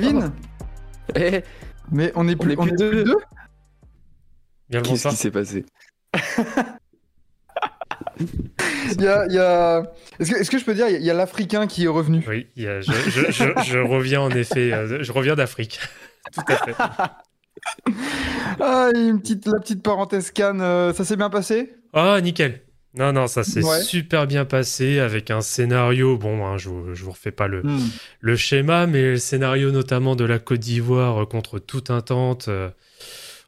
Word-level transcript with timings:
Kevin 0.00 0.32
Eh, 1.16 1.42
Mais 1.90 2.12
on 2.14 2.26
est 2.28 2.36
plus, 2.36 2.52
est 2.52 2.58
on 2.58 2.66
est 2.66 2.76
deux. 2.76 2.90
plus 2.90 3.04
deux 3.04 3.16
Bien 4.70 4.80
le 4.80 4.86
qu'est-ce 4.86 5.08
qui 5.08 5.16
s'est 5.16 5.30
passé 5.30 5.64
Il 8.18 9.00
y 9.02 9.06
a. 9.08 9.26
il 9.26 9.32
y 9.34 9.38
a- 9.38 9.82
Est-ce 10.18 10.30
que, 10.32 10.36
est-ce 10.40 10.50
que 10.50 10.58
je 10.58 10.64
peux 10.64 10.74
dire, 10.74 10.88
il 10.88 11.02
y 11.02 11.10
a- 11.10 11.14
l'Africain 11.14 11.66
qui 11.66 11.84
est 11.84 11.88
revenu 11.88 12.24
Oui, 12.28 12.46
il 12.56 12.62
y 12.64 12.66
a- 12.68 12.80
je, 12.80 12.92
je- 12.92 13.30
je- 13.30 13.62
je 13.64 13.78
reviens 13.78 14.20
en 14.20 14.30
effet, 14.30 14.72
euh, 14.72 15.02
je 15.02 15.12
reviens 15.12 15.34
d'Afrique. 15.34 15.80
Tout 16.32 16.40
à 16.48 16.56
fait. 16.56 16.74
Ah, 18.60 18.88
une 18.94 19.20
petite, 19.20 19.46
la 19.46 19.58
petite 19.60 19.82
parenthèse 19.82 20.30
canne, 20.30 20.60
euh, 20.60 20.92
ça 20.92 21.04
s'est 21.04 21.16
bien 21.16 21.30
passé? 21.30 21.74
Ah, 21.92 22.20
nickel. 22.20 22.62
Non, 22.94 23.12
non, 23.12 23.26
ça 23.26 23.42
s'est 23.42 23.64
Ouais. 23.64 23.80
super 23.80 24.26
bien 24.26 24.44
passé 24.44 24.98
avec 24.98 25.30
un 25.30 25.40
scénario. 25.40 26.18
Bon, 26.18 26.46
hein, 26.46 26.58
je, 26.58 26.68
vous, 26.68 26.94
je 26.94 27.04
vous 27.04 27.12
refais 27.12 27.30
pas 27.30 27.48
le, 27.48 27.62
Hmm. 27.62 27.78
le 28.20 28.36
schéma, 28.36 28.86
mais 28.86 29.02
le 29.02 29.16
scénario 29.16 29.70
notamment 29.70 30.14
de 30.14 30.24
la 30.24 30.38
Côte 30.38 30.60
d'Ivoire 30.60 31.22
euh, 31.22 31.26
contre 31.26 31.58
toute 31.58 31.90
intente, 31.90 32.48
euh, 32.48 32.68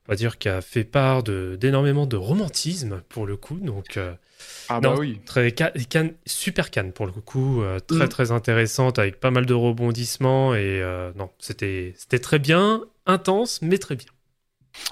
on 0.08 0.12
va 0.12 0.16
dire, 0.16 0.38
qui 0.38 0.48
a 0.48 0.60
fait 0.62 0.84
part 0.84 1.22
d'énormément 1.22 2.06
de 2.06 2.16
romantisme 2.16 3.02
pour 3.10 3.26
le 3.26 3.36
coup. 3.36 3.56
Donc, 3.56 3.96
euh, 3.98 4.14
Ah 4.70 4.80
Non. 4.82 4.92
bah 4.94 4.96
oui. 4.98 5.20
très 5.26 5.54
ca- 5.56 5.72
canne- 5.90 6.14
super 6.26 6.70
canne 6.70 6.92
pour 6.92 7.04
le 7.06 7.12
coup, 7.12 7.60
euh, 7.62 7.78
très 7.80 8.06
Mm. 8.06 8.08
très 8.08 8.30
intéressante 8.32 8.98
avec 8.98 9.20
pas 9.20 9.30
mal 9.30 9.44
de 9.44 9.52
rebondissements 9.54 10.54
et 10.54 10.82
non, 11.16 11.28
c'était 11.38 11.92
c'était 11.98 12.18
très 12.18 12.38
bien, 12.38 12.82
intense, 13.04 13.60
mais 13.60 13.76
très 13.78 13.94
bien. 13.96 14.08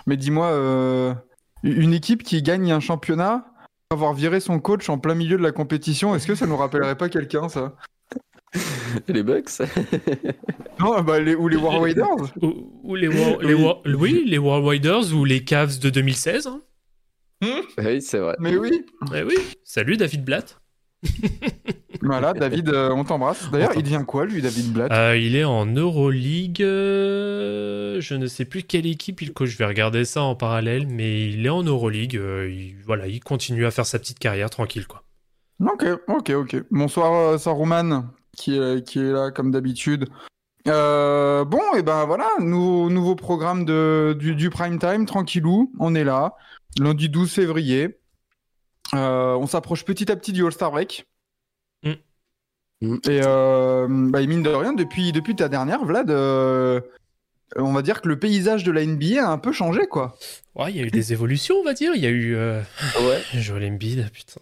Mais 0.07 0.17
dis-moi, 0.19 1.17
une 1.63 1.93
équipe 1.95 2.23
qui 2.23 2.43
gagne 2.43 2.71
un 2.73 2.81
championnat, 2.81 3.47
avoir 3.93 4.15
viré 4.15 4.41
son 4.41 4.59
coach 4.61 4.89
en 4.89 4.99
plein 4.99 5.15
milieu 5.15 5.37
de 5.37 5.43
la 5.43 5.53
compétition, 5.53 6.15
est-ce 6.15 6.27
que 6.27 6.35
ça 6.35 6.47
nous 6.47 6.57
rappellerait 6.57 6.97
pas 6.97 7.09
quelqu'un, 7.09 7.49
ça? 7.49 7.77
Les 9.09 9.23
Bucks 9.23 9.49
Non, 10.81 11.01
bah, 11.03 11.21
les, 11.21 11.35
ou 11.35 11.49
les 11.49 11.57
War 11.57 11.81
Raiders 11.81 12.07
Ou, 12.43 12.71
ou 12.83 12.95
les, 12.97 13.09
War- 13.09 13.41
les 13.41 13.55
Oui. 13.55 13.63
War- 13.65 13.81
oui, 13.87 14.23
les 14.27 14.39
Riders 14.39 15.15
ou 15.15 15.25
les 15.25 15.43
Cavs 15.45 15.79
de 15.79 15.89
2016. 15.91 16.47
hein. 16.49 16.61
Oui, 17.79 18.03
c'est 18.03 18.19
vrai. 18.19 18.37
Mais 18.39 18.57
oui 18.57 18.85
Eh 19.15 19.23
oui, 19.23 19.35
salut 19.65 19.97
David 19.97 20.25
Blatt. 20.25 20.61
Voilà, 22.05 22.33
David, 22.33 22.69
euh, 22.69 22.91
on 22.91 23.05
t'embrasse. 23.05 23.51
D'ailleurs, 23.51 23.73
il 23.77 23.83
devient 23.83 24.03
quoi, 24.07 24.27
lui, 24.27 24.43
David 24.43 24.73
Blatt? 24.73 24.91
Euh, 24.93 25.17
il 25.17 25.37
est 25.37 25.45
en 25.45 25.67
Euroleague. 25.67 26.63
euh, 26.63 28.01
je 28.01 28.15
ne 28.15 28.27
sais 28.27 28.45
plus 28.45 28.63
quelle 28.65 28.87
équipe 28.87 29.23
il 29.23 29.33
coach. 29.33 29.51
Je 29.51 29.59
vais 29.59 29.67
regarder 29.67 30.05
ça 30.05 30.23
en 30.23 30.35
parallèle, 30.35 30.87
mais 30.89 31.29
il 31.31 31.47
est 31.47 31.51
en 31.51 31.63
Euroleague. 31.63 32.17
euh, 32.17 32.51
il, 32.51 32.77
voilà, 32.85 33.07
il 33.07 33.21
continue 33.21 33.67
à 33.67 33.71
faire 33.71 33.87
sa 33.87 33.99
petite 33.99 34.19
carrière 34.19 34.51
tranquille, 34.51 34.87
quoi. 34.87 35.03
Ok, 35.61 35.85
ok, 36.09 36.31
ok. 36.31 36.57
Bonsoir 36.71 37.39
Saruman, 37.39 38.11
qui 38.37 38.57
est, 38.57 38.87
qui 38.87 38.99
est 38.99 39.13
là 39.13 39.31
comme 39.31 39.51
d'habitude. 39.53 40.09
Euh, 40.69 41.45
bon, 41.45 41.61
et 41.77 41.83
ben 41.83 42.05
voilà, 42.05 42.29
nouveau, 42.41 42.89
nouveau 42.91 43.15
programme 43.17 43.65
de, 43.65 44.17
du, 44.19 44.35
du 44.35 44.49
prime 44.51 44.79
time, 44.79 45.07
tranquillou, 45.07 45.73
on 45.81 45.95
est 45.95 46.05
là, 46.05 46.35
lundi 46.79 47.09
12 47.09 47.33
février. 47.33 47.99
Euh, 48.95 49.35
on 49.35 49.47
s'approche 49.47 49.85
petit 49.85 50.11
à 50.11 50.17
petit 50.17 50.33
du 50.33 50.45
All-Star 50.45 50.71
Break. 50.71 51.07
Mm. 52.83 52.97
Et, 53.09 53.21
euh, 53.25 53.87
bah, 53.89 54.21
et 54.21 54.27
mine 54.27 54.43
de 54.43 54.51
rien, 54.51 54.73
depuis, 54.75 55.13
depuis 55.13 55.35
ta 55.35 55.49
dernière, 55.49 55.85
Vlad, 55.85 56.11
euh, 56.11 56.81
on 57.57 57.73
va 57.73 57.81
dire 57.83 58.03
que 58.03 58.09
le 58.09 58.19
paysage 58.19 58.65
de 58.65 58.73
la 58.73 58.85
NBA 58.85 59.25
a 59.27 59.31
un 59.31 59.39
peu 59.39 59.53
changé, 59.53 59.87
quoi. 59.87 60.17
Ouais, 60.55 60.71
il 60.71 60.77
y 60.77 60.81
a 60.81 60.83
eu 60.85 60.91
des 60.91 61.13
évolutions, 61.13 61.55
on 61.61 61.65
va 61.65 61.73
dire. 61.75 61.93
Il 61.95 62.03
y 62.03 62.07
a 62.07 62.11
eu 62.11 62.35
euh, 62.37 62.61
Ouais. 63.01 63.23
Joel 63.41 63.65
Embiid, 63.73 64.11
putain. 64.11 64.41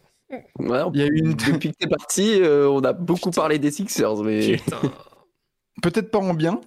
ouais 0.58 0.82
on- 0.82 0.90
Il 0.94 1.00
y 1.00 1.02
a 1.04 1.06
eu 1.06 1.18
une... 1.18 1.34
Depuis 1.34 1.70
que 1.70 1.76
t'es 1.78 1.86
parti, 1.88 2.40
euh, 2.40 2.68
on 2.68 2.80
a 2.82 2.92
beaucoup 2.92 3.30
parlé 3.30 3.58
des 3.58 3.70
Sixers, 3.70 4.16
mais 4.24 4.56
Putain. 4.56 4.78
Peut-être 5.82 6.10
pas 6.10 6.18
en 6.18 6.34
bien, 6.34 6.60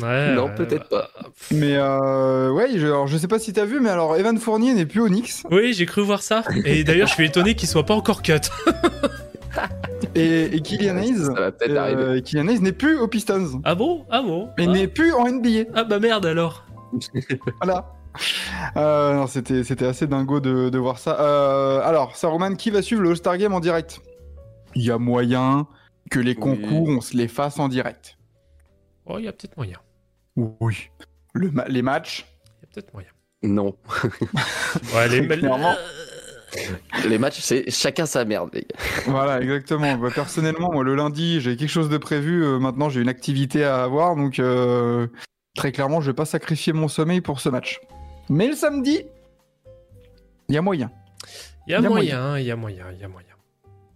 Ouais, 0.00 0.34
non, 0.36 0.48
peut-être 0.54 0.88
pas. 0.88 1.10
mais 1.50 1.74
euh, 1.74 2.52
ouais, 2.52 2.78
je, 2.78 2.86
alors, 2.86 3.08
je 3.08 3.16
sais 3.18 3.26
pas 3.26 3.40
si 3.40 3.52
t'as 3.52 3.64
vu, 3.64 3.80
mais 3.80 3.88
alors 3.90 4.16
Evan 4.16 4.38
Fournier 4.38 4.72
n'est 4.72 4.86
plus 4.86 5.00
au 5.00 5.08
Knicks. 5.08 5.32
Oui, 5.50 5.72
j'ai 5.74 5.86
cru 5.86 6.02
voir 6.02 6.22
ça. 6.22 6.44
Et 6.64 6.84
d'ailleurs, 6.84 7.08
je 7.08 7.14
suis 7.14 7.26
étonné 7.26 7.56
qu'il 7.56 7.68
soit 7.68 7.84
pas 7.84 7.94
encore 7.94 8.22
cut. 8.22 8.34
Et, 10.14 10.56
et 10.56 10.60
Kylian 10.60 10.96
Hayes, 10.96 11.28
euh, 11.28 12.20
Kylian 12.20 12.48
Hayes 12.48 12.60
n'est 12.60 12.72
plus 12.72 12.98
aux 12.98 13.06
Pistons. 13.06 13.60
Ah 13.64 13.74
bon? 13.74 14.06
Ah 14.10 14.22
bon? 14.22 14.48
Et 14.58 14.64
ah. 14.64 14.66
n'est 14.66 14.88
plus 14.88 15.12
en 15.12 15.30
NBA. 15.30 15.70
Ah 15.74 15.84
bah 15.84 15.98
merde 15.98 16.26
alors. 16.26 16.64
Voilà. 17.62 17.92
Euh, 18.76 19.14
non, 19.14 19.26
c'était, 19.26 19.62
c'était 19.62 19.86
assez 19.86 20.06
dingo 20.06 20.40
de, 20.40 20.68
de 20.68 20.78
voir 20.78 20.98
ça. 20.98 21.20
Euh, 21.20 21.80
alors, 21.82 22.16
Saruman, 22.16 22.56
qui 22.56 22.70
va 22.70 22.82
suivre 22.82 23.02
le 23.02 23.10
All-Star 23.10 23.38
Game 23.38 23.54
en 23.54 23.60
direct? 23.60 24.00
Il 24.74 24.82
y 24.82 24.90
a 24.90 24.98
moyen 24.98 25.66
que 26.10 26.18
les 26.18 26.34
concours, 26.34 26.88
on 26.88 27.00
se 27.00 27.16
les 27.16 27.28
fasse 27.28 27.58
en 27.58 27.68
direct. 27.68 28.18
Oh, 29.06 29.18
il 29.18 29.24
y 29.24 29.28
a 29.28 29.32
peut-être 29.32 29.56
moyen. 29.56 29.78
Oui. 30.36 30.90
Le 31.34 31.50
ma- 31.50 31.68
les 31.68 31.82
matchs? 31.82 32.26
Il 32.44 32.62
y 32.62 32.64
a 32.64 32.74
peut-être 32.74 32.92
moyen. 32.92 33.10
Non. 33.42 33.76
Ouais, 34.94 35.08
les 35.08 35.26
Clairement. 35.38 35.74
Les 37.08 37.18
matchs, 37.18 37.40
c'est 37.40 37.70
chacun 37.70 38.06
sa 38.06 38.24
merde, 38.24 38.50
les 38.52 38.62
gars. 38.62 38.76
Voilà, 39.06 39.40
exactement. 39.40 39.96
Bah, 39.96 40.08
personnellement, 40.14 40.70
moi, 40.72 40.84
le 40.84 40.94
lundi, 40.94 41.40
j'ai 41.40 41.56
quelque 41.56 41.70
chose 41.70 41.88
de 41.88 41.98
prévu. 41.98 42.44
Euh, 42.44 42.58
maintenant, 42.58 42.88
j'ai 42.88 43.00
une 43.00 43.08
activité 43.08 43.64
à 43.64 43.82
avoir. 43.82 44.16
Donc, 44.16 44.38
euh, 44.38 45.06
très 45.56 45.72
clairement, 45.72 46.00
je 46.00 46.10
vais 46.10 46.14
pas 46.14 46.24
sacrifier 46.24 46.72
mon 46.72 46.88
sommeil 46.88 47.20
pour 47.20 47.40
ce 47.40 47.48
match. 47.48 47.80
Mais 48.28 48.48
le 48.48 48.54
samedi, 48.54 49.02
il 50.48 50.54
y 50.54 50.58
a 50.58 50.62
moyen. 50.62 50.90
Il 51.66 51.72
y 51.72 51.74
a 51.74 51.78
Il 51.78 51.84
y 51.84 51.86
a 51.86 51.88
moyen, 51.88 52.38
il 52.38 52.46
y 52.46 52.50
a 52.50 52.56
moyen, 52.56 52.84
il 52.92 53.00
y 53.00 53.04
a 53.04 53.08
moyen. 53.08 53.26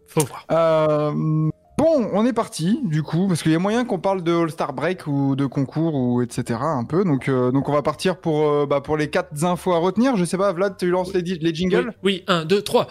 Faut 0.07 0.25
voir. 0.25 0.47
Euh, 0.51 1.51
bon, 1.85 2.09
on 2.15 2.25
est 2.25 2.33
parti, 2.33 2.81
du 2.83 3.03
coup, 3.03 3.29
parce 3.29 3.43
qu'il 3.43 3.53
y 3.53 3.55
a 3.55 3.59
moyen 3.59 3.85
qu'on 3.85 3.99
parle 3.99 4.23
de 4.23 4.33
All-Star 4.33 4.73
Break 4.73 5.07
ou 5.07 5.37
de 5.37 5.45
concours 5.45 5.95
ou 5.95 6.23
etc. 6.23 6.59
un 6.63 6.85
peu. 6.85 7.05
Donc, 7.05 7.29
euh, 7.29 7.53
donc 7.53 7.69
on 7.69 7.73
va 7.73 7.83
partir 7.83 8.17
pour, 8.17 8.49
euh, 8.49 8.65
bah, 8.65 8.81
pour 8.81 8.97
les 8.97 9.11
quatre 9.11 9.45
infos 9.45 9.73
à 9.73 9.79
retenir. 9.79 10.17
Je 10.17 10.25
sais 10.25 10.39
pas, 10.39 10.51
Vlad, 10.53 10.79
tu 10.79 10.89
lances 10.89 11.13
les, 11.13 11.21
les 11.21 11.55
jingles? 11.55 11.93
Oui, 12.03 12.25
1, 12.27 12.47
2, 12.47 12.63
3. 12.63 12.89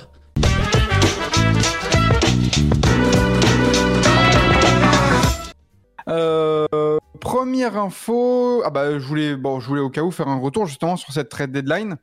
Euh, 6.09 6.99
première 7.21 7.77
info, 7.77 8.61
ah 8.65 8.69
bah 8.69 8.99
je 8.99 9.07
voulais, 9.07 9.37
bon, 9.37 9.61
je 9.61 9.67
voulais 9.69 9.81
au 9.81 9.89
cas 9.89 10.01
où 10.01 10.11
faire 10.11 10.27
un 10.27 10.37
retour 10.37 10.65
justement 10.65 10.97
sur 10.97 11.13
cette 11.13 11.29
trade 11.29 11.51
deadline. 11.51 11.95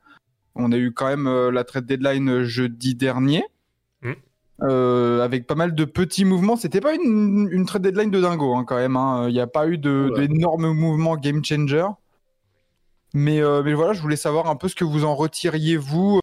On 0.56 0.72
a 0.72 0.76
eu 0.76 0.92
quand 0.92 1.06
même 1.06 1.28
euh, 1.28 1.52
la 1.52 1.64
trade 1.64 1.86
deadline 1.86 2.42
jeudi 2.42 2.94
dernier. 2.94 3.44
Euh, 4.62 5.22
avec 5.22 5.47
pas 5.47 5.54
mal 5.54 5.75
de 5.75 5.84
petits 5.87 6.25
mouvements. 6.25 6.56
C'était 6.56 6.81
pas 6.81 6.94
une, 6.94 7.48
une 7.50 7.65
trade 7.66 7.82
deadline 7.82 8.10
de 8.10 8.21
dingo 8.21 8.54
hein, 8.54 8.65
quand 8.65 8.76
même. 8.76 8.97
hein. 8.97 9.26
Il 9.28 9.32
n'y 9.32 9.41
a 9.41 9.47
pas 9.47 9.66
eu 9.66 9.78
Ouais. 9.82 10.26
d'énormes 10.28 10.72
mouvements 10.72 11.16
game 11.16 11.43
changer. 11.44 11.87
Mais, 13.15 13.41
euh, 13.43 13.62
mais 13.65 13.72
voilà, 13.75 13.93
je 13.93 14.00
voulais 14.03 14.16
savoir 14.16 14.48
un 14.48 14.56
peu 14.56 14.69
ce 14.69 14.75
que 14.75 14.84
vous 14.84 15.04
en 15.04 15.15
retiriez 15.15 15.76
vous. 15.76 16.21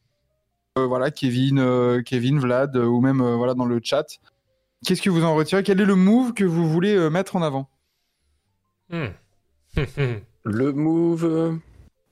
Euh, 0.77 0.85
voilà, 0.85 1.09
Kevin, 1.11 1.59
euh, 1.59 2.01
Kevin, 2.03 2.39
Vlad, 2.39 2.75
euh, 2.77 2.85
ou 2.85 3.01
même 3.01 3.21
euh, 3.21 3.35
voilà 3.35 3.55
dans 3.55 3.65
le 3.65 3.79
chat. 3.83 4.05
Qu'est-ce 4.85 5.01
que 5.01 5.09
vous 5.09 5.23
en 5.23 5.33
retirez? 5.33 5.63
Quel 5.63 5.81
est 5.81 5.85
le 5.85 5.95
move 5.95 6.33
que 6.33 6.43
vous 6.45 6.69
voulez 6.69 6.95
euh, 6.95 7.09
mettre 7.09 7.35
en 7.35 7.41
avant? 7.41 7.67
Hmm. 8.91 9.07
Le 10.43 10.71
move. 10.71 11.25
euh, 11.25 11.51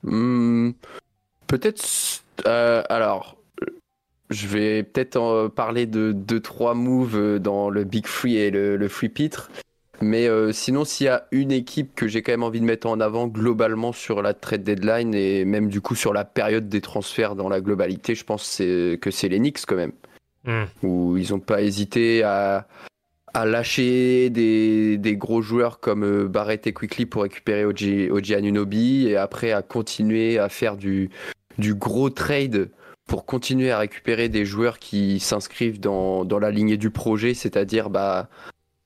hmm, 0.02 0.72
peut-être. 1.46 1.84
euh, 2.46 2.82
alors. 2.90 3.35
Je 4.30 4.48
vais 4.48 4.82
peut-être 4.82 5.16
en 5.16 5.48
parler 5.48 5.86
de 5.86 6.12
2-3 6.12 6.74
moves 6.74 7.16
euh, 7.16 7.38
dans 7.38 7.70
le 7.70 7.84
Big 7.84 8.06
Free 8.06 8.36
et 8.36 8.50
le, 8.50 8.76
le 8.76 8.88
Free 8.88 9.08
Pitre. 9.08 9.50
Mais 10.02 10.26
euh, 10.28 10.52
sinon, 10.52 10.84
s'il 10.84 11.06
y 11.06 11.08
a 11.08 11.26
une 11.30 11.50
équipe 11.52 11.94
que 11.94 12.06
j'ai 12.06 12.20
quand 12.22 12.32
même 12.32 12.42
envie 12.42 12.60
de 12.60 12.66
mettre 12.66 12.86
en 12.86 13.00
avant 13.00 13.28
globalement 13.28 13.92
sur 13.92 14.20
la 14.20 14.34
trade 14.34 14.62
deadline 14.62 15.14
et 15.14 15.44
même 15.46 15.68
du 15.68 15.80
coup 15.80 15.94
sur 15.94 16.12
la 16.12 16.24
période 16.24 16.68
des 16.68 16.82
transferts 16.82 17.34
dans 17.34 17.48
la 17.48 17.60
globalité, 17.62 18.14
je 18.14 18.24
pense 18.24 18.42
que 18.58 19.10
c'est- 19.10 19.28
les 19.28 19.38
Knicks 19.38 19.64
quand 19.66 19.76
même. 19.76 19.92
Hmm. 20.44 20.64
Où 20.82 21.16
ils 21.16 21.30
n'ont 21.30 21.40
pas 21.40 21.62
hésité 21.62 22.22
à, 22.24 22.66
à 23.32 23.46
lâcher 23.46 24.28
des, 24.30 24.98
des 24.98 25.16
gros 25.16 25.40
joueurs 25.40 25.80
comme 25.80 26.04
euh, 26.04 26.28
Barrett 26.28 26.66
et 26.66 26.72
Quickly 26.74 27.06
pour 27.06 27.22
récupérer 27.22 27.64
OG, 27.64 28.10
OG 28.10 28.32
Anunoby 28.32 29.06
et 29.08 29.16
après 29.16 29.52
à 29.52 29.62
continuer 29.62 30.38
à 30.38 30.48
faire 30.50 30.76
du, 30.76 31.08
du 31.58 31.74
gros 31.74 32.10
trade 32.10 32.68
pour 33.06 33.24
continuer 33.24 33.70
à 33.70 33.78
récupérer 33.78 34.28
des 34.28 34.44
joueurs 34.44 34.78
qui 34.78 35.20
s'inscrivent 35.20 35.80
dans, 35.80 36.24
dans 36.24 36.38
la 36.38 36.50
lignée 36.50 36.76
du 36.76 36.90
projet, 36.90 37.34
c'est-à-dire 37.34 37.88
bah, 37.88 38.28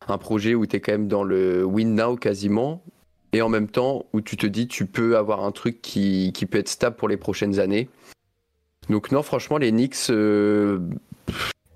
un 0.09 0.19
projet 0.19 0.55
où 0.55 0.67
tu 0.67 0.77
es 0.77 0.81
quand 0.81 0.93
même 0.93 1.09
dans 1.09 1.25
le 1.25 1.65
win 1.65 1.95
now 1.95 2.17
quasiment, 2.17 2.83
et 3.33 3.43
en 3.43 3.49
même 3.49 3.69
temps 3.69 4.07
où 4.13 4.21
tu 4.21 4.37
te 4.37 4.47
dis 4.47 4.69
tu 4.69 4.87
peux 4.87 5.17
avoir 5.17 5.45
un 5.45 5.53
truc 5.53 5.81
qui, 5.81 6.33
qui 6.35 6.47
peut 6.47 6.59
être 6.59 6.69
stable 6.69 6.97
pour 6.97 7.09
les 7.09 7.17
prochaines 7.17 7.61
années. 7.61 7.89
Donc 8.89 9.13
non, 9.13 9.23
franchement, 9.23 9.57
les 9.57 9.71
Knicks, 9.71 10.11
euh, 10.11 10.81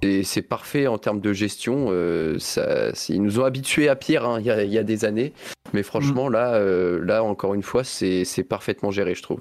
et 0.02 0.24
c'est 0.24 0.42
parfait 0.42 0.86
en 0.86 0.98
termes 0.98 1.20
de 1.20 1.32
gestion. 1.32 1.86
euh, 1.90 2.38
ça, 2.38 2.90
ils 3.08 3.22
nous 3.22 3.38
ont 3.38 3.44
habitués 3.44 3.88
à 3.88 3.96
pire 3.96 4.24
hein, 4.26 4.40
il 4.40 4.46
y, 4.46 4.50
a, 4.50 4.64
il 4.64 4.72
y 4.72 4.78
a 4.78 4.82
des 4.82 5.04
années. 5.04 5.32
Mais 5.72 5.82
franchement, 5.82 6.28
là, 6.28 6.54
euh, 6.54 7.02
là, 7.04 7.24
encore 7.24 7.54
une 7.54 7.62
fois, 7.62 7.84
c'est 7.84 8.24
c'est 8.24 8.44
parfaitement 8.44 8.90
géré, 8.90 9.14
je 9.14 9.22
trouve. 9.22 9.40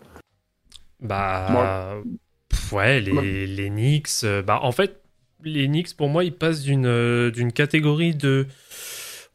Bah. 1.00 1.98
Ouais, 2.72 3.02
les, 3.02 3.12
Ouais. 3.12 3.46
les 3.46 3.70
Knicks. 3.70 4.10
euh, 4.24 4.42
bah, 4.42 4.60
en 4.64 4.72
fait, 4.72 5.02
les 5.44 5.68
Knicks, 5.68 5.96
pour 5.96 6.10
moi, 6.10 6.24
ils 6.24 6.34
passent 6.36 6.62
d'une 6.62 6.86
euh, 6.86 7.32
d'une 7.32 7.52
catégorie 7.52 8.16
de. 8.16 8.48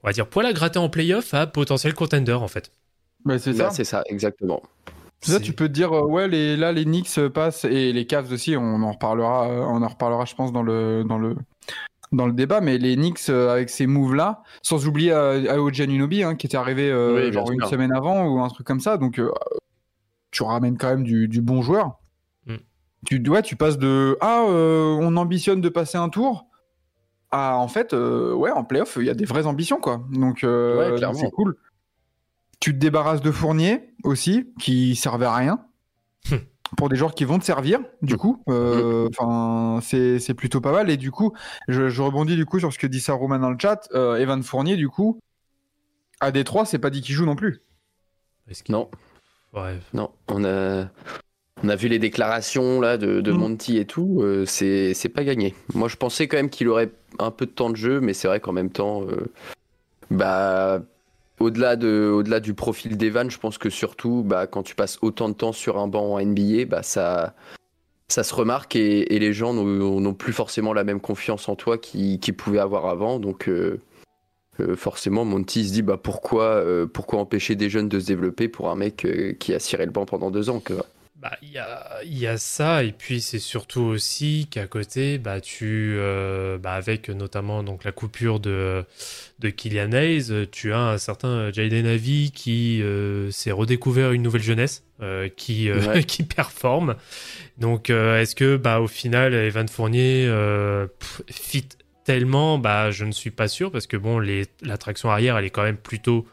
On 0.03 0.07
va 0.09 0.13
dire 0.13 0.27
poil 0.29 0.47
à 0.47 0.53
gratter 0.53 0.79
en 0.79 0.89
playoff 0.89 1.35
à 1.35 1.47
potentiel 1.47 1.95
contender, 1.95 2.33
en 2.33 2.49
fait. 2.49 2.71
Bah, 3.25 3.39
c'est 3.39 3.53
Là, 3.53 3.65
ça. 3.65 3.71
c'est 3.71 3.85
ça, 3.85 4.03
exactement. 4.07 4.63
C'est 5.21 5.33
ça, 5.33 5.41
tu 5.41 5.53
peux 5.53 5.67
te 5.67 5.73
dire, 5.73 5.93
euh, 5.93 6.07
ouais, 6.07 6.29
les, 6.29 6.57
là, 6.57 6.71
les 6.73 6.85
Knicks 6.85 7.19
passent, 7.35 7.65
et 7.65 7.93
les 7.93 8.07
Cavs 8.07 8.31
aussi, 8.33 8.57
on 8.57 8.83
en 8.83 8.93
reparlera, 8.93 9.49
euh, 9.51 9.59
on 9.63 9.83
en 9.83 9.89
reparlera, 9.89 10.25
je 10.25 10.35
pense, 10.37 10.53
dans 10.53 10.63
le, 10.63 11.03
dans 11.03 11.19
le, 11.19 11.35
dans 12.13 12.29
le 12.29 12.33
débat, 12.33 12.61
mais 12.61 12.79
les 12.79 12.95
Knicks, 12.95 13.29
euh, 13.29 13.51
avec 13.53 13.69
ces 13.69 13.89
moves-là, 13.89 14.45
sans 14.63 14.87
oublier 14.87 15.11
Aoji 15.13 15.83
Anunoby, 15.83 16.23
hein, 16.23 16.37
qui 16.37 16.47
était 16.47 16.57
arrivé 16.57 16.89
euh, 16.89 17.27
Oui, 17.27 17.33
genre 17.33 17.51
une 17.51 17.65
semaine 17.65 17.93
avant, 17.93 18.27
ou 18.29 18.41
un 18.41 18.49
truc 18.49 18.65
comme 18.65 18.79
ça, 18.79 18.97
donc 18.97 19.19
euh, 19.19 19.29
tu 20.31 20.45
ramènes 20.45 20.79
quand 20.79 20.89
même 20.89 21.03
du, 21.03 21.27
du 21.27 21.43
bon 21.43 21.63
joueur. 21.63 21.99
Tu, 23.07 23.23
ouais, 23.29 23.43
tu 23.43 23.57
passes 23.57 23.79
de, 23.79 24.17
ah, 24.21 24.45
euh, 24.49 24.97
on 25.01 25.17
ambitionne 25.17 25.61
de 25.61 25.69
passer 25.69 25.99
un 25.99 26.09
tour, 26.09 26.47
à, 27.31 27.57
en 27.57 27.69
fait, 27.69 27.93
euh, 27.95 28.33
ouais, 28.35 28.51
en 28.51 28.65
playoff, 28.65 28.97
il 29.01 29.07
y 29.07 29.11
a 29.11 29.15
des 29.15 29.25
vraies 29.25 29.47
ambitions, 29.47 29.81
quoi. 29.81 30.05
Donc, 30.11 30.43
euh, 30.45 30.97
Ouais, 30.97 31.15
c'est 31.15 31.31
cool. 31.31 31.57
Tu 32.61 32.73
te 32.75 32.79
débarrasses 32.79 33.21
de 33.23 33.31
Fournier 33.31 33.95
aussi, 34.03 34.53
qui 34.59 34.97
servait 34.97 35.27
à 35.27 35.35
rien. 35.35 35.65
Pour 36.77 36.89
des 36.91 36.97
joueurs 36.97 37.15
qui 37.15 37.25
vont 37.25 37.39
te 37.39 37.45
servir, 37.45 37.81
du 38.03 38.17
coup, 38.19 38.43
Euh, 38.49 39.09
enfin, 39.17 39.79
c'est 39.81 40.19
c'est 40.19 40.35
plutôt 40.35 40.61
pas 40.61 40.73
mal. 40.73 40.91
Et 40.91 40.99
du 40.99 41.11
coup, 41.11 41.33
je, 41.69 41.89
je 41.89 42.03
rebondis 42.03 42.37
du 42.37 42.45
coup 42.45 42.59
sur 42.59 42.71
ce 42.73 42.79
que 42.79 42.87
dit 42.87 43.01
Saruman 43.01 43.39
dans 43.41 43.49
le 43.51 43.57
chat. 43.59 43.89
Euh, 43.95 44.17
Evan 44.17 44.43
Fournier, 44.43 44.77
du 44.77 44.89
coup, 44.91 45.19
à 46.21 46.31
Détroit, 46.31 46.67
c'est 46.67 46.79
pas 46.79 46.91
dit 46.91 47.01
qu'il 47.01 47.15
joue 47.15 47.25
non 47.25 47.37
plus. 47.37 47.63
Est-ce 48.51 48.63
qu'il- 48.63 48.75
Non, 48.75 48.91
Ouais. 49.55 49.79
non, 49.95 50.11
on 50.29 50.45
a, 50.45 50.89
on 51.65 51.69
a 51.69 51.77
vu 51.77 51.89
les 51.89 51.99
déclarations 51.99 52.81
là 52.81 52.97
de, 52.99 53.21
de 53.21 53.33
Mm. 53.33 53.37
Monty 53.37 53.79
et 53.79 53.85
tout. 53.85 54.21
euh, 54.23 54.45
c'est 54.47 55.13
pas 55.15 55.25
gagné. 55.25 55.55
Moi, 55.75 55.89
je 55.89 55.97
pensais 55.97 56.29
quand 56.29 56.37
même 56.37 56.51
qu'il 56.51 56.69
aurait 56.69 56.91
un 57.19 57.31
peu 57.31 57.47
de 57.47 57.51
temps 57.51 57.71
de 57.71 57.77
jeu, 57.77 58.01
mais 58.01 58.13
c'est 58.15 58.29
vrai 58.29 58.41
qu'en 58.41 58.53
même 58.53 58.71
temps, 58.71 59.03
euh, 59.03 59.27
bah, 60.11 60.81
au-delà 61.41 61.77
de, 61.77 62.11
au-delà 62.15 62.41
du 62.41 62.55
profil 62.55 62.97
d'Evan, 62.97 63.31
je 63.31 63.39
pense 63.39 63.59
que 63.59 63.71
surtout, 63.71 64.23
bah, 64.25 64.47
quand 64.47 64.63
tu 64.63 64.75
passes 64.75 64.99
autant 65.03 65.29
de 65.29 65.35
temps 65.35 65.53
sur 65.53 65.79
un 65.79 65.89
banc 65.89 66.15
en 66.15 66.21
NBA, 66.25 66.65
bah, 66.67 66.83
ça, 66.83 67.35
ça 68.09 68.23
se 68.25 68.35
remarque 68.35 68.77
et, 68.77 69.15
et 69.15 69.19
les 69.19 69.33
gens 69.33 69.53
n'ont 69.55 70.15
plus 70.15 70.33
forcément 70.33 70.73
la 70.73 70.85
même 70.85 71.01
confiance 71.01 71.49
en 71.49 71.57
toi 71.57 71.79
qu'ils 71.79 72.19
qu'ils 72.21 72.35
pouvaient 72.35 72.59
avoir 72.59 72.87
avant. 72.87 73.19
Donc, 73.19 73.49
euh, 73.49 73.81
euh, 74.61 74.75
forcément, 74.77 75.25
Monty 75.25 75.69
se 75.69 75.73
dit, 75.73 75.83
bah, 75.83 75.99
pourquoi, 76.03 76.65
pourquoi 76.93 77.21
empêcher 77.21 77.55
des 77.55 77.69
jeunes 77.71 77.89
de 77.89 78.01
se 78.01 78.07
développer 78.07 78.49
pour 78.49 78.71
un 78.71 78.77
mec 78.77 79.07
qui 79.39 79.55
a 79.55 79.59
ciré 79.59 79.87
le 79.87 79.93
banc 79.93 80.05
pendant 80.07 80.31
deux 80.31 80.51
ans, 80.51 80.61
quoi. 80.65 80.85
Bah, 81.21 81.37
il 81.43 81.51
y 81.51 81.59
a, 81.59 81.99
il 82.05 82.17
y 82.17 82.29
a 82.29 82.39
ça, 82.39 82.85
et 82.85 82.93
puis 82.93 83.21
c'est 83.21 83.41
surtout 83.41 83.81
aussi 83.81 84.47
qu'à 84.49 84.69
côté, 84.69 85.19
bah, 85.19 85.41
tu, 85.41 85.97
euh, 85.99 86.59
bah, 86.59 86.75
avec 86.75 87.09
notamment 87.09 87.65
donc, 87.65 87.83
la 87.83 87.91
coupure 87.91 88.39
de, 88.39 88.85
de 89.41 89.49
Kylian 89.49 89.91
Hayes, 89.91 90.47
tu 90.53 90.73
as 90.73 90.79
un 90.79 90.99
certain 90.99 91.51
Jaden 91.53 91.87
Ivey 91.87 92.31
qui 92.33 92.81
euh, 92.83 93.33
s'est 93.33 93.51
redécouvert 93.51 94.13
une 94.13 94.23
nouvelle 94.23 94.45
jeunesse, 94.45 94.85
euh, 95.03 95.29
qui, 95.29 95.73
Ouais. 95.73 96.05
qui 96.07 96.23
performe. 96.23 96.95
Donc, 97.57 97.91
est-ce 97.91 98.37
que, 98.37 98.57
bah, 98.57 98.79
au 98.79 98.87
final, 98.87 99.35
Evan 99.35 99.67
Fournier 99.67 100.29
pff, 101.01 101.23
fit 101.29 101.67
tellement? 102.05 102.59
Bah, 102.59 102.93
Je 102.93 103.05
ne 103.05 103.11
suis 103.11 103.33
pas 103.33 103.49
sûr, 103.49 103.73
parce 103.73 103.89
que 103.89 103.97
bon, 103.97 104.21
les, 104.21 104.47
la 104.63 104.79
traction 104.79 105.11
arrière, 105.11 105.37
elle 105.37 105.47
est 105.47 105.51
quand 105.51 105.65
même 105.65 105.79
plutôt. 105.79 106.29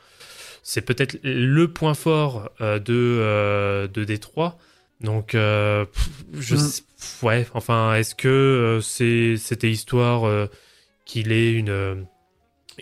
C'est 0.61 0.81
peut-être 0.81 1.17
le 1.23 1.67
point 1.73 1.95
fort 1.95 2.51
de, 2.59 3.87
de 3.91 4.03
Détroit. 4.03 4.59
Donc, 5.05 5.35
euh, 5.35 5.85
je 6.33 6.55
Mm. 6.55 7.25
ouais, 7.25 7.47
enfin, 7.53 7.95
est-ce 7.95 8.15
que 8.15 8.27
euh, 8.27 8.81
c'est, 8.81 9.37
c'était 9.37 9.69
histoire 9.69 10.25
euh, 10.27 10.47
qu'il 11.05 11.31
ait 11.31 11.53
une 11.53 12.05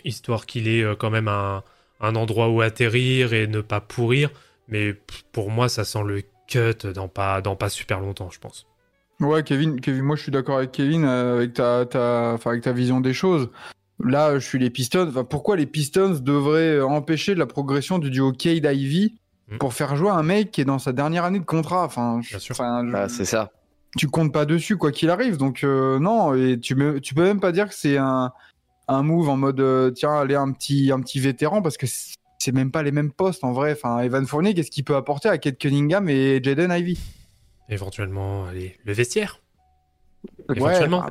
histoire 0.04 0.46
qu'il 0.46 0.66
ait 0.66 0.84
quand 0.98 1.10
même 1.10 1.28
un, 1.28 1.62
un 2.00 2.16
endroit 2.16 2.48
où 2.48 2.60
atterrir 2.60 3.32
et 3.32 3.46
ne 3.46 3.60
pas 3.60 3.80
pourrir, 3.80 4.30
mais 4.66 4.94
pour 5.30 5.50
moi, 5.50 5.68
ça 5.68 5.84
sent 5.84 6.02
le 6.04 6.22
cut 6.48 6.86
dans 6.92 7.08
pas 7.08 7.40
dans 7.40 7.56
pas 7.56 7.68
super 7.68 8.00
longtemps, 8.00 8.30
je 8.30 8.40
pense. 8.40 8.66
Ouais, 9.20 9.44
Kevin, 9.44 9.80
Kevin 9.80 10.02
moi 10.02 10.16
je 10.16 10.22
suis 10.22 10.32
d'accord 10.32 10.58
avec 10.58 10.72
Kevin, 10.72 11.04
euh, 11.04 11.36
avec, 11.36 11.54
ta, 11.54 11.86
ta, 11.86 12.32
avec 12.34 12.62
ta 12.62 12.72
vision 12.72 13.00
des 13.00 13.14
choses. 13.14 13.50
Là, 14.04 14.38
je 14.38 14.44
suis 14.44 14.58
les 14.58 14.70
Pistons. 14.70 15.08
Enfin, 15.08 15.22
pourquoi 15.24 15.56
les 15.56 15.66
Pistons 15.66 16.18
devraient 16.20 16.80
empêcher 16.80 17.36
la 17.36 17.46
progression 17.46 17.98
du 18.00 18.10
duo 18.10 18.32
Cade 18.32 18.64
Ivy? 18.64 19.14
Pour 19.58 19.74
faire 19.74 19.96
jouer 19.96 20.10
un 20.10 20.22
mec 20.22 20.50
qui 20.50 20.60
est 20.60 20.64
dans 20.64 20.78
sa 20.78 20.92
dernière 20.92 21.24
année 21.24 21.40
de 21.40 21.44
contrat 21.44 21.84
Enfin, 21.84 22.20
Bien 22.28 22.38
sûr. 22.38 22.54
enfin, 22.54 22.84
je- 22.86 22.92
Bah, 22.92 23.08
c'est 23.08 23.24
ça. 23.24 23.50
tu 23.96 24.06
comptes 24.08 24.32
pas 24.32 24.44
dessus 24.44 24.76
quoi 24.76 24.90
qu'il 24.92 25.10
arrive. 25.10 25.36
Donc 25.36 25.62
euh, 25.64 25.98
non, 25.98 26.34
et 26.34 26.58
tu, 26.60 26.74
me, 26.74 27.00
tu 27.00 27.14
peux 27.14 27.22
même 27.22 27.40
pas 27.40 27.52
dire 27.52 27.68
que 27.68 27.74
c'est 27.74 27.96
un, 27.96 28.32
un 28.88 29.02
move 29.02 29.28
en 29.28 29.36
mode 29.36 29.60
euh, 29.60 29.90
tiens, 29.90 30.14
allez 30.18 30.34
un 30.34 30.50
petit, 30.52 30.90
un 30.92 31.00
petit 31.00 31.20
vétéran 31.20 31.62
parce 31.62 31.76
que 31.76 31.86
c'est 31.86 32.52
même 32.52 32.70
pas 32.70 32.82
les 32.82 32.92
mêmes 32.92 33.12
postes 33.12 33.44
en 33.44 33.52
vrai. 33.52 33.72
Enfin, 33.72 34.00
Evan 34.00 34.26
Fournier, 34.26 34.52
qu'est-ce 34.54 34.70
qu'il 34.70 34.84
peut 34.84 34.96
apporter 34.96 35.28
à 35.28 35.38
Kate 35.38 35.58
Cunningham 35.58 36.08
et 36.08 36.42
Jaden 36.42 36.70
Ivy 36.72 36.98
Éventuellement, 37.68 38.44
allez, 38.46 38.76
le 38.84 38.92
vestiaire. 38.92 39.40
Ouais, 40.48 40.56
Éventuellement. 40.56 41.00
bah, 41.00 41.10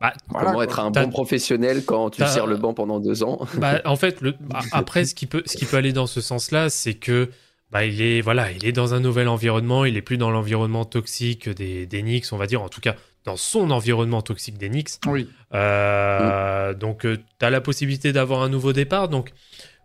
Bah, 0.00 0.12
voilà, 0.30 0.46
Comment 0.50 0.62
être 0.62 0.80
un 0.80 0.90
bon 0.90 1.08
professionnel 1.10 1.84
quand 1.84 2.10
tu 2.10 2.24
cires 2.26 2.46
le 2.46 2.56
banc 2.56 2.72
pendant 2.74 3.00
deux 3.00 3.22
ans? 3.22 3.46
Bah, 3.58 3.80
en 3.84 3.96
fait, 3.96 4.20
le, 4.22 4.32
bah, 4.40 4.60
après, 4.72 5.04
ce 5.04 5.14
qui 5.14 5.26
peut, 5.26 5.42
ce 5.46 5.56
qui 5.56 5.66
peut 5.66 5.76
aller 5.76 5.92
dans 5.92 6.06
ce 6.06 6.20
sens-là, 6.22 6.70
c'est 6.70 6.94
que 6.94 7.30
bah, 7.70 7.84
il 7.84 8.02
est, 8.02 8.20
voilà, 8.20 8.50
il 8.52 8.64
est 8.66 8.72
dans 8.72 8.94
un 8.94 9.00
nouvel 9.00 9.28
environnement. 9.28 9.84
Il 9.84 9.96
est 9.96 10.02
plus 10.02 10.18
dans 10.18 10.30
l'environnement 10.30 10.84
toxique 10.84 11.48
des, 11.48 11.86
des 11.86 12.02
Knicks, 12.02 12.26
on 12.32 12.36
va 12.36 12.46
dire, 12.46 12.62
en 12.62 12.68
tout 12.68 12.80
cas 12.80 12.96
dans 13.24 13.36
son 13.36 13.70
environnement 13.70 14.22
toxique 14.22 14.56
des 14.56 14.68
Knicks. 14.70 14.92
Oui. 15.06 15.28
Euh, 15.54 16.72
Donc, 16.74 17.02
tu 17.02 17.44
as 17.44 17.50
la 17.50 17.60
possibilité 17.60 18.12
d'avoir 18.12 18.42
un 18.42 18.48
nouveau 18.48 18.72
départ. 18.72 19.08
Donc, 19.08 19.32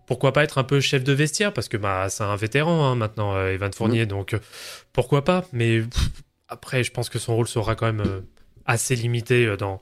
pourquoi 0.07 0.31
pas 0.31 0.43
être 0.43 0.57
un 0.57 0.63
peu 0.63 0.79
chef 0.79 1.03
de 1.03 1.13
vestiaire 1.13 1.51
Parce 1.51 1.67
que 1.67 1.77
bah, 1.77 2.07
c'est 2.09 2.23
un 2.23 2.35
vétéran 2.35 2.85
hein, 2.85 2.95
maintenant, 2.95 3.35
euh, 3.35 3.51
Evan 3.53 3.73
Fournier. 3.73 4.05
Donc, 4.05 4.33
euh, 4.33 4.39
pourquoi 4.93 5.23
pas 5.23 5.43
Mais 5.51 5.81
pff, 5.81 6.09
après, 6.47 6.83
je 6.83 6.91
pense 6.91 7.09
que 7.09 7.19
son 7.19 7.35
rôle 7.35 7.47
sera 7.47 7.75
quand 7.75 7.87
même 7.87 8.01
euh, 8.01 8.21
assez 8.65 8.95
limité 8.95 9.45
euh, 9.45 9.57
dans, 9.57 9.81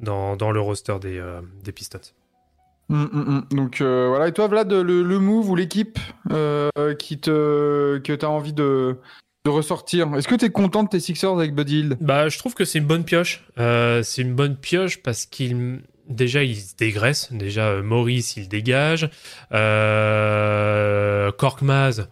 dans, 0.00 0.36
dans 0.36 0.50
le 0.50 0.60
roster 0.60 0.96
des, 1.00 1.18
euh, 1.18 1.40
des 1.62 1.72
Pistons. 1.72 1.98
Hum, 2.88 3.10
hum, 3.12 3.28
hum. 3.28 3.44
Donc 3.50 3.80
euh, 3.80 4.06
voilà, 4.08 4.28
et 4.28 4.32
toi 4.32 4.46
Vlad, 4.46 4.72
le, 4.72 5.18
move 5.18 5.50
ou 5.50 5.56
l'équipe 5.56 5.98
euh, 6.30 6.70
qui 6.98 7.18
te 7.18 7.98
que 7.98 8.12
t'as 8.12 8.28
envie 8.28 8.52
de, 8.52 8.96
de 9.44 9.50
ressortir? 9.50 10.14
Est-ce 10.14 10.28
que 10.28 10.36
t'es 10.36 10.50
content 10.50 10.84
de 10.84 10.88
tes 10.88 11.00
Sixers 11.00 11.32
avec 11.32 11.52
Buddy 11.54 11.80
Hield 11.80 11.98
Bah, 12.00 12.28
je 12.28 12.38
trouve 12.38 12.54
que 12.54 12.64
c'est 12.64 12.78
une 12.78 12.86
bonne 12.86 13.04
pioche. 13.04 13.44
Euh, 13.58 14.04
c'est 14.04 14.22
une 14.22 14.34
bonne 14.34 14.56
pioche 14.56 15.02
parce 15.02 15.26
qu'il 15.26 15.80
déjà 16.08 16.44
il 16.44 16.56
se 16.56 16.76
dégraisse. 16.76 17.32
Déjà 17.32 17.82
Maurice 17.82 18.36
il 18.36 18.48
dégage. 18.48 19.10
Korkmaz 21.36 22.08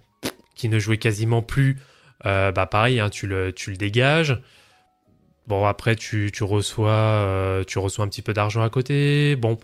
qui 0.56 0.68
ne 0.68 0.78
jouait 0.80 0.98
quasiment 0.98 1.42
plus. 1.42 1.78
bah 2.24 2.66
pareil, 2.68 2.98
hein, 2.98 3.10
tu 3.10 3.28
le 3.28 3.52
tu 3.52 3.70
le 3.70 3.76
dégages. 3.76 4.40
Bon 5.46 5.66
après 5.66 5.94
tu, 5.94 6.32
tu 6.32 6.42
reçois 6.42 7.62
tu 7.66 7.78
reçois 7.78 8.04
un 8.04 8.08
petit 8.08 8.22
peu 8.22 8.32
d'argent 8.32 8.62
à 8.62 8.70
côté. 8.70 9.36
Bon, 9.36 9.58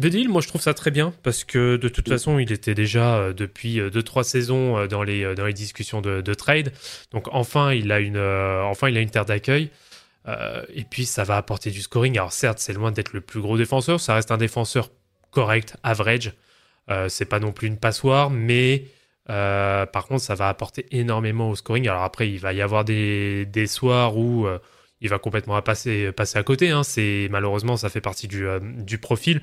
Hield, 0.00 0.30
moi 0.30 0.40
je 0.40 0.48
trouve 0.48 0.60
ça 0.62 0.72
très 0.74 0.90
bien 0.90 1.12
parce 1.22 1.44
que 1.44 1.76
de 1.76 1.88
toute 1.88 2.08
façon 2.08 2.38
il 2.38 2.50
était 2.50 2.74
déjà 2.74 3.16
euh, 3.16 3.32
depuis 3.32 3.78
2-3 3.78 4.22
saisons 4.22 4.78
euh, 4.78 4.86
dans 4.86 5.02
les 5.02 5.22
euh, 5.24 5.34
dans 5.34 5.44
les 5.44 5.52
discussions 5.52 6.00
de, 6.00 6.20
de 6.22 6.34
trade. 6.34 6.72
Donc 7.12 7.28
enfin 7.32 7.72
il 7.72 7.92
a 7.92 8.00
une 8.00 8.16
euh, 8.16 8.62
enfin 8.62 8.88
il 8.88 8.96
a 8.96 9.00
une 9.00 9.10
terre 9.10 9.26
d'accueil. 9.26 9.70
Euh, 10.28 10.64
et 10.72 10.84
puis 10.84 11.04
ça 11.04 11.24
va 11.24 11.36
apporter 11.36 11.70
du 11.70 11.82
scoring. 11.82 12.16
Alors 12.16 12.32
certes, 12.32 12.58
c'est 12.58 12.72
loin 12.72 12.92
d'être 12.92 13.12
le 13.12 13.20
plus 13.20 13.40
gros 13.40 13.58
défenseur, 13.58 14.00
ça 14.00 14.14
reste 14.14 14.30
un 14.30 14.38
défenseur 14.38 14.90
correct, 15.30 15.76
average. 15.82 16.32
Euh, 16.90 17.08
c'est 17.08 17.24
pas 17.24 17.40
non 17.40 17.52
plus 17.52 17.66
une 17.68 17.78
passoire, 17.78 18.30
mais 18.30 18.84
par 19.26 20.06
contre, 20.06 20.20
ça 20.22 20.34
va 20.34 20.48
apporter 20.48 20.86
énormément 20.90 21.50
au 21.50 21.56
scoring. 21.56 21.88
Alors 21.88 22.02
après, 22.02 22.30
il 22.30 22.38
va 22.38 22.52
y 22.52 22.60
avoir 22.60 22.84
des, 22.84 23.46
des 23.46 23.66
soirs 23.66 24.16
où 24.16 24.46
il 25.02 25.08
va 25.08 25.18
complètement 25.18 25.60
passer, 25.60 26.12
à 26.34 26.42
côté. 26.44 26.70
Hein. 26.70 26.84
C'est 26.84 27.28
malheureusement, 27.30 27.76
ça 27.76 27.90
fait 27.90 28.00
partie 28.00 28.28
du, 28.28 28.46
euh, 28.46 28.60
du 28.62 28.98
profil, 28.98 29.42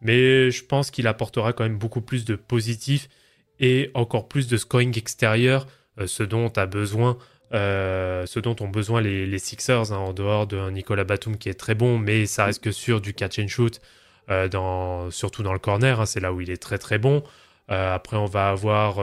mais 0.00 0.50
je 0.52 0.64
pense 0.64 0.90
qu'il 0.92 1.08
apportera 1.08 1.52
quand 1.52 1.64
même 1.64 1.78
beaucoup 1.78 2.00
plus 2.00 2.24
de 2.24 2.36
positif 2.36 3.08
et 3.58 3.90
encore 3.94 4.28
plus 4.28 4.46
de 4.46 4.56
scoring 4.56 4.96
extérieur, 4.96 5.66
euh, 5.98 6.06
ce 6.06 6.22
dont 6.22 6.48
a 6.48 6.64
besoin 6.64 7.18
euh, 7.52 8.26
ce 8.26 8.38
dont 8.38 8.54
ont 8.60 8.68
besoin 8.68 9.00
les, 9.00 9.38
Sixers, 9.40 9.92
hein, 9.92 9.96
en 9.96 10.12
dehors 10.12 10.46
de 10.46 10.70
Nicolas 10.70 11.02
Batum 11.02 11.36
qui 11.36 11.48
est 11.48 11.54
très 11.54 11.74
bon, 11.74 11.98
mais 11.98 12.26
ça 12.26 12.44
reste 12.44 12.62
que 12.62 12.70
sur 12.70 13.00
du 13.00 13.12
catch 13.12 13.40
and 13.40 13.48
shoot, 13.48 13.80
surtout 15.10 15.42
dans 15.42 15.52
le 15.52 15.58
corner, 15.58 16.00
hein, 16.00 16.06
c'est 16.06 16.20
là 16.20 16.32
où 16.32 16.40
il 16.40 16.48
est 16.48 16.62
très 16.62 16.78
très 16.78 16.98
bon. 16.98 17.24
Après, 17.66 18.16
on 18.16 18.26
va 18.26 18.50
avoir 18.50 19.00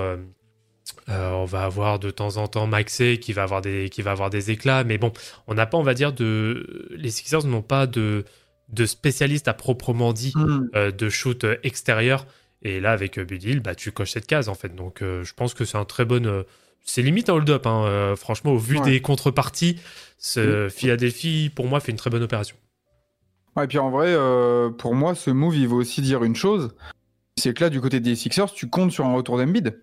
euh, 1.09 1.31
on 1.31 1.45
va 1.45 1.63
avoir 1.63 1.99
de 1.99 2.09
temps 2.11 2.37
en 2.37 2.47
temps 2.47 2.67
Maxey 2.67 3.17
qui 3.17 3.33
va 3.33 3.43
avoir 3.43 3.61
des, 3.61 3.89
qui 3.89 4.01
va 4.01 4.11
avoir 4.11 4.29
des 4.29 4.51
éclats, 4.51 4.83
mais 4.83 4.97
bon, 4.97 5.11
on 5.47 5.53
n'a 5.53 5.65
pas, 5.65 5.77
on 5.77 5.83
va 5.83 5.93
dire, 5.93 6.13
de. 6.13 6.87
Les 6.91 7.09
Sixers 7.11 7.45
n'ont 7.45 7.61
pas 7.61 7.87
de, 7.87 8.25
de 8.69 8.85
spécialistes 8.85 9.47
à 9.47 9.53
proprement 9.53 10.13
dit 10.13 10.33
Hmm. 10.35 10.67
euh, 10.75 10.91
de 10.91 11.09
shoot 11.09 11.43
euh, 11.43 11.57
extérieur. 11.63 12.25
Et 12.63 12.79
là, 12.79 12.91
avec 12.91 13.19
Buddy 13.19 13.49
Hield, 13.51 13.63
bah, 13.63 13.75
tu 13.75 13.91
coches 13.91 14.11
cette 14.11 14.27
case 14.27 14.49
en 14.49 14.55
fait. 14.55 14.75
Donc, 14.75 15.01
euh, 15.01 15.23
je 15.23 15.33
pense 15.33 15.53
que 15.53 15.63
c'est 15.65 15.77
un 15.77 15.85
très 15.85 16.05
bon. 16.05 16.43
c'est 16.83 17.01
limite 17.01 17.29
un 17.29 17.33
hold-up, 17.33 17.65
hein, 17.67 18.15
franchement, 18.15 18.51
au 18.53 18.57
vu 18.57 18.77
Ouais. 18.79 18.85
des 18.85 19.01
contreparties. 19.01 19.79
Ce 20.17 20.67
Philadelphie, 20.69 21.51
pour 21.55 21.67
moi, 21.67 21.79
fait 21.79 21.91
une 21.91 21.97
très 21.97 22.09
bonne 22.09 22.23
opération. 22.23 22.55
Ouais, 23.55 23.65
et 23.65 23.67
puis 23.67 23.77
en 23.77 23.89
vrai, 23.91 24.15
pour 24.77 24.95
moi, 24.95 25.13
ce 25.15 25.29
move, 25.29 25.55
il 25.55 25.67
veut 25.67 25.75
aussi 25.75 26.01
dire 26.01 26.23
une 26.23 26.35
chose. 26.35 26.75
C'est 27.37 27.53
que 27.53 27.63
là, 27.63 27.69
du 27.69 27.79
côté 27.81 27.99
des 27.99 28.15
Sixers, 28.15 28.51
tu 28.51 28.67
comptes 28.69 28.91
sur 28.91 29.05
un 29.05 29.13
retour 29.13 29.37
d'Embiid. 29.37 29.79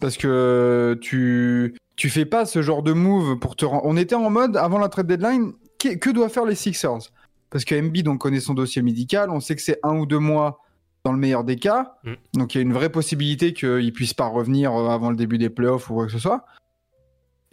Parce 0.00 0.16
que 0.16 0.98
tu, 1.00 1.74
tu 1.96 2.10
fais 2.10 2.24
pas 2.24 2.46
ce 2.46 2.62
genre 2.62 2.82
de 2.82 2.92
move 2.92 3.38
pour 3.38 3.56
te 3.56 3.64
rendre. 3.64 3.82
On 3.84 3.96
était 3.96 4.14
en 4.14 4.30
mode, 4.30 4.56
avant 4.56 4.78
la 4.78 4.88
trade 4.88 5.06
deadline, 5.06 5.52
que, 5.78 5.94
que 5.94 6.10
doivent 6.10 6.32
faire 6.32 6.44
les 6.44 6.54
Sixers? 6.54 7.10
Parce 7.50 7.64
que 7.64 7.74
Embiid, 7.74 8.08
on 8.08 8.18
connaît 8.18 8.40
son 8.40 8.54
dossier 8.54 8.82
médical, 8.82 9.30
on 9.30 9.40
sait 9.40 9.54
que 9.54 9.62
c'est 9.62 9.78
un 9.82 9.96
ou 9.96 10.06
deux 10.06 10.18
mois 10.18 10.60
dans 11.04 11.12
le 11.12 11.18
meilleur 11.18 11.44
des 11.44 11.56
cas. 11.56 11.94
Mm. 12.02 12.12
Donc 12.34 12.54
il 12.54 12.58
y 12.58 12.60
a 12.60 12.62
une 12.62 12.72
vraie 12.72 12.90
possibilité 12.90 13.52
qu'il 13.52 13.92
puisse 13.92 14.14
pas 14.14 14.26
revenir 14.26 14.74
euh, 14.74 14.88
avant 14.88 15.10
le 15.10 15.16
début 15.16 15.38
des 15.38 15.50
playoffs 15.50 15.88
ou 15.90 15.94
quoi 15.94 16.06
que 16.06 16.12
ce 16.12 16.18
soit. 16.18 16.44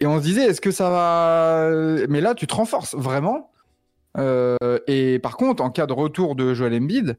Et 0.00 0.06
on 0.06 0.18
se 0.18 0.24
disait, 0.24 0.46
est-ce 0.46 0.60
que 0.60 0.72
ça 0.72 0.90
va. 0.90 2.06
Mais 2.08 2.20
là, 2.20 2.34
tu 2.34 2.48
te 2.48 2.54
renforces 2.54 2.96
vraiment. 2.96 3.52
Euh, 4.18 4.56
et 4.88 5.20
par 5.20 5.36
contre, 5.36 5.62
en 5.62 5.70
cas 5.70 5.86
de 5.86 5.92
retour 5.92 6.34
de 6.34 6.54
Joel 6.54 6.74
Embiid, 6.74 7.16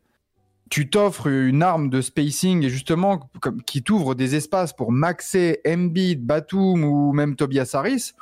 tu 0.73 0.89
t'offres 0.89 1.27
une 1.27 1.61
arme 1.61 1.91
de 1.91 2.01
spacing 2.01 2.63
et 2.63 2.69
justement 2.69 3.29
qui 3.67 3.83
t'ouvre 3.83 4.15
des 4.15 4.33
espaces 4.33 4.73
pour 4.73 4.91
Maxey, 4.91 5.61
Embiid, 5.67 6.25
Batum 6.25 6.83
ou 6.83 7.13
même 7.13 7.35
Tobias 7.35 7.69
Harris. 7.73 8.13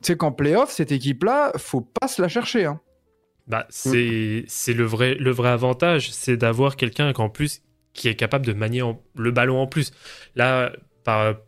Sais 0.00 0.16
qu'en 0.16 0.32
playoff, 0.32 0.72
cette 0.72 0.90
équipe-là, 0.90 1.52
faut 1.58 1.80
pas 1.80 2.08
se 2.08 2.20
la 2.20 2.26
chercher. 2.26 2.64
hein. 2.64 2.80
Bah, 3.46 3.68
c'est 3.70 4.44
c'est 4.48 4.72
le 4.72 4.82
vrai, 4.82 5.14
le 5.14 5.30
vrai 5.30 5.50
avantage, 5.50 6.10
c'est 6.10 6.36
d'avoir 6.36 6.74
quelqu'un 6.74 7.12
qu'en 7.12 7.28
plus 7.28 7.62
qui 7.92 8.08
est 8.08 8.16
capable 8.16 8.44
de 8.44 8.52
manier 8.52 8.82
le 9.14 9.30
ballon 9.30 9.60
en 9.60 9.68
plus. 9.68 9.92
Là, 10.34 10.72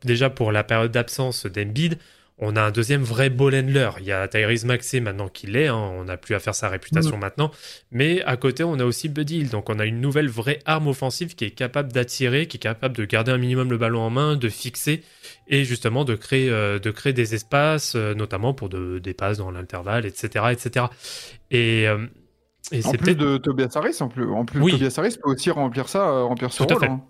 déjà 0.04 0.30
pour 0.30 0.52
la 0.52 0.62
période 0.62 0.92
d'absence 0.92 1.46
d'Embiid, 1.46 1.98
on 2.38 2.56
a 2.56 2.62
un 2.62 2.70
deuxième 2.72 3.02
vrai 3.02 3.30
ball 3.30 3.54
handler. 3.54 3.90
Il 4.00 4.06
y 4.06 4.12
a 4.12 4.26
Tyrese 4.26 4.64
Maxey 4.64 4.98
maintenant 5.00 5.28
qui 5.28 5.46
l'est, 5.46 5.68
hein, 5.68 5.76
on 5.76 6.04
n'a 6.04 6.16
plus 6.16 6.34
à 6.34 6.40
faire 6.40 6.54
sa 6.54 6.68
réputation 6.68 7.16
maintenant. 7.16 7.50
Mais 7.92 8.22
à 8.24 8.36
côté, 8.36 8.64
on 8.64 8.74
a 8.80 8.84
aussi 8.84 9.08
Buddy 9.08 9.38
Hield. 9.38 9.50
Donc 9.52 9.70
on 9.70 9.78
a 9.78 9.84
une 9.86 10.00
nouvelle 10.00 10.28
vraie 10.28 10.58
arme 10.66 10.88
offensive 10.88 11.36
qui 11.36 11.44
est 11.44 11.52
capable 11.52 11.92
d'attirer, 11.92 12.46
qui 12.48 12.56
est 12.56 12.60
capable 12.60 12.96
de 12.96 13.04
garder 13.04 13.30
un 13.30 13.38
minimum 13.38 13.70
le 13.70 13.78
ballon 13.78 14.00
en 14.00 14.10
main, 14.10 14.34
de 14.36 14.48
fixer 14.48 15.02
et 15.46 15.64
justement 15.64 16.04
de 16.04 16.16
créer, 16.16 16.50
euh, 16.50 16.78
de 16.80 16.90
créer 16.90 17.12
des 17.12 17.34
espaces, 17.36 17.94
euh, 17.94 18.14
notamment 18.14 18.52
pour 18.52 18.68
de- 18.68 18.98
des 18.98 19.14
passes 19.14 19.38
dans 19.38 19.52
l'intervalle, 19.52 20.04
etc. 20.04 20.46
etc. 20.52 20.86
Et, 21.52 21.86
euh, 21.88 22.04
et 22.72 22.84
En 22.84 22.92
plus 22.92 23.14
de 23.14 23.36
Tobias 23.36 23.70
Harris, 23.76 23.98
en 24.00 24.08
plus, 24.08 24.26
en 24.28 24.44
plus 24.44 24.60
Oui. 24.60 24.72
Tobias 24.72 24.94
Harris 24.98 25.16
peut 25.22 25.30
aussi 25.30 25.50
remplir 25.50 25.88
ça, 25.88 26.08
euh, 26.08 26.24
remplir 26.24 26.52
ce 26.52 26.64
Tout 26.64 26.70
à 26.70 26.74
rôle. 26.74 26.82
fait. 26.82 26.90
hein. 26.90 27.04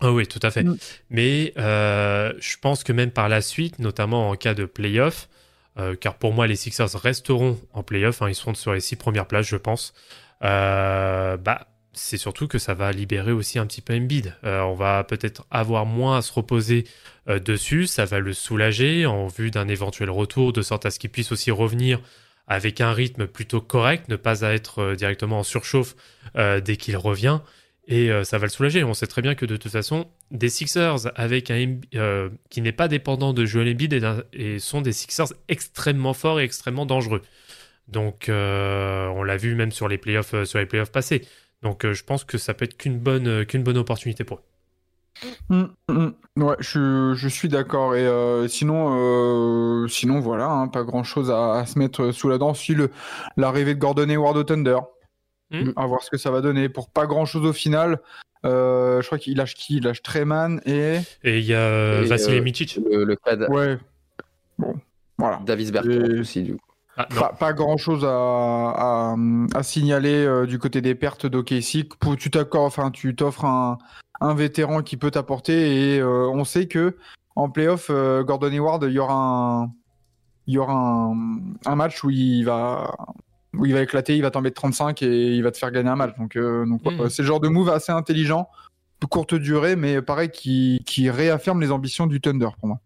Ah 0.00 0.10
oui, 0.10 0.26
tout 0.26 0.40
à 0.42 0.50
fait. 0.50 0.64
Mm. 0.64 0.76
Mais 1.10 1.52
euh, 1.58 2.32
je 2.40 2.56
pense 2.60 2.82
que 2.82 2.92
même 2.92 3.10
par 3.10 3.28
la 3.28 3.40
suite, 3.40 3.78
notamment 3.78 4.30
en 4.30 4.36
cas 4.36 4.54
de 4.54 4.64
playoff, 4.64 5.28
euh, 5.78 5.94
car 5.94 6.14
pour 6.16 6.32
moi 6.32 6.46
les 6.46 6.56
Sixers 6.56 6.92
resteront 7.00 7.58
en 7.72 7.82
playoff, 7.82 8.20
hein, 8.20 8.28
ils 8.28 8.34
seront 8.34 8.54
sur 8.54 8.74
les 8.74 8.80
six 8.80 8.96
premières 8.96 9.26
places, 9.26 9.46
je 9.46 9.56
pense. 9.56 9.94
euh, 10.42 11.36
bah, 11.36 11.68
c'est 11.94 12.16
surtout 12.16 12.48
que 12.48 12.58
ça 12.58 12.72
va 12.72 12.90
libérer 12.90 13.32
aussi 13.32 13.58
un 13.58 13.66
petit 13.66 13.82
peu 13.82 13.94
Embiid. 13.94 14.34
On 14.42 14.72
va 14.74 15.04
peut-être 15.04 15.44
avoir 15.50 15.84
moins 15.84 16.16
à 16.16 16.22
se 16.22 16.32
reposer 16.32 16.84
dessus, 17.26 17.86
ça 17.86 18.06
va 18.06 18.18
le 18.18 18.32
soulager 18.32 19.04
en 19.04 19.26
vue 19.26 19.50
d'un 19.50 19.68
éventuel 19.68 20.08
retour, 20.08 20.54
de 20.54 20.62
sorte 20.62 20.86
à 20.86 20.90
ce 20.90 20.98
qu'il 20.98 21.10
puisse 21.10 21.32
aussi 21.32 21.50
revenir 21.50 22.00
avec 22.48 22.80
un 22.80 22.94
rythme 22.94 23.26
plutôt 23.26 23.60
correct, 23.60 24.08
ne 24.08 24.16
pas 24.16 24.40
être 24.40 24.94
directement 24.94 25.40
en 25.40 25.42
surchauffe 25.42 25.94
dès 26.34 26.76
qu'il 26.78 26.96
revient 26.96 27.40
et 27.88 28.10
euh, 28.10 28.24
ça 28.24 28.38
va 28.38 28.46
le 28.46 28.50
soulager. 28.50 28.84
On 28.84 28.94
sait 28.94 29.06
très 29.06 29.22
bien 29.22 29.34
que 29.34 29.46
de 29.46 29.56
toute 29.56 29.72
façon, 29.72 30.06
des 30.30 30.48
Sixers 30.48 31.10
avec 31.16 31.50
un 31.50 31.78
euh, 31.94 32.28
qui 32.48 32.60
n'est 32.60 32.72
pas 32.72 32.88
dépendant 32.88 33.32
de 33.32 33.44
Joel 33.44 33.68
Embiid 33.72 34.00
et, 34.32 34.58
sont 34.58 34.82
des 34.82 34.92
Sixers 34.92 35.32
extrêmement 35.48 36.14
forts 36.14 36.40
et 36.40 36.44
extrêmement 36.44 36.86
dangereux. 36.86 37.22
Donc 37.88 38.28
euh, 38.28 39.08
on 39.08 39.24
l'a 39.24 39.36
vu 39.36 39.54
même 39.54 39.72
sur 39.72 39.88
les 39.88 39.98
playoffs 39.98 40.44
sur 40.44 40.58
les 40.58 40.66
playoffs 40.66 40.92
passés. 40.92 41.22
Donc 41.62 41.84
je 41.90 42.04
pense 42.04 42.24
que 42.24 42.38
ça 42.38 42.54
peut 42.54 42.64
être 42.64 42.76
qu'une 42.76 42.98
bonne 42.98 43.44
qu'une 43.46 43.64
bonne 43.64 43.76
opportunité 43.76 44.22
pour 44.24 44.38
eux. 44.38 44.42
Mm, 45.48 45.64
mm. 45.88 46.12
Ouais, 46.36 46.56
je, 46.60 47.28
suis 47.28 47.48
d'accord. 47.48 47.94
Et 47.94 48.08
sinon, 48.48 49.86
sinon 49.88 50.20
voilà, 50.20 50.48
hein, 50.48 50.68
pas 50.68 50.84
grand 50.84 51.02
chose 51.02 51.30
à, 51.30 51.66
se 51.66 51.78
mettre 51.78 52.12
sous 52.12 52.28
la 52.28 52.38
dent. 52.38 52.54
Si 52.54 52.74
l'arrivée 53.36 53.74
de 53.74 53.80
Gordon 53.80 54.08
Hayward 54.08 54.36
au 54.36 54.44
Thunder, 54.44 54.78
Mm. 55.52 55.72
à 55.76 55.86
voir 55.86 56.02
ce 56.02 56.10
que 56.10 56.16
ça 56.16 56.30
va 56.30 56.40
donner. 56.40 56.68
Pour 56.68 56.88
pas 56.90 57.06
grand 57.06 57.24
chose 57.26 57.44
au 57.46 57.52
final, 57.52 58.00
euh, 58.44 59.00
je 59.02 59.06
crois 59.06 59.18
qu'il 59.18 59.36
lâche 59.36 59.54
qui? 59.54 59.76
Il 59.76 59.84
lâche 59.84 60.02
Treman 60.02 60.60
et 60.66 60.98
Et 61.22 61.38
il 61.38 61.44
y 61.44 61.54
a 61.54 61.58
euh, 61.60 62.04
Vassili 62.06 62.38
euh, 62.38 62.42
Micic. 62.42 62.78
Le, 62.90 63.04
le 63.04 63.16
cas 63.16 63.36
de 63.36 63.46
ouais. 63.46 63.78
Bon, 64.58 64.74
voilà. 65.18 65.40
Davis 65.44 65.70
Bertrand 65.72 65.90
Et- 65.92 66.20
aussi, 66.20 66.42
du 66.42 66.52
coup. 66.54 66.60
Ah. 66.96 67.06
Pas, 67.06 67.28
pas 67.38 67.52
grand 67.54 67.78
chose 67.78 68.04
à, 68.04 68.10
à, 68.10 69.16
à 69.54 69.62
signaler 69.62 70.26
euh, 70.26 70.44
du 70.46 70.58
côté 70.58 70.82
des 70.82 70.94
pertes 70.94 71.24
d'OKC. 71.26 71.88
Tu 72.18 72.30
t'accordes, 72.30 72.66
enfin, 72.66 72.90
tu 72.90 73.14
t'offres 73.16 73.46
un, 73.46 73.78
un 74.20 74.34
vétéran 74.34 74.82
qui 74.82 74.98
peut 74.98 75.10
t'apporter 75.10 75.94
et 75.94 76.00
euh, 76.00 76.28
on 76.28 76.44
sait 76.44 76.66
que 76.66 76.96
en 77.34 77.48
playoff, 77.48 77.86
euh, 77.88 78.22
Gordon 78.24 78.52
Hayward, 78.52 78.82
il 78.84 78.92
y 78.92 78.98
aura 78.98 79.14
un, 79.14 79.70
il 80.46 80.54
y 80.54 80.58
aura 80.58 80.74
un, 80.74 81.14
un 81.64 81.76
match 81.76 82.04
où 82.04 82.10
il 82.10 82.42
va, 82.44 82.94
où 83.56 83.66
il 83.66 83.72
va 83.74 83.82
éclater, 83.82 84.16
il 84.16 84.22
va 84.22 84.30
t'en 84.30 84.40
mettre 84.40 84.56
35 84.60 85.02
et 85.02 85.34
il 85.34 85.42
va 85.42 85.50
te 85.50 85.58
faire 85.58 85.70
gagner 85.70 85.90
un 85.90 85.96
match. 85.96 86.16
Donc, 86.18 86.36
euh, 86.36 86.64
donc 86.66 86.84
ouais, 86.86 86.94
Mhm. 86.94 87.08
c'est 87.10 87.22
le 87.22 87.28
genre 87.28 87.40
de 87.40 87.48
move 87.48 87.68
assez 87.68 87.92
intelligent, 87.92 88.48
de 89.00 89.06
courte 89.06 89.34
durée, 89.34 89.76
mais 89.76 90.00
pareil 90.02 90.30
qui, 90.30 90.82
qui 90.86 91.10
réaffirme 91.10 91.60
les 91.60 91.70
ambitions 91.70 92.06
du 92.06 92.20
Thunder 92.20 92.48
pour 92.58 92.68
moi. 92.68 92.80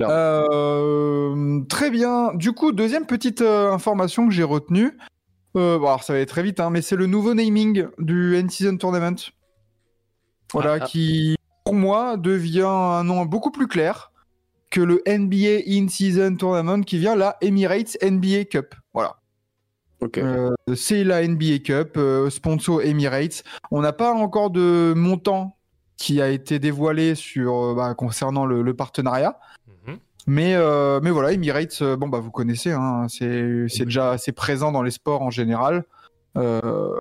Euh, 0.00 1.60
très 1.68 1.90
bien. 1.90 2.32
Du 2.34 2.52
coup, 2.52 2.72
deuxième 2.72 3.06
petite 3.06 3.42
euh, 3.42 3.72
information 3.72 4.26
que 4.26 4.32
j'ai 4.32 4.42
retenue. 4.42 4.96
Euh, 5.56 5.78
bon, 5.78 5.86
alors 5.86 6.02
ça 6.02 6.12
va 6.14 6.16
aller 6.18 6.26
très 6.26 6.42
vite, 6.42 6.60
hein, 6.60 6.70
mais 6.70 6.80
c'est 6.82 6.96
le 6.96 7.06
nouveau 7.06 7.34
naming 7.34 7.86
du 7.98 8.36
N-Season 8.36 8.76
Tournament. 8.78 9.16
Voilà, 10.52 10.72
Ah, 10.74 10.78
ah. 10.80 10.86
qui 10.86 11.36
pour 11.64 11.74
moi 11.74 12.16
devient 12.16 12.62
un 12.66 13.04
nom 13.04 13.24
beaucoup 13.26 13.50
plus 13.50 13.68
clair 13.68 14.11
que 14.72 14.80
le 14.80 15.02
NBA 15.06 15.62
In-Season 15.68 16.34
Tournament 16.36 16.82
qui 16.82 16.98
vient 16.98 17.14
la 17.14 17.36
Emirates 17.42 17.96
NBA 18.02 18.46
Cup. 18.46 18.74
Voilà. 18.94 19.16
Ok. 20.00 20.16
Euh, 20.18 20.52
c'est 20.74 21.04
la 21.04 21.22
NBA 21.28 21.58
Cup, 21.62 21.92
euh, 21.96 22.30
sponsor 22.30 22.82
Emirates. 22.82 23.44
On 23.70 23.82
n'a 23.82 23.92
pas 23.92 24.12
encore 24.12 24.50
de 24.50 24.94
montant 24.96 25.56
qui 25.96 26.20
a 26.22 26.28
été 26.30 26.58
dévoilé 26.58 27.14
sur, 27.14 27.54
euh, 27.54 27.74
bah, 27.74 27.94
concernant 27.94 28.46
le- 28.46 28.62
le 28.62 28.74
partenariat. 28.74 29.38
Mhm. 29.86 29.98
Mais, 30.26 30.54
euh, 30.56 31.00
mais 31.02 31.10
voilà, 31.10 31.32
Emirates, 31.32 31.82
bon, 31.82 32.08
bah, 32.08 32.18
vous 32.18 32.30
connaissez, 32.32 32.72
hein, 32.72 33.06
c'est 33.08 33.66
c'est 33.68 33.84
déjà 33.84 34.10
assez 34.12 34.32
présent 34.32 34.72
dans 34.72 34.82
les 34.82 34.90
sports 34.90 35.22
en 35.22 35.30
général. 35.30 35.84
Euh, 36.36 36.96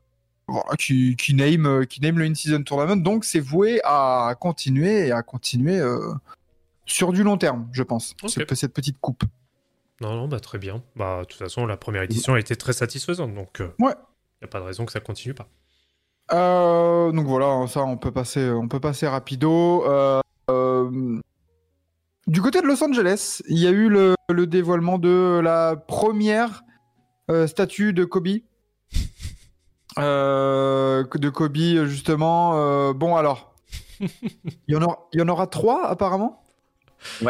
voilà, 0.47 0.75
qui, 0.77 1.15
qui, 1.15 1.33
name, 1.33 1.85
qui 1.87 2.01
name 2.01 2.19
le 2.19 2.25
In-Season 2.25 2.61
Tournament. 2.63 2.97
Donc, 3.01 3.23
c'est 3.23 3.39
voué 3.39 3.79
à 3.85 4.35
continuer 4.39 5.07
et 5.07 5.11
à 5.13 5.23
continuer 5.23 5.79
euh, 5.79 6.11
sur 6.91 7.11
du 7.13 7.23
long 7.23 7.37
terme, 7.37 7.67
je 7.71 7.83
pense, 7.83 8.15
Ok. 8.23 8.29
cette, 8.31 8.53
cette 8.55 8.73
petite 8.73 8.99
coupe. 8.99 9.23
Non, 10.01 10.15
non, 10.15 10.27
bah 10.27 10.39
très 10.39 10.57
bien. 10.57 10.81
Bah, 10.95 11.19
de 11.21 11.25
toute 11.25 11.37
façon, 11.39 11.65
la 11.65 11.77
première 11.77 12.01
édition 12.03 12.33
a 12.33 12.39
été 12.39 12.55
très 12.55 12.73
satisfaisante, 12.73 13.33
donc 13.35 13.57
il 13.59 13.85
Ouais. 13.85 13.93
n'y 14.41 14.45
a 14.45 14.47
pas 14.47 14.59
de 14.59 14.65
raison 14.65 14.85
que 14.85 14.91
ça 14.91 14.99
continue 14.99 15.33
pas. 15.33 15.47
Euh, 16.33 17.11
donc 17.11 17.27
voilà, 17.27 17.47
hein, 17.47 17.67
ça 17.67 17.81
on 17.81 17.97
peut 17.97 18.11
passer, 18.11 18.49
on 18.51 18.67
peut 18.67 18.79
passer 18.79 19.07
rapido. 19.07 19.83
Euh, 19.85 20.21
euh, 20.49 21.19
du 22.27 22.41
côté 22.41 22.61
de 22.61 22.67
Los 22.67 22.83
Angeles, 22.83 23.41
il 23.49 23.59
y 23.59 23.67
a 23.67 23.71
eu 23.71 23.89
le, 23.89 24.15
le 24.29 24.47
dévoilement 24.47 24.97
de 24.97 25.39
la 25.43 25.75
première 25.75 26.63
euh, 27.29 27.47
statue 27.47 27.93
de 27.93 28.03
Kobe. 28.05 28.27
Euh, 29.97 31.03
de 31.15 31.29
Kobe 31.29 31.57
justement. 31.85 32.53
Euh, 32.55 32.93
bon 32.93 33.17
alors, 33.17 33.53
il 33.99 34.09
y 34.69 34.75
en 34.77 34.81
aura, 34.81 35.09
il 35.11 35.19
y 35.19 35.21
en 35.21 35.27
aura 35.27 35.47
trois 35.47 35.85
apparemment. 35.87 36.41
Oh, 37.23 37.27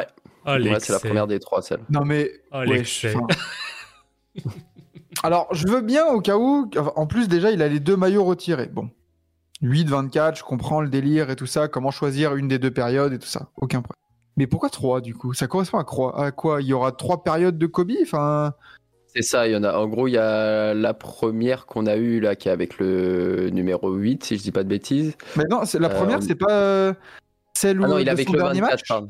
Ouais, 0.57 0.79
c'est 0.79 0.93
la 0.93 0.99
première 0.99 1.27
des 1.27 1.39
trois, 1.39 1.61
celle. 1.61 1.81
Non 1.89 2.03
mais 2.05 2.31
Oh, 2.51 2.63
Ouais. 2.67 2.83
Alors, 5.23 5.47
je 5.53 5.67
veux 5.67 5.81
bien 5.81 6.05
au 6.07 6.21
cas 6.21 6.37
où. 6.37 6.69
En 6.95 7.05
plus, 7.05 7.27
déjà, 7.27 7.51
il 7.51 7.61
a 7.61 7.67
les 7.67 7.79
deux 7.79 7.97
maillots 7.97 8.23
retirés. 8.23 8.67
Bon. 8.67 8.89
8-24, 9.61 10.37
je 10.39 10.43
comprends 10.43 10.81
le 10.81 10.89
délire 10.89 11.29
et 11.29 11.35
tout 11.35 11.45
ça. 11.45 11.67
Comment 11.67 11.91
choisir 11.91 12.35
une 12.35 12.47
des 12.47 12.57
deux 12.57 12.71
périodes 12.71 13.13
et 13.13 13.19
tout 13.19 13.27
ça? 13.27 13.49
Aucun 13.57 13.81
problème. 13.81 13.97
Mais 14.37 14.47
pourquoi 14.47 14.69
3 14.69 15.01
du 15.01 15.13
coup? 15.13 15.33
Ça 15.33 15.45
correspond 15.47 15.77
à 15.77 15.83
quoi, 15.83 16.19
à 16.25 16.31
quoi? 16.31 16.61
Il 16.61 16.67
y 16.67 16.73
aura 16.73 16.91
trois 16.93 17.23
périodes 17.23 17.57
de 17.59 17.67
Kobe? 17.67 17.91
Enfin. 18.01 18.53
C'est 19.13 19.21
ça, 19.21 19.45
il 19.47 19.51
y 19.51 19.55
en 19.55 19.63
a. 19.63 19.73
En 19.77 19.87
gros, 19.87 20.07
il 20.07 20.13
y 20.13 20.17
a 20.17 20.73
la 20.73 20.93
première 20.95 21.65
qu'on 21.67 21.85
a 21.85 21.97
eue 21.97 22.19
là, 22.21 22.35
qui 22.35 22.47
est 22.47 22.51
avec 22.51 22.79
le 22.79 23.49
numéro 23.51 23.91
8, 23.93 24.23
si 24.23 24.37
je 24.37 24.41
dis 24.43 24.51
pas 24.53 24.63
de 24.63 24.69
bêtises. 24.69 25.15
Mais 25.35 25.43
non, 25.51 25.65
c'est- 25.65 25.77
la 25.79 25.91
Euh, 25.91 25.95
première, 25.95 26.23
c'est 26.23 26.33
pas. 26.35 26.51
euh, 26.51 26.93
Celle 27.53 27.81
où 27.81 27.83
Ah 27.83 27.87
non, 27.89 27.97
il 27.99 28.07
est 28.07 28.11
avec 28.11 28.25
son 28.27 28.33
le 28.33 28.39
dernier 28.39 28.61
24, 28.61 28.71
match? 28.79 28.87
pardon. 28.87 29.09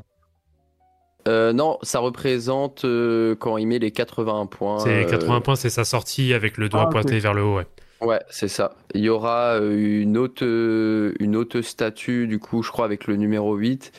Euh, 1.28 1.52
non, 1.52 1.78
ça 1.82 2.00
représente 2.00 2.84
euh, 2.84 3.34
quand 3.36 3.56
il 3.56 3.66
met 3.66 3.78
les 3.78 3.90
81 3.90 4.46
points. 4.46 4.80
C'est 4.80 5.04
euh, 5.04 5.10
80 5.10 5.40
points, 5.40 5.56
c'est 5.56 5.70
sa 5.70 5.84
sortie 5.84 6.34
avec 6.34 6.58
le 6.58 6.68
doigt 6.68 6.84
Ah, 6.86 6.90
pointé 6.90 7.18
vers 7.18 7.34
le 7.34 7.42
haut. 7.42 7.56
Ouais. 7.58 7.66
Ouais, 8.00 8.20
c'est 8.30 8.48
ça. 8.48 8.74
Il 8.94 9.02
y 9.02 9.08
aura 9.08 9.54
euh, 9.60 10.02
une 10.02 10.18
autre, 10.18 10.44
euh, 10.44 11.14
une 11.20 11.36
autre 11.36 11.60
statue, 11.60 12.26
du 12.26 12.40
coup, 12.40 12.62
je 12.64 12.70
crois, 12.72 12.84
avec 12.84 13.06
le 13.06 13.14
numéro 13.16 13.54
8. 13.54 13.92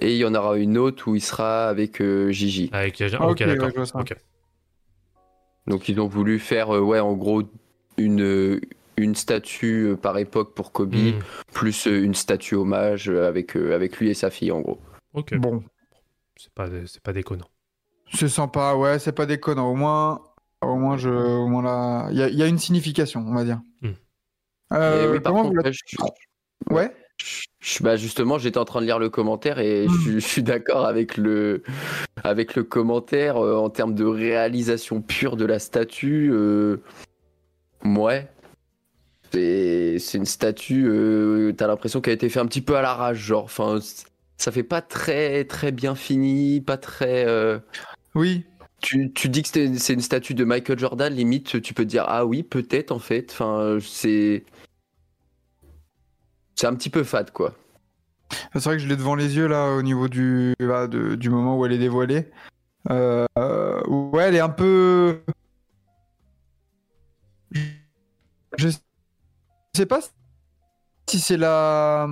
Et 0.00 0.12
il 0.12 0.16
y 0.16 0.24
en 0.24 0.34
aura 0.34 0.56
une 0.56 0.78
autre 0.78 1.08
où 1.08 1.14
il 1.14 1.20
sera 1.20 1.68
avec 1.68 2.00
euh, 2.00 2.30
Gigi. 2.30 2.70
Avec... 2.72 3.02
Ah, 3.18 3.28
ok, 3.28 3.44
d'accord. 3.44 3.68
Donc 5.66 5.88
ils 5.88 6.00
ont 6.00 6.06
voulu 6.06 6.38
faire, 6.38 6.74
euh, 6.74 6.80
ouais, 6.80 7.00
en 7.00 7.12
gros, 7.12 7.42
une, 7.98 8.60
une 8.96 9.14
statue 9.14 9.88
euh, 9.90 9.96
par 9.96 10.16
époque 10.18 10.54
pour 10.54 10.72
Kobe, 10.72 10.94
Hmm, 10.94 11.18
plus 11.52 11.86
euh, 11.86 12.02
une 12.02 12.14
statue 12.14 12.54
hommage 12.54 13.08
euh, 13.10 13.28
avec, 13.28 13.56
euh, 13.56 13.74
avec 13.74 13.98
lui 13.98 14.08
et 14.08 14.14
sa 14.14 14.30
fille, 14.30 14.52
en 14.52 14.60
gros. 14.60 14.78
Ok, 15.12 15.34
Bon, 15.36 15.62
c'est 16.42 16.52
pas, 16.54 16.68
c'est 16.86 17.02
pas 17.02 17.12
déconnant. 17.12 17.48
c'est 18.12 18.28
sympa, 18.28 18.74
ouais, 18.74 18.98
c'est 18.98 19.12
pas 19.12 19.26
déconnant. 19.26 19.70
Au 19.70 19.74
moins, 19.74 20.22
au 20.62 20.76
moins, 20.76 20.96
je, 20.96 21.08
au 21.10 21.46
moins 21.48 21.62
là, 21.62 22.08
il 22.10 22.18
y, 22.18 22.22
a- 22.22 22.28
il 22.28 22.36
y 22.36 22.42
a 22.42 22.46
une 22.46 22.58
signification, 22.58 23.24
on 23.26 23.34
va 23.34 23.44
dire. 23.44 23.60
Hmm. 23.82 23.90
Euh, 24.72 25.04
et 25.04 25.12
oui, 25.12 25.20
par 25.20 25.32
comment 25.32 25.44
contre, 25.44 25.54
vous 25.56 25.62
la- 25.62 25.70
ouais, 25.70 25.72
je- 25.72 26.74
Ouais. 26.74 26.96
je- 27.60 27.82
bah 27.82 27.96
justement, 27.96 28.38
j'étais 28.38 28.58
en 28.58 28.64
train 28.64 28.80
de 28.80 28.86
lire 28.86 28.98
le 28.98 29.10
commentaire 29.10 29.58
et 29.58 29.86
Mm. 29.88 29.92
je, 30.04 30.10
je 30.12 30.18
suis 30.18 30.42
d'accord 30.42 30.86
avec 30.86 31.16
le, 31.16 31.62
avec 32.24 32.54
le 32.54 32.62
commentaire 32.64 33.36
euh, 33.38 33.56
en 33.56 33.68
termes 33.70 33.94
de 33.94 34.04
réalisation 34.04 35.02
pure 35.02 35.36
de 35.36 35.44
la 35.44 35.58
statue. 35.58 36.30
euh, 36.32 36.78
ouais. 37.84 38.28
C'est 39.32 39.98
c'est 40.00 40.18
une 40.18 40.26
statue, 40.26 40.86
euh, 40.88 41.52
t'as 41.52 41.66
l'impression 41.68 42.00
qu'elle 42.00 42.12
a 42.12 42.14
été 42.14 42.28
faite 42.28 42.42
un 42.42 42.46
petit 42.46 42.62
peu 42.62 42.76
à 42.76 42.82
l'arrache, 42.82 43.18
genre. 43.18 43.44
Enfin, 43.44 43.78
ça 44.40 44.52
fait 44.52 44.62
pas 44.62 44.82
très 44.82 45.44
très 45.44 45.72
bien 45.72 45.94
fini, 45.94 46.60
pas 46.60 46.78
très. 46.78 47.26
euh, 47.26 47.58
Oui. 48.14 48.44
tu, 48.82 49.12
tu 49.12 49.28
dis 49.28 49.42
que 49.42 49.48
c'est 49.78 49.92
une 49.94 50.00
statue 50.00 50.34
de 50.34 50.44
Michael 50.44 50.78
Jordan, 50.78 51.12
limite, 51.14 51.60
tu 51.62 51.74
peux 51.74 51.84
te 51.84 51.88
dire 51.90 52.04
ah 52.08 52.24
oui, 52.26 52.42
peut-être 52.42 52.92
en 52.92 52.98
fait. 52.98 53.30
Enfin, 53.32 53.78
c'est 53.82 54.44
c'est 56.54 56.66
un 56.66 56.74
petit 56.74 56.90
peu 56.90 57.04
fade 57.04 57.30
quoi. 57.30 57.54
C'est 58.54 58.64
vrai 58.64 58.76
que 58.76 58.82
je 58.82 58.88
l'ai 58.88 58.96
devant 58.96 59.14
les 59.16 59.36
yeux 59.36 59.46
là 59.48 59.72
au 59.74 59.82
niveau 59.82 60.08
du, 60.08 60.54
de- 60.60 61.14
du 61.16 61.30
moment 61.30 61.58
où 61.58 61.66
elle 61.66 61.72
est 61.72 61.78
dévoilée. 61.78 62.28
Euh, 62.90 63.26
ouais, 63.88 64.24
elle 64.24 64.36
est 64.36 64.40
un 64.40 64.48
peu. 64.50 65.22
Je 68.56 68.68
sais 69.76 69.86
pas 69.86 70.00
si 71.08 71.18
c'est 71.20 71.36
la 71.36 72.06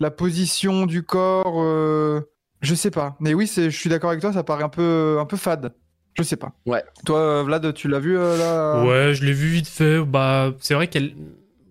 la 0.00 0.10
position 0.10 0.86
du 0.86 1.02
corps. 1.02 1.60
euh, 1.62 2.20
Je 2.62 2.74
sais 2.74 2.90
pas. 2.90 3.16
Mais 3.20 3.34
oui, 3.34 3.46
c'est. 3.46 3.70
Je 3.70 3.76
suis 3.78 3.90
d'accord 3.90 4.10
avec 4.10 4.20
toi. 4.20 4.32
Ça 4.32 4.42
paraît 4.44 4.64
un 4.64 4.68
peu 4.68 5.16
un 5.20 5.24
peu 5.26 5.36
fade. 5.36 5.72
Je 6.16 6.22
sais 6.24 6.36
pas. 6.36 6.52
Ouais. 6.66 6.82
Toi, 7.06 7.20
euh, 7.20 7.42
Vlad, 7.44 7.72
tu 7.74 7.86
l'as 7.88 8.00
vu 8.00 8.18
euh, 8.18 8.36
là 8.36 8.84
Ouais, 8.84 9.14
je 9.14 9.24
l'ai 9.24 9.32
vu 9.32 9.48
vite 9.48 9.68
fait. 9.68 10.00
Bah, 10.04 10.52
c'est 10.58 10.74
vrai 10.74 10.88
qu'elle, 10.88 11.14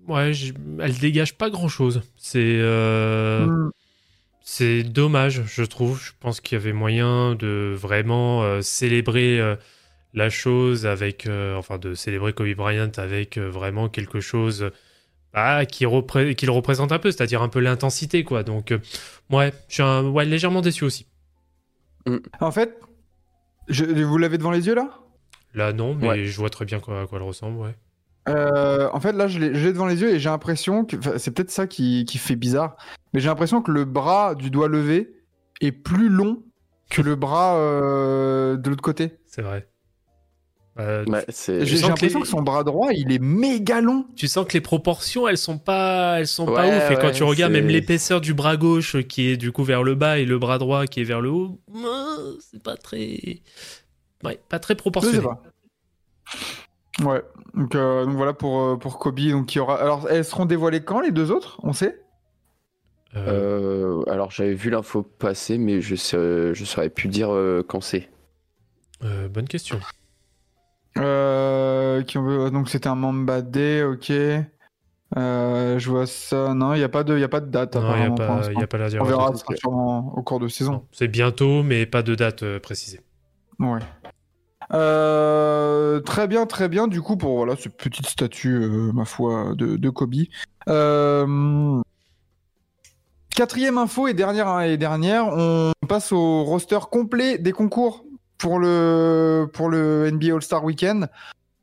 ouais, 0.07 0.31
j- 0.33 0.53
elle 0.79 0.97
dégage 0.97 1.37
pas 1.37 1.49
grand 1.49 1.67
chose. 1.67 2.01
C'est, 2.15 2.39
euh, 2.61 3.45
Hmm. 3.47 3.71
c'est 4.41 4.83
dommage, 4.83 5.43
je 5.45 5.63
trouve. 5.63 6.01
Je 6.01 6.11
pense 6.21 6.39
qu'il 6.39 6.57
y 6.57 6.61
avait 6.61 6.71
moyen 6.71 7.35
de 7.35 7.73
vraiment 7.77 8.43
euh, 8.43 8.61
célébrer 8.61 9.41
euh, 9.41 9.57
la 10.13 10.29
chose 10.29 10.85
avec, 10.85 11.27
euh, 11.27 11.57
enfin, 11.57 11.77
de 11.77 11.93
célébrer 11.93 12.31
Kobe 12.31 12.55
Bryant 12.55 12.91
avec 12.95 13.37
euh, 13.37 13.49
vraiment 13.49 13.89
quelque 13.89 14.21
chose. 14.21 14.71
Bah, 15.37 15.65
qui, 15.67 15.85
repré- 15.85 16.33
qui 16.33 16.47
le 16.47 16.51
représente 16.51 16.91
un 16.91 16.97
peu, 16.97 17.11
c'est-à-dire 17.11 17.43
un 17.43 17.47
peu 17.49 17.59
l'intensité, 17.59 18.23
quoi. 18.23 18.41
Donc, 18.41 18.71
euh, 18.71 18.79
ouais, 19.29 19.53
je 19.67 19.75
suis 19.75 19.83
un- 19.83 20.09
ouais, 20.09 20.25
légèrement 20.25 20.61
déçu 20.61 20.83
aussi. 20.83 21.05
En 22.39 22.49
fait, 22.51 22.79
je- 23.67 23.85
vous 23.85 24.17
l'avez 24.17 24.37
devant 24.39 24.49
les 24.51 24.65
yeux 24.65 24.73
là? 24.73 24.89
Là, 25.53 25.73
non, 25.73 25.93
mais 25.93 26.07
Ouais. 26.07 26.25
je 26.25 26.37
vois 26.37 26.49
très 26.49 26.65
bien 26.65 26.79
quoi- 26.79 27.01
à 27.01 27.05
quoi 27.07 27.19
elle 27.19 27.23
ressemble, 27.25 27.59
ouais. 27.59 27.75
Euh, 28.29 28.89
en 28.93 28.99
fait, 28.99 29.11
là, 29.13 29.27
je 29.27 29.37
l'ai 29.39 29.49
devant 29.73 29.85
les 29.85 30.01
yeux 30.01 30.13
et 30.15 30.19
j'ai 30.19 30.29
l'impression 30.29 30.83
que. 30.85 30.95
C'est 31.19 31.31
peut-être 31.31 31.51
ça 31.51 31.67
qui, 31.67 32.03
qui 32.05 32.17
fait 32.17 32.35
bizarre, 32.35 32.75
mais 33.13 33.19
j'ai 33.19 33.27
l'impression 33.29 33.61
que 33.61 33.71
le 33.71 33.85
bras 33.85 34.33
du 34.35 34.49
doigt 34.49 34.67
levé 34.67 35.11
est 35.61 35.71
plus 35.71 36.09
long 36.09 36.43
que 36.89 37.01
le 37.01 37.15
bras 37.15 37.55
euh, 37.57 38.57
de 38.57 38.69
l'autre 38.69 38.81
côté. 38.81 39.17
C'est 39.27 39.41
vrai. 39.43 39.67
Euh, 40.79 41.03
c'est 41.29 41.65
J'ai 41.65 41.77
l'impression 41.79 42.19
les- 42.19 42.23
que 42.23 42.29
son 42.29 42.41
bras 42.43 42.63
droit, 42.63 42.89
il 42.93 43.11
est 43.11 43.17
méga 43.19 43.81
long. 43.81 44.05
tu 44.15 44.27
sens 44.27 44.45
que 44.45 44.53
les 44.53 44.61
proportions 44.61 45.27
elles 45.27 45.37
sont 45.37 45.57
pas 45.57 46.19
elles 46.19 46.27
sont 46.27 46.45
pas 46.45 46.67
ouf 46.67 46.91
et 46.91 46.95
quand 47.01 47.11
tu 47.11 47.23
regardes 47.23 47.51
c'est- 47.53 47.61
même 47.61 47.69
l'épaisseur 47.69 48.21
du 48.21 48.33
bras 48.35 48.57
gauche 48.57 48.95
euh, 48.95 49.01
qui 49.01 49.27
est 49.29 49.37
du 49.37 49.51
coup 49.51 49.63
vers 49.63 49.81
le 49.81 49.95
bas 49.95 50.19
et 50.19 50.25
le 50.25 50.37
bras 50.37 50.59
droit 50.59 50.85
qui 50.85 51.01
est 51.01 51.03
vers 51.03 51.19
le 51.21 51.29
haut 51.31 51.59
euh, 51.75 52.35
c'est 52.39 52.61
pas 52.61 52.77
très 52.77 53.41
ouais 54.23 54.39
pas 54.49 54.59
très 54.59 54.73
Je 54.73 54.77
sais 54.77 54.81
proportionné 54.81 55.19
pas. 55.21 55.41
Ouais. 57.03 57.21
Donc, 57.53 57.75
euh, 57.75 58.05
donc 58.05 58.15
voilà 58.15 58.33
pour, 58.33 58.77
pour 58.79 58.97
Kobe. 58.99 59.19
Donc, 59.19 59.53
il 59.53 59.59
y 59.59 59.61
aura... 59.61 59.79
Alors, 59.81 60.07
elles 60.09 60.25
seront 60.25 60.45
dévoilées 60.45 60.81
quand 60.81 60.99
les 60.99 61.11
deux 61.11 61.31
autres? 61.31 61.59
On 61.63 61.71
sait? 61.73 62.01
Euh, 63.15 64.01
Euh, 64.03 64.11
alors 64.11 64.31
j'avais 64.31 64.53
vu 64.53 64.69
l'info 64.69 65.01
passer, 65.03 65.57
mais 65.57 65.79
je 65.81 65.95
sais, 65.95 66.53
je 66.53 66.65
saurais 66.65 66.89
plus 66.89 67.07
dire 67.07 67.31
euh, 67.33 67.63
quand 67.67 67.81
c'est. 67.81 68.09
euh, 69.03 69.27
bonne 69.29 69.47
question 69.47 69.79
Euh, 70.97 72.01
qui 72.03 72.17
ont- 72.17 72.49
Donc, 72.49 72.69
c'était 72.69 72.87
un 72.89 72.95
Mamba 72.95 73.41
Day, 73.41 73.83
ok. 73.83 74.11
Euh, 75.15 75.79
je 75.79 75.89
vois 75.89 76.05
ça. 76.05 76.53
Non, 76.53 76.73
il 76.73 76.79
n'y 76.79 76.83
a, 76.83 76.89
pas 76.89 77.03
de- 77.03 77.17
y 77.17 77.23
a 77.23 77.29
pas 77.29 77.39
de 77.39 77.49
date. 77.49 77.75
non 77.75 77.81
il 77.95 77.99
y 77.99 78.03
a 78.03 78.07
apparemment, 78.07 78.41
pas 78.41 78.51
y 78.51 78.63
a 78.63 78.67
pas 78.67 78.89
d'y 78.89 78.99
On 78.99 79.03
verra 79.05 79.33
ça 79.35 79.45
sûrement 79.55 80.13
au 80.17 80.21
cours 80.21 80.39
de 80.39 80.47
saison. 80.49 80.83
C'est 80.91 81.07
bientôt 81.07 81.63
mais 81.63 81.85
pas 81.85 82.03
de 82.03 82.13
date 82.13 82.43
euh, 82.43 82.59
précisée 82.59 82.99
Ouais. 83.59 83.79
Euh, 84.73 86.01
très 86.01 86.27
bien, 86.27 86.45
très 86.45 86.67
bien. 86.67 86.87
Du 86.89 87.01
coup, 87.01 87.15
pour 87.15 87.37
voilà, 87.37 87.55
cette 87.55 87.77
petite 87.77 88.05
statue, 88.05 88.67
ma 88.93 89.05
foi, 89.05 89.53
de, 89.55 89.77
de 89.77 89.89
Kobe. 89.89 90.13
Quatrième 93.35 93.77
info 93.77 94.07
et 94.07 94.13
dernière, 94.13 94.61
et 94.61 94.77
dernière, 94.77 95.27
on 95.37 95.71
passe 95.87 96.11
au 96.11 96.43
roster 96.43 96.79
complet 96.91 97.37
des 97.37 97.51
concours 97.51 98.03
pour 98.37 98.59
le, 98.59 99.49
pour 99.51 99.69
le 99.69 100.09
NBA 100.11 100.33
All-Star 100.35 100.63
Weekend. 100.63 101.09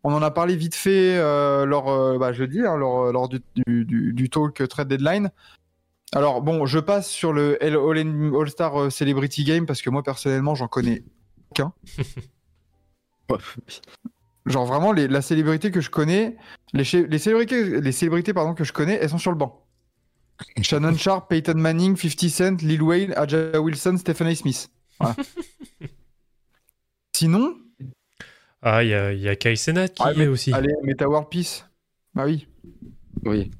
On 0.02 0.12
en 0.12 0.22
a 0.22 0.30
parlé 0.30 0.54
vite 0.56 0.74
fait 0.74 1.16
euh, 1.16 1.64
lors, 1.64 1.90
euh, 1.90 2.18
bah, 2.18 2.32
jeudi, 2.32 2.60
hein, 2.60 2.76
lors, 2.76 3.10
lors 3.12 3.28
du, 3.28 3.40
du, 3.66 4.12
du- 4.12 4.28
talk 4.30 4.66
Trade 4.68 4.88
Deadline. 4.88 5.30
Alors 6.12 6.42
bon, 6.42 6.66
je 6.66 6.78
passe 6.78 7.08
sur 7.08 7.32
le 7.32 7.56
All- 7.64 7.76
All- 7.76 8.34
All-Star 8.40 8.78
euh, 8.82 8.90
Celebrity 8.90 9.44
Game 9.44 9.66
parce 9.66 9.80
que 9.82 9.90
moi 9.90 10.02
personnellement, 10.02 10.54
j'en 10.54 10.68
connais 10.68 11.02
Genre 14.46 14.66
vraiment, 14.66 14.92
les- 14.92 15.08
la 15.08 15.22
célébrité 15.22 15.70
que 15.70 15.80
je 15.80 15.88
connais, 15.88 16.36
les, 16.74 16.84
les 16.84 17.18
célébrités, 17.18 17.80
les 17.80 17.92
célébrités 17.92 18.34
pardon, 18.34 18.52
que 18.54 18.64
je 18.64 18.72
connais, 18.74 18.98
elles 19.00 19.08
sont 19.08 19.18
sur 19.18 19.30
le 19.30 19.38
banc. 19.38 19.64
Shannon 20.62 20.94
Sharp, 20.96 21.30
Peyton 21.30 21.54
Manning, 21.56 21.96
50 21.96 22.28
Cent, 22.30 22.62
Lil 22.62 22.82
Wayne, 22.82 23.14
Aja 23.16 23.58
Wilson, 23.58 23.96
Stephen 23.98 24.26
A. 24.26 24.34
Smith. 24.34 24.68
Voilà. 25.00 25.16
Sinon, 27.14 27.54
ah 28.62 28.82
il 28.82 28.90
y 28.90 28.94
a 28.94 29.12
il 29.12 29.20
y 29.20 29.28
a 29.28 29.36
Kai 29.36 29.54
Cenat 29.56 29.88
qui 29.88 30.02
Ah, 30.04 30.12
y 30.12 30.22
est 30.22 30.26
aussi 30.26 30.52
allez, 30.52 30.74
Meta 30.82 31.08
World 31.08 31.28
Peace. 31.30 31.64
Bah 32.14 32.24
oui. 32.26 32.48
Oui. 33.24 33.50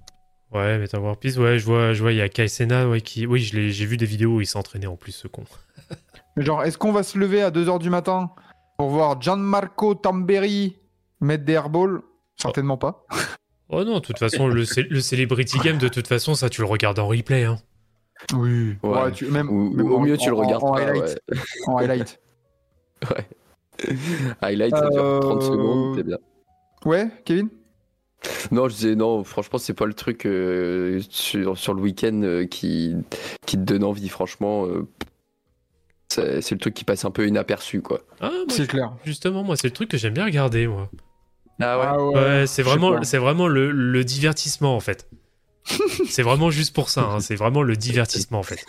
ouais 0.52 0.78
Meta 0.78 1.00
War 1.00 1.16
Peace 1.16 1.36
ouais 1.38 1.58
je 1.58 1.64
vois 1.64 1.92
je 1.92 2.02
vois 2.02 2.12
il 2.12 2.18
y 2.18 2.20
a 2.20 2.28
Kai 2.28 2.48
Cenat 2.48 2.88
ouais 2.88 3.00
qui 3.00 3.26
oui 3.26 3.40
j'ai 3.40 3.86
vu 3.86 3.96
des 3.96 4.06
vidéos 4.06 4.36
où 4.36 4.40
il 4.40 4.46
s'entraînait 4.46 4.86
en 4.88 4.96
plus 4.96 5.12
ce 5.12 5.28
con 5.28 5.44
Mais 6.36 6.44
genre, 6.44 6.64
est-ce 6.64 6.76
qu'on 6.78 6.90
va 6.92 7.04
se 7.04 7.16
lever 7.16 7.42
à 7.42 7.50
2h 7.52 7.78
du 7.78 7.90
matin 7.90 8.30
pour 8.76 8.88
voir 8.90 9.20
Gianmarco 9.22 9.94
Tamberi 9.94 10.76
mettre 11.20 11.44
des 11.44 11.52
airballs? 11.52 12.00
Certainement 12.36 12.76
pas. 12.76 13.06
oh 13.68 13.84
non 13.84 13.94
de 13.94 14.00
toute 14.00 14.18
façon 14.18 14.48
le, 14.48 14.64
le 14.90 15.00
Celebrity 15.00 15.58
Game 15.60 15.78
de 15.78 15.88
toute 15.88 16.08
façon 16.08 16.34
ça 16.34 16.48
tu 16.50 16.60
le 16.60 16.66
regardes 16.66 16.98
en 16.98 17.06
replay 17.06 17.44
hein 17.44 17.58
Oui. 18.34 18.76
Ouais. 18.82 19.12
tu, 19.12 19.26
même, 19.26 19.48
Ou, 19.48 19.70
même 19.70 19.86
ou 19.86 19.94
au 19.94 19.96
en- 19.98 20.00
mieux 20.00 20.16
tu 20.16 20.28
le 20.28 20.34
regardes 20.34 20.64
en, 20.64 20.72
pas. 20.72 20.80
highlight. 20.82 21.18
En 21.68 21.76
highlight. 21.78 22.20
Ouais. 23.10 23.26
Highlight, 24.42 24.76
ça 24.76 24.88
dure 24.88 25.20
30 25.20 25.42
Euh, 25.42 25.50
secondes, 25.50 25.96
t'es 25.96 26.02
bien. 26.02 26.18
Ouais, 26.84 27.08
Kevin? 27.24 27.48
Non, 28.50 28.68
je 28.68 28.74
disais 28.74 28.94
non, 28.94 29.22
franchement, 29.24 29.58
c'est 29.58 29.74
pas 29.74 29.86
le 29.86 29.94
truc 29.94 30.24
euh, 30.26 31.00
sur, 31.10 31.58
sur 31.58 31.74
le 31.74 31.82
week-end 31.82 32.20
euh, 32.22 32.46
qui, 32.46 32.94
qui 33.46 33.56
te 33.56 33.62
donne 33.62 33.84
envie, 33.84 34.08
franchement. 34.08 34.66
euh, 34.66 34.86
c'est 36.10 36.52
le 36.52 36.58
truc 36.58 36.74
qui 36.74 36.84
passe 36.84 37.04
un 37.04 37.10
peu 37.10 37.26
inaperçu, 37.26 37.82
quoi. 37.82 38.02
ah 38.20 38.30
C'est 38.48 38.68
clair. 38.68 38.92
justement 39.04 39.42
moi 39.42 39.56
c'est 39.56 39.66
le 39.66 39.72
truc 39.72 39.90
que 39.90 39.96
j'aime 39.96 40.14
bien 40.14 40.24
regarder 40.24 40.68
moi 40.68 40.88
Ah 41.60 41.78
Ouais, 41.78 42.46
vraiment, 42.62 42.92
pas. 42.98 43.04
c'est 43.04 43.18
vraiment 43.18 43.48
le, 43.48 43.70
le 43.72 44.04
divertissement 44.04 44.76
en 44.76 44.80
fait. 44.80 45.08
c'est 46.08 46.22
vraiment 46.22 46.50
juste 46.50 46.74
pour 46.74 46.88
ça. 46.88 47.02
hein, 47.04 47.20
C'est 47.20 47.34
vraiment 47.36 47.62
le 47.62 47.76
divertissement 47.76 48.38
en 48.38 48.42
fait. 48.44 48.64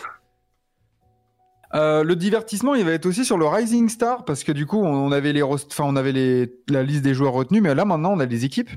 Euh, 1.75 2.03
le 2.03 2.15
divertissement, 2.15 2.73
il 2.73 2.85
va 2.85 2.91
être 2.91 3.05
aussi 3.05 3.25
sur 3.25 3.38
le 3.38 3.45
Rising 3.45 3.89
Star 3.89 4.23
parce 4.23 4.43
que 4.43 4.51
du 4.51 4.65
coup, 4.65 4.81
on 4.81 5.11
avait 5.11 5.33
les, 5.33 5.43
enfin, 5.43 5.83
on 5.85 5.95
avait 5.95 6.13
les, 6.13 6.53
la 6.69 6.83
liste 6.83 7.01
des 7.01 7.13
joueurs 7.13 7.33
retenus, 7.33 7.61
mais 7.61 7.75
là 7.75 7.85
maintenant, 7.85 8.13
on 8.13 8.19
a 8.19 8.25
les 8.25 8.45
équipes. 8.45 8.69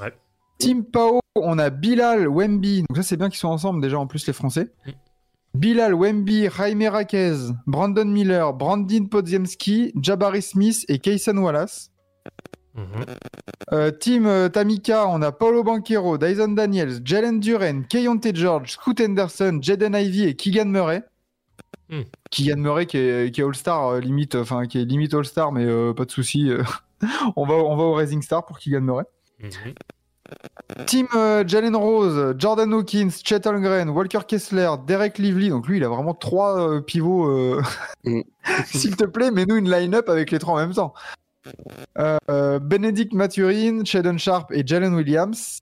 Ouais. 0.00 0.12
Team 0.58 0.84
Pao, 0.84 1.20
on 1.34 1.58
a 1.58 1.70
Bilal, 1.70 2.28
Wemby. 2.28 2.84
Donc 2.88 2.96
ça, 2.96 3.02
c'est 3.02 3.16
bien 3.16 3.28
qu'ils 3.28 3.38
soient 3.38 3.50
ensemble 3.50 3.82
déjà 3.82 3.98
en 3.98 4.06
plus 4.06 4.26
les 4.26 4.32
Français. 4.32 4.72
Mm. 4.86 4.90
Bilal 5.54 5.94
Wemby, 5.94 6.48
Jaime 6.56 6.86
Raquez, 6.86 7.36
Brandon 7.66 8.04
Miller, 8.04 8.52
Brandon 8.52 9.06
Podziemski, 9.06 9.92
Jabari 10.00 10.42
Smith 10.42 10.84
et 10.88 10.98
Kayson 10.98 11.38
Wallace. 11.38 11.90
Mhm. 12.74 13.06
Euh, 13.72 13.90
team 13.90 14.26
euh, 14.26 14.50
Tamika, 14.50 15.08
on 15.08 15.22
a 15.22 15.32
Paulo 15.32 15.64
Banquero, 15.64 16.18
Dyson 16.18 16.48
Daniels, 16.48 17.00
Jalen 17.02 17.40
Duren, 17.40 17.86
Keyonte 17.88 18.34
George, 18.34 18.72
Scoot 18.72 19.00
Henderson, 19.00 19.58
Jaden 19.62 19.94
Ivey 19.94 20.28
et 20.28 20.36
Keegan 20.36 20.66
Murray. 20.66 21.02
Keegan 22.30 22.56
Murray 22.58 22.86
qui 22.86 22.96
est, 22.98 23.34
qui 23.34 23.40
est 23.40 23.44
All-Star, 23.44 23.86
euh, 23.88 24.00
limite, 24.00 24.34
enfin 24.34 24.66
qui 24.66 24.78
est 24.80 24.84
limite 24.84 25.14
All-Star, 25.14 25.52
mais 25.52 25.64
euh, 25.64 25.92
pas 25.94 26.04
de 26.04 26.10
souci. 26.10 26.50
euh, 26.50 26.62
on, 27.36 27.46
va, 27.46 27.54
on 27.54 27.76
va 27.76 27.82
au 27.84 27.94
Rising 27.94 28.22
Star 28.22 28.44
pour 28.44 28.58
Keegan 28.58 28.80
Murray. 28.80 29.04
Mhm. 29.40 29.74
Team 30.86 31.06
euh, 31.14 31.44
Jalen 31.46 31.76
Rose, 31.76 32.34
Jordan 32.36 32.72
Hawkins, 32.74 33.10
Chet 33.24 33.46
Holmgren, 33.46 33.88
Walker 33.90 34.20
Kessler, 34.26 34.70
Derek 34.84 35.18
Lively. 35.18 35.50
Donc 35.50 35.68
lui, 35.68 35.76
il 35.76 35.84
a 35.84 35.88
vraiment 35.88 36.14
trois 36.14 36.58
euh, 36.58 36.80
pivots. 36.80 37.28
euh, 37.28 37.62
Mm. 38.04 38.22
S'il 38.66 38.96
te 38.96 39.04
plaît, 39.04 39.30
mets-nous 39.30 39.56
une 39.56 39.70
line-up 39.70 40.08
avec 40.08 40.32
les 40.32 40.38
trois 40.40 40.54
en 40.54 40.58
même 40.66 40.74
temps. 40.74 40.94
Euh, 41.98 42.18
euh, 42.28 42.58
Benedict 42.58 43.12
Mathurin, 43.12 43.84
Shadon 43.84 44.18
Sharp 44.18 44.50
et 44.52 44.66
Jalen 44.66 44.94
Williams. 44.94 45.60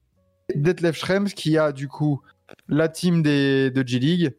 Detlef 0.55 0.95
Schrems 0.97 1.27
qui 1.29 1.57
a 1.59 1.71
du 1.71 1.87
coup 1.87 2.21
la 2.67 2.87
team 2.89 3.21
des, 3.21 3.69
de 3.69 3.87
G-League. 3.87 4.35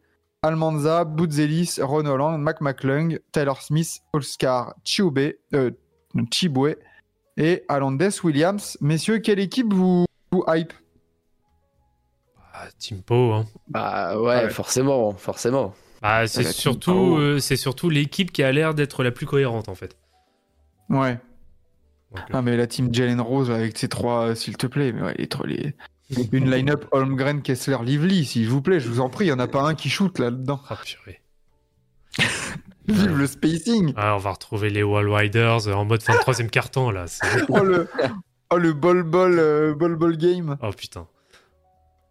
Almanza, 0.46 1.04
Boutzelis, 1.04 1.78
Ron 1.80 2.06
Holland, 2.06 2.38
Mac 2.40 2.60
McClung, 2.60 3.18
Tyler 3.32 3.52
Smith, 3.60 4.00
Oscar 4.12 4.74
euh, 5.54 5.70
Chibwe 6.30 6.76
et 7.36 7.62
Alandes 7.68 8.02
Williams. 8.24 8.78
Messieurs, 8.80 9.18
quelle 9.18 9.40
équipe 9.40 9.72
vous, 9.72 10.04
vous 10.32 10.44
hype? 10.48 10.72
Ah, 12.54 12.68
Team 12.78 13.02
Po, 13.02 13.32
hein. 13.32 13.46
Bah 13.68 14.18
ouais, 14.18 14.44
Ouais. 14.44 14.50
forcément, 14.50 15.12
forcément. 15.12 15.74
Ah, 16.02 16.26
c'est 16.26 16.44
surtout, 16.52 17.16
euh, 17.16 17.38
c'est 17.38 17.56
surtout 17.56 17.90
l'équipe 17.90 18.30
qui 18.32 18.42
a 18.42 18.52
l'air 18.52 18.74
d'être 18.74 19.02
la 19.02 19.10
plus 19.10 19.26
cohérente 19.26 19.68
en 19.68 19.74
fait. 19.74 19.96
Ouais. 20.88 21.18
Donc, 22.14 22.20
euh, 22.20 22.32
Ah, 22.34 22.42
mais 22.42 22.56
la 22.56 22.66
team 22.66 22.92
Jalen 22.94 23.20
Rose 23.20 23.50
avec 23.50 23.76
ces 23.76 23.88
trois, 23.88 24.28
euh, 24.28 24.34
s'il 24.34 24.56
te 24.56 24.66
plaît. 24.66 24.92
Mais 24.92 25.02
ouais, 25.02 25.14
les, 25.18 25.26
trois- 25.26 25.46
les- 25.46 25.74
Une 26.32 26.50
line-up 26.50 26.86
Holmgren, 26.92 27.42
Kessler, 27.42 27.78
Lively, 27.82 28.24
s'il 28.24 28.48
vous 28.48 28.62
plaît, 28.62 28.78
je 28.80 28.88
vous 28.88 29.00
en 29.00 29.08
prie, 29.10 29.24
il 29.24 29.28
n'y 29.28 29.32
en 29.34 29.38
a 29.40 29.48
pas 29.48 29.62
un 29.62 29.74
qui 29.74 29.88
shoot 29.88 30.18
là-dedans. 30.18 30.60
ah, 30.68 30.78
purée. 30.84 31.20
Vive 32.88 33.16
le 33.18 33.26
spacing 33.26 33.92
Ah, 33.96 34.14
on 34.14 34.18
va 34.18 34.30
retrouver 34.32 34.70
les 34.70 34.82
Wall 34.84 35.08
Riders 35.12 35.66
en 35.76 35.84
mode 35.84 36.02
fin 36.02 36.14
de 36.14 36.20
troisième 36.20 36.48
carton 36.50 36.90
là. 36.90 37.06
Oh 37.48 37.58
le, 37.64 37.88
oh, 38.50 38.56
le 38.58 38.72
ball 38.72 39.02
ball, 39.02 39.38
euh, 39.38 39.74
ball 39.74 39.96
ball 39.96 40.16
game 40.16 40.56
Oh 40.62 40.70
putain. 40.70 41.08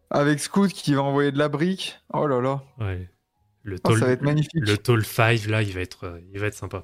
avec 0.09 0.39
Scoot 0.41 0.71
qui 0.73 0.93
va 0.93 1.01
envoyer 1.03 1.31
de 1.31 1.37
la 1.37 1.47
brique. 1.47 1.97
Oh 2.13 2.27
là 2.27 2.41
là, 2.41 2.61
Ouais. 2.79 3.09
Le 3.63 3.77
Oh, 3.83 3.89
tall, 3.89 3.99
ça 3.99 4.05
va 4.07 4.11
être 4.11 4.21
magnifique. 4.21 4.51
le 4.53 4.77
tall 4.77 5.03
5 5.05 5.47
là, 5.47 5.61
il 5.63 5.73
va 5.73 5.79
être, 5.81 6.03
euh, 6.05 6.19
il 6.33 6.39
va 6.39 6.47
être 6.47 6.53
sympa. 6.55 6.83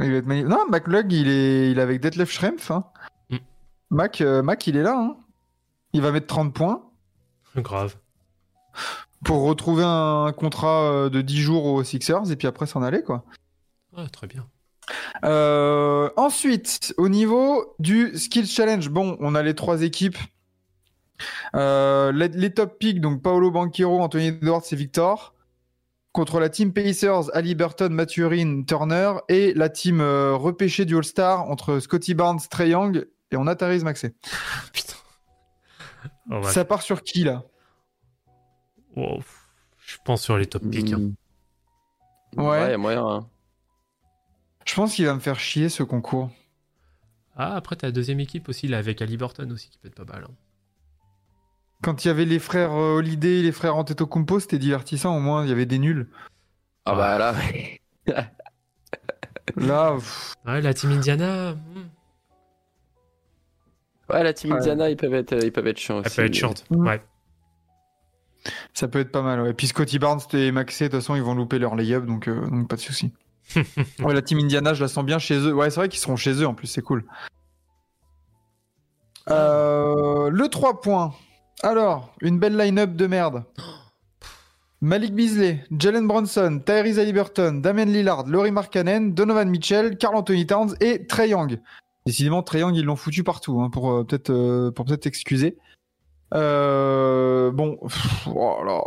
Il 0.00 0.10
va 0.10 0.16
être 0.16 0.26
magnifique. 0.26 0.48
Non, 0.50 0.64
McLug, 0.68 1.12
il 1.12 1.28
est, 1.28 1.70
il 1.70 1.78
est 1.78 1.82
avec 1.82 2.00
Detlef 2.00 2.30
Schrempf. 2.32 2.70
Hein. 2.72 2.84
Mm. 3.30 3.36
Mac, 3.90 4.20
euh, 4.22 4.42
Mac, 4.42 4.66
il 4.66 4.76
est 4.78 4.82
là. 4.82 4.96
hein. 4.98 5.16
Il 5.92 6.02
va 6.02 6.12
mettre 6.12 6.26
30 6.26 6.52
points 6.54 6.82
Grave. 7.56 7.96
pour 9.24 9.42
retrouver 9.42 9.84
un 9.84 10.32
contrat 10.36 10.82
euh, 10.82 11.08
de 11.08 11.20
10 11.22 11.40
jours 11.40 11.64
aux 11.64 11.82
Sixers 11.82 12.30
et 12.30 12.36
puis 12.36 12.46
après 12.46 12.66
s'en 12.66 12.82
aller, 12.82 13.02
quoi. 13.02 13.24
Ah, 13.96 14.08
très 14.08 14.26
bien. 14.26 14.46
Euh, 15.24 16.10
ensuite, 16.16 16.94
au 16.98 17.08
niveau 17.08 17.74
du 17.78 18.16
Skills 18.16 18.46
Challenge, 18.46 18.88
bon, 18.88 19.16
on 19.20 19.34
a 19.34 19.42
les 19.42 19.54
trois 19.54 19.82
équipes. 19.82 20.18
Euh, 21.56 22.12
les, 22.12 22.28
les 22.28 22.52
top 22.52 22.78
picks, 22.78 23.00
donc 23.00 23.22
Paolo 23.22 23.50
Banquero, 23.50 24.00
Anthony 24.00 24.28
Edwards 24.28 24.62
et 24.70 24.76
Victor. 24.76 25.34
Contre 26.12 26.40
la 26.40 26.48
team 26.48 26.72
Pacers, 26.72 27.34
Ali 27.34 27.54
Burton, 27.54 27.92
Mathurin, 27.92 28.62
Turner. 28.62 29.14
Et 29.28 29.52
la 29.54 29.68
team 29.68 30.00
euh, 30.00 30.34
repêchée 30.34 30.84
du 30.84 30.96
All-Star 30.96 31.48
entre 31.50 31.80
Scotty 31.80 32.14
Barnes, 32.14 32.40
Trey 32.50 32.70
Young 32.70 33.06
et 33.30 33.36
on 33.36 33.46
a 33.46 33.54
Maxey. 33.82 34.14
Putain. 34.72 34.94
Oh, 36.30 36.40
bah, 36.40 36.52
Ça 36.52 36.64
part 36.64 36.82
sur 36.82 37.02
qui 37.02 37.24
là? 37.24 37.42
Wow. 38.96 39.22
Je 39.78 39.96
pense 40.04 40.22
sur 40.22 40.36
les 40.36 40.46
top 40.46 40.62
picks. 40.70 40.92
hein. 40.92 41.12
Ouais. 42.36 42.44
Ouais, 42.46 42.70
y 42.70 42.74
a 42.74 42.78
moyen. 42.78 43.06
hein. 43.06 43.28
Je 44.66 44.74
pense 44.74 44.94
qu'il 44.94 45.06
va 45.06 45.14
me 45.14 45.20
faire 45.20 45.40
chier 45.40 45.68
ce 45.70 45.82
concours. 45.82 46.30
Ah, 47.36 47.54
après, 47.54 47.76
t'as 47.76 47.86
la 47.86 47.92
deuxième 47.92 48.20
équipe 48.20 48.48
aussi, 48.48 48.68
là, 48.68 48.78
avec 48.78 49.00
Ali 49.00 49.16
Burton 49.16 49.50
aussi, 49.52 49.70
qui 49.70 49.78
peut 49.78 49.88
être 49.88 49.94
pas 50.04 50.12
mal. 50.12 50.24
hein. 50.24 50.34
Quand 51.82 52.04
il 52.04 52.08
y 52.08 52.10
avait 52.10 52.24
les 52.24 52.40
frères 52.40 52.72
euh, 52.72 52.96
Holiday, 52.98 53.40
les 53.42 53.52
frères 53.52 53.76
Antetokounmpo, 53.76 54.40
c'était 54.40 54.58
divertissant. 54.58 55.16
Au 55.16 55.20
moins, 55.20 55.44
il 55.44 55.48
y 55.48 55.52
avait 55.52 55.64
des 55.64 55.78
nuls. 55.78 56.08
Ah 56.84 56.94
bah 56.96 57.16
là, 57.18 57.34
Là, 59.56 59.94
pff, 59.98 60.34
Ouais, 60.46 60.60
la 60.60 60.74
team 60.74 60.90
Indiana, 60.90 61.52
hmm, 61.54 61.88
ouais, 64.10 64.22
la 64.22 64.32
team 64.32 64.52
Ouais. 64.52 64.58
Indiana, 64.58 64.90
ils 64.90 64.96
peuvent 64.96 65.14
être, 65.14 65.32
ils 65.42 65.52
peuvent 65.52 65.66
être 65.66 65.78
chiants 65.78 66.00
elle 66.00 66.06
aussi. 66.06 66.16
peut 66.16 66.24
être 66.24 66.34
short. 66.34 66.64
Mm. 66.70 66.86
Ouais. 66.86 67.02
Ça 68.72 68.88
peut 68.88 69.00
être 69.00 69.12
pas 69.12 69.22
mal, 69.22 69.40
ouais. 69.42 69.52
Puis 69.52 69.66
Scotty 69.66 69.98
Barnes 69.98 70.20
et 70.32 70.52
Maxey, 70.52 70.84
de 70.86 70.90
toute 70.92 71.00
façon, 71.00 71.16
ils 71.16 71.22
vont 71.22 71.34
louper 71.34 71.58
leur 71.58 71.74
lay-up, 71.76 72.06
donc, 72.06 72.28
euh, 72.28 72.46
donc 72.48 72.68
pas 72.68 72.76
de 72.76 72.80
souci. 72.80 73.12
ouais, 73.56 74.14
la 74.14 74.22
team 74.22 74.38
Indiana, 74.38 74.74
je 74.74 74.82
la 74.82 74.88
sens 74.88 75.04
bien 75.04 75.18
chez 75.18 75.38
eux. 75.38 75.52
Ouais, 75.52 75.70
c'est 75.70 75.80
vrai 75.80 75.88
qu'ils 75.88 76.00
seront 76.00 76.16
chez 76.16 76.32
eux, 76.32 76.46
en 76.46 76.54
plus, 76.54 76.66
c'est 76.66 76.82
cool. 76.82 77.04
Euh, 79.30 80.30
le 80.30 80.48
3 80.48 80.80
points. 80.80 81.12
Alors, 81.62 82.14
une 82.22 82.38
belle 82.38 82.56
line-up 82.56 82.94
de 82.94 83.06
merde. 83.06 83.44
Malik 84.80 85.12
Beasley, 85.12 85.64
Jalen 85.76 86.06
Bronson, 86.06 86.62
Tyrese 86.64 87.00
Haliburton, 87.00 87.60
Damien 87.60 87.86
Lillard, 87.86 88.26
Laurie 88.28 88.52
Markkanen, 88.52 89.12
Donovan 89.12 89.48
Mitchell, 89.50 89.98
Carl 89.98 90.14
Anthony 90.14 90.46
Towns 90.46 90.76
et 90.80 91.04
Trey 91.06 91.30
Young. 91.30 91.58
Décidément, 92.08 92.42
Young, 92.54 92.74
ils 92.74 92.86
l'ont 92.86 92.96
foutu 92.96 93.22
partout, 93.22 93.60
hein, 93.60 93.68
pour 93.68 93.92
euh, 93.92 94.02
peut-être 94.02 94.30
euh, 94.30 94.70
pour 94.70 94.86
peut-être 94.86 95.04
excuser. 95.06 95.58
Euh, 96.32 97.50
bon, 97.50 97.76
pff, 97.86 98.26
oh. 98.28 98.82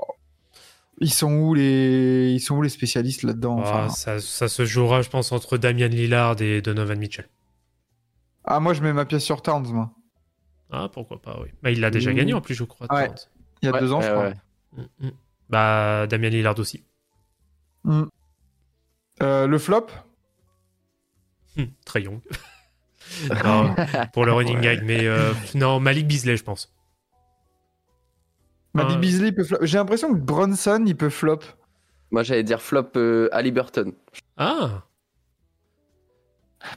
Ils 1.00 1.14
sont 1.14 1.32
où 1.32 1.54
les 1.54 2.32
ils 2.32 2.40
sont 2.40 2.56
où 2.56 2.64
les 2.64 2.70
spécialistes 2.70 3.22
là-dedans 3.22 3.58
Ah, 3.64 3.86
enfin? 3.86 3.90
ça, 3.90 4.20
ça 4.20 4.48
se 4.48 4.66
jouera, 4.66 5.04
je 5.04 5.10
pense, 5.12 5.32
entre 5.32 5.60
Damian 5.60 5.88
Lillard 5.90 6.42
et 6.42 6.64
Donovan 6.64 6.98
Mitchell. 6.98 7.30
Ah, 8.44 8.60
moi 8.60 8.74
je 8.74 8.82
mets 8.82 8.92
ma 8.92 9.06
pièce 9.06 9.24
sur 9.24 9.44
Towns, 9.44 9.68
moi. 9.72 9.92
Ah, 10.72 10.90
pourquoi 10.92 11.22
pas, 11.22 11.40
oui. 11.44 11.50
Bah, 11.62 11.70
il 11.70 11.80
l'a 11.80 11.92
déjà 11.92 12.12
Mmh. 12.12 12.16
gagné 12.16 12.34
en 12.34 12.42
plus, 12.42 12.56
je 12.56 12.64
crois. 12.64 12.88
Ouais. 12.92 13.12
Il 13.62 13.68
y 13.68 13.70
a 13.70 13.72
Ouais, 13.72 13.82
deux 13.82 13.94
ans, 13.94 14.02
je 14.02 14.10
crois. 14.10 14.24
ouais. 14.30 14.34
Mm, 15.00 15.06
mm. 15.08 15.12
Bah, 15.48 16.08
Damian 16.08 16.30
Lillard 16.30 16.58
aussi. 16.58 16.84
Euh, 19.22 19.46
le 19.46 19.58
flop? 19.60 19.86
Très 21.86 22.02
young. 22.06 22.20
non, 23.45 23.76
pour 24.13 24.26
le 24.26 24.34
running 24.34 24.60
gag, 24.62 24.82
mais 24.84 25.06
euh, 25.08 25.34
non, 25.56 25.80
Malik 25.80 26.08
Beasley, 26.08 26.38
je 26.38 26.43
pense. 26.43 26.74
Malik 28.74 28.93
Ah. 28.95 29.00
Beasley 29.00 29.32
peut 29.32 29.43
flop. 29.43 29.58
J'ai 29.62 29.78
l'impression 29.78 30.13
que 30.13 30.19
Bronson 30.19 30.84
il 30.86 30.95
peut 30.95 31.10
flop. 31.10 31.39
Moi, 32.12 32.24
j'allais 32.24 32.43
dire 32.43 32.62
flop 32.62 32.89
euh, 32.95 33.30
Ali 33.32 33.52
Burton. 33.52 33.93
Ah, 34.38 34.84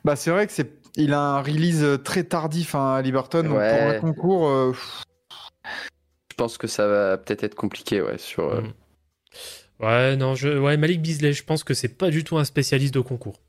Bah 0.04 0.16
c'est 0.16 0.30
vrai 0.30 0.46
que 0.46 0.52
c'est 0.52 0.72
il 0.96 1.12
a 1.12 1.20
un 1.20 1.42
release 1.42 1.82
euh, 1.82 1.98
très 1.98 2.22
tardif 2.24 2.74
hein, 2.76 2.94
à 2.94 3.02
Liberton 3.02 3.42
donc 3.42 3.56
Ouais. 3.58 3.98
pour 3.98 4.08
un 4.08 4.12
concours 4.12 4.48
euh, 4.48 4.72
Je 6.30 6.34
pense 6.36 6.56
que 6.56 6.66
ça 6.68 6.86
va 6.86 7.16
peut-être 7.18 7.42
être 7.44 7.54
compliqué, 7.56 8.00
ouais, 8.00 8.18
sur. 8.18 8.48
euh, 8.48 8.60
Mm. 8.60 8.72
Ouais, 9.80 10.16
non, 10.16 10.36
je... 10.36 10.56
ouais, 10.56 10.76
Malik 10.76 11.02
Beasley, 11.02 11.32
je 11.32 11.42
pense 11.42 11.64
que 11.64 11.74
c'est 11.74 11.88
pas 11.98 12.10
du 12.10 12.22
tout 12.22 12.38
un 12.38 12.44
spécialiste 12.44 12.94
de 12.94 13.00
concours. 13.00 13.40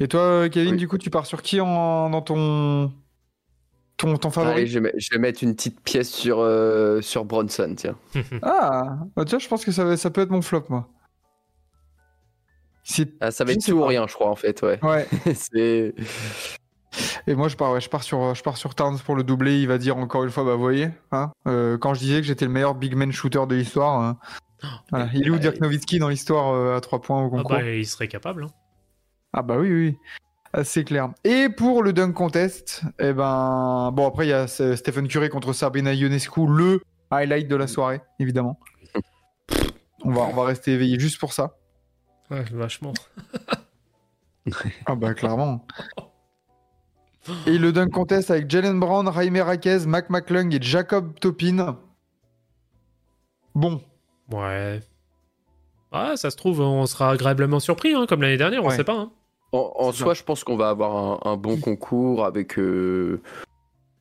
Et 0.00 0.08
toi 0.08 0.48
Kevin 0.48 0.72
Oui. 0.72 0.76
du 0.78 0.88
coup 0.88 0.98
tu 0.98 1.10
pars 1.10 1.26
sur 1.26 1.42
qui 1.42 1.60
en... 1.60 2.10
dans 2.10 2.22
ton 2.22 2.92
ton, 3.96 4.16
ton 4.16 4.28
Allez, 4.28 4.34
favori? 4.34 4.66
je, 4.66 4.74
vais, 4.74 4.80
mettre- 4.80 4.96
je 4.98 5.08
vais 5.12 5.18
mettre 5.20 5.42
une 5.44 5.54
petite 5.54 5.80
pièce 5.80 6.10
sur, 6.10 6.40
euh, 6.40 7.00
sur 7.00 7.24
Bronson, 7.24 7.74
tiens. 7.76 7.96
Ah 8.42 8.98
bah, 9.16 9.24
tiens 9.24 9.38
je 9.38 9.46
pense 9.48 9.64
que 9.64 9.70
ça, 9.72 9.84
va- 9.84 9.96
ça 9.96 10.10
peut 10.10 10.20
être 10.20 10.30
mon 10.30 10.42
flop 10.42 10.64
moi. 10.68 10.88
Ah, 13.20 13.30
ça 13.30 13.44
va 13.44 13.52
être 13.52 13.64
tout 13.64 13.72
ou 13.72 13.84
rien, 13.84 14.06
je 14.06 14.12
crois, 14.14 14.28
en 14.28 14.34
fait, 14.36 14.60
ouais. 14.62 14.78
ouais. 14.84 15.06
C'est. 15.34 15.94
Et 17.26 17.34
moi, 17.34 17.48
je 17.48 17.56
pars, 17.56 17.72
ouais, 17.72 17.80
je 17.80 17.88
pars 17.88 18.02
sur, 18.02 18.34
je 18.34 18.42
pars 18.42 18.58
sur 18.58 18.74
Towns 18.74 18.98
pour 18.98 19.16
le 19.16 19.22
doubler. 19.24 19.58
Il 19.60 19.68
va 19.68 19.78
dire 19.78 19.96
encore 19.96 20.22
une 20.24 20.30
fois, 20.30 20.44
bah, 20.44 20.54
vous 20.54 20.60
voyez, 20.60 20.90
hein, 21.10 21.32
euh, 21.48 21.78
quand 21.78 21.94
je 21.94 22.00
disais 22.00 22.20
que 22.20 22.26
j'étais 22.26 22.44
le 22.44 22.50
meilleur 22.50 22.74
big 22.74 22.94
man 22.94 23.10
shooter 23.10 23.46
de 23.48 23.54
l'histoire, 23.54 24.00
hein, 24.00 24.18
voilà. 24.90 25.08
il 25.14 25.26
est 25.26 25.30
où. 25.30 25.38
Dirk 25.38 25.60
Nowitzki 25.60 25.98
dans 25.98 26.08
l'histoire 26.10 26.52
euh, 26.52 26.76
à 26.76 26.80
3 26.82 27.00
points 27.00 27.22
au 27.22 27.26
Ah 27.28 27.30
concours? 27.30 27.56
bah, 27.56 27.62
il 27.62 27.86
serait 27.86 28.08
capable. 28.08 28.44
hein. 28.44 28.50
Ah 29.36 29.42
bah 29.42 29.56
oui, 29.58 29.70
oui, 29.72 29.98
Ah, 30.52 30.62
c'est 30.62 30.84
clair. 30.84 31.10
Et 31.24 31.48
pour 31.48 31.82
le 31.82 31.92
dunk 31.92 32.12
contest, 32.12 32.82
eh 33.00 33.12
ben, 33.12 33.90
bon 33.92 34.06
après 34.06 34.26
il 34.26 34.30
y 34.30 34.32
a 34.32 34.46
Stephen 34.46 35.08
Curry 35.08 35.28
contre 35.28 35.52
Sabrina 35.52 35.92
Ionescu, 35.92 36.46
le 36.46 36.80
highlight 37.10 37.48
de 37.48 37.56
la 37.56 37.66
soirée, 37.66 38.00
évidemment. 38.20 38.60
On 40.04 40.12
va, 40.12 40.22
on 40.22 40.32
va 40.34 40.44
rester 40.44 40.72
éveillé 40.72 40.98
juste 41.00 41.18
pour 41.18 41.32
ça. 41.32 41.56
Ouais, 42.30 42.44
vachement. 42.52 42.92
Ah 44.86 44.94
bah 44.94 45.14
clairement. 45.14 45.66
Et 47.46 47.56
le 47.58 47.72
dunk 47.72 47.90
contest 47.90 48.30
avec 48.30 48.50
Jalen 48.50 48.78
Brown, 48.78 49.10
Jaime 49.12 49.38
Raquez, 49.38 49.86
Mac 49.86 50.10
McClung 50.10 50.54
et 50.54 50.60
Jacob 50.62 51.18
Topin. 51.18 51.78
Bon, 53.54 53.80
Ouais. 54.30 54.80
Ah, 55.92 56.16
ça 56.16 56.30
se 56.30 56.36
trouve, 56.36 56.60
on 56.60 56.86
sera 56.86 57.10
agréablement 57.10 57.60
surpris, 57.60 57.94
hein, 57.94 58.06
comme 58.08 58.20
l'année 58.22 58.36
dernière, 58.36 58.64
on 58.64 58.68
Ouais. 58.68 58.76
sait 58.76 58.84
pas. 58.84 58.94
hein. 58.98 59.12
En, 59.54 59.92
soi, 59.92 60.14
je 60.14 60.22
pense 60.22 60.42
qu'on 60.44 60.56
va 60.56 60.68
avoir 60.68 60.96
un, 61.26 61.30
un 61.32 61.36
bon 61.36 61.58
concours 61.58 62.24
avec. 62.24 62.58
euh, 62.58 63.20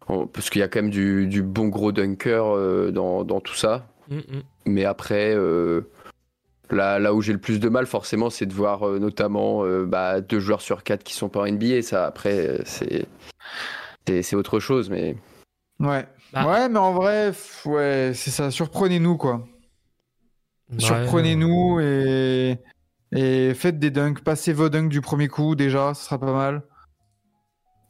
en- 0.07 0.25
parce 0.27 0.49
qu'il 0.49 0.59
y 0.59 0.63
a 0.63 0.67
quand 0.67 0.81
même 0.81 0.89
du, 0.91 1.27
du 1.27 1.43
bon 1.43 1.67
gros 1.67 1.91
dunker 1.91 2.45
euh, 2.55 2.91
dans, 2.91 3.23
dans 3.23 3.39
tout 3.39 3.53
ça. 3.53 3.87
Mm, 4.09 4.17
mm. 4.17 4.41
Mais 4.65 4.85
après, 4.85 5.33
euh, 5.35 5.89
là, 6.69 6.99
là 6.99 7.13
où 7.13 7.21
j'ai 7.21 7.33
le 7.33 7.39
plus 7.39 7.59
de 7.59 7.69
mal, 7.69 7.85
forcément, 7.85 8.29
c'est 8.29 8.45
de 8.45 8.53
voir 8.53 8.87
euh, 8.87 8.99
notamment 8.99 9.63
euh, 9.63 9.85
bah, 9.85 10.21
deux 10.21 10.39
joueurs 10.39 10.61
sur 10.61 10.83
quatre 10.83 11.03
qui 11.03 11.13
sont 11.13 11.29
pas 11.29 11.41
en 11.41 11.45
NBA. 11.47 11.81
Ça, 11.83 12.05
après, 12.05 12.59
c'est. 12.65 13.05
Autre 14.33 14.59
chose, 14.59 14.89
mais. 14.89 15.15
Ouais. 15.79 16.05
Bah. 16.33 16.47
Ouais, 16.49 16.67
mais 16.67 16.79
en 16.79 16.93
vrai, 16.93 17.31
ouais, 17.65 18.11
c'est 18.15 18.31
ça. 18.31 18.49
Surprenez-nous, 18.51 19.17
quoi. 19.17 19.45
Ouais. 20.71 20.79
Surprenez-nous 20.79 21.79
et... 21.79 22.57
et 23.15 23.53
faites 23.53 23.79
des 23.79 23.91
dunks. 23.91 24.21
Passez 24.23 24.53
vos 24.53 24.69
dunks 24.69 24.89
du 24.89 25.01
premier 25.01 25.27
coup, 25.27 25.55
déjà, 25.55 25.93
ce 25.93 26.05
sera 26.05 26.17
pas 26.19 26.33
mal. 26.33 26.63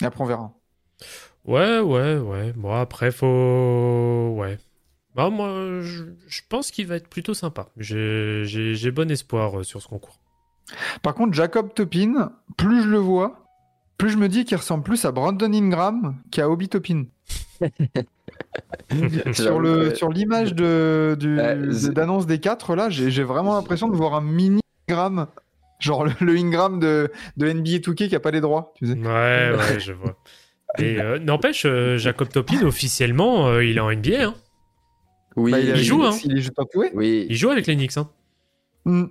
Et 0.02 0.06
après, 0.06 0.24
on 0.24 0.28
verra. 0.28 0.54
Ouais, 1.46 1.80
ouais, 1.80 2.18
ouais. 2.18 2.54
Bon, 2.54 2.74
après, 2.74 3.12
faut. 3.12 4.36
Ouais. 4.38 4.58
Bah, 5.16 5.30
moi, 5.30 5.82
je, 5.82 6.04
je 6.28 6.42
pense 6.50 6.72
qu'il 6.72 6.88
va 6.88 6.96
être 6.96 7.08
plutôt 7.10 7.34
sympa. 7.34 7.68
J'ai 7.78 8.44
j'ai- 8.46 8.76
j'ai 8.76 8.92
bon 8.92 9.10
espoir 9.12 9.60
euh, 9.60 9.64
sur 9.64 9.82
ce 9.82 9.88
concours. 9.88 10.20
Par 11.04 11.14
contre, 11.14 11.34
Jacob 11.34 11.74
Topin, 11.74 12.32
plus 12.58 12.84
je 12.84 12.88
le 12.90 12.98
vois, 12.98 13.46
plus 13.98 14.10
je 14.10 14.18
me 14.18 14.28
dis 14.30 14.46
qu'il 14.46 14.58
ressemble 14.58 14.84
plus 14.84 15.06
à 15.06 15.12
Brandon 15.12 15.52
Ingram 15.54 16.16
qu'à 16.32 16.50
Obi 16.50 16.70
Topin. 16.70 17.04
sur 19.34 19.60
l'image 20.10 20.56
de, 20.56 21.16
du- 21.20 21.38
Ouais, 21.38 21.56
de- 21.56 21.88
d'annonce 21.90 22.26
des 22.26 22.40
quatre, 22.40 22.76
là, 22.76 22.90
j'ai 22.90 23.12
j'ai 23.12 23.24
vraiment 23.24 23.54
l'impression 23.56 23.88
de 23.90 23.96
voir 23.96 24.16
un 24.16 24.22
mini 24.22 24.62
Ingram. 24.90 25.28
Genre 25.80 26.06
le, 26.06 26.12
le 26.22 26.36
Ingram 26.38 26.80
de, 26.80 27.12
de 27.38 27.52
NBA 27.52 27.78
2K 27.80 28.08
qui 28.10 28.16
a 28.16 28.20
pas 28.20 28.32
les 28.32 28.42
droits, 28.42 28.74
tu 28.78 28.88
sais. 28.88 28.94
Ouais, 28.94 29.52
ouais, 29.58 29.80
je 29.80 29.92
vois. 29.92 30.18
Et 30.80 31.00
euh, 31.00 31.20
n'empêche, 31.20 31.66
euh, 31.66 31.98
Jacob 31.98 32.30
Topin, 32.30 32.64
officiellement, 32.64 33.48
euh, 33.48 33.64
il 33.66 33.78
est 33.78 33.82
en 33.82 33.92
NBA. 33.92 34.24
Hein. 34.28 34.36
Oui, 35.36 35.52
Bah, 35.52 35.60
il, 35.60 35.72
a- 35.72 35.76
il 35.76 35.84
joue, 35.84 36.04
hein. 36.04 36.16
Il 36.26 36.50
tatoué. 36.52 36.92
Oui, 36.94 37.28
Il 37.30 37.36
joue 37.36 37.50
avec 37.50 37.68
les 37.68 37.76
Knicks. 37.76 37.98
Hein. 37.98 38.10
Hmm. 38.86 39.06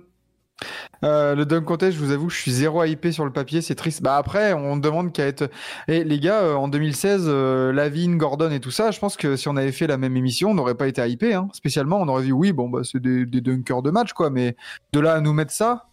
Euh, 1.03 1.35
le 1.35 1.45
dunk 1.45 1.65
contest, 1.65 1.97
je 1.97 1.99
vous 2.03 2.11
avoue, 2.11 2.29
je 2.29 2.37
suis 2.37 2.51
zéro 2.51 2.83
hypé 2.83 3.11
sur 3.11 3.25
le 3.25 3.31
papier, 3.31 3.61
c'est 3.61 3.75
triste. 3.75 4.01
Bah 4.01 4.15
après, 4.17 4.53
on 4.53 4.77
demande 4.77 5.11
qu'à 5.11 5.25
être. 5.25 5.49
Et 5.87 6.03
les 6.03 6.19
gars, 6.19 6.41
euh, 6.41 6.53
en 6.55 6.67
2016, 6.69 7.25
euh, 7.27 7.73
Lavine, 7.73 8.17
Gordon 8.17 8.51
et 8.51 8.59
tout 8.59 8.71
ça, 8.71 8.91
je 8.91 8.99
pense 8.99 9.17
que 9.17 9.35
si 9.35 9.47
on 9.49 9.57
avait 9.57 9.71
fait 9.73 9.87
la 9.87 9.97
même 9.97 10.15
émission, 10.15 10.51
on 10.51 10.53
n'aurait 10.53 10.75
pas 10.75 10.87
été 10.87 11.05
hypé. 11.07 11.33
Hein. 11.33 11.49
Spécialement, 11.53 11.99
on 11.99 12.07
aurait 12.07 12.23
dit 12.23 12.31
oui, 12.31 12.53
bon 12.53 12.69
bah 12.69 12.81
c'est 12.83 13.01
des, 13.01 13.25
des 13.25 13.41
dunkers 13.41 13.81
de 13.81 13.91
match 13.91 14.13
quoi, 14.13 14.29
mais 14.29 14.55
de 14.93 14.99
là 14.99 15.13
à 15.15 15.21
nous 15.21 15.33
mettre 15.33 15.51
ça, 15.51 15.87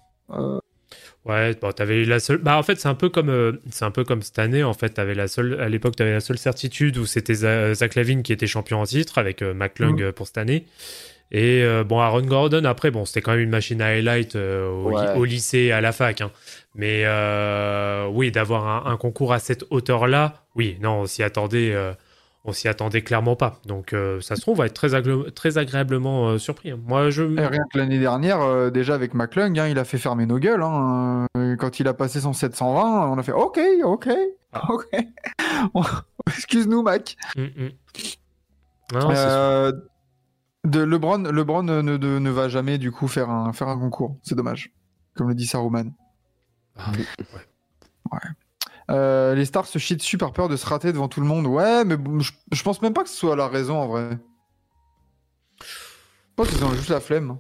Ouais, 1.27 1.55
bon, 1.61 1.71
t'avais 1.73 2.05
la 2.05 2.19
seule. 2.19 2.39
Bah, 2.39 2.57
en 2.57 2.63
fait, 2.63 2.81
c'est 2.81 2.89
un 2.89 2.95
peu 2.95 3.11
comme, 3.11 3.29
euh, 3.29 3.61
c'est 3.71 3.85
un 3.85 3.91
peu 3.91 4.05
comme 4.05 4.23
cette 4.23 4.39
année. 4.39 4.63
En 4.65 4.73
fait, 4.73 4.89
t'avais 4.91 5.15
la 5.15 5.29
seule. 5.29 5.61
À 5.61 5.69
l'époque, 5.69 5.95
t'avais 5.97 6.13
la 6.13 6.21
seule 6.21 6.39
certitude 6.39 6.97
où 6.97 7.05
c'était 7.05 7.35
Za- 7.35 7.75
Zach 7.75 7.95
Lavine 7.95 8.23
qui 8.23 8.33
était 8.33 8.47
champion 8.47 8.81
en 8.81 8.87
titre 8.87 9.19
avec 9.19 9.43
euh, 9.43 9.53
McClung 9.53 10.01
euh, 10.01 10.13
pour 10.13 10.27
cette 10.27 10.39
année. 10.39 10.65
Et 11.33 11.63
euh, 11.63 11.85
bon, 11.85 12.01
Aaron 12.01 12.23
Gordon, 12.23 12.65
après, 12.65 12.91
bon, 12.91 13.05
c'était 13.05 13.21
quand 13.23 13.33
même 13.33 13.41
une 13.41 13.51
machine 13.51 13.81
à 13.83 13.87
highlight 13.87 14.35
euh, 14.37 14.69
au, 14.69 14.91
Ouais. 14.91 15.15
au 15.17 15.25
lycée 15.25 15.71
à 15.71 15.81
la 15.81 15.93
fac. 15.93 16.21
hein. 16.23 16.31
Mais 16.75 17.03
euh, 17.05 18.07
oui, 18.09 18.31
d'avoir 18.33 18.67
un, 18.87 18.91
un 18.93 18.97
concours 18.97 19.33
à 19.33 19.39
cette 19.39 19.65
hauteur-là, 19.71 20.35
oui, 20.57 20.77
non, 20.81 21.01
on 21.03 21.07
s'y 21.07 21.23
attendait. 21.23 21.73
euh, 21.75 21.93
on 22.47 22.53
s'y 22.53 22.69
attendait 22.69 23.03
clairement 23.03 23.37
pas. 23.37 23.61
Donc, 23.67 23.93
euh, 23.93 24.19
ça 24.23 24.35
se 24.35 24.41
trouve, 24.41 24.55
on 24.55 24.59
va 24.63 24.67
être 24.67 24.73
très, 24.73 24.95
agré- 24.95 25.31
très 25.33 25.59
agréablement 25.59 26.31
euh, 26.31 26.39
surpris. 26.39 26.71
hein. 26.71 26.79
Moi, 26.87 27.11
je. 27.11 27.23
et 27.23 27.47
rien 27.47 27.61
que 27.71 27.77
l'année 27.79 27.99
dernière, 27.99 28.41
euh, 28.41 28.71
déjà 28.71 28.95
avec 28.95 29.13
McClung, 29.13 29.59
hein, 29.59 29.69
il 29.69 29.79
a 29.79 29.85
fait 29.85 29.99
fermer 29.99 30.25
nos 30.25 30.39
gueules. 30.39 30.63
Hein, 30.63 31.27
Euh, 31.37 31.55
quand 31.57 31.81
il 31.81 31.87
a 31.87 31.93
passé 31.93 32.19
son 32.21 32.33
720, 32.33 33.11
on 33.11 33.19
a 33.19 33.23
fait 33.23 33.33
OK, 33.33 33.61
OK, 33.85 34.09
Ah. 34.55 34.63
OK. 34.71 34.87
Excuse-nous, 36.29 36.83
Mac. 36.83 37.17
Mm, 37.37 37.43
mm. 37.43 37.71
Non. 38.95 39.11
Euh, 39.15 39.73
de 40.65 40.81
LeBron, 40.81 41.23
LeBron 41.23 41.63
ne, 41.63 41.81
ne, 41.83 41.97
ne 41.97 42.31
va 42.31 42.49
jamais 42.49 42.79
du 42.79 42.93
coup 42.93 43.09
faire 43.09 43.31
un, 43.31 43.53
faire 43.53 43.69
un 43.69 43.79
concours. 43.79 44.17
C'est 44.23 44.35
dommage. 44.35 44.73
Comme 45.15 45.29
le 45.29 45.35
dit 45.35 45.47
Saruman. 45.47 45.93
Ah, 46.77 46.93
ouais. 46.93 48.21
Euh, 48.91 49.35
les 49.35 49.45
stars 49.45 49.67
se 49.67 49.79
chient 49.79 49.97
dessus 49.97 50.19
par 50.19 50.33
peur 50.33 50.49
de 50.49 50.57
se 50.57 50.67
rater 50.67 50.93
devant 50.93 51.09
tout 51.09 51.21
le 51.21 51.27
monde. 51.27 51.47
Ouais, 51.47 51.85
mais 51.85 51.97
je, 52.21 52.33
je 52.53 52.63
pense 52.63 52.83
même 52.83 52.93
pas 52.93 53.05
que 53.05 53.09
ce 53.09 53.17
soit 53.17 53.37
la 53.37 53.49
raison 53.49 53.79
en 53.79 53.87
vrai. 53.87 54.19
Je 55.61 56.35
pense 56.35 56.49
qu'ils 56.49 56.65
ont 56.65 56.73
juste 56.73 56.89
la 56.89 57.01
flemme. 57.01 57.39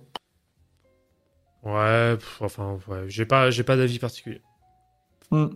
Ouais, 1.62 2.16
pff, 2.16 2.42
enfin, 2.42 2.78
ouais, 2.88 3.04
j'ai 3.08 3.24
pas, 3.24 3.50
j'ai 3.50 3.64
pas 3.64 3.76
d'avis 3.76 3.98
particulier. 3.98 4.40
Hmm. 5.30 5.48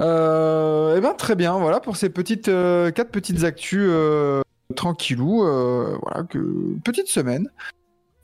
Euh, 0.00 0.96
eh 0.96 1.00
ben 1.00 1.14
très 1.14 1.34
bien, 1.34 1.58
voilà 1.58 1.80
pour 1.80 1.96
ces 1.96 2.10
petites 2.10 2.48
euh, 2.48 2.90
quatre 2.90 3.10
petites 3.10 3.42
actus 3.44 3.88
euh, 3.90 4.42
tranquillou. 4.74 5.44
euh, 5.44 5.96
voilà 6.02 6.24
que 6.24 6.76
petite 6.84 7.08
semaine, 7.08 7.48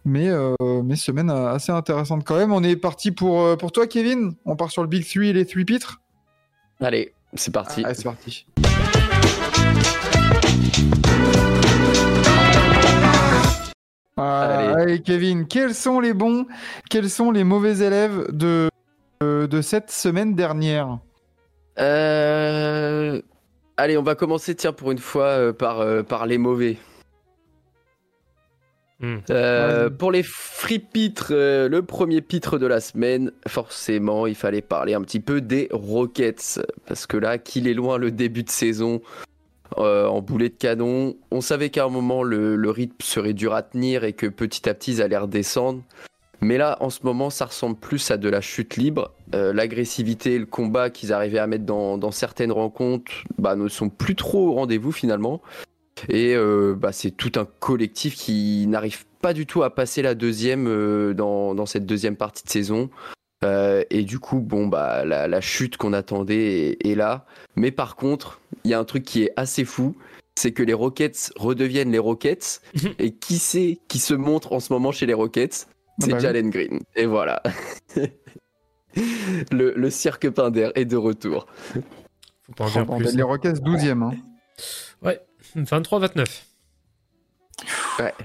mais 0.05 0.29
euh, 0.29 0.55
mais 0.85 0.97
semaine 0.97 1.31
assez 1.31 1.73
intéressante 1.73 2.25
quand 2.25 2.37
même. 2.37 2.53
On 2.53 2.63
est 2.63 2.77
parti 2.77 3.13
pour 3.13 3.43
euh, 3.43 3.57
pour 3.57 3.73
toi 3.73 3.87
Kevin. 3.87 4.35
On 4.45 4.57
part 4.57 4.71
sur 4.71 4.83
le 4.83 4.89
Big 4.89 5.05
3 5.09 5.25
et 5.25 5.33
les 5.33 5.47
3 5.47 5.65
pitres. 5.65 6.01
allez, 6.81 7.13
c'est 7.35 7.53
parti. 7.53 7.85
Allez, 7.85 7.95
c'est 7.95 8.05
parti. 8.05 8.47
Euh, 14.19 14.23
Allez. 14.23 14.83
allez, 14.83 15.03
Kevin, 15.03 15.47
quels 15.47 15.75
sont 15.75 15.99
les 15.99 16.15
bons, 16.15 16.47
quels 16.89 17.11
sont 17.11 17.33
les 17.33 17.43
mauvais 17.43 17.79
élèves 17.79 18.27
de, 18.31 18.69
de, 19.21 19.47
de 19.47 19.61
cette 19.61 19.91
semaine 19.91 20.35
dernière? 20.37 20.99
Euh, 21.81 23.21
Allez, 23.77 23.97
on 23.97 24.03
va 24.03 24.15
commencer, 24.15 24.55
tiens, 24.55 24.73
pour 24.73 24.93
une 24.93 24.99
fois, 24.99 25.27
euh, 25.27 25.53
par, 25.53 25.81
euh, 25.81 26.03
par 26.03 26.27
les 26.27 26.39
mauvais. 26.39 26.77
Hmm. 29.01 29.17
Euh, 29.31 29.91
pour 29.91 30.13
les 30.13 30.23
free 30.23 30.79
pitres, 30.79 31.33
euh, 31.33 31.69
le 31.69 31.83
premier 31.83 32.21
pitre 32.21 32.59
de 32.59 32.67
la 32.67 32.81
semaine, 32.81 33.33
forcément, 33.49 34.27
il 34.29 34.37
fallait 34.37 34.63
parler 34.63 34.95
un 34.95 35.03
petit 35.03 35.19
peu 35.19 35.41
des 35.41 35.69
Rockets. 35.73 36.61
Parce 36.87 37.07
que 37.07 37.17
là, 37.17 37.39
qu'il 37.39 37.67
est 37.67 37.75
loin 37.75 37.99
le 37.99 38.13
début 38.13 38.45
de 38.45 38.51
saison 38.51 39.03
euh, 39.79 40.07
en 40.07 40.21
boulet 40.21 40.49
de 40.51 40.55
canon. 40.55 41.17
On 41.33 41.41
savait 41.41 41.71
qu'à 41.71 41.85
un 41.85 41.89
moment, 41.89 42.23
le, 42.23 42.55
le 42.55 42.71
rythme 42.71 42.95
serait 43.03 43.35
dur 43.35 43.55
à 43.55 43.63
tenir 43.63 44.05
et 44.05 44.13
que 44.13 44.27
petit 44.27 44.69
à 44.69 44.75
petit, 44.75 44.93
ils 44.93 45.03
allaient 45.03 45.19
redescendre. 45.19 45.83
Mais 46.41 46.59
là, 46.59 46.77
en 46.81 46.91
ce 46.91 47.01
moment, 47.05 47.31
ça 47.31 47.47
ressemble 47.47 47.77
plus 47.77 48.11
à 48.11 48.17
de 48.17 48.29
la 48.29 48.41
chute 48.41 48.77
libre. 48.77 49.13
Euh, 49.35 49.53
L'agressivité 49.53 50.35
et 50.35 50.39
le 50.39 50.47
combat 50.47 50.91
qu'ils 50.91 51.13
arrivaient 51.13 51.39
à 51.39 51.47
mettre 51.47 51.65
dans, 51.65 51.99
dans 51.99 52.11
certaines 52.11 52.53
rencontres 52.53 53.13
bah, 53.39 53.57
ne 53.57 53.69
sont 53.69 53.89
plus 53.89 54.15
trop 54.15 54.49
au 54.49 54.53
rendez-vous 54.55 54.93
finalement. 54.93 55.41
Et 56.09 56.35
euh, 56.35 56.75
bah, 56.77 56.93
c'est 56.93 57.13
tout 57.13 57.33
un 57.37 57.47
collectif 57.61 58.15
qui 58.15 58.67
n'arrive 58.67 59.05
pas 59.23 59.33
du 59.33 59.47
tout 59.47 59.63
à 59.63 59.75
passer 59.75 60.03
la 60.03 60.15
deuxième 60.15 60.67
euh, 60.69 61.15
dans, 61.15 61.55
dans 61.55 61.67
cette 61.67 61.87
deuxième 61.87 62.17
partie 62.17 62.45
de 62.45 62.51
saison. 62.51 62.91
Et 63.91 64.05
du 64.05 64.21
coup, 64.21 64.41
bon, 64.41 64.69
bah, 64.69 65.05
la, 65.05 65.29
la 65.29 65.41
chute 65.43 65.77
qu'on 65.77 65.93
attendait 65.93 66.71
est, 66.81 66.87
est 66.87 66.95
là. 66.95 67.27
Mais 67.57 67.71
par 67.71 67.95
contre, 67.95 68.41
il 68.65 68.71
y 68.71 68.75
a 68.75 68.79
un 68.79 68.85
truc 68.85 69.05
qui 69.05 69.25
est 69.25 69.33
assez 69.37 69.67
fou, 69.67 69.95
c'est 70.35 70.53
que 70.53 70.63
les 70.63 70.73
Rockets 70.73 71.31
redeviennent 71.37 71.93
les 71.93 71.99
Rockets. 71.99 72.63
et 72.99 73.13
qui 73.13 73.39
c'est 73.39 73.79
qui 73.89 73.99
se 73.99 74.15
montre 74.15 74.55
en 74.55 74.61
ce 74.61 74.73
moment 74.73 74.93
chez 74.93 75.05
les 75.07 75.13
Rockets? 75.13 75.67
Ah 76.01 76.05
C'est 76.07 76.13
oui. 76.15 76.21
Jalen 76.21 76.51
Green. 76.51 76.81
Et 76.97 77.07
voilà. 77.07 77.43
le, 79.53 79.75
le 79.77 79.91
cirque 79.91 80.29
Pinder 80.31 80.71
est 80.75 80.85
de 80.85 80.97
retour. 80.97 81.47
Faut 82.43 82.53
pas 82.57 82.65
en 82.65 82.69
dire 82.71 82.87
plus. 82.87 83.17
Les 83.17 83.23
Rockets 83.23 83.61
12e. 83.63 84.03
hein. 84.03 84.11
23-29. 85.57 86.43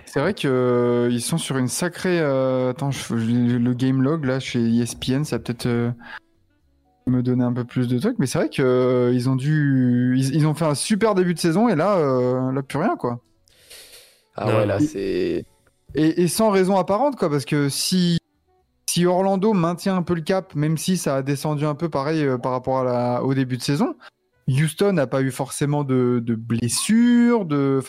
C'est 0.05 0.19
vrai 0.19 0.33
que 0.33 0.47
euh, 0.47 1.09
ils 1.11 1.21
sont 1.21 1.37
sur 1.37 1.57
une 1.57 1.67
sacrée. 1.67 2.19
euh, 2.19 2.71
Attends, 2.71 2.89
je- 2.91 3.17
je- 3.17 3.57
le 3.57 3.73
game 3.75 4.01
log 4.01 4.25
là 4.25 4.39
chez 4.39 4.59
ESPN, 4.59 5.23
ça 5.23 5.37
va 5.37 5.43
peut-être 5.43 5.67
euh, 5.67 5.91
me 7.05 7.21
donner 7.21 7.43
un 7.43 7.53
peu 7.53 7.63
plus 7.65 7.87
de 7.87 7.99
trucs, 7.99 8.17
mais 8.17 8.25
c'est 8.25 8.39
vrai 8.39 8.49
que 8.49 8.63
euh, 8.63 9.11
ils 9.13 9.29
ont 9.29 9.35
dû, 9.35 10.15
ils, 10.17 10.33
ils 10.35 10.47
ont 10.47 10.55
fait 10.55 10.65
un 10.65 10.73
super 10.73 11.13
début 11.13 11.35
de 11.35 11.39
saison 11.39 11.69
et 11.69 11.75
là, 11.75 11.97
euh, 11.97 12.51
là 12.51 12.63
plus 12.63 12.79
rien 12.79 12.95
quoi. 12.97 13.19
Ah 14.35 14.45
Non, 14.45 14.57
ouais, 14.57 14.65
là, 14.65 14.79
c'est. 14.79 15.45
Et, 15.95 16.27
sans 16.27 16.51
raison 16.51 16.77
apparente 16.77 17.15
quoi, 17.15 17.29
parce 17.29 17.45
que 17.45 17.69
si 17.69 18.17
si 18.89 19.05
Orlando 19.05 19.53
maintient 19.53 19.95
un 19.95 20.01
peu 20.01 20.15
le 20.15 20.21
cap, 20.21 20.55
même 20.55 20.77
si 20.77 20.97
ça 20.97 21.17
a 21.17 21.21
descendu 21.21 21.65
un 21.65 21.75
peu 21.75 21.89
pareil 21.89 22.23
euh, 22.23 22.37
par 22.39 22.51
rapport 22.51 22.79
à 22.79 22.83
la, 22.83 23.23
au 23.23 23.35
début 23.35 23.57
de 23.57 23.61
saison, 23.61 23.95
Houston 24.47 24.93
n'a 24.93 25.05
pas 25.05 25.21
eu 25.21 25.29
forcément 25.31 25.83
de, 25.83 26.19
blessures, 26.27 27.45
de, 27.45 27.81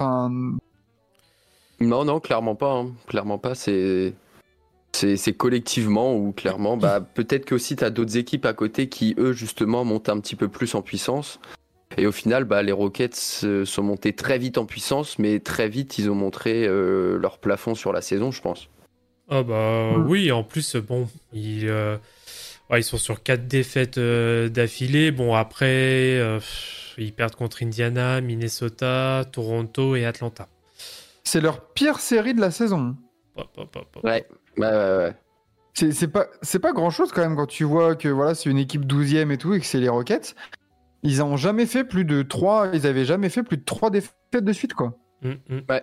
Non, 1.80 2.04
non, 2.04 2.20
clairement 2.20 2.54
pas. 2.54 2.72
hein. 2.72 2.90
Clairement 3.06 3.38
pas. 3.38 3.54
C'est 3.54 4.14
collectivement 5.36 6.14
ou 6.14 6.32
clairement, 6.32 6.76
bah, 6.76 7.00
peut-être 7.00 7.46
que 7.46 7.54
aussi 7.54 7.76
tu 7.76 7.84
as 7.84 7.90
d'autres 7.90 8.18
équipes 8.18 8.44
à 8.44 8.52
côté 8.52 8.90
qui, 8.90 9.14
eux, 9.18 9.32
justement, 9.32 9.84
montent 9.84 10.10
un 10.10 10.20
petit 10.20 10.36
peu 10.36 10.48
plus 10.48 10.74
en 10.74 10.82
puissance. 10.82 11.40
Et 11.96 12.06
au 12.06 12.12
final, 12.12 12.44
bah, 12.44 12.62
les 12.62 12.72
Rockets 12.72 13.14
sont 13.64 13.82
montés 13.82 14.12
très 14.12 14.38
vite 14.38 14.58
en 14.58 14.64
puissance, 14.64 15.18
mais 15.18 15.40
très 15.40 15.68
vite, 15.68 15.98
ils 15.98 16.10
ont 16.10 16.14
montré 16.14 16.66
euh, 16.66 17.18
leur 17.18 17.38
plafond 17.38 17.74
sur 17.74 17.92
la 17.92 18.00
saison, 18.00 18.30
je 18.30 18.40
pense. 18.40 18.68
Ah 19.28 19.44
bah 19.44 19.92
oui, 19.96 20.32
en 20.32 20.42
plus, 20.42 20.74
bon, 20.74 21.08
ils, 21.32 21.68
euh, 21.68 21.96
ouais, 22.68 22.80
ils 22.80 22.84
sont 22.84 22.98
sur 22.98 23.22
quatre 23.22 23.46
défaites 23.46 23.96
euh, 23.96 24.48
d'affilée. 24.48 25.12
Bon, 25.12 25.34
après, 25.34 26.18
euh, 26.18 26.40
ils 26.98 27.12
perdent 27.12 27.36
contre 27.36 27.62
Indiana, 27.62 28.20
Minnesota, 28.20 29.24
Toronto 29.30 29.94
et 29.94 30.04
Atlanta. 30.04 30.48
C'est 31.22 31.40
leur 31.40 31.60
pire 31.60 32.00
série 32.00 32.34
de 32.34 32.40
la 32.40 32.50
saison. 32.50 32.96
Ouais, 33.36 33.44
ouais, 34.02 34.24
ouais. 34.56 34.66
ouais. 34.66 35.14
C'est 35.74 36.08
pas, 36.08 36.26
c'est 36.42 36.58
pas 36.58 36.72
grand 36.72 36.90
chose 36.90 37.12
quand 37.12 37.22
même 37.22 37.36
quand 37.36 37.46
tu 37.46 37.62
vois 37.62 37.94
que 37.94 38.08
voilà, 38.08 38.34
c'est 38.34 38.50
une 38.50 38.58
équipe 38.58 38.84
12e 38.84 39.30
et 39.30 39.38
tout 39.38 39.54
et 39.54 39.60
que 39.60 39.66
c'est 39.66 39.78
les 39.78 39.88
Rockets. 39.88 40.34
Ils 41.02 41.18
n'ont 41.18 41.36
jamais 41.36 41.66
fait 41.66 41.84
plus 41.84 42.04
de 42.04 42.22
3, 42.22 42.70
ils 42.74 42.86
avaient 42.86 43.04
jamais 43.06 43.28
fait 43.30 43.42
plus 43.42 43.56
de 43.56 43.64
3 43.64 43.90
défaites 43.90 44.14
de 44.34 44.52
suite 44.52 44.74
quoi. 44.74 44.96
Mm, 45.22 45.28
mm. 45.30 45.60
Ouais. 45.68 45.82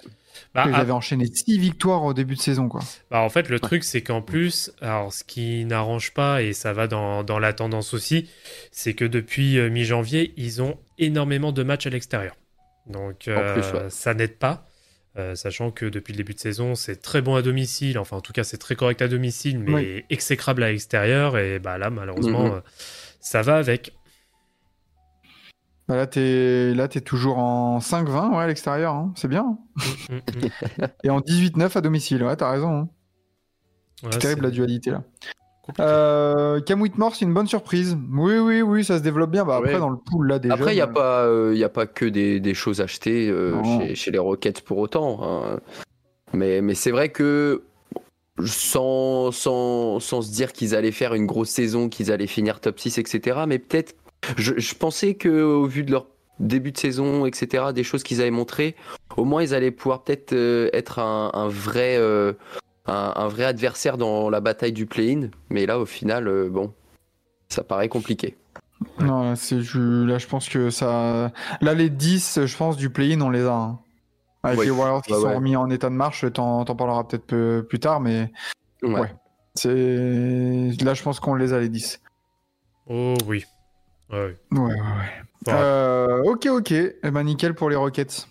Bah, 0.53 0.65
ils 0.67 0.73
ah, 0.73 0.77
avaient 0.77 0.91
enchaîné 0.91 1.25
6 1.27 1.57
victoires 1.59 2.03
au 2.03 2.13
début 2.13 2.35
de 2.35 2.39
saison 2.41 2.67
quoi. 2.69 2.81
bah, 3.11 3.21
en 3.21 3.29
fait, 3.29 3.49
le 3.49 3.59
truc, 3.59 3.83
c'est 3.83 4.01
qu'en 4.01 4.21
plus, 4.21 4.71
alors 4.81 5.11
ce 5.13 5.23
qui 5.23 5.63
n'arrange 5.65 6.13
pas, 6.13 6.41
et 6.43 6.53
ça 6.53 6.73
va 6.73 6.87
dans, 6.87 7.23
dans 7.23 7.39
la 7.39 7.53
tendance 7.53 7.93
aussi, 7.93 8.29
c'est 8.71 8.93
que 8.93 9.05
depuis 9.05 9.57
euh, 9.59 9.69
mi-janvier, 9.69 10.33
ils 10.37 10.61
ont 10.61 10.77
énormément 10.97 11.51
de 11.51 11.63
matchs 11.63 11.87
à 11.87 11.89
l'extérieur. 11.91 12.35
Donc, 12.87 13.19
plus, 13.21 13.31
euh, 13.33 13.73
ouais. 13.83 13.89
ça 13.89 14.13
n'aide 14.13 14.37
pas. 14.37 14.65
euh, 15.17 15.33
sachant 15.35 15.71
que 15.71 15.85
depuis 15.85 16.13
le 16.13 16.17
début 16.17 16.33
de 16.35 16.39
saison, 16.39 16.73
c'est 16.75 17.01
très 17.01 17.21
bon 17.23 17.35
à 17.35 17.41
domicile. 17.41 17.97
Enfin, 17.99 18.17
en 18.17 18.21
tout 18.21 18.33
cas, 18.33 18.43
c'est 18.43 18.57
très 18.59 18.75
correct 18.75 19.01
à 19.01 19.07
domicile, 19.07 19.57
mais 19.59 19.73
Oui. 19.73 20.05
exécrable 20.11 20.61
à 20.63 20.71
l'extérieur. 20.71 21.37
Et 21.39 21.57
bah 21.59 21.77
là, 21.79 21.89
malheureusement, 21.89 22.45
Mhm. 22.45 22.51
euh, 22.53 22.61
ça 23.19 23.41
va 23.41 23.57
avec. 23.57 23.93
Bah 25.87 25.95
là 25.95 26.05
t'es 26.07 26.73
là 26.73 26.87
t'es 26.89 26.99
toujours 27.01 27.37
en 27.37 27.79
5-20 27.79 28.31
ouais 28.31 28.43
à 28.43 28.47
l'extérieur, 28.47 28.93
hein. 28.93 29.13
c'est 29.15 29.27
bien. 29.29 29.57
Mm, 30.09 30.15
mm, 30.15 30.17
mm. 30.17 30.85
Et 31.03 31.09
en 31.09 31.19
18-9 31.21 31.77
à 31.77 31.81
domicile, 31.81 32.23
ouais 32.23 32.35
t'as 32.35 32.51
raison. 32.51 32.69
hein. 32.69 32.89
Ouais, 34.03 34.09
C'est 34.11 34.19
terrible 34.19 34.43
la 34.43 34.51
dualité 34.51 34.91
là. 34.91 35.03
Euh, 35.79 36.61
Cam 36.61 36.81
Whitmore, 36.81 37.15
c'est 37.15 37.25
une 37.25 37.33
bonne 37.33 37.47
surprise. 37.47 37.97
Oui, 38.13 38.37
oui, 38.37 38.61
oui, 38.61 38.85
ça 38.85 38.97
se 38.97 39.03
développe 39.03 39.31
bien. 39.31 39.43
Bah, 39.43 39.57
après, 39.57 39.73
Ouais. 39.73 39.79
dans 39.79 39.89
le 39.89 39.97
pool 39.97 40.27
là, 40.29 40.39
déjà. 40.39 40.53
Après, 40.53 40.71
il 40.71 40.75
n'y 40.75 40.81
a, 40.81 40.87
pas, 40.87 41.23
euh, 41.25 41.53
y 41.55 41.63
a 41.65 41.69
pas 41.69 41.85
que 41.87 42.05
des, 42.05 42.39
des 42.39 42.53
choses 42.53 42.79
achetées 42.79 43.29
euh, 43.29 43.61
chez, 43.79 43.95
chez 43.95 44.11
les 44.11 44.17
Rockets 44.17 44.61
pour 44.61 44.77
autant. 44.77 45.19
hein. 45.23 45.59
Mais, 46.33 46.61
mais 46.61 46.73
c'est 46.73 46.91
vrai 46.91 47.09
que 47.09 47.63
sans, 48.45 49.31
sans, 49.31 49.99
sans 49.99 50.21
se 50.21 50.31
dire 50.31 50.53
qu'ils 50.53 50.73
allaient 50.75 50.91
faire 50.93 51.13
une 51.13 51.25
grosse 51.25 51.49
saison, 51.49 51.89
qu'ils 51.89 52.11
allaient 52.13 52.27
finir 52.27 52.59
top 52.61 52.79
6, 52.79 52.97
etc. 52.99 53.39
Mais 53.47 53.59
peut-être, 53.59 53.93
je, 54.37 54.53
je 54.57 54.75
pensais 54.75 55.15
qu'au 55.15 55.65
vu 55.65 55.83
de 55.83 55.91
leur 55.91 56.07
début 56.39 56.71
de 56.71 56.77
saison, 56.77 57.25
etc., 57.25 57.65
des 57.73 57.83
choses 57.83 58.03
qu'ils 58.03 58.21
avaient 58.21 58.31
montrées, 58.31 58.75
au 59.15 59.25
moins 59.25 59.41
ils 59.43 59.53
allaient 59.55 59.71
pouvoir 59.71 60.03
peut-être 60.03 60.33
euh, 60.33 60.69
être 60.73 60.99
un, 60.99 61.31
un 61.33 61.47
vrai, 61.47 61.97
euh, 61.97 62.33
un, 62.85 63.13
un 63.15 63.27
vrai 63.27 63.45
adversaire 63.45 63.97
dans 63.97 64.29
la 64.29 64.39
bataille 64.39 64.73
du 64.73 64.85
play-in. 64.85 65.29
Mais 65.49 65.65
là, 65.65 65.79
au 65.79 65.85
final, 65.85 66.27
euh, 66.27 66.49
bon, 66.49 66.73
ça 67.49 67.63
paraît 67.63 67.89
compliqué. 67.89 68.37
Non, 68.99 69.23
là, 69.23 69.33
je, 69.35 70.05
là, 70.05 70.19
je 70.19 70.27
pense 70.27 70.47
que 70.49 70.69
ça. 70.69 71.31
Là, 71.61 71.73
les 71.73 71.89
10, 71.89 72.45
je 72.45 72.57
pense, 72.57 72.77
du 72.77 72.91
play-in, 72.91 73.19
on 73.21 73.31
les 73.31 73.43
a. 73.45 73.53
hein. 73.53 73.79
Avec 74.43 74.61
les 74.65 74.69
Warriors 74.69 75.01
qui 75.01 75.11
Ouais, 75.13 75.19
sont 75.19 75.27
ouais. 75.27 75.35
remis 75.35 75.55
en 75.55 75.69
état 75.71 75.89
de 75.89 75.95
marche, 75.95 76.23
t'en, 76.31 76.63
parleras 76.63 77.03
peut-être 77.05 77.25
peu- 77.25 77.65
plus 77.67 77.79
tard, 77.79 77.99
mais 77.99 78.31
Ouais. 78.83 78.99
Ouais. 78.99 79.13
c'est. 79.55 80.83
Là, 80.83 80.93
je 80.93 81.01
pense 81.01 81.19
qu'on 81.19 81.33
les 81.33 81.53
a, 81.53 81.59
les 81.59 81.69
10. 81.69 81.99
Oh 82.87 83.15
oui. 83.25 83.43
Ouais, 84.11 84.35
ouais. 84.51 84.59
Ouais, 84.59 84.75
Euh, 85.49 86.23
ok, 86.23 86.47
ok. 86.47 86.71
Eh 86.71 86.95
ben, 87.11 87.23
nickel 87.23 87.53
pour 87.53 87.69
les 87.69 87.75
Rockets. 87.75 88.27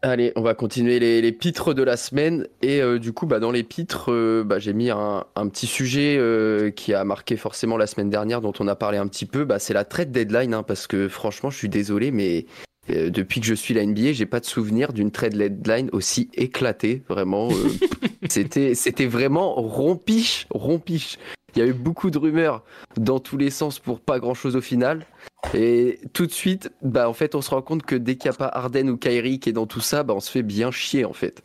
Allez, 0.00 0.32
on 0.36 0.42
va 0.42 0.54
continuer 0.54 1.00
les, 1.00 1.20
les 1.20 1.32
pitres 1.32 1.74
de 1.74 1.82
la 1.82 1.96
semaine. 1.96 2.46
Et 2.62 2.80
euh, 2.80 2.98
du 3.00 3.12
coup, 3.12 3.26
bah, 3.26 3.40
dans 3.40 3.50
les 3.50 3.64
pitres, 3.64 4.12
euh, 4.12 4.44
bah, 4.44 4.60
j'ai 4.60 4.72
mis 4.72 4.90
un, 4.90 5.24
un 5.34 5.48
petit 5.48 5.66
sujet 5.66 6.16
euh, 6.18 6.70
qui 6.70 6.94
a 6.94 7.02
marqué 7.02 7.36
forcément 7.36 7.76
la 7.76 7.88
semaine 7.88 8.10
dernière, 8.10 8.40
dont 8.40 8.52
on 8.60 8.68
a 8.68 8.76
parlé 8.76 8.98
un 8.98 9.08
petit 9.08 9.26
peu. 9.26 9.44
Bah, 9.44 9.58
c'est 9.58 9.74
la 9.74 9.84
trade 9.84 10.12
deadline, 10.12 10.54
hein, 10.54 10.62
parce 10.62 10.86
que 10.86 11.08
franchement, 11.08 11.50
je 11.50 11.58
suis 11.58 11.68
désolé, 11.68 12.12
mais 12.12 12.46
euh, 12.90 13.10
depuis 13.10 13.40
que 13.40 13.46
je 13.46 13.54
suis 13.54 13.74
la 13.74 13.84
NBA, 13.84 14.12
j'ai 14.12 14.26
pas 14.26 14.38
de 14.38 14.46
souvenir 14.46 14.92
d'une 14.92 15.10
trade 15.10 15.36
deadline 15.36 15.90
aussi 15.92 16.30
éclatée. 16.34 17.02
Vraiment, 17.08 17.48
euh, 17.50 17.68
c'était 18.28 18.76
c'était 18.76 19.06
vraiment 19.06 19.54
rompiche, 19.54 20.46
rompiche. 20.50 21.18
Il 21.58 21.62
y 21.62 21.64
a 21.64 21.70
eu 21.70 21.74
beaucoup 21.74 22.12
de 22.12 22.18
rumeurs 22.18 22.62
dans 22.96 23.18
tous 23.18 23.36
les 23.36 23.50
sens 23.50 23.80
pour 23.80 23.98
pas 23.98 24.20
grand 24.20 24.34
chose 24.34 24.54
au 24.54 24.60
final. 24.60 25.06
Et 25.54 25.98
tout 26.12 26.24
de 26.24 26.30
suite, 26.30 26.70
bah 26.82 27.08
en 27.08 27.12
fait, 27.12 27.34
on 27.34 27.42
se 27.42 27.50
rend 27.50 27.62
compte 27.62 27.82
que 27.82 27.96
dès 27.96 28.14
qu'il 28.14 28.30
n'y 28.30 28.34
a 28.36 28.38
pas 28.38 28.46
Arden 28.46 28.88
ou 28.88 28.96
Kyrie 28.96 29.40
qui 29.40 29.48
est 29.48 29.52
dans 29.52 29.66
tout 29.66 29.80
ça, 29.80 30.04
bah 30.04 30.14
on 30.14 30.20
se 30.20 30.30
fait 30.30 30.44
bien 30.44 30.70
chier 30.70 31.04
en 31.04 31.12
fait. 31.12 31.42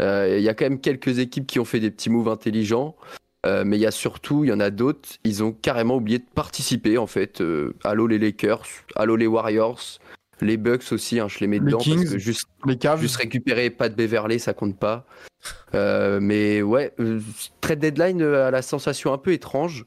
Euh, 0.00 0.36
Il 0.38 0.42
y 0.42 0.48
a 0.48 0.54
quand 0.54 0.64
même 0.64 0.80
quelques 0.80 1.18
équipes 1.18 1.46
qui 1.46 1.60
ont 1.60 1.66
fait 1.66 1.80
des 1.80 1.90
petits 1.90 2.08
moves 2.08 2.30
intelligents, 2.30 2.96
euh, 3.44 3.62
mais 3.66 3.76
il 3.76 3.80
y 3.80 3.86
a 3.86 3.90
surtout, 3.90 4.44
il 4.44 4.48
y 4.48 4.52
en 4.54 4.60
a 4.60 4.70
d'autres, 4.70 5.10
ils 5.22 5.42
ont 5.44 5.52
carrément 5.52 5.96
oublié 5.96 6.18
de 6.18 6.24
participer 6.34 6.96
en 6.96 7.06
fait. 7.06 7.42
Euh, 7.42 7.74
allô 7.84 8.06
les 8.06 8.18
Lakers, 8.18 8.64
allô 8.96 9.16
les 9.16 9.26
Warriors, 9.26 9.82
les 10.42 10.56
Bucks 10.56 10.92
aussi, 10.92 11.20
hein, 11.20 11.28
je 11.28 11.38
les 11.40 11.46
mets 11.46 11.58
Les 11.58 11.66
dedans 11.66 11.78
Kings. 11.78 11.96
parce 11.98 12.10
que 12.10 12.18
juste 12.18 12.46
Les 12.66 12.76
Cavs. 12.76 13.00
Juste 13.00 13.16
récupérer 13.16 13.70
pas 13.70 13.88
de 13.88 13.94
Beverley, 13.94 14.38
ça 14.38 14.52
compte 14.52 14.76
pas. 14.78 15.06
Euh, 15.74 16.18
mais 16.20 16.62
ouais, 16.62 16.92
euh, 17.00 17.20
trade 17.60 17.78
deadline 17.80 18.22
euh, 18.22 18.46
à 18.48 18.50
la 18.50 18.62
sensation 18.62 19.12
un 19.12 19.18
peu 19.18 19.32
étrange. 19.32 19.86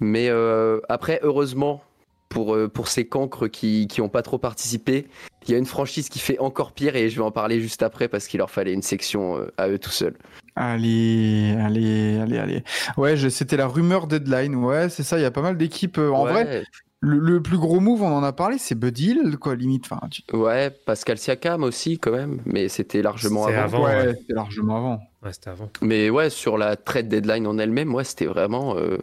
Mais 0.00 0.28
euh, 0.28 0.80
après, 0.88 1.20
heureusement, 1.22 1.82
pour, 2.28 2.54
euh, 2.54 2.68
pour 2.68 2.88
ces 2.88 3.06
cancres 3.06 3.48
qui 3.48 3.86
qui 3.86 4.00
ont 4.00 4.08
pas 4.08 4.22
trop 4.22 4.38
participé, 4.38 5.06
il 5.46 5.52
y 5.52 5.54
a 5.54 5.58
une 5.58 5.66
franchise 5.66 6.08
qui 6.08 6.18
fait 6.18 6.38
encore 6.38 6.72
pire 6.72 6.96
et 6.96 7.08
je 7.08 7.16
vais 7.16 7.22
en 7.22 7.30
parler 7.30 7.60
juste 7.60 7.82
après 7.82 8.08
parce 8.08 8.26
qu'il 8.26 8.38
leur 8.38 8.50
fallait 8.50 8.72
une 8.72 8.82
section 8.82 9.38
euh, 9.38 9.52
à 9.56 9.68
eux 9.68 9.78
tout 9.78 9.90
seuls. 9.90 10.16
Allez, 10.56 11.54
allez, 11.60 12.18
allez, 12.18 12.38
allez. 12.38 12.64
Ouais, 12.96 13.16
c'était 13.30 13.56
la 13.56 13.66
rumeur 13.68 14.06
deadline. 14.06 14.54
Ouais, 14.56 14.88
c'est 14.88 15.02
ça. 15.02 15.18
Il 15.18 15.22
y 15.22 15.26
a 15.26 15.30
pas 15.30 15.42
mal 15.42 15.56
d'équipes. 15.56 15.98
euh, 15.98 16.10
En 16.10 16.24
Ouais, 16.24 16.32
vrai, 16.32 16.64
le, 17.04 17.18
le 17.18 17.42
plus 17.42 17.58
gros 17.58 17.80
move, 17.80 18.02
on 18.02 18.16
en 18.16 18.22
a 18.22 18.32
parlé, 18.32 18.58
c'est 18.58 18.74
Buddy 18.74 19.10
Hill, 19.10 19.36
quoi, 19.38 19.54
limite. 19.54 19.84
Enfin, 19.90 20.00
tu- 20.08 20.22
Ouais, 20.34 20.70
Pascal 20.70 21.18
Siakam 21.18 21.62
aussi 21.62 21.98
quand 21.98 22.12
même, 22.12 22.40
mais 22.46 22.68
c'était 22.68 23.02
largement 23.02 23.44
C'était 23.46 23.58
avant. 23.58 23.84
avant. 23.84 23.86
ouais, 23.86 24.06
ouais. 24.06 24.14
c'était 24.18 24.32
largement 24.34 24.76
avant. 24.76 25.00
Ouais, 25.22 25.32
c'était 25.32 25.50
avant. 25.50 25.68
Mais 25.82 26.10
ouais, 26.10 26.30
sur 26.30 26.56
la 26.58 26.76
trade 26.76 27.08
deadline 27.08 27.46
en 27.46 27.58
elle-même, 27.58 27.94
ouais, 27.94 28.04
c'était 28.04 28.26
vraiment 28.26 28.76
euh, 28.76 28.98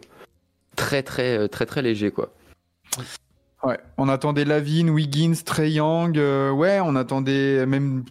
très 0.76 1.02
très 1.02 1.38
euh, 1.38 1.48
très 1.48 1.66
très 1.66 1.82
léger 1.82 2.10
quoi. 2.10 2.30
Ouais, 3.64 3.78
on 3.96 4.08
attendait 4.08 4.44
Lavine, 4.44 4.90
Wiggins, 4.90 5.34
Trey 5.44 5.70
Young. 5.72 6.18
euh, 6.18 6.50
ouais, 6.50 6.80
on 6.80 6.96
attendait 6.96 7.64
même, 7.64 8.04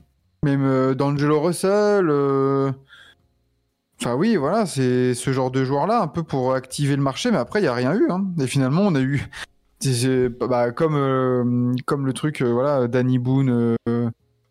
même 0.43 0.63
euh, 0.63 0.93
D'Angelo 0.95 1.41
Russell. 1.41 2.07
euh. 2.09 2.71
Enfin, 3.99 4.15
oui, 4.15 4.35
voilà, 4.35 4.65
c'est 4.65 5.13
ce 5.13 5.31
genre 5.31 5.51
de 5.51 5.63
joueur-là, 5.63 6.01
un 6.01 6.07
peu 6.07 6.23
pour 6.23 6.53
activer 6.55 6.95
le 6.95 7.03
marché, 7.03 7.29
mais 7.29 7.37
après, 7.37 7.59
il 7.59 7.63
n'y 7.63 7.67
a 7.67 7.73
rien 7.75 7.93
eu. 7.93 8.09
Hein. 8.09 8.25
Et 8.39 8.47
finalement, 8.47 8.81
on 8.81 8.95
a 8.95 8.99
eu. 9.01 9.27
Bah, 10.39 10.71
comme, 10.71 10.95
euh, 10.95 11.73
comme 11.85 12.05
le 12.05 12.13
truc, 12.13 12.41
euh, 12.41 12.51
voilà, 12.51 12.87
Danny 12.87 13.19
Boone. 13.19 13.75
euh, 13.87 14.09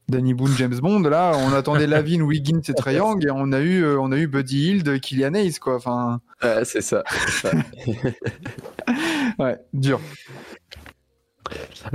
Danny 0.09 0.35
Boone, 0.35 0.53
James 0.57 0.79
Bond, 0.81 1.01
là, 1.03 1.33
on 1.37 1.53
attendait 1.53 1.87
Lavine, 1.87 2.23
Wiggins 2.23 2.61
et 2.61 2.93
Young, 2.95 3.25
et 3.25 3.31
on 3.31 3.53
a 3.53 3.61
eu, 3.61 3.85
on 3.97 4.11
a 4.11 4.17
eu 4.17 4.27
Buddy 4.27 4.57
Hield, 4.59 5.01
Kylian 5.01 5.35
Hayes, 5.35 5.59
quoi. 5.61 5.77
Enfin, 5.77 6.21
c'est 6.65 6.81
ça. 6.81 7.05
ouais, 9.39 9.59
dur. 9.73 10.01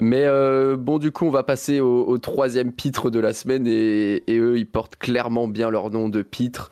Mais 0.01 0.23
euh, 0.25 0.75
bon, 0.77 0.97
du 0.97 1.11
coup, 1.11 1.25
on 1.25 1.31
va 1.31 1.43
passer 1.43 1.79
au, 1.79 2.05
au 2.07 2.17
troisième 2.17 2.71
pitre 2.71 3.09
de 3.09 3.19
la 3.19 3.33
semaine 3.33 3.67
et, 3.67 4.23
et 4.27 4.37
eux, 4.37 4.57
ils 4.57 4.69
portent 4.69 4.95
clairement 4.97 5.47
bien 5.47 5.69
leur 5.69 5.89
nom 5.91 6.09
de 6.09 6.21
pitre. 6.21 6.69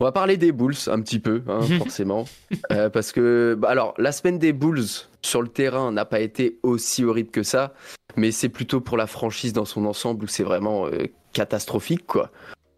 On 0.00 0.04
va 0.04 0.12
parler 0.12 0.38
des 0.38 0.50
Bulls 0.50 0.76
un 0.86 1.00
petit 1.02 1.18
peu, 1.18 1.42
hein, 1.46 1.60
forcément. 1.78 2.24
Euh, 2.72 2.88
parce 2.88 3.12
que, 3.12 3.56
bah, 3.58 3.68
alors, 3.68 3.94
la 3.98 4.12
semaine 4.12 4.38
des 4.38 4.52
Bulls 4.52 4.86
sur 5.22 5.42
le 5.42 5.48
terrain 5.48 5.92
n'a 5.92 6.04
pas 6.04 6.20
été 6.20 6.58
aussi 6.62 7.04
horrible 7.04 7.30
que 7.30 7.42
ça, 7.42 7.74
mais 8.16 8.32
c'est 8.32 8.48
plutôt 8.48 8.80
pour 8.80 8.96
la 8.96 9.06
franchise 9.06 9.52
dans 9.52 9.64
son 9.64 9.84
ensemble 9.84 10.24
où 10.24 10.26
c'est 10.26 10.42
vraiment 10.42 10.86
euh, 10.86 11.06
catastrophique, 11.32 12.06
quoi. 12.06 12.30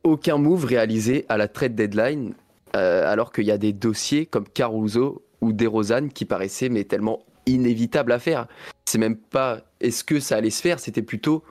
Aucun 0.03 0.37
move 0.37 0.65
réalisé 0.65 1.25
à 1.29 1.37
la 1.37 1.47
trade 1.47 1.75
deadline, 1.75 2.35
euh, 2.75 3.11
alors 3.11 3.33
qu'il 3.33 3.45
y 3.45 3.53
a 3.53 3.59
des 3.59 3.73
dossiers 3.73 4.27
comme 4.27 4.49
Caruso 4.49 5.23
ou 5.41 5.53
DeRozan 5.53 6.09
qui 6.09 6.25
paraissaient 6.25 6.69
mais 6.69 6.85
tellement 6.85 7.21
inévitables 7.47 8.13
à 8.13 8.19
faire 8.19 8.47
c'est 8.93 8.99
même 8.99 9.17
pas 9.17 9.61
est-ce 9.81 10.05
que 10.05 10.21
ça 10.21 10.37
allait 10.37 10.51
se 10.51 10.61
faire, 10.61 10.79
c'était 10.79 11.03
plutôt 11.03 11.43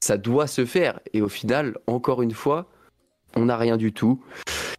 ça 0.00 0.16
doit 0.16 0.46
se 0.46 0.64
faire. 0.64 0.98
Et 1.12 1.20
au 1.20 1.28
final, 1.28 1.76
encore 1.86 2.22
une 2.22 2.32
fois, 2.32 2.70
on 3.36 3.46
n'a 3.46 3.56
rien 3.56 3.76
du 3.76 3.92
tout. 3.92 4.22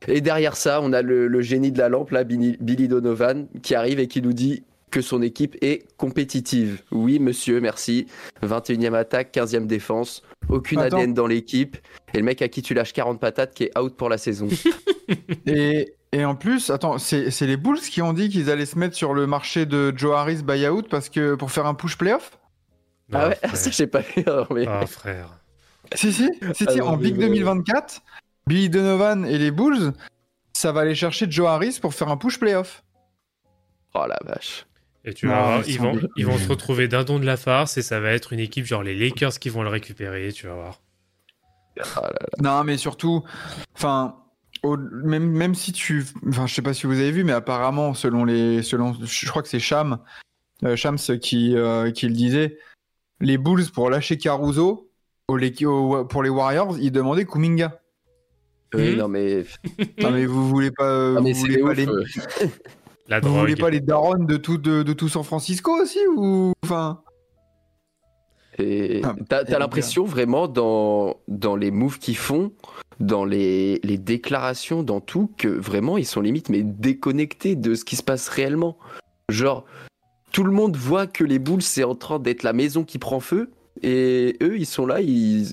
Et 0.08 0.22
derrière 0.22 0.56
ça, 0.56 0.82
on 0.82 0.94
a 0.94 1.02
le, 1.02 1.28
le 1.28 1.42
génie 1.42 1.72
de 1.72 1.78
la 1.78 1.90
lampe, 1.90 2.12
là, 2.12 2.24
Billy, 2.24 2.58
Billy 2.60 2.88
Donovan, 2.88 3.48
qui 3.62 3.76
arrive 3.76 4.00
et 4.00 4.08
qui 4.08 4.22
nous 4.22 4.34
dit 4.34 4.64
que 4.90 5.02
son 5.02 5.22
équipe 5.22 5.56
est 5.62 5.86
compétitive. 5.98 6.82
Oui, 6.92 7.20
monsieur, 7.20 7.62
merci. 7.62 8.08
21e 8.44 8.94
attaque, 8.94 9.34
15e 9.34 9.66
défense, 9.66 10.22
aucune 10.50 10.80
Attends. 10.80 10.98
ADN 10.98 11.14
dans 11.14 11.28
l'équipe. 11.28 11.78
Et 12.14 12.18
le 12.18 12.24
mec 12.24 12.42
à 12.42 12.50
qui 12.50 12.62
tu 12.62 12.74
lâches 12.74 12.92
40 12.92 13.20
patates 13.20 13.54
qui 13.54 13.64
est 13.66 13.78
out 13.78 13.96
pour 13.96 14.10
la 14.10 14.18
saison. 14.18 14.48
Et, 15.46 15.94
et 16.14 16.24
en 16.26 16.36
plus, 16.36 16.70
attends, 16.70 16.98
c'est 16.98 17.32
c'est 17.32 17.46
les 17.48 17.58
Bulls 17.58 17.80
qui 17.80 18.02
ont 18.02 18.14
dit 18.14 18.30
qu'ils 18.30 18.50
allaient 18.50 18.66
se 18.66 18.78
mettre 18.80 18.96
sur 18.96 19.14
le 19.14 19.28
marché 19.28 19.66
de 19.66 19.94
Joe 19.96 20.16
Harris 20.16 20.42
buyout 20.44 20.84
parce 20.84 21.10
que 21.10 21.36
pour 21.36 21.52
faire 21.52 21.66
un 21.66 21.74
push 21.74 21.98
playoff? 21.98 22.38
Ah 23.12 23.28
ouais, 23.30 23.36
frère. 23.36 23.56
ça 23.56 23.72
j'ai 23.72 23.88
pas 23.88 24.00
vu. 24.00 24.24
mais... 24.52 24.66
Ah, 24.68 24.86
frère. 24.88 25.38
Si, 25.96 26.14
si, 26.14 26.30
si, 26.54 26.66
si, 26.70 26.80
Ah, 26.80 26.86
en 26.86 26.96
Big 26.98 27.18
mais- 27.18 27.28
2024, 27.28 28.02
Billy 28.48 28.70
Donovan 28.70 29.26
et 29.26 29.38
les 29.38 29.52
Bulls, 29.52 29.94
ça 30.54 30.72
va 30.72 30.82
aller 30.82 30.96
chercher 30.96 31.28
Joe 31.30 31.48
Harris 31.48 31.80
pour 31.82 31.94
faire 31.94 32.10
un 32.10 32.18
push 32.18 32.40
playoff. 32.40 32.84
Oh 33.94 34.06
la 34.08 34.18
vache. 34.26 34.66
Et 35.04 35.14
tu 35.14 35.26
voir, 35.28 35.64
ils 35.68 35.80
vont, 35.80 36.00
ils 36.16 36.26
vont 36.26 36.38
se 36.38 36.48
retrouver 36.48 36.88
d'un 36.88 37.04
don 37.04 37.18
de 37.20 37.26
la 37.26 37.38
farce 37.38 37.78
et 37.78 37.82
ça 37.82 38.00
va 38.00 38.12
être 38.12 38.34
une 38.34 38.40
équipe 38.40 38.66
genre 38.66 38.84
les 38.84 38.96
Lakers 38.96 39.40
qui 39.40 39.50
vont 39.50 39.64
le 39.64 39.70
récupérer, 39.70 40.32
tu 40.32 40.46
vas 40.48 40.54
voir. 40.54 40.82
Ah 41.96 42.02
là 42.04 42.10
là. 42.12 42.28
Non, 42.40 42.64
mais 42.64 42.78
surtout, 42.78 43.24
enfin, 43.76 44.16
même, 44.64 45.28
même 45.32 45.56
si 45.56 45.72
tu, 45.72 46.06
enfin, 46.28 46.46
je 46.46 46.54
sais 46.54 46.62
pas 46.62 46.74
si 46.76 46.86
vous 46.86 46.94
avez 47.00 47.12
vu, 47.12 47.24
mais 47.24 47.32
apparemment, 47.32 47.94
selon 47.96 48.26
les, 48.26 48.62
selon, 48.62 48.94
je 49.02 49.28
crois 49.30 49.42
que 49.42 49.48
c'est 49.48 49.60
Cham, 49.60 49.98
euh, 50.64 50.76
Shams 50.76 50.98
qui, 51.20 51.56
euh, 51.58 51.90
qui 51.92 52.08
le 52.08 52.14
disait, 52.14 52.60
les 53.20 53.38
Bulls 53.40 53.72
pour 53.74 53.90
lâcher 53.90 54.18
Caruso, 54.20 54.92
au- 55.28 55.38
les- 55.38 55.66
au- 55.66 56.06
pour 56.06 56.22
les 56.22 56.30
Warriors, 56.30 56.78
ils 56.78 56.92
demandaient 56.92 57.26
Kuminga. 57.26 57.81
Oui, 58.74 58.92
Mhm. 58.92 58.98
non 58.98 59.08
mais, 59.08 59.46
Non, 60.02 60.12
mais 60.12 60.26
vous 60.26 60.48
voulez 60.48 60.72
pas, 60.72 61.20
mais 61.22 61.34
vous 61.34 61.40
voulez 61.40 61.58
pas 61.60 61.70
ouf, 61.72 61.78
les. 61.78 61.86
La 63.08 63.20
vous 63.20 63.38
voulez 63.38 63.56
pas 63.58 63.70
les 63.70 63.82
darons 63.82 64.24
de 64.24 64.38
tout, 64.38 64.58
de, 64.58 64.84
de 64.84 64.94
tout 64.94 65.10
San 65.10 65.24
Francisco 65.24 65.72
aussi 65.82 66.00
ou, 66.16 66.54
enfin, 66.64 67.02
Ah, 69.04 69.16
t'as 69.28 69.60
l'impression 69.60 70.06
vraiment 70.06 70.48
dans, 70.48 71.18
dans 71.28 71.56
les 71.58 71.72
moves 71.72 72.00
qu'ils 72.00 72.16
font, 72.16 72.54
dans 73.02 73.26
les, 73.26 73.80
les 73.84 73.98
déclarations, 73.98 74.84
dans 74.84 75.02
tout, 75.02 75.30
que 75.38 75.48
vraiment 75.50 75.98
ils 75.98 76.06
sont 76.06 76.22
limite 76.22 76.48
mais 76.50 76.62
déconnectés 76.64 77.56
de 77.58 77.76
ce 77.76 77.84
qui 77.84 77.96
se 77.98 78.04
passe 78.04 78.30
réellement. 78.30 78.78
Genre, 79.30 79.66
tout 80.32 80.44
le 80.44 80.52
monde 80.52 80.78
voit 80.78 81.08
que 81.08 81.24
les 81.26 81.40
boules 81.40 81.62
c'est 81.64 81.84
en 81.84 81.96
train 81.96 82.20
d'être 82.20 82.44
la 82.44 82.54
maison 82.54 82.84
qui 82.86 82.98
prend 83.00 83.20
feu, 83.20 83.52
et 83.82 84.38
eux 84.42 84.58
ils 84.58 84.66
sont 84.66 84.86
là, 84.86 85.02
ils. 85.02 85.48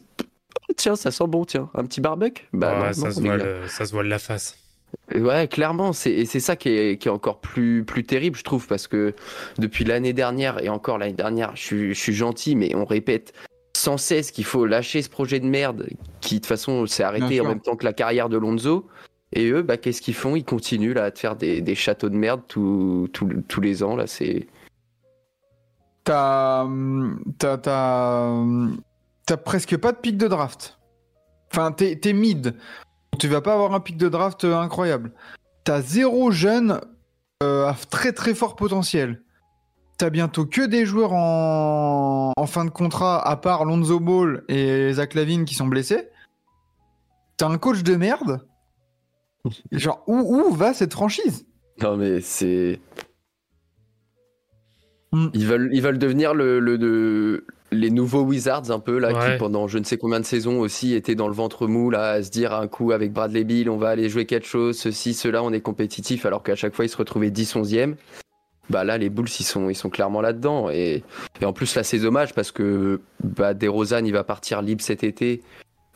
Oh, 0.70 0.74
tiens, 0.76 0.96
ça 0.96 1.10
sent 1.10 1.26
bon, 1.28 1.44
tiens, 1.44 1.70
un 1.74 1.84
petit 1.84 2.00
barbecue? 2.00 2.44
Bah 2.52 2.80
Ouais, 2.80 2.86
non, 2.88 2.92
ça, 2.92 3.08
non, 3.08 3.14
se 3.14 3.20
voit 3.20 3.36
le- 3.36 3.68
ça 3.68 3.84
se 3.86 3.92
voit 3.92 4.02
de 4.02 4.08
la 4.08 4.18
face. 4.18 4.58
Ouais, 5.14 5.48
clairement, 5.48 5.92
c'est 5.92 6.10
et 6.12 6.24
c'est 6.24 6.40
ça 6.40 6.56
qui 6.56 6.70
est, 6.70 6.98
qui 6.98 7.08
est 7.08 7.10
encore 7.10 7.40
plus, 7.40 7.84
plus 7.84 8.04
terrible, 8.04 8.36
je 8.38 8.42
trouve, 8.44 8.66
parce 8.66 8.86
que 8.86 9.14
depuis 9.58 9.84
l'année 9.84 10.12
dernière, 10.14 10.62
et 10.62 10.68
encore 10.70 10.96
l'année 10.98 11.12
dernière, 11.12 11.54
je, 11.56 11.62
suis- 11.62 11.94
je 11.94 12.00
suis 12.00 12.14
gentil, 12.14 12.56
mais 12.56 12.74
on 12.74 12.84
répète 12.86 13.32
sans 13.76 13.96
cesse 13.98 14.30
qu'il 14.30 14.44
faut 14.44 14.64
lâcher 14.66 15.02
ce 15.02 15.10
projet 15.10 15.40
de 15.40 15.46
merde, 15.46 15.88
qui 16.20 16.36
de 16.36 16.38
toute 16.40 16.46
façon 16.46 16.86
s'est 16.86 17.02
arrêté 17.02 17.40
en 17.40 17.44
même 17.48 17.60
temps 17.60 17.76
que 17.76 17.84
la 17.84 17.92
carrière 17.92 18.28
de 18.28 18.36
Lonzo. 18.38 18.86
Et 19.32 19.50
eux, 19.50 19.60
bah, 19.62 19.76
qu'est-ce 19.76 20.00
qu'ils 20.00 20.14
font? 20.14 20.36
Ils 20.36 20.44
continuent 20.44 20.94
là, 20.94 21.04
à 21.04 21.10
te 21.10 21.18
faire 21.18 21.36
des, 21.36 21.60
des 21.60 21.74
châteaux 21.74 22.08
de 22.08 22.16
merde 22.16 22.40
tous 22.48 23.08
tous- 23.12 23.42
tous 23.46 23.60
les 23.60 23.82
ans. 23.82 23.94
Là, 23.94 24.06
c'est 24.06 24.46
t'as, 26.04 26.66
t'as, 27.38 27.56
t'as, 29.28 29.36
presque 29.36 29.76
pas 29.76 29.92
de 29.92 29.98
pic 29.98 30.16
de 30.16 30.26
draft. 30.26 30.78
Enfin, 31.52 31.72
t'es, 31.72 32.12
mid. 32.12 32.54
Tu 33.18 33.28
vas 33.28 33.40
pas 33.40 33.54
avoir 33.54 33.72
un 33.74 33.80
pic 33.80 33.96
de 33.96 34.08
draft 34.08 34.44
euh, 34.44 34.56
incroyable. 34.56 35.12
T'as 35.64 35.80
zéro 35.80 36.30
jeune 36.30 36.80
euh, 37.42 37.66
à 37.66 37.74
très 37.74 38.12
très 38.12 38.34
fort 38.34 38.56
potentiel. 38.56 39.22
T'as 39.96 40.10
bientôt 40.10 40.46
que 40.46 40.62
des 40.66 40.86
joueurs 40.86 41.12
en... 41.12 42.32
en 42.36 42.46
fin 42.46 42.64
de 42.64 42.70
contrat, 42.70 43.20
à 43.26 43.36
part 43.36 43.64
Lonzo 43.64 43.98
Ball 43.98 44.44
et 44.48 44.92
Zach 44.92 45.14
Lavine 45.14 45.44
qui 45.44 45.54
sont 45.54 45.66
blessés. 45.66 46.08
T'as 47.36 47.48
un 47.48 47.58
coach 47.58 47.82
de 47.82 47.96
merde. 47.96 48.46
Genre, 49.72 50.02
où, 50.06 50.16
où 50.18 50.52
va 50.54 50.74
cette 50.74 50.92
franchise? 50.92 51.46
Non 51.80 51.96
mais 51.96 52.20
c'est 52.20 52.80
Hmm. 55.10 55.28
ils 55.32 55.46
veulent 55.46 55.70
ils 55.72 55.80
veulent 55.80 55.96
devenir 55.98 56.34
le, 56.34 56.60
le, 56.60 56.76
le- 56.76 57.46
les 57.70 57.90
nouveaux 57.90 58.22
Wizards 58.22 58.70
un 58.70 58.78
peu 58.78 58.98
là 58.98 59.12
Ouais. 59.12 59.32
qui 59.32 59.38
pendant 59.38 59.68
je 59.68 59.78
ne 59.78 59.84
sais 59.84 59.98
combien 59.98 60.20
de 60.20 60.24
saisons 60.24 60.60
aussi 60.60 60.94
étaient 60.94 61.14
dans 61.14 61.28
le 61.28 61.34
ventre 61.34 61.66
mou 61.66 61.90
là 61.90 62.12
à 62.12 62.22
se 62.22 62.30
dire 62.30 62.54
un 62.54 62.66
coup 62.66 62.92
avec 62.92 63.12
Bradley 63.12 63.44
Bill 63.44 63.68
on 63.68 63.76
va 63.76 63.90
aller 63.90 64.08
jouer 64.08 64.24
quelque 64.26 64.46
chose 64.46 64.78
ceci 64.78 65.12
cela 65.14 65.42
on 65.42 65.52
est 65.52 65.60
compétitif 65.60 66.24
alors 66.24 66.42
qu'à 66.42 66.56
chaque 66.56 66.74
fois 66.74 66.84
ils 66.86 66.88
se 66.88 66.96
retrouvaient 66.96 67.30
10 67.30 67.56
11e 67.56 67.94
bah 68.70 68.84
là 68.84 68.96
les 68.98 69.10
Bulls 69.10 69.28
ils 69.40 69.44
sont 69.44 69.68
ils 69.70 69.74
sont 69.74 69.90
clairement 69.90 70.20
là 70.22 70.32
dedans 70.32 70.70
et, 70.70 71.02
et 71.40 71.44
en 71.44 71.52
plus 71.52 71.74
là 71.74 71.82
c'est 71.82 71.98
dommage 71.98 72.34
parce 72.34 72.52
que 72.52 73.00
bah 73.22 73.52
DeRozan 73.54 74.04
il 74.06 74.12
va 74.12 74.24
partir 74.24 74.62
libre 74.62 74.82
cet 74.82 75.04
été 75.04 75.42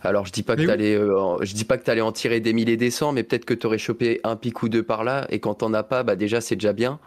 alors 0.03 0.27
je 0.27 0.33
dis 0.33 0.43
pas 0.43 0.57
que 0.57 0.63
oui. 0.63 0.67
t'allais 0.67 0.95
euh, 0.95 1.19
en- 1.19 1.39
je 1.43 1.55
dis 1.55 1.65
pas 1.65 1.79
que 1.79 1.85
t'allais 1.85 2.01
en 2.01 2.13
tirer 2.13 2.41
des 2.41 2.53
mille 2.53 2.69
et 2.69 2.77
des 2.77 2.91
cents 2.91 3.13
mais 3.13 3.23
peut-être 3.23 3.45
que 3.45 3.55
t'aurais 3.55 3.79
chopé 3.79 4.21
un 4.25 4.37
pic 4.37 4.63
ou 4.63 4.69
deux 4.69 4.83
par 4.83 5.05
là 5.05 5.27
et 5.31 5.39
quand 5.39 5.55
t'en 5.55 5.73
as 5.75 5.83
pas 5.85 6.03
bah 6.03 6.17
déjà 6.17 6.41
c'est 6.43 6.57
déjà 6.57 6.73
bien 6.73 6.99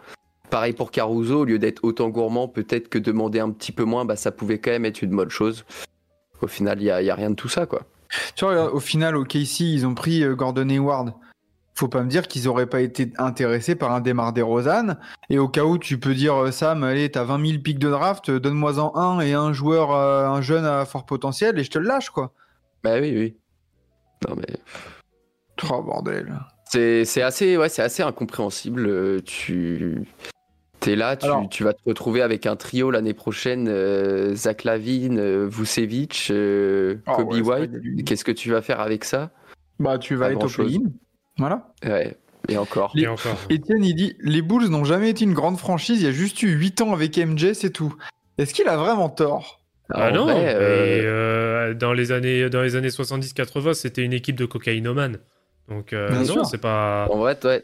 Pareil 0.55 0.71
pour 0.71 0.89
Caruso, 0.89 1.41
au 1.41 1.43
lieu 1.43 1.59
d'être 1.59 1.83
autant 1.83 2.07
gourmand, 2.07 2.47
peut-être 2.47 2.87
que 2.87 2.97
demander 2.97 3.41
un 3.41 3.49
petit 3.51 3.73
peu 3.73 3.83
moins, 3.83 4.05
bah, 4.05 4.15
ça 4.15 4.31
pouvait 4.31 4.57
quand 4.57 4.71
même 4.71 4.85
être 4.85 5.01
une 5.01 5.13
bonne 5.13 5.29
chose. 5.29 5.65
Au 6.41 6.47
final, 6.47 6.79
il 6.79 6.85
n'y 6.85 6.89
a, 6.91 7.01
il 7.01 7.05
y 7.05 7.09
a 7.09 7.15
rien 7.15 7.29
de 7.31 7.35
tout 7.35 7.49
ça, 7.49 7.65
quoi. 7.65 7.81
Tu 8.37 8.45
vois, 8.45 8.73
au 8.73 8.79
final, 8.79 9.17
au 9.17 9.25
KC, 9.25 9.59
ils 9.65 9.85
ont 9.85 9.95
pris 9.95 10.23
euh, 10.23 10.33
Gordon 10.33 10.69
Hayward. 10.69 11.13
Faut 11.73 11.89
pas 11.89 12.03
me 12.03 12.07
dire 12.09 12.29
qu'ils 12.29 12.47
auraient 12.47 12.67
pas 12.69 12.79
été 12.79 13.11
intéressés 13.17 13.75
par 13.75 13.91
un 13.91 13.99
Demar 13.99 14.31
DeRozan. 14.31 14.95
Et 15.29 15.39
au 15.39 15.49
cas 15.49 15.65
où 15.65 15.77
tu 15.77 15.99
peux 15.99 16.13
dire, 16.13 16.41
euh, 16.41 16.51
Sam, 16.51 16.85
allez, 16.85 17.11
t'as 17.11 17.25
20 17.25 17.45
000 17.45 17.61
pics 17.61 17.77
de 17.77 17.89
draft, 17.89 18.29
euh, 18.29 18.39
donne-moi-en 18.39 18.95
un 18.95 19.19
et 19.19 19.33
un 19.33 19.51
joueur, 19.51 19.91
un 19.91 20.39
jeune 20.39 20.63
à 20.63 20.85
fort 20.85 21.05
potentiel 21.05 21.59
et 21.59 21.65
je 21.65 21.71
te 21.71 21.79
le 21.79 21.85
lâche, 21.89 22.11
quoi. 22.11 22.31
Bah 22.81 22.91
oui, 23.01 23.11
oui. 23.13 23.35
Non, 24.25 24.37
mais 24.37 24.55
Oh, 25.69 25.81
bordel. 25.83 26.33
c'est 26.69 27.21
assez, 27.21 27.57
ouais, 27.57 27.67
c'est 27.67 27.81
assez 27.81 28.03
incompréhensible. 28.03 28.85
Euh, 28.87 29.19
Tu 29.25 30.05
es 30.91 30.95
là, 30.95 31.15
tu, 31.15 31.25
Alors- 31.25 31.47
tu 31.49 31.63
vas 31.63 31.73
te 31.73 31.81
retrouver 31.85 32.21
avec 32.21 32.45
un 32.45 32.55
trio 32.55 32.91
l'année 32.91 33.13
prochaine 33.13 33.67
euh, 33.69 34.33
Zach 34.35 34.63
Lavine, 34.63 35.19
euh, 35.19 35.47
Vucevic, 35.49 36.27
euh, 36.31 36.95
Ah 37.05 37.15
Kobe 37.15 37.33
ouais, 37.33 37.41
White. 37.41 38.05
Qu'est-ce 38.05 38.23
que 38.25 38.31
tu 38.31 38.51
vas 38.51 38.61
faire 38.61 38.79
avec 38.79 39.03
ça? 39.05 39.31
Bah, 39.79 39.97
tu 39.97 40.15
vas 40.15 40.27
Pas 40.27 40.33
être 40.33 40.45
au 40.45 40.63
play-in. 40.63 40.81
Voilà. 41.37 41.73
Ouais, 41.85 42.15
et 42.47 42.57
encore. 42.57 42.91
Les- 42.95 43.03
Et 43.03 43.07
encore. 43.07 43.37
Etienne, 43.51 43.83
il 43.83 43.95
dit, 43.95 44.15
les 44.21 44.41
Bulls 44.41 44.69
n'ont 44.69 44.85
jamais 44.85 45.09
été 45.09 45.23
une 45.25 45.33
grande 45.33 45.57
franchise, 45.57 46.01
il 46.01 46.05
y 46.05 46.09
a 46.09 46.11
juste 46.11 46.41
eu 46.43 46.49
8 46.51 46.81
ans 46.81 46.93
avec 46.93 47.17
MJ, 47.17 47.53
c'est 47.53 47.71
tout. 47.71 47.93
Est-ce 48.37 48.53
qu'il 48.53 48.67
a 48.67 48.77
vraiment 48.77 49.09
tort? 49.09 49.61
Ah 49.93 50.09
En 50.09 50.15
non, 50.15 50.23
vrai, 50.25 50.35
mais, 50.35 50.53
euh, 50.55 51.69
euh, 51.69 51.73
dans 51.75 51.93
les 51.93 52.11
années, 52.11 52.49
dans 52.49 52.61
les 52.63 52.75
années 52.75 52.89
70-80, 52.89 53.73
c'était 53.75 54.03
une 54.03 54.13
équipe 54.13 54.35
de 54.35 54.45
cocaïnomanes. 54.45 55.19
Donc 55.69 55.93
euh, 55.93 56.23
non, 56.25 56.43
c'est 56.43 56.57
pas. 56.59 57.07
En 57.11 57.17
vrai, 57.17 57.37
ouais. 57.43 57.63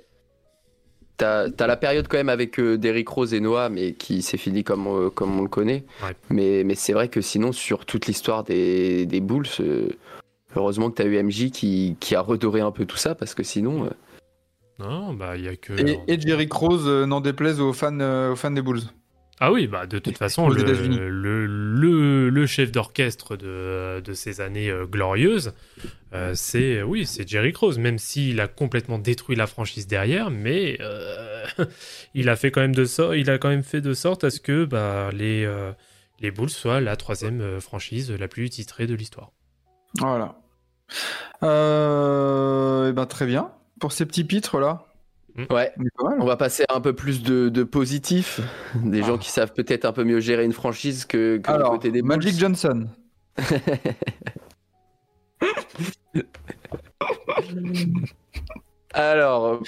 T'as 1.22 1.46
as 1.60 1.68
la 1.68 1.78
période 1.78 2.08
quand 2.08 2.18
même 2.18 2.30
avec 2.30 2.60
euh, 2.60 2.78
Derrick 2.80 3.08
Rose 3.08 3.34
et 3.36 3.40
Noah, 3.40 3.70
mais 3.70 3.94
qui 3.94 4.24
s'est 4.24 4.38
fini 4.38 4.64
comme, 4.64 4.88
euh, 4.88 5.10
comme 5.12 5.38
on 5.38 5.44
le 5.44 5.48
connaît. 5.48 5.84
Ouais. 6.04 6.16
Mais, 6.30 6.64
mais 6.66 6.74
c'est 6.74 6.94
vrai 6.94 7.10
que 7.10 7.22
sinon, 7.22 7.52
sur 7.52 7.86
toute 7.86 8.08
l'histoire 8.08 8.44
des, 8.44 9.06
des 9.06 9.20
Bulls, 9.22 9.46
euh, 9.60 9.90
heureusement 10.56 10.90
que 10.90 10.96
t'as 10.96 11.06
eu 11.06 11.22
MJ 11.22 11.52
qui, 11.52 11.96
qui 12.00 12.16
a 12.16 12.22
redoré 12.22 12.62
un 12.62 12.72
peu 12.72 12.86
tout 12.86 12.98
ça, 12.98 13.14
parce 13.14 13.36
que 13.36 13.44
sinon, 13.44 13.86
euh, 13.86 13.90
Non, 14.80 15.14
bah 15.14 15.38
il 15.38 15.44
y 15.44 15.48
a 15.48 15.56
que. 15.56 15.74
et, 15.74 16.00
et 16.08 16.20
Jerry 16.20 16.48
Rose 16.52 16.86
euh, 16.88 17.06
n'en 17.06 17.22
déplaise 17.22 17.60
aux 17.62 17.74
fans, 17.74 18.00
euh, 18.00 18.32
aux 18.32 18.36
fans 18.36 18.50
des 18.50 18.64
Bulls. 18.64 18.82
Ah 19.44 19.52
oui, 19.52 19.66
bah 19.66 19.88
de 19.88 19.98
toute 19.98 20.20
façon, 20.20 20.50
le, 20.50 20.62
États-Unis. 20.62 20.98
le, 21.00 21.48
le, 21.48 22.30
le 22.30 22.46
chef 22.46 22.72
d'orchestre 22.72 23.36
de, 23.36 24.00
de 24.00 24.14
ces 24.14 24.40
années 24.40 24.70
euh, 24.70 24.86
glorieuses, 24.86 25.54
euh, 26.14 26.34
c'est 26.36 26.84
oui, 26.84 27.08
c'est 27.08 27.28
Jerry 27.28 27.52
Rose, 27.52 27.80
même 27.80 27.98
s'il 27.98 28.40
a 28.40 28.48
complètement 28.48 29.00
détruit 29.00 29.36
la 29.36 29.48
franchise 29.48 29.88
derrière, 29.88 30.30
mais 30.30 30.78
euh, 30.80 31.44
il 32.14 32.30
a 32.30 32.36
fait 32.36 32.52
quand 32.52 32.62
même 32.62 32.76
de 32.76 32.86
sorte, 32.86 33.16
il 33.18 33.32
a 33.32 33.40
quand 33.40 33.50
même 33.50 33.64
fait 33.64 33.82
de 33.82 33.96
sorte 33.96 34.24
à 34.24 34.30
ce 34.30 34.40
que 34.40 34.64
bah, 34.64 35.10
les 35.12 35.44
euh, 35.44 35.72
les 36.20 36.30
Bulls 36.30 36.52
soient 36.52 36.80
la 36.80 36.96
troisième 36.96 37.60
franchise 37.60 38.12
la 38.12 38.28
plus 38.28 38.48
titrée 38.52 38.86
de 38.86 38.94
l'histoire. 38.94 39.32
Voilà. 39.98 40.36
Et 41.42 42.94
ben, 42.94 43.06
très 43.10 43.26
bien. 43.26 43.54
Pour 43.80 43.92
ces 43.92 44.06
petits 44.06 44.24
pitres 44.24 44.60
là, 44.60 44.91
ouais. 45.38 45.72
on 45.78 45.84
est 45.84 45.90
pas 45.98 46.04
mal. 46.10 46.18
On 46.22 46.26
va 46.26 46.38
passer 46.38 46.64
à 46.70 46.76
un 46.76 46.82
peu 46.82 46.94
plus 46.94 47.24
de, 47.24 47.50
de 47.50 47.64
positif, 47.64 48.40
des 48.76 49.04
gens 49.04 49.16
Ah. 49.16 49.20
qui 49.20 49.30
savent 49.32 49.54
peut-être 49.54 49.86
un 49.86 49.94
peu 49.94 50.04
mieux 50.04 50.20
gérer 50.20 50.44
une 50.46 50.54
franchise 50.54 51.06
que, 51.06 51.38
que 51.38 51.50
le 51.50 51.56
Alors, 51.56 51.72
côté 51.72 51.92
des 51.92 52.02
Magic 52.02 52.32
Bulls. 52.32 52.40
Johnson. 52.40 52.88
Alors, 58.94 59.62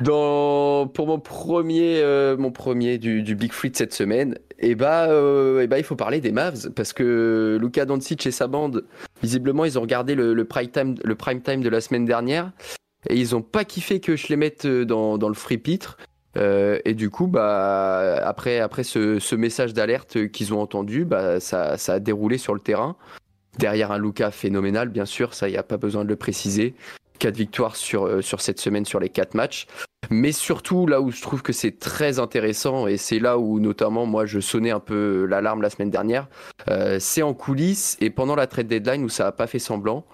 dans, 0.00 0.86
pour 0.88 1.06
mon 1.06 1.18
premier, 1.20 2.00
euh, 2.02 2.36
mon 2.38 2.50
premier 2.50 2.96
du, 2.96 3.22
du 3.22 3.34
Big 3.34 3.52
Free 3.52 3.70
de 3.70 3.76
cette 3.76 3.92
semaine, 3.92 4.38
eh 4.58 4.74
bah, 4.74 5.06
euh, 5.10 5.60
eh 5.62 5.66
bah, 5.66 5.76
il 5.78 5.84
faut 5.84 5.96
parler 5.96 6.20
des 6.22 6.32
Mavs 6.32 6.70
parce 6.74 6.94
que 6.94 7.58
Luka 7.60 7.84
Doncic 7.84 8.24
et 8.26 8.30
sa 8.30 8.46
bande, 8.46 8.86
visiblement, 9.22 9.66
ils 9.66 9.78
ont 9.78 9.82
regardé 9.82 10.14
le, 10.14 10.32
le 10.32 10.44
prime 10.46 10.70
time, 10.70 10.94
le 11.04 11.14
prime 11.14 11.42
time 11.42 11.60
de 11.62 11.68
la 11.68 11.82
semaine 11.82 12.06
dernière 12.06 12.52
et 13.08 13.16
ils 13.16 13.34
ont 13.34 13.42
pas 13.42 13.64
kiffé 13.64 14.00
que 14.00 14.16
je 14.16 14.28
les 14.28 14.36
mette 14.36 14.66
euh, 14.66 14.84
dans, 14.84 15.18
dans 15.18 15.28
le 15.28 15.34
free 15.34 15.58
pitre. 15.58 15.96
Euh, 16.36 16.78
et 16.84 16.94
du 16.94 17.10
coup, 17.10 17.26
bah, 17.26 18.20
après, 18.24 18.60
après 18.60 18.84
ce, 18.84 19.18
ce 19.18 19.34
message 19.34 19.74
d'alerte 19.74 20.28
qu'ils 20.28 20.54
ont 20.54 20.60
entendu, 20.60 21.04
bah, 21.04 21.40
ça, 21.40 21.76
ça 21.76 21.94
a 21.94 21.98
déroulé 21.98 22.38
sur 22.38 22.54
le 22.54 22.60
terrain. 22.60 22.96
Derrière 23.58 23.90
un 23.90 23.98
Luka 23.98 24.30
phénoménal, 24.30 24.88
bien 24.88 25.06
sûr, 25.06 25.34
ça, 25.34 25.48
il 25.48 25.52
n'y 25.52 25.58
a 25.58 25.62
pas 25.62 25.76
besoin 25.76 26.04
de 26.04 26.08
le 26.08 26.16
préciser. 26.16 26.74
4 27.20 27.36
victoires 27.36 27.76
sur, 27.76 28.06
euh, 28.06 28.22
sur 28.22 28.40
cette 28.40 28.58
semaine 28.58 28.84
sur 28.84 28.98
les 28.98 29.08
4 29.08 29.34
matchs. 29.34 29.66
Mais 30.10 30.32
surtout, 30.32 30.86
là 30.86 31.00
où 31.00 31.12
je 31.12 31.22
trouve 31.22 31.42
que 31.42 31.52
c'est 31.52 31.78
très 31.78 32.18
intéressant, 32.18 32.88
et 32.88 32.96
c'est 32.96 33.20
là 33.20 33.38
où 33.38 33.60
notamment 33.60 34.06
moi 34.06 34.26
je 34.26 34.40
sonnais 34.40 34.70
un 34.70 34.80
peu 34.80 35.24
l'alarme 35.26 35.62
la 35.62 35.70
semaine 35.70 35.90
dernière, 35.90 36.28
euh, 36.68 36.96
c'est 36.98 37.22
en 37.22 37.34
coulisses 37.34 37.96
et 38.00 38.10
pendant 38.10 38.34
la 38.34 38.48
trade 38.48 38.66
deadline 38.66 39.04
où 39.04 39.08
ça 39.08 39.24
n'a 39.24 39.32
pas 39.32 39.46
fait 39.46 39.60
semblant. 39.60 40.04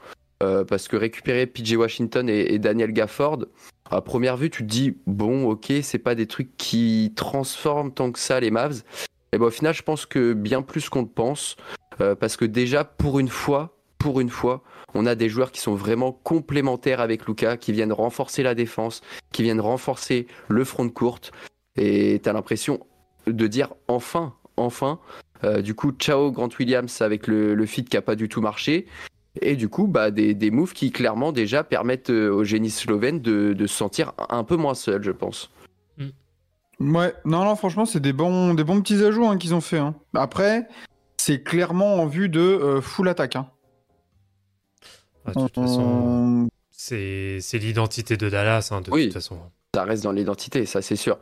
Euh, 0.43 0.64
parce 0.64 0.89
que 0.89 0.97
récupérer 0.97 1.47
PJ 1.47 1.76
Washington 1.76 2.28
et, 2.28 2.59
Daniel 2.59 2.93
Gafford, 2.93 3.47
à 3.91 4.01
première 4.03 4.37
vue, 4.37 4.51
tu 4.51 4.62
te 4.62 4.68
dis, 4.68 4.97
bon, 5.07 5.49
ok, 5.49 5.72
c'est 5.82 5.99
pas 5.99 6.14
des 6.14 6.26
trucs 6.26 6.57
qui 6.57 7.12
transforment 7.16 7.93
tant 7.93 8.12
que 8.12 8.18
ça 8.18 8.39
les 8.41 8.51
Mavs. 8.51 8.82
Et 9.32 9.39
ben, 9.39 9.47
au 9.47 9.51
final, 9.51 9.74
je 9.74 9.82
pense 9.82 10.07
que 10.07 10.32
bien 10.32 10.62
plus 10.62 10.89
qu'on 10.89 11.03
le 11.03 11.09
pense, 11.09 11.57
euh, 12.01 12.14
parce 12.14 12.37
que 12.37 12.45
déjà, 12.45 12.84
pour 12.84 13.18
une 13.18 13.28
fois, 13.28 13.76
pour 13.99 14.20
une 14.20 14.30
fois, 14.30 14.62
on 14.95 15.07
a 15.07 15.14
des 15.14 15.28
joueurs 15.28 15.53
qui 15.53 15.61
sont 15.61 15.74
vraiment 15.74 16.12
complémentaires 16.12 17.01
avec 17.01 17.26
Luca, 17.26 17.57
qui 17.57 17.72
viennent 17.72 17.93
renforcer 17.93 18.43
la 18.43 18.55
défense, 18.55 19.01
qui 19.32 19.43
viennent 19.43 19.61
renforcer 19.61 20.26
le 20.49 20.64
front 20.64 20.84
de 20.84 20.91
courte. 20.91 21.32
Et 21.76 22.20
tu 22.22 22.28
as 22.28 22.32
l'impression 22.32 22.80
de 23.26 23.47
dire 23.47 23.74
enfin, 23.89 24.34
enfin. 24.57 25.01
Euh, 25.45 25.61
du 25.61 25.74
coup, 25.74 25.93
ciao 25.93 26.30
Grant 26.30 26.49
Williams 26.59 27.03
avec 27.03 27.26
le, 27.26 27.55
le 27.55 27.66
feed 27.66 27.89
qui 27.89 27.97
a 27.97 28.03
pas 28.03 28.16
du 28.16 28.28
tout 28.28 28.41
marché. 28.41 28.87
Et 29.43 29.57
du 29.57 29.68
coup, 29.68 29.87
bah, 29.87 30.11
des, 30.11 30.34
des 30.34 30.51
moves 30.51 30.72
qui 30.72 30.91
clairement 30.91 31.32
déjà 31.32 31.62
permettent 31.64 32.11
euh, 32.11 32.30
au 32.30 32.45
génie 32.45 32.70
slovène 32.70 33.20
de, 33.20 33.53
de 33.53 33.66
se 33.66 33.74
sentir 33.74 34.12
un 34.28 34.45
peu 34.45 34.57
moins 34.57 34.74
seul, 34.74 35.03
je 35.03 35.11
pense. 35.11 35.51
Ouais, 36.78 37.14
non, 37.24 37.45
non, 37.45 37.57
franchement, 37.57 37.87
c'est 37.87 38.01
des 38.01 38.12
bons, 38.12 38.53
des 38.53 38.62
bons 38.64 38.82
petits 38.82 39.03
ajouts 39.03 39.26
hein, 39.26 39.39
qu'ils 39.39 39.55
ont 39.55 39.62
fait. 39.62 39.78
hein. 39.78 39.95
Après, 40.14 40.68
c'est 41.16 41.43
clairement 41.43 41.95
en 41.95 42.07
vue 42.07 42.28
de 42.28 42.41
euh, 42.41 42.80
full 42.82 43.09
attaque. 43.09 43.37
hein. 43.37 43.49
Ah, 45.24 45.32
de 45.34 45.41
toute 45.41 45.55
façon, 45.55 45.82
On- 45.82 46.49
c'est 46.70 47.39
c'est 47.41 47.59
l'identité 47.59 48.16
de 48.18 48.28
Dallas, 48.28 48.68
hein, 48.72 48.80
de 48.82 48.91
Oui. 48.91 49.05
toute 49.05 49.14
façon. 49.14 49.39
Ça 49.74 49.84
reste 49.84 50.05
dans 50.05 50.12
l'identité, 50.12 50.66
ça 50.66 50.82
c'est 50.82 50.97
sûr. 50.97 51.18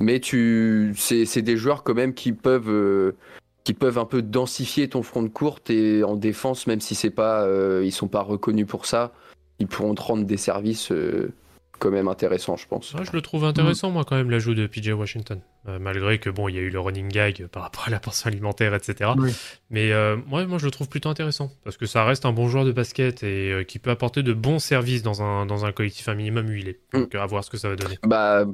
Mais 0.00 0.20
tu, 0.20 0.94
c'est 0.96 1.26
c'est 1.26 1.42
des 1.42 1.56
joueurs 1.56 1.82
quand 1.82 1.94
même 1.94 2.14
qui 2.14 2.32
peuvent, 2.32 2.70
euh, 2.70 3.16
qui 3.64 3.74
peuvent 3.74 3.98
un 3.98 4.04
peu 4.04 4.22
densifier 4.22 4.88
ton 4.88 5.02
front 5.02 5.22
de 5.22 5.28
courte 5.28 5.70
et 5.70 6.04
en 6.04 6.16
défense, 6.16 6.66
même 6.66 6.80
si 6.80 6.94
c'est 6.94 7.10
pas, 7.10 7.44
euh, 7.44 7.82
ils 7.84 7.92
sont 7.92 8.08
pas 8.08 8.22
reconnus 8.22 8.66
pour 8.66 8.86
ça, 8.86 9.12
ils 9.58 9.66
pourront 9.66 9.94
te 9.94 10.02
rendre 10.02 10.24
des 10.24 10.36
services 10.36 10.92
euh, 10.92 11.32
quand 11.78 11.90
même 11.90 12.08
intéressants, 12.08 12.56
je 12.56 12.66
pense. 12.66 12.94
Ouais, 12.94 13.04
je 13.04 13.12
le 13.12 13.20
trouve 13.20 13.44
intéressant, 13.44 13.90
moi, 13.90 14.04
quand 14.04 14.16
même, 14.16 14.30
l'ajout 14.30 14.54
de 14.54 14.66
PJ 14.66 14.90
Washington. 14.90 15.40
Euh, 15.66 15.78
malgré 15.78 16.18
que, 16.18 16.30
bon, 16.30 16.48
il 16.48 16.54
y 16.56 16.58
a 16.58 16.60
eu 16.60 16.70
le 16.70 16.80
running 16.80 17.08
gag 17.08 17.46
par 17.46 17.62
rapport 17.62 17.84
à 17.86 17.90
la 17.90 18.00
pension 18.00 18.28
alimentaire, 18.28 18.74
etc. 18.74 19.10
Oui. 19.16 19.32
Mais 19.70 19.92
euh, 19.92 20.16
ouais, 20.30 20.46
moi, 20.46 20.58
je 20.58 20.66
le 20.66 20.70
trouve 20.70 20.88
plutôt 20.88 21.08
intéressant. 21.08 21.50
Parce 21.64 21.76
que 21.76 21.86
ça 21.86 22.04
reste 22.04 22.26
un 22.26 22.32
bon 22.32 22.48
joueur 22.48 22.64
de 22.64 22.72
basket 22.72 23.22
et 23.22 23.50
euh, 23.50 23.64
qui 23.64 23.78
peut 23.78 23.90
apporter 23.90 24.22
de 24.22 24.32
bons 24.32 24.58
services 24.58 25.02
dans 25.02 25.22
un, 25.22 25.46
dans 25.46 25.64
un 25.64 25.72
collectif 25.72 26.08
un 26.08 26.14
minimum 26.14 26.48
huilé. 26.48 26.80
Mm. 26.92 27.00
Donc, 27.00 27.14
à 27.14 27.26
voir 27.26 27.44
ce 27.44 27.50
que 27.50 27.56
ça 27.56 27.68
va 27.68 27.76
donner. 27.76 27.98
Bah, 28.02 28.44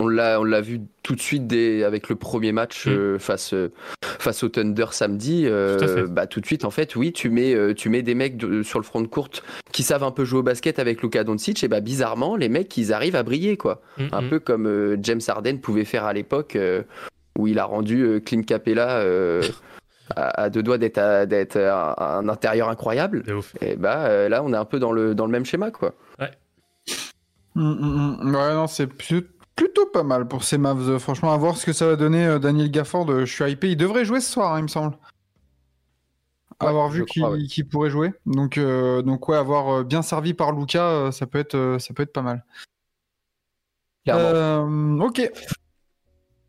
on 0.00 0.08
l'a, 0.08 0.40
on 0.40 0.44
l'a 0.44 0.60
vu 0.60 0.80
tout 1.02 1.14
de 1.14 1.20
suite 1.20 1.46
dès, 1.46 1.84
avec 1.84 2.08
le 2.08 2.16
premier 2.16 2.52
match 2.52 2.86
Mm. 2.86 2.90
euh, 2.90 3.18
face, 3.18 3.52
euh, 3.54 3.70
face 4.02 4.42
au 4.42 4.48
Thunder 4.48 4.86
samedi. 4.92 5.44
euh, 5.46 5.78
Tout 6.06 6.10
bah, 6.12 6.26
tout 6.26 6.40
de 6.40 6.46
suite, 6.46 6.64
en 6.64 6.70
fait, 6.70 6.96
oui, 6.96 7.12
tu 7.12 7.30
mets, 7.30 7.54
euh, 7.54 7.74
tu 7.74 7.88
mets 7.88 8.02
des 8.02 8.14
mecs 8.14 8.36
de- 8.36 8.62
sur 8.62 8.78
le 8.78 8.84
front 8.84 9.00
de 9.00 9.06
courte 9.06 9.42
qui 9.72 9.82
savent 9.82 10.02
un 10.04 10.10
peu 10.10 10.24
jouer 10.24 10.40
au 10.40 10.42
basket 10.42 10.78
avec 10.78 11.02
Luka 11.02 11.22
Doncic. 11.24 11.62
Et 11.62 11.68
bah, 11.68 11.80
bizarrement, 11.80 12.36
les 12.36 12.48
mecs, 12.48 12.76
ils 12.76 12.92
arrivent 12.92 13.16
à 13.16 13.22
briller, 13.22 13.56
quoi. 13.56 13.82
Mm, 13.98 14.02
Un 14.12 14.22
mm. 14.22 14.28
peu 14.30 14.38
comme 14.40 14.66
euh, 14.66 14.96
James 15.02 15.20
Harden 15.28 15.58
pouvait 15.58 15.84
faire 15.84 16.04
à 16.04 16.12
l'époque, 16.12 16.56
euh, 16.56 16.82
où 17.38 17.46
il 17.46 17.58
a 17.58 17.64
rendu 17.64 18.02
euh, 18.02 18.20
Clint 18.20 18.42
Capella 18.42 18.98
euh, 18.98 19.42
à, 20.16 20.42
à 20.42 20.50
deux 20.50 20.62
doigts 20.62 20.78
d'être, 20.78 20.98
à- 20.98 21.26
d'être 21.26 21.56
un, 21.56 21.94
un 21.98 22.28
intérieur 22.28 22.68
incroyable. 22.68 23.22
Ouf. 23.32 23.54
Et 23.60 23.76
bah, 23.76 24.06
euh, 24.06 24.28
là, 24.28 24.42
on 24.42 24.52
est 24.52 24.56
un 24.56 24.64
peu 24.64 24.78
dans 24.78 24.92
le, 24.92 25.14
dans 25.14 25.26
le 25.26 25.32
même 25.32 25.44
schéma, 25.44 25.70
quoi. 25.70 25.94
Mm. 27.54 28.34
Ouais, 28.34 28.54
non, 28.54 28.66
c'est 28.66 28.86
pu- 28.86 29.26
plutôt 29.60 29.84
pas 29.84 30.02
mal 30.04 30.26
pour 30.26 30.42
ces 30.42 30.56
Mavs. 30.56 30.98
Franchement, 30.98 31.34
à 31.34 31.36
voir 31.36 31.54
ce 31.58 31.66
que 31.66 31.74
ça 31.74 31.86
va 31.86 31.96
donner. 31.96 32.26
euh, 32.26 32.38
Daniel 32.38 32.70
Gafford, 32.70 33.10
euh, 33.10 33.26
je 33.26 33.32
suis 33.32 33.44
hypé. 33.44 33.70
Il 33.70 33.76
devrait 33.76 34.06
jouer 34.06 34.20
ce 34.20 34.32
soir, 34.32 34.54
hein, 34.54 34.60
il 34.60 34.62
me 34.62 34.68
semble. 34.68 34.96
Ouais, 36.62 36.68
avoir 36.68 36.88
vu 36.88 37.04
qu'il 37.04 37.22
ouais. 37.24 37.64
pourrait 37.70 37.90
jouer. 37.90 38.12
Donc, 38.24 38.56
euh, 38.56 39.02
donc 39.02 39.28
ouais, 39.28 39.36
avoir 39.36 39.84
bien 39.84 40.00
servi 40.00 40.32
par 40.32 40.52
Luca, 40.52 41.10
ça 41.12 41.26
peut 41.26 41.38
être, 41.38 41.76
ça 41.78 41.92
peut 41.92 42.02
être 42.04 42.12
pas 42.12 42.22
mal. 42.22 42.44
Euh, 44.08 44.98
ok. 44.98 45.30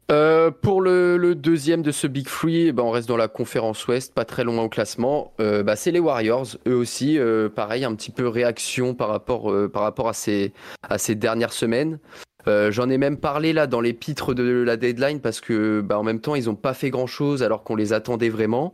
Euh, 0.09 0.49
pour 0.49 0.81
le, 0.81 1.17
le 1.17 1.35
deuxième 1.35 1.81
de 1.81 1.91
ce 1.91 2.07
Big 2.07 2.27
Free, 2.27 2.67
eh 2.67 2.71
ben, 2.71 2.83
on 2.83 2.91
reste 2.91 3.07
dans 3.09 3.17
la 3.17 3.27
conférence 3.27 3.87
Ouest, 3.87 4.13
pas 4.13 4.25
très 4.25 4.43
loin 4.45 4.63
au 4.63 4.69
classement. 4.69 5.33
Euh, 5.39 5.63
bah, 5.63 5.75
c'est 5.75 5.91
les 5.91 5.99
Warriors, 5.99 6.47
eux 6.65 6.75
aussi. 6.75 7.17
euh, 7.17 7.49
pareil, 7.49 7.83
un 7.83 7.93
petit 7.95 8.11
peu 8.11 8.27
réaction 8.27 8.95
par 8.95 9.09
rapport, 9.09 9.53
par 9.71 9.83
rapport 9.83 10.07
à, 10.07 10.13
ces, 10.13 10.53
à 10.81 10.97
ces 10.97 11.15
dernières 11.15 11.53
semaines. 11.53 11.99
Euh, 12.47 12.71
J'en 12.71 12.89
ai 12.89 12.97
même 12.97 13.17
parlé 13.17 13.53
là 13.53 13.67
dans 13.67 13.81
les 13.81 13.93
pitres 13.93 14.33
de 14.33 14.43
la 14.43 14.77
deadline 14.77 15.19
parce 15.19 15.41
que 15.41 15.81
bah, 15.81 15.99
en 15.99 16.03
même 16.03 16.19
temps 16.19 16.35
ils 16.35 16.45
n'ont 16.45 16.55
pas 16.55 16.73
fait 16.73 16.89
grand 16.89 17.07
chose 17.07 17.43
alors 17.43 17.63
qu'on 17.63 17.75
les 17.75 17.93
attendait 17.93 18.29
vraiment. 18.29 18.73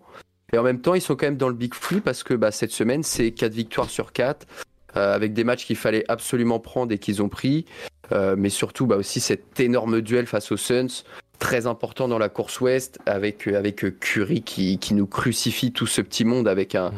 Et 0.53 0.57
en 0.57 0.63
même 0.63 0.79
temps 0.79 0.93
ils 0.93 1.01
sont 1.01 1.15
quand 1.15 1.25
même 1.25 1.37
dans 1.37 1.49
le 1.49 1.55
Big 1.55 1.73
Free 1.73 1.99
parce 1.99 2.23
que 2.23 2.33
bah, 2.33 2.51
cette 2.51 2.71
semaine 2.71 3.03
c'est 3.03 3.31
4 3.31 3.53
victoires 3.53 3.89
sur 3.89 4.13
4 4.13 4.47
euh, 4.95 5.13
avec 5.13 5.33
des 5.33 5.43
matchs 5.43 5.65
qu'il 5.65 5.75
fallait 5.75 6.05
absolument 6.07 6.59
prendre 6.59 6.91
et 6.93 6.97
qu'ils 6.97 7.21
ont 7.21 7.29
pris. 7.29 7.65
Euh, 8.13 8.35
mais 8.37 8.49
surtout 8.49 8.87
bah, 8.87 8.95
aussi 8.95 9.19
cet 9.19 9.59
énorme 9.59 10.01
duel 10.01 10.27
face 10.27 10.51
aux 10.51 10.57
Suns 10.57 11.03
très 11.39 11.67
important 11.67 12.07
dans 12.07 12.17
la 12.17 12.29
course 12.29 12.61
ouest 12.61 12.99
avec, 13.05 13.47
avec 13.47 13.99
Curry 13.99 14.41
qui, 14.41 14.79
qui 14.79 14.93
nous 14.93 15.05
crucifie 15.05 15.71
tout 15.71 15.85
ce 15.85 16.01
petit 16.01 16.25
monde 16.25 16.47
avec 16.47 16.73
un, 16.73 16.91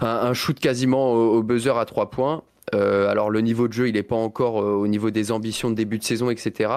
un, 0.00 0.32
shoot 0.32 0.58
quasiment 0.58 1.12
au, 1.12 1.36
au 1.38 1.42
buzzer 1.42 1.76
à 1.76 1.84
trois 1.84 2.10
points. 2.10 2.42
Euh, 2.74 3.08
alors 3.08 3.30
le 3.30 3.40
niveau 3.40 3.68
de 3.68 3.72
jeu, 3.72 3.88
il 3.88 3.94
n'est 3.94 4.02
pas 4.02 4.16
encore 4.16 4.60
euh, 4.62 4.72
au 4.72 4.86
niveau 4.86 5.10
des 5.10 5.32
ambitions 5.32 5.70
de 5.70 5.74
début 5.74 5.98
de 5.98 6.04
saison, 6.04 6.30
etc. 6.30 6.70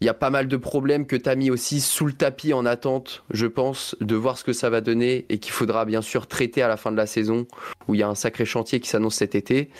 Il 0.00 0.04
y 0.04 0.08
a 0.08 0.14
pas 0.14 0.30
mal 0.30 0.46
de 0.46 0.56
problèmes 0.56 1.06
que 1.08 1.16
tu 1.16 1.28
as 1.28 1.34
mis 1.34 1.50
aussi 1.50 1.80
sous 1.80 2.06
le 2.06 2.12
tapis 2.12 2.52
en 2.54 2.64
attente, 2.66 3.24
je 3.30 3.46
pense, 3.46 3.96
de 4.00 4.14
voir 4.14 4.38
ce 4.38 4.44
que 4.44 4.52
ça 4.52 4.70
va 4.70 4.80
donner 4.80 5.26
et 5.28 5.38
qu'il 5.38 5.50
faudra 5.52 5.84
bien 5.84 6.02
sûr 6.02 6.28
traiter 6.28 6.62
à 6.62 6.68
la 6.68 6.76
fin 6.76 6.92
de 6.92 6.96
la 6.96 7.06
saison, 7.06 7.48
où 7.88 7.94
il 7.96 7.98
y 8.00 8.04
a 8.04 8.08
un 8.08 8.14
sacré 8.14 8.44
chantier 8.44 8.78
qui 8.78 8.88
s'annonce 8.88 9.16
cet 9.16 9.34
été. 9.34 9.70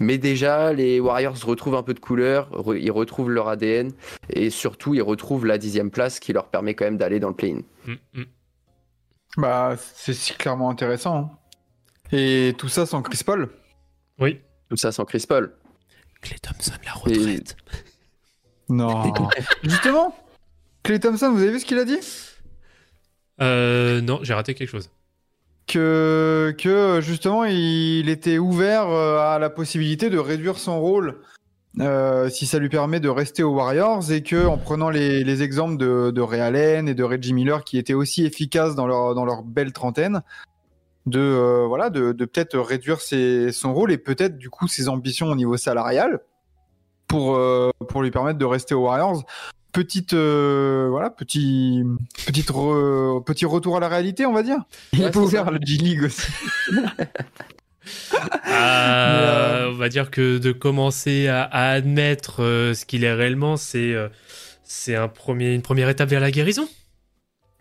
Mais 0.00 0.18
déjà, 0.18 0.72
les 0.72 0.98
Warriors 0.98 1.36
retrouvent 1.46 1.76
un 1.76 1.84
peu 1.84 1.94
de 1.94 2.00
couleur, 2.00 2.50
re- 2.50 2.80
ils 2.80 2.90
retrouvent 2.90 3.30
leur 3.30 3.46
ADN 3.48 3.92
et 4.28 4.50
surtout, 4.50 4.94
ils 4.94 5.02
retrouvent 5.02 5.46
la 5.46 5.56
dixième 5.56 5.92
place 5.92 6.18
qui 6.18 6.32
leur 6.32 6.48
permet 6.48 6.74
quand 6.74 6.86
même 6.86 6.96
d'aller 6.96 7.20
dans 7.20 7.28
le 7.28 7.36
play-in. 7.36 7.60
Mm, 7.86 8.20
mm. 8.20 8.24
Bah, 9.36 9.76
c'est 9.78 10.14
si 10.14 10.32
clairement 10.34 10.68
intéressant. 10.70 11.16
hein. 11.16 11.30
Et 12.10 12.54
tout 12.58 12.68
ça 12.68 12.86
sans 12.86 13.02
Chris 13.02 13.20
Paul. 13.24 13.50
Oui. 14.18 14.40
Tout 14.70 14.76
ça 14.76 14.92
sans 14.92 15.04
Chris 15.04 15.24
Paul. 15.28 15.52
Clay 16.22 16.38
Thompson, 16.40 16.72
la 16.84 16.92
retraite. 16.92 17.56
Non. 18.68 19.12
Justement, 19.64 20.14
Clay 20.84 21.00
Thompson, 21.00 21.32
vous 21.32 21.42
avez 21.42 21.50
vu 21.50 21.58
ce 21.58 21.64
qu'il 21.66 21.78
a 21.80 21.84
dit? 21.84 21.98
Euh, 23.40 24.00
non, 24.00 24.20
j'ai 24.22 24.32
raté 24.32 24.54
quelque 24.54 24.68
chose. 24.68 24.90
que, 25.66 26.54
que 26.56 27.00
justement 27.00 27.44
il 27.44 28.08
était 28.08 28.38
ouvert 28.38 28.88
euh, 28.88 29.18
à 29.18 29.40
la 29.40 29.50
possibilité 29.50 30.08
de 30.08 30.18
réduire 30.18 30.56
son 30.58 30.80
rôle 30.80 31.20
euh, 31.80 32.28
si 32.28 32.46
ça 32.46 32.58
lui 32.60 32.68
permet 32.68 33.00
de 33.00 33.08
rester 33.08 33.42
aux 33.42 33.54
Warriors 33.54 34.12
et 34.12 34.22
que 34.22 34.46
en 34.46 34.56
prenant 34.56 34.90
les, 34.90 35.24
les 35.24 35.42
exemples 35.42 35.76
de, 35.76 36.10
de 36.10 36.20
Ray 36.20 36.40
Allen 36.40 36.88
et 36.88 36.94
de 36.94 37.02
Reggie 37.02 37.32
Miller 37.32 37.64
qui 37.64 37.78
étaient 37.78 37.94
aussi 37.94 38.24
efficaces 38.24 38.74
dans 38.74 38.86
leur, 38.86 39.14
dans 39.14 39.24
leur 39.24 39.42
belle 39.42 39.72
trentaine 39.72 40.22
de 41.06 41.18
euh, 41.20 41.66
voilà 41.66 41.90
de, 41.90 42.12
de 42.12 42.24
peut-être 42.24 42.58
réduire 42.58 43.00
ses- 43.00 43.52
son 43.52 43.72
rôle 43.74 43.90
et 43.92 43.98
peut-être 43.98 44.36
du 44.38 44.50
coup 44.50 44.68
ses 44.68 44.88
ambitions 44.88 45.26
au 45.28 45.34
niveau 45.34 45.56
salarial 45.56 46.20
pour 47.08 47.34
euh, 47.36 47.70
pour 47.88 48.02
lui 48.02 48.10
permettre 48.10 48.38
de 48.38 48.44
rester 48.44 48.74
aux 48.74 48.82
Warriors. 48.84 49.24
Petite 49.72 50.14
euh, 50.14 50.88
voilà 50.90 51.10
petit 51.10 51.84
petite 52.26 52.50
re- 52.50 53.22
petit 53.24 53.46
retour 53.46 53.76
à 53.76 53.80
la 53.80 53.88
réalité 53.88 54.26
on 54.26 54.32
va 54.32 54.42
dire. 54.42 54.58
Il 54.92 55.00
Ouais, 55.00 55.36
à 55.36 55.50
la 55.50 55.58
G 55.64 55.76
League 55.76 56.04
aussi. 56.04 56.26
Euh, 58.46 59.68
on 59.70 59.74
va 59.76 59.88
dire 59.88 60.10
que 60.10 60.38
de 60.38 60.52
commencer 60.52 61.28
à, 61.28 61.42
à 61.42 61.70
admettre 61.70 62.42
euh, 62.42 62.74
ce 62.74 62.84
qu'il 62.84 63.04
est 63.04 63.12
réellement, 63.12 63.56
c'est 63.56 63.94
euh, 63.94 64.08
c'est 64.62 64.94
un 64.94 65.08
premier, 65.08 65.54
une 65.54 65.62
première 65.62 65.88
étape 65.88 66.08
vers 66.10 66.20
la 66.20 66.30
guérison. 66.30 66.68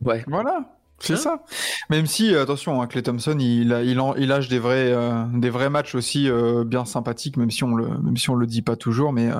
Ouais. 0.04 0.24
voilà 0.28 0.66
c'est 1.02 1.14
Hein 1.14 1.18
ça 1.18 1.44
même 1.90 2.06
si 2.06 2.34
euh, 2.34 2.44
attention 2.44 2.82
hein, 2.82 2.88
Clay 2.88 3.02
Thompson 3.04 3.38
il 3.40 3.72
a- 3.74 3.84
il, 3.84 4.00
en- 4.00 4.16
il 4.16 4.28
lâche 4.28 4.48
des 4.50 4.60
vrais 4.60 4.92
euh, 4.92 5.24
des 5.34 5.50
vrais 5.50 5.70
matchs 5.70 5.96
aussi 5.96 6.30
euh, 6.30 6.64
bien 6.64 6.86
sympathiques 6.86 7.38
même 7.38 7.52
si 7.52 7.64
on 7.64 7.76
le 7.76 7.88
même 8.00 8.18
si 8.18 8.30
on 8.30 8.36
le 8.36 8.46
dit 8.48 8.62
pas 8.62 8.76
toujours 8.76 9.14
mais 9.14 9.32
euh, 9.32 9.40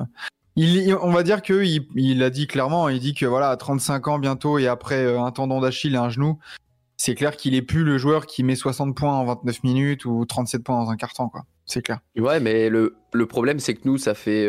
il, 0.56 0.94
on 1.02 1.12
va 1.12 1.22
dire 1.22 1.42
que 1.42 1.62
il, 1.64 1.86
il 1.94 2.22
a 2.22 2.30
dit 2.30 2.46
clairement 2.46 2.88
il 2.88 3.00
dit 3.00 3.14
que 3.14 3.26
voilà 3.26 3.50
à 3.50 3.56
35 3.56 4.08
ans 4.08 4.18
bientôt 4.18 4.58
et 4.58 4.66
après 4.66 5.16
un 5.16 5.30
tendon 5.30 5.60
d'Achille 5.60 5.94
et 5.94 5.98
un 5.98 6.08
genou 6.10 6.38
c'est 6.96 7.14
clair 7.14 7.36
qu'il 7.36 7.54
est 7.54 7.62
plus 7.62 7.82
le 7.84 7.96
joueur 7.98 8.26
qui 8.26 8.42
met 8.42 8.54
60 8.56 8.94
points 8.96 9.12
en 9.14 9.24
29 9.24 9.62
minutes 9.64 10.04
ou 10.04 10.24
37 10.26 10.62
points 10.62 10.82
dans 10.84 10.90
un 10.90 10.96
carton 10.96 11.28
quoi 11.28 11.44
c'est 11.66 11.82
clair 11.82 12.00
Ouais, 12.18 12.40
mais 12.40 12.68
le, 12.68 12.96
le 13.12 13.26
problème, 13.26 13.60
c'est 13.60 13.74
que 13.74 13.82
nous, 13.84 13.96
ça 13.96 14.14
fait 14.14 14.44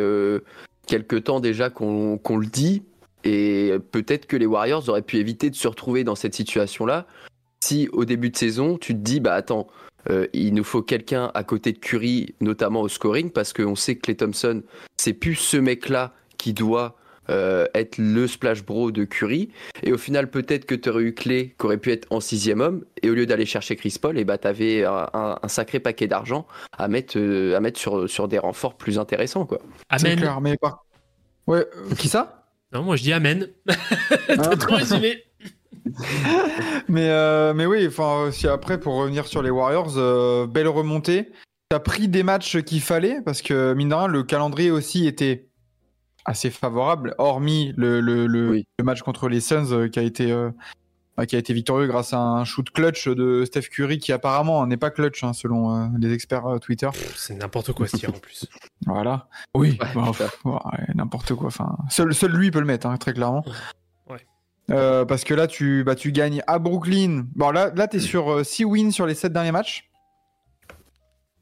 quelques 0.88 1.26
temps 1.26 1.40
déjà 1.40 1.70
qu'on 1.70 2.18
qu'on 2.18 2.36
le 2.38 2.48
dit. 2.48 2.82
Et 3.24 3.74
peut-être 3.92 4.26
que 4.26 4.36
les 4.38 4.46
Warriors 4.46 4.88
auraient 4.90 5.02
pu 5.02 5.18
éviter 5.18 5.50
de 5.50 5.56
se 5.56 5.68
retrouver 5.68 6.04
dans 6.04 6.16
cette 6.16 6.34
situation-là 6.36 7.06
si 7.64 7.88
au 7.94 8.06
début 8.06 8.32
de 8.32 8.38
saison, 8.38 8.78
tu 8.78 8.94
te 8.94 9.00
dis, 9.00 9.20
bah 9.20 9.36
attends, 9.36 9.68
euh, 10.10 10.26
il 10.34 10.56
nous 10.56 10.64
faut 10.64 10.82
quelqu'un 10.82 11.30
à 11.36 11.44
côté 11.44 11.72
de 11.72 11.78
Curry, 11.78 12.34
notamment 12.42 12.82
au 12.82 12.90
scoring, 12.90 13.30
parce 13.30 13.54
qu'on 13.54 13.76
sait 13.76 13.96
que 13.96 14.02
Clay 14.02 14.16
Thompson, 14.16 14.64
c'est 14.98 15.14
plus 15.14 15.36
ce 15.36 15.58
mec-là 15.58 16.12
qui 16.40 16.54
doit 16.54 16.98
euh, 17.30 17.68
être 17.76 18.00
le 18.00 18.26
splash 18.26 18.66
bro 18.66 18.90
de 18.92 19.04
Curry. 19.06 19.50
Et 19.84 19.94
au 19.94 20.00
final, 20.00 20.32
peut-être 20.32 20.66
que 20.66 20.74
tu 20.74 20.90
aurais 20.90 21.04
eu 21.04 21.14
Clay 21.14 21.54
qui 21.58 21.66
aurait 21.68 21.78
pu 21.78 21.92
être 21.92 22.08
en 22.10 22.20
sixième 22.20 22.62
homme, 22.62 22.84
et 23.04 23.12
au 23.12 23.14
lieu 23.14 23.28
d'aller 23.28 23.46
chercher 23.46 23.76
Chris 23.76 23.96
Paul, 24.02 24.18
et 24.18 24.26
bah 24.26 24.40
t'avais 24.40 24.84
un, 24.84 25.08
un- 25.14 25.38
un 25.40 25.48
sacré 25.48 25.80
paquet 25.80 26.08
d'argent 26.08 26.48
à 26.76 26.88
mettre, 26.88 27.20
euh, 27.20 27.56
à 27.56 27.60
mettre 27.60 27.80
sur, 27.80 28.10
sur 28.10 28.28
des 28.28 28.40
renforts 28.40 28.74
plus 28.76 28.98
intéressants, 28.98 29.46
quoi. 29.46 29.60
Amen. 29.90 30.18
clair 30.18 30.42
mais 30.42 30.58
Ouais, 31.46 31.60
euh, 31.60 31.96
qui 31.96 32.08
ça? 32.08 32.41
Non, 32.74 32.84
moi 32.84 32.96
je 32.96 33.04
dis 33.04 33.14
Amen. 33.14 33.48
T'as 34.28 34.56
tout 34.56 34.74
résumé. 34.74 35.24
mais, 36.88 37.10
euh, 37.10 37.54
mais 37.54 37.66
oui, 37.66 37.86
enfin, 37.88 38.30
si 38.32 38.48
après, 38.48 38.80
pour 38.80 38.96
revenir 38.96 39.28
sur 39.28 39.42
les 39.42 39.50
Warriors, 39.50 39.94
euh, 39.98 40.48
belle 40.48 40.68
remontée. 40.68 41.32
T'as 41.70 41.80
pris 41.80 42.08
des 42.08 42.24
matchs 42.24 42.62
qu'il 42.62 42.82
fallait, 42.82 43.22
parce 43.24 43.42
que, 43.42 43.74
mine 43.74 43.90
de 43.90 43.96
rien, 43.96 44.08
le 44.08 44.24
calendrier 44.24 44.72
aussi 44.72 45.08
était 45.08 45.48
assez 46.26 46.50
favorable, 46.50 47.16
hormis 47.18 47.74
le, 47.78 48.00
le, 48.02 48.28
le, 48.28 48.50
Oui. 48.50 48.68
le 48.78 48.86
match 48.86 49.02
contre 49.02 49.28
les 49.30 49.40
Suns 49.40 49.72
euh, 49.72 49.88
qui 49.88 49.98
a 50.00 50.04
été. 50.04 50.32
Qui 51.28 51.36
a 51.36 51.40
été 51.40 51.54
victorieux 51.54 51.88
grâce 51.88 52.14
à 52.14 52.18
un 52.20 52.44
shoot 52.46 52.70
clutch 52.72 53.08
de 53.08 53.44
Steph 53.46 53.64
Curry 53.72 54.00
qui 54.00 54.12
apparemment 54.12 54.66
n'est 54.66 54.78
pas 54.78 54.90
clutch 54.90 55.24
hein, 55.24 55.34
selon 55.34 55.76
euh, 55.76 55.88
les 56.00 56.12
experts 56.14 56.46
euh, 56.48 56.58
Twitter. 56.58 56.90
C'est 57.16 57.36
n'importe 57.36 57.74
quoi 57.74 57.88
ce 57.88 57.98
tir 57.98 58.10
en 58.10 58.20
plus. 58.20 58.48
Voilà. 58.88 59.28
Oui, 59.54 59.78
Ouais, 59.80 59.88
bah, 59.94 60.12
ça. 60.18 60.26
pff, 60.26 60.46
ouais, 60.46 60.54
n'importe 60.96 61.36
quoi. 61.36 61.48
Enfin, 61.48 61.78
seul, 61.90 62.14
seul 62.16 62.32
lui 62.32 62.50
peut 62.50 62.60
le 62.60 62.66
mettre, 62.66 62.88
hein, 62.88 62.98
très 62.98 63.14
clairement. 63.14 63.46
Ouais. 64.10 64.26
Euh, 64.72 65.06
parce 65.06 65.24
que 65.24 65.34
là, 65.36 65.46
tu, 65.48 65.84
bah, 65.84 65.94
tu 65.96 66.12
gagnes 66.12 66.42
à 66.48 66.58
Brooklyn. 66.58 67.26
Bon, 67.36 67.52
là, 67.52 67.72
là 67.76 67.88
tu 67.88 67.98
es 67.98 68.00
sur 68.00 68.44
6 68.46 68.66
wins 68.66 68.92
sur 68.92 69.06
les 69.06 69.14
7 69.16 69.32
derniers 69.34 69.52
matchs. 69.52 69.88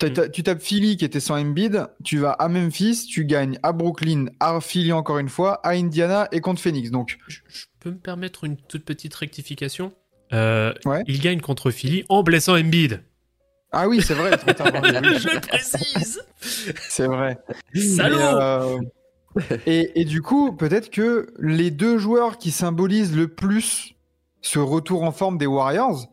Mm. 0.02 0.10
t'as- 0.14 0.30
Tu 0.30 0.44
tapes 0.44 0.62
Philly 0.62 0.98
qui 0.98 1.06
était 1.06 1.20
sans 1.20 1.40
Embiid. 1.40 1.88
Tu 2.04 2.18
vas 2.20 2.32
à 2.32 2.48
Memphis. 2.50 3.06
Tu 3.10 3.26
gagnes 3.26 3.58
à 3.64 3.72
Brooklyn, 3.72 4.26
à 4.40 4.60
Philly 4.62 4.92
encore 4.94 5.20
une 5.20 5.30
fois, 5.30 5.60
à 5.66 5.72
Indiana 5.72 6.28
et 6.32 6.42
contre 6.42 6.62
Phoenix. 6.62 6.92
Donc, 6.92 7.18
Je, 7.28 7.40
je 7.48 7.66
peux 7.80 7.92
me 7.92 7.98
permettre 7.98 8.44
une 8.44 8.58
toute 8.58 8.84
petite 8.86 9.14
rectification 9.16 9.94
Euh, 10.34 10.74
Ouais. 10.86 11.04
Il 11.08 11.20
gagne 11.22 11.42
contre 11.42 11.72
Philly 11.72 12.04
en 12.10 12.24
blessant 12.24 12.56
Embiid. 12.58 13.02
ah 13.72 13.88
oui, 13.88 14.02
c'est 14.02 14.14
vrai. 14.14 14.32
trop 14.38 14.54
tard, 14.54 14.68
oui, 14.84 14.90
oui, 15.02 15.20
je 15.20 15.30
le 15.30 15.40
précise. 15.42 16.22
c'est 16.42 17.08
vrai. 17.08 17.38
Salaud. 17.76 18.18
Et, 18.20 18.24
euh, 18.24 18.80
et, 19.66 20.02
et 20.02 20.06
du 20.06 20.22
coup, 20.22 20.52
peut-être 20.54 20.90
que 20.90 21.34
les 21.40 21.72
deux 21.72 21.98
joueurs 21.98 22.38
qui 22.38 22.52
symbolisent 22.52 23.16
le 23.16 23.28
plus 23.28 23.94
ce 24.42 24.60
retour 24.60 25.04
en 25.04 25.12
forme 25.12 25.38
des 25.38 25.46
Warriors, 25.48 26.06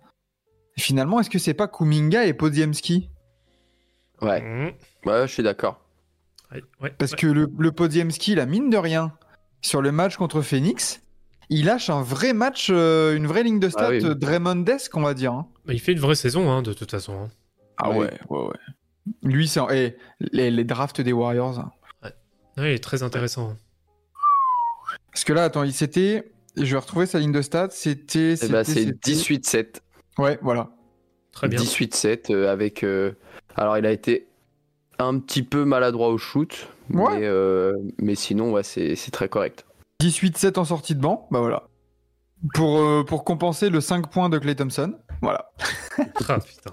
finalement, 0.79 1.21
est-ce 1.21 1.31
que 1.31 1.39
c'est 1.39 1.55
pas 1.55 1.69
Kuminga 1.69 2.27
et 2.27 2.35
Podziemski? 2.35 3.11
Ouais, 4.23 4.41
Mmh. 4.41 5.09
ouais, 5.09 5.27
je 5.29 5.33
suis 5.33 5.43
d'accord. 5.43 5.81
Ouais, 6.53 6.62
ouais, 6.81 6.91
Parce 6.99 7.12
ouais. 7.12 7.19
que 7.19 7.27
le, 7.27 7.51
le 7.59 7.73
Podziemski, 7.73 8.35
la 8.35 8.47
mine 8.47 8.71
de 8.71 8.77
rien, 8.77 9.12
sur 9.62 9.83
le 9.83 9.93
match 9.93 10.17
contre 10.17 10.43
Phoenix, 10.43 11.03
il 11.51 11.66
lâche 11.66 11.90
un 11.90 12.03
vrai 12.03 12.32
match, 12.32 12.68
euh, 12.70 13.16
une 13.16 13.26
vraie 13.26 13.42
ligne 13.42 13.61
de 13.61 13.68
stats 13.68 13.86
Ah 13.86 13.90
oui. 13.90 14.05
euh, 14.05 14.14
Draymondesque, 14.14 14.97
on 14.97 15.03
va 15.03 15.14
dire. 15.14 15.32
hein. 15.32 15.47
Il 15.68 15.80
fait 15.80 15.92
une 15.92 16.01
vraie 16.01 16.14
saison 16.14 16.51
hein, 16.51 16.62
de 16.62 16.72
toute 16.72 16.90
façon. 16.90 17.14
hein. 17.24 17.28
Ah 17.78 17.90
Oui. 17.90 17.99
ouais, 17.99 18.18
ouais, 18.30 18.47
ouais. 18.49 19.12
Lui, 19.22 19.47
c'est. 19.47 19.61
Et 19.72 19.97
les, 20.32 20.51
les 20.51 20.64
drafts 20.64 21.01
des 21.01 21.12
Warriors. 21.12 21.59
hein. 21.61 21.70
Ouais, 22.57 22.70
il 22.72 22.74
est 22.74 22.82
très 22.82 23.03
intéressant. 23.03 23.55
Parce 25.12 25.24
que 25.24 25.32
là, 25.32 25.44
attends, 25.44 25.62
il 25.62 25.72
s'était. 25.72 26.32
Je 26.57 26.72
vais 26.72 26.78
retrouver 26.80 27.07
sa 27.07 27.18
ligne 27.18 27.32
de 27.32 27.42
stats. 27.42 27.68
C'était. 27.70 28.32
Eh 28.32 28.36
c'était- 28.36 28.64
c'est 28.64 28.74
c'était- 28.84 28.92
18-7. 29.12 29.80
Ouais, 30.18 30.38
voilà. 30.42 30.70
Très 31.32 31.49
bien. 31.49 31.61
18-7 31.61 32.30
euh, 32.30 32.51
avec. 32.51 32.82
euh, 32.82 33.12
Alors, 33.57 33.76
il 33.78 33.86
a 33.86 33.92
été 33.92 34.26
un 34.99 35.18
petit 35.18 35.42
peu 35.42 35.64
maladroit 35.66 36.09
au 36.09 36.16
shoot, 36.18 36.68
Ouais. 36.90 37.18
mais, 37.20 37.26
euh, 37.26 37.74
mais 37.99 38.14
sinon, 38.14 38.53
ouais, 38.53 38.62
c'est 38.62 38.97
très 39.12 39.28
correct. 39.28 39.66
18-7 40.03 40.59
en 40.59 40.64
sortie 40.64 40.94
de 40.94 41.01
banc, 41.01 41.26
bah 41.30 41.40
voilà. 41.40 41.68
Pour, 42.55 42.78
euh, 42.80 43.03
pour 43.05 43.24
compenser 43.24 43.70
le 43.70 43.80
5 43.80 44.11
points 44.11 44.28
de 44.28 44.38
Clay 44.38 44.55
Thompson. 44.55 44.94
Voilà. 45.22 45.51
Ah, 46.28 46.38
putain. 46.38 46.70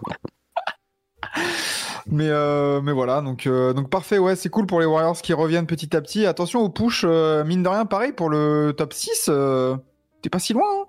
Mais, 2.08 2.28
euh, 2.30 2.82
mais 2.82 2.92
voilà, 2.92 3.22
donc, 3.22 3.48
euh, 3.48 3.72
donc 3.72 3.90
parfait, 3.90 4.18
ouais, 4.18 4.36
c'est 4.36 4.50
cool 4.50 4.66
pour 4.66 4.80
les 4.82 4.86
Warriors 4.86 5.22
qui 5.22 5.32
reviennent 5.34 5.68
petit 5.68 5.96
à 5.96 6.02
petit. 6.02 6.26
Attention 6.26 6.60
au 6.62 6.70
push, 6.70 7.06
euh, 7.08 7.44
mine 7.46 7.64
de 7.64 7.70
rien, 7.70 7.86
pareil 7.86 8.12
pour 8.12 8.30
le 8.30 8.74
top 8.78 8.94
6. 8.94 9.28
euh, 9.30 9.78
T'es 10.22 10.30
pas 10.30 10.40
si 10.40 10.52
loin, 10.54 10.66
hein 10.68 10.86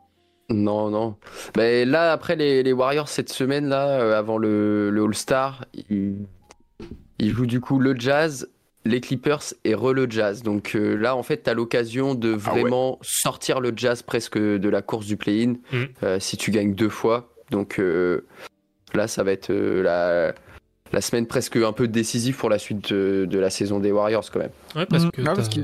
Non, 0.51 0.91
non. 0.91 1.17
Mais 1.57 1.85
là, 1.85 2.13
après 2.13 2.35
les, 2.37 2.63
les 2.65 2.73
Warriors 2.73 3.09
cette 3.09 3.33
semaine, 3.33 3.69
là, 3.69 3.87
euh, 4.01 4.19
avant 4.19 4.39
le, 4.39 4.91
le 4.91 5.05
All-Star, 5.05 5.65
ils, 5.89 6.27
ils 7.21 7.31
jouent 7.31 7.47
du 7.47 7.61
coup 7.61 7.79
le 7.79 7.95
Jazz, 7.99 8.49
les 8.85 9.01
Clippers 9.01 9.43
et 9.65 9.75
re 9.75 9.93
le 9.93 10.07
Jazz. 10.11 10.43
Donc 10.43 10.75
euh, 10.75 10.95
là, 10.97 11.17
en 11.17 11.23
fait, 11.23 11.45
tu 11.45 11.51
as 11.51 11.55
l'occasion 11.55 12.15
de 12.15 12.37
Ah 12.47 12.53
ouais. 12.55 12.61
vraiment 12.61 12.99
sortir 13.03 13.61
le 13.61 13.73
Jazz 13.75 14.03
presque 14.03 14.39
de 14.39 14.69
la 14.69 14.83
course 14.83 15.07
du 15.07 15.17
play-in 15.17 15.55
Mhm. 15.73 15.89
euh, 16.03 16.21
si 16.21 16.37
tu 16.37 16.51
gagnes 16.51 16.75
deux 16.75 16.89
fois. 16.91 17.31
Donc 17.51 17.79
euh, 17.79 18.27
là, 18.95 19.09
ça 19.09 19.23
va 19.23 19.33
être 19.33 19.51
euh, 19.51 19.83
la, 19.83 20.35
la 20.93 21.01
semaine 21.01 21.27
presque 21.27 21.57
un 21.57 21.73
peu 21.73 21.89
décisive 21.89 22.37
pour 22.37 22.51
la 22.51 22.59
suite 22.59 22.93
de, 22.93 23.27
de 23.29 23.39
la 23.39 23.51
saison 23.51 23.81
des 23.81 23.91
Warriors 23.93 24.31
quand 24.31 24.39
même. 24.41 24.51
Ouais, 24.77 24.87
parce 24.87 25.05
Mm, 25.05 25.11
que, 25.11 25.21
ah, 25.23 25.25
t'as- 25.25 25.35
parce 25.35 25.49
que- 25.49 25.61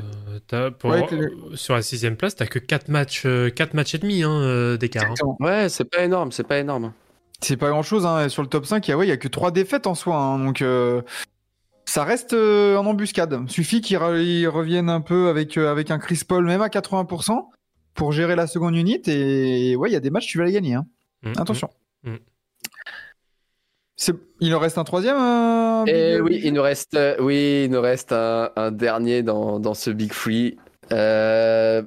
t'as- 0.48 0.70
pour- 0.70 0.90
Ouais, 0.90 1.06
que- 1.06 1.56
sur 1.56 1.74
la 1.74 1.82
sixième 1.82 2.16
place, 2.16 2.34
t'as 2.36 2.46
que 2.46 2.58
4 2.58 2.88
matchs, 2.88 3.22
euh, 3.26 3.50
quatre 3.50 3.74
matchs 3.74 3.94
et 3.94 3.98
demi 3.98 4.22
hein, 4.22 4.32
euh, 4.32 4.76
d'écart. 4.76 5.12
hein. 5.22 5.36
Ouais, 5.40 5.68
c'est 5.68 5.84
pas 5.84 6.02
énorme, 6.04 6.32
c'est 6.32 6.46
pas 6.46 6.58
énorme. 6.58 6.92
C'est 7.42 7.56
pas 7.56 7.68
grand 7.70 7.82
chose, 7.82 8.04
hein. 8.04 8.28
Sur 8.28 8.42
le 8.42 8.48
top 8.48 8.66
5, 8.66 8.86
il 8.86 8.90
y 8.90 8.94
a, 8.94 8.98
ouais, 8.98 9.06
il 9.06 9.08
y 9.08 9.12
a 9.12 9.16
que 9.16 9.28
3 9.28 9.50
défaites 9.50 9.86
en 9.86 9.94
soi, 9.94 10.16
hein, 10.16 10.38
donc 10.44 10.60
euh, 10.62 11.00
ça 11.90 12.04
reste 12.04 12.34
euh, 12.34 12.76
en 12.76 12.86
embuscade. 12.86 13.48
Suffit 13.50 13.80
qu'ils 13.80 13.96
re- 13.98 14.46
reviennent 14.46 14.88
un 14.90 15.00
peu 15.00 15.28
avec, 15.28 15.56
euh, 15.58 15.70
avec 15.70 15.90
un 15.90 15.98
Chris 15.98 16.20
Paul, 16.26 16.44
même 16.46 16.62
à 16.62 16.68
80%, 16.68 17.48
pour 17.94 18.12
gérer 18.12 18.36
la 18.36 18.46
seconde 18.46 18.76
unit. 18.76 19.02
Et 19.06 19.74
ouais, 19.74 19.90
il 19.90 19.92
y 19.92 19.96
a 19.96 20.00
des 20.00 20.10
matchs, 20.10 20.28
tu 20.28 20.38
vas 20.38 20.44
les 20.44 20.52
gagner. 20.52 20.74
hein. 20.74 20.86
Mm, 21.22 21.32
Attention. 21.38 21.68
Mm. 22.04 22.14
C'est- 23.96 24.14
Il 24.40 24.54
en 24.54 24.58
reste 24.60 24.78
un 24.78 24.84
troisième 24.84 25.16
euh, 25.18 25.84
Et 25.86 26.14
Big- 26.14 26.22
oui, 26.22 26.40
il 26.44 26.52
nous 26.54 26.62
reste, 26.62 26.94
euh, 26.94 27.16
oui, 27.20 27.62
il 27.64 27.70
nous 27.70 27.80
reste 27.80 28.12
un, 28.12 28.50
un 28.56 28.70
dernier 28.70 29.22
dans, 29.22 29.58
dans 29.60 29.74
ce 29.74 29.90
Big 29.90 30.12
Free. 30.12 30.56
Euh, 30.92 31.82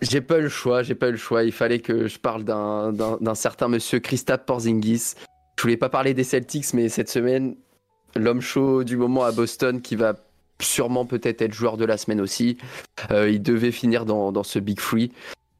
j'ai 0.00 0.20
pas 0.22 0.38
eu 0.38 0.42
le 0.42 0.48
choix, 0.48 0.82
j'ai 0.82 0.94
pas 0.94 1.08
eu 1.08 1.12
le 1.12 1.16
choix. 1.18 1.42
Il 1.42 1.52
fallait 1.52 1.80
que 1.80 2.06
je 2.06 2.18
parle 2.18 2.44
d'un, 2.44 2.92
d'un, 2.92 3.18
d'un 3.20 3.34
certain 3.34 3.68
monsieur 3.68 3.98
Kristaps 3.98 4.46
Porzingis. 4.46 5.14
Je 5.58 5.62
voulais 5.62 5.76
pas 5.76 5.90
parler 5.90 6.14
des 6.14 6.24
Celtics, 6.24 6.72
mais 6.72 6.88
cette 6.88 7.10
semaine, 7.10 7.54
l'homme 8.16 8.40
chaud 8.40 8.84
du 8.84 8.96
moment 8.96 9.24
à 9.24 9.32
Boston 9.32 9.80
qui 9.80 9.96
va 9.96 10.14
sûrement 10.62 11.06
peut-être 11.06 11.42
être 11.42 11.54
joueur 11.54 11.76
de 11.76 11.84
la 11.84 11.96
semaine 11.96 12.20
aussi. 12.20 12.58
Euh, 13.10 13.30
il 13.30 13.42
devait 13.42 13.72
finir 13.72 14.04
dans, 14.04 14.32
dans 14.32 14.42
ce 14.42 14.58
Big 14.58 14.80
Free. 14.80 15.12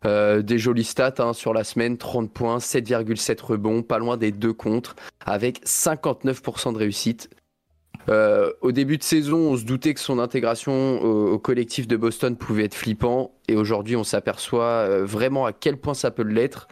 Euh, 0.07 0.40
des 0.40 0.59
jolies 0.59 0.84
stats 0.84 1.14
hein, 1.18 1.34
sur 1.34 1.53
la 1.53 1.62
semaine, 1.62 1.98
30 1.98 2.32
points, 2.32 2.59
7,7 2.59 3.42
rebonds, 3.42 3.82
pas 3.82 3.98
loin 3.98 4.16
des 4.16 4.32
deux 4.32 4.55
contre, 4.55 4.96
avec 5.24 5.62
59% 5.66 6.72
de 6.72 6.78
réussite. 6.78 7.28
Euh, 8.09 8.51
au 8.62 8.72
début 8.72 8.96
de 8.96 9.03
saison, 9.03 9.36
on 9.36 9.57
se 9.59 9.64
doutait 9.64 9.92
que 9.92 10.01
son 10.01 10.18
intégration 10.18 11.03
au, 11.03 11.32
au 11.32 11.38
collectif 11.38 11.86
de 11.86 11.98
Boston 11.98 12.34
pouvait 12.34 12.64
être 12.64 12.74
flippant, 12.74 13.34
et 13.46 13.57
aujourd'hui, 13.57 13.94
on 13.94 14.05
s'aperçoit 14.05 15.05
vraiment 15.05 15.44
à 15.44 15.53
quel 15.53 15.76
point 15.76 15.92
ça 15.92 16.11
peut 16.11 16.22
l'être. 16.22 16.68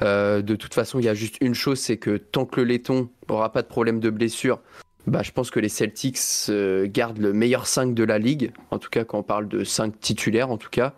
De 0.00 0.54
toute 0.54 0.72
façon, 0.72 1.00
il 1.00 1.04
y 1.04 1.08
a 1.08 1.14
juste 1.14 1.38
une 1.40 1.54
chose, 1.54 1.80
c'est 1.80 1.96
que 1.96 2.16
tant 2.16 2.46
que 2.46 2.60
le 2.60 2.68
laiton 2.68 3.08
n'aura 3.28 3.50
pas 3.50 3.62
de 3.62 3.66
problème 3.66 3.98
de 3.98 4.10
blessure, 4.10 4.60
bah, 5.08 5.22
je 5.22 5.32
pense 5.32 5.50
que 5.50 5.60
les 5.60 5.68
Celtics 5.68 6.18
euh, 6.48 6.86
gardent 6.88 7.18
le 7.18 7.32
meilleur 7.32 7.66
5 7.66 7.94
de 7.94 8.04
la 8.04 8.18
ligue, 8.18 8.52
en 8.70 8.78
tout 8.78 8.90
cas 8.90 9.04
quand 9.04 9.18
on 9.18 9.22
parle 9.22 9.48
de 9.48 9.64
5 9.64 9.98
titulaires 9.98 10.50
en 10.50 10.58
tout 10.58 10.70
cas. 10.70 10.94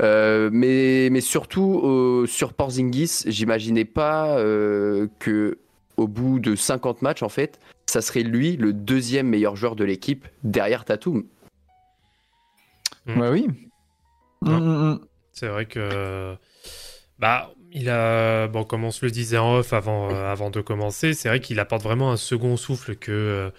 Euh, 0.00 0.50
mais, 0.52 1.08
mais 1.10 1.20
surtout 1.20 1.80
euh, 1.84 2.26
sur 2.26 2.52
Porzingis, 2.52 3.22
j'imaginais 3.26 3.84
pas 3.84 4.38
euh, 4.38 5.08
que 5.18 5.58
au 5.96 6.06
bout 6.06 6.38
de 6.38 6.54
50 6.54 7.02
matchs 7.02 7.22
en 7.22 7.28
fait, 7.28 7.58
ça 7.86 8.02
serait 8.02 8.22
lui 8.22 8.56
le 8.56 8.72
deuxième 8.72 9.28
meilleur 9.28 9.56
joueur 9.56 9.76
de 9.76 9.84
l'équipe 9.84 10.26
derrière 10.44 10.84
Tatum. 10.84 11.24
Bah 13.06 13.30
oui. 13.30 13.48
Non. 14.42 14.60
Mm, 14.60 14.64
mm, 14.64 14.90
mm. 14.92 15.00
C'est 15.32 15.48
vrai 15.48 15.66
que. 15.66 16.36
Bah, 17.18 17.50
il 17.72 17.88
a. 17.90 18.48
Bon, 18.48 18.64
comme 18.64 18.84
on 18.84 18.90
se 18.90 19.04
le 19.04 19.10
disait 19.10 19.38
en 19.38 19.56
off 19.56 19.72
avant, 19.72 20.10
euh, 20.10 20.30
avant 20.30 20.50
de 20.50 20.60
commencer, 20.60 21.14
c'est 21.14 21.28
vrai 21.28 21.40
qu'il 21.40 21.60
apporte 21.60 21.82
vraiment 21.82 22.10
un 22.12 22.16
second 22.16 22.56
souffle 22.56 22.96
que. 22.96 23.12
euh, 23.12 23.50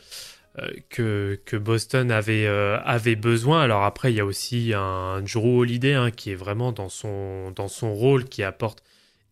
euh, 0.60 0.68
que, 0.90 1.40
que 1.46 1.56
Boston 1.58 2.12
avait, 2.12 2.48
euh, 2.48 2.80
avait 2.84 3.16
besoin. 3.16 3.62
Alors 3.62 3.84
après, 3.84 4.12
il 4.12 4.16
y 4.16 4.20
a 4.20 4.26
aussi 4.26 4.74
un 4.76 5.22
Drew 5.22 5.60
Holiday 5.60 5.94
hein, 5.94 6.12
qui 6.12 6.32
est 6.32 6.36
vraiment 6.36 6.72
dans 6.72 6.90
son, 6.90 7.52
dans 7.52 7.68
son 7.68 7.94
rôle, 7.94 8.26
qui 8.26 8.44
apporte 8.44 8.84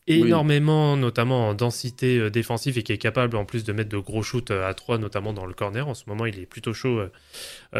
énormément, 0.07 0.95
notamment 0.95 1.49
en 1.49 1.53
densité 1.55 2.29
défensive 2.29 2.77
et 2.77 2.83
qui 2.83 2.93
est 2.93 2.97
capable 2.99 3.35
en 3.35 3.45
plus 3.45 3.63
de 3.63 3.73
mettre 3.73 3.89
de 3.89 3.97
gros 3.97 4.23
shoots 4.23 4.51
à 4.51 4.73
3, 4.73 4.99
notamment 4.99 5.33
dans 5.33 5.45
le 5.47 5.53
corner. 5.53 5.87
En 5.87 5.95
ce 5.95 6.03
moment, 6.07 6.25
il 6.27 6.39
est 6.39 6.45
plutôt 6.45 6.73
chaud 6.73 7.01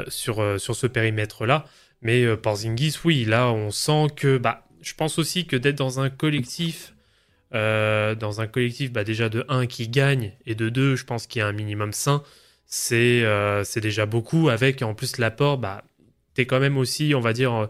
sur, 0.09 0.59
sur 0.59 0.75
ce 0.75 0.87
périmètre-là. 0.87 1.65
Mais 2.01 2.35
Porzingis, 2.37 2.95
oui, 3.05 3.23
là, 3.25 3.51
on 3.51 3.71
sent 3.71 4.07
que. 4.15 4.37
Bah, 4.37 4.66
je 4.87 4.93
pense 4.95 5.19
aussi 5.19 5.45
que 5.47 5.55
d'être 5.55 5.75
dans 5.77 5.99
un 5.99 6.09
collectif. 6.09 6.93
euh, 7.53 8.15
dans 8.15 8.41
un 8.41 8.47
collectif 8.47 8.91
bah, 8.91 9.03
déjà 9.05 9.29
de 9.29 9.45
1 9.49 9.67
qui 9.67 9.87
gagne 9.87 10.33
et 10.45 10.55
de 10.55 10.69
2 10.69 10.95
je 10.97 11.05
pense 11.05 11.27
qu'il 11.27 11.39
y 11.39 11.43
a 11.43 11.47
un 11.47 11.53
minimum 11.53 11.93
sain 11.93 12.23
c'est 12.65 13.21
euh, 13.23 13.63
déjà 13.77 14.05
beaucoup 14.05 14.49
avec 14.49 14.81
en 14.81 14.93
plus 14.93 15.17
l'apport 15.17 15.57
bah 15.57 15.83
t'es 16.33 16.45
quand 16.45 16.59
même 16.59 16.77
aussi 16.77 17.13
on 17.15 17.21
va 17.21 17.33
dire 17.33 17.53
euh, 17.53 17.67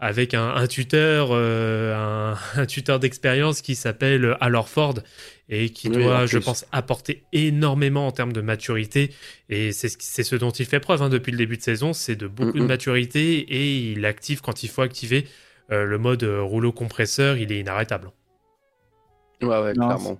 avec 0.00 0.34
un, 0.34 0.48
un 0.48 0.66
tuteur, 0.66 1.28
euh, 1.30 1.94
un, 1.94 2.36
un 2.60 2.66
tuteur 2.66 2.98
d'expérience 2.98 3.62
qui 3.62 3.74
s'appelle 3.76 4.36
Alor 4.40 4.68
Ford 4.68 4.94
et 5.48 5.70
qui 5.70 5.88
Oui, 5.88 5.94
doit, 5.94 6.26
je 6.26 6.38
pense, 6.38 6.66
apporter 6.72 7.22
énormément 7.32 8.06
en 8.08 8.12
termes 8.12 8.32
de 8.32 8.40
maturité. 8.40 9.12
Et 9.48 9.72
c'est 9.72 9.88
ce, 10.24 10.36
dont 10.36 10.50
il 10.50 10.66
fait 10.66 10.80
preuve 10.80 11.00
hein, 11.02 11.08
depuis 11.08 11.30
le 11.32 11.38
début 11.38 11.56
de 11.56 11.62
saison, 11.62 11.92
c'est 11.92 12.16
de 12.16 12.26
beaucoup 12.26 12.58
de 12.58 12.64
maturité 12.64 13.38
et 13.38 13.92
il 13.92 14.04
active 14.04 14.40
quand 14.40 14.62
il 14.64 14.68
faut 14.68 14.82
activer 14.82 15.26
euh, 15.72 15.84
le 15.84 15.98
mode 15.98 16.22
euh, 16.24 16.42
rouleau 16.42 16.72
compresseur. 16.72 17.36
Il 17.36 17.52
est 17.52 17.60
inarrêtable. 17.60 18.10
Ouais, 19.42 19.48
ouais, 19.48 19.72
Non, 19.74 19.86
clairement. 19.88 20.18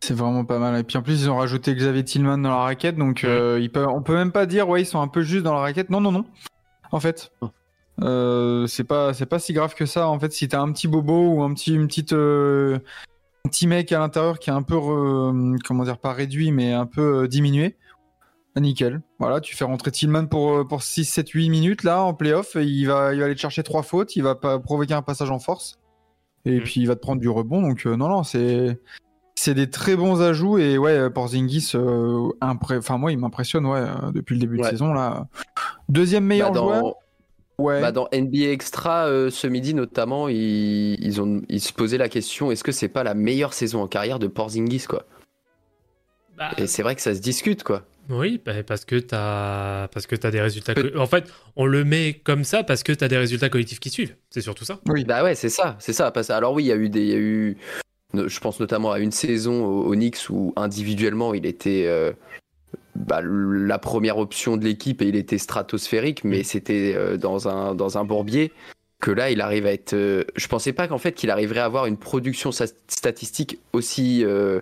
C'est 0.00 0.14
vraiment 0.14 0.44
pas 0.44 0.58
mal. 0.58 0.78
Et 0.78 0.84
puis 0.84 0.96
en 0.96 1.02
plus, 1.02 1.22
ils 1.22 1.30
ont 1.30 1.36
rajouté 1.36 1.74
Xavier 1.74 2.04
Tillman 2.04 2.38
dans 2.38 2.50
la 2.50 2.56
raquette, 2.58 2.96
donc 2.96 3.20
Ouais. 3.24 3.28
euh, 3.30 3.60
ils 3.60 3.70
peuvent, 3.70 3.88
on 3.88 4.00
peut 4.02 4.14
même 4.14 4.30
pas 4.32 4.46
dire 4.46 4.68
ouais 4.68 4.82
ils 4.82 4.86
sont 4.86 5.00
un 5.00 5.08
peu 5.08 5.22
juste 5.22 5.42
dans 5.42 5.54
la 5.54 5.60
raquette. 5.60 5.90
Non 5.90 6.00
non 6.00 6.12
non. 6.12 6.24
En 6.92 7.00
fait, 7.00 7.32
Oh. 7.42 7.48
euh, 8.02 8.66
c'est 8.68 8.84
pas 8.84 9.12
c'est 9.12 9.26
pas 9.26 9.40
si 9.40 9.52
grave 9.52 9.74
que 9.74 9.86
ça. 9.86 10.08
En 10.08 10.18
fait, 10.20 10.32
si 10.32 10.46
t'as 10.48 10.60
un 10.60 10.70
petit 10.72 10.86
bobo 10.88 11.34
ou 11.34 11.42
un 11.42 11.52
petit 11.52 11.74
une 11.74 11.88
petite 11.88 12.12
euh, 12.12 12.78
un 13.44 13.48
petit 13.48 13.66
mec 13.66 13.90
à 13.92 13.98
l'intérieur 13.98 14.38
qui 14.38 14.50
est 14.50 14.52
un 14.52 14.62
peu 14.62 14.76
re- 14.76 15.58
comment 15.66 15.82
dire 15.84 15.98
pas 15.98 16.12
réduit 16.12 16.52
mais 16.52 16.72
un 16.72 16.86
peu 16.86 17.24
euh, 17.24 17.28
diminué, 17.28 17.76
nickel. 18.56 19.00
Voilà, 19.18 19.40
tu 19.40 19.54
fais 19.54 19.64
rentrer 19.64 19.90
Tillman 19.90 20.26
pour 20.26 20.52
euh, 20.58 20.64
pour 20.64 20.82
6 20.82 21.04
7 21.04 21.28
8 21.30 21.48
minutes 21.50 21.84
là 21.84 22.02
en 22.02 22.14
playoff, 22.14 22.56
et 22.56 22.64
il 22.64 22.86
va 22.86 23.14
il 23.14 23.20
va 23.20 23.26
aller 23.26 23.34
te 23.34 23.40
chercher 23.40 23.62
trois 23.62 23.82
fautes, 23.82 24.16
il 24.16 24.22
va 24.22 24.34
pas 24.34 24.58
provoquer 24.58 24.94
un 24.94 25.02
passage 25.02 25.30
en 25.30 25.38
force. 25.38 25.78
Et 26.44 26.56
Mhm. 26.58 26.60
puis 26.62 26.80
il 26.80 26.86
va 26.86 26.94
te 26.96 27.00
prendre 27.00 27.20
du 27.20 27.28
rebond 27.28 27.62
donc 27.62 27.86
euh, 27.86 27.96
non 27.96 28.08
non, 28.08 28.22
c'est 28.24 28.80
c'est 29.36 29.54
des 29.54 29.70
très 29.70 29.94
bons 29.96 30.20
ajouts 30.22 30.58
et 30.58 30.78
ouais 30.78 31.10
Porzingis 31.10 31.72
euh, 31.76 32.28
impré- 32.40 32.78
enfin 32.78 32.98
moi 32.98 33.12
il 33.12 33.18
m'impressionne 33.18 33.66
ouais 33.66 33.78
euh, 33.80 34.10
depuis 34.12 34.34
le 34.34 34.40
début 34.40 34.58
de 34.58 34.64
saison 34.64 34.92
là. 34.92 35.28
Deuxième 35.88 36.24
meilleur 36.24 36.50
Bah, 36.52 36.58
joueur. 36.60 36.82
dans, 36.82 36.94
Ouais. 37.58 37.80
bah, 37.80 37.90
dans 37.90 38.06
NBA 38.12 38.50
Extra, 38.52 39.06
euh, 39.06 39.30
ce 39.30 39.48
midi 39.48 39.74
notamment, 39.74 40.28
ils, 40.28 40.94
ils, 41.04 41.20
ont, 41.20 41.42
ils 41.48 41.60
se 41.60 41.72
posaient 41.72 41.98
la 41.98 42.08
question 42.08 42.52
est-ce 42.52 42.62
que 42.62 42.70
c'est 42.70 42.88
pas 42.88 43.02
la 43.02 43.14
meilleure 43.14 43.52
saison 43.52 43.82
en 43.82 43.88
carrière 43.88 44.20
de 44.20 44.28
Porzingis 44.28 44.84
quoi? 44.88 45.04
Bah, 46.36 46.50
Et 46.56 46.68
c'est 46.68 46.82
vrai 46.84 46.94
que 46.94 47.02
ça 47.02 47.14
se 47.16 47.20
discute 47.20 47.64
quoi. 47.64 47.82
Oui, 48.08 48.40
bah, 48.44 48.62
parce 48.66 48.84
que 48.84 48.96
t'as 48.96 49.88
parce 49.88 50.06
que 50.06 50.16
t'as 50.16 50.30
des 50.30 50.40
résultats. 50.40 50.74
En 50.96 51.06
fait, 51.06 51.30
on 51.56 51.66
le 51.66 51.84
met 51.84 52.14
comme 52.24 52.44
ça 52.44 52.64
parce 52.64 52.82
que 52.82 52.92
t'as 52.92 53.08
des 53.08 53.18
résultats 53.18 53.48
collectifs 53.48 53.80
qui 53.80 53.90
suivent. 53.90 54.14
C'est 54.30 54.40
surtout 54.40 54.64
ça. 54.64 54.80
oui. 54.88 55.04
Bah 55.04 55.22
ouais, 55.22 55.34
c'est 55.34 55.50
ça, 55.50 55.76
c'est 55.78 55.92
ça. 55.92 56.12
Alors 56.30 56.54
oui, 56.54 56.64
il 56.64 56.66
y 56.68 56.72
a 56.72 56.76
eu 56.76 56.88
des, 56.88 57.02
il 57.02 57.08
y 57.08 57.14
a 57.14 57.18
eu, 57.18 57.56
je 58.14 58.40
pense 58.40 58.60
notamment 58.60 58.92
à 58.92 58.98
une 58.98 59.12
saison 59.12 59.64
au, 59.64 59.94
Knicks 59.94 60.30
où 60.30 60.52
individuellement 60.56 61.34
il 61.34 61.44
était 61.44 61.84
euh, 61.86 62.12
bah, 62.94 63.20
la 63.22 63.78
première 63.78 64.18
option 64.18 64.56
de 64.56 64.64
l'équipe 64.64 65.02
et 65.02 65.06
il 65.06 65.16
était 65.16 65.38
stratosphérique, 65.38 66.24
mais 66.24 66.42
c'était 66.42 66.94
euh, 66.96 67.16
dans 67.16 67.48
un 67.48 67.74
dans 67.74 67.98
un 67.98 68.04
bourbier 68.04 68.52
que 69.00 69.10
là 69.10 69.30
il 69.30 69.40
arrive 69.40 69.66
à 69.66 69.72
être. 69.72 69.92
euh, 69.94 70.24
je 70.36 70.48
pensais 70.48 70.72
pas 70.72 70.88
qu'en 70.88 70.98
fait 70.98 71.12
qu'il 71.12 71.30
arriverait 71.30 71.60
à 71.60 71.64
avoir 71.64 71.86
une 71.86 71.96
production 71.96 72.50
statistique 72.52 73.58
aussi 73.72 74.24
euh, 74.24 74.60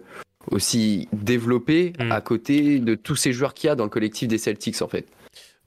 aussi 0.51 1.09
développée 1.13 1.93
Mm. 1.99 2.13
à 2.13 2.21
côté 2.21 2.79
de 2.79 2.95
tous 2.95 3.17
ces 3.17 3.33
joueurs 3.33 3.55
qu'il 3.55 3.69
y 3.69 3.71
a 3.71 3.75
dans 3.75 3.85
le 3.85 3.91
collectif 3.91 4.29
des 4.29 4.39
Celtics 4.39 4.81
en 4.83 4.89
fait. 4.89 5.07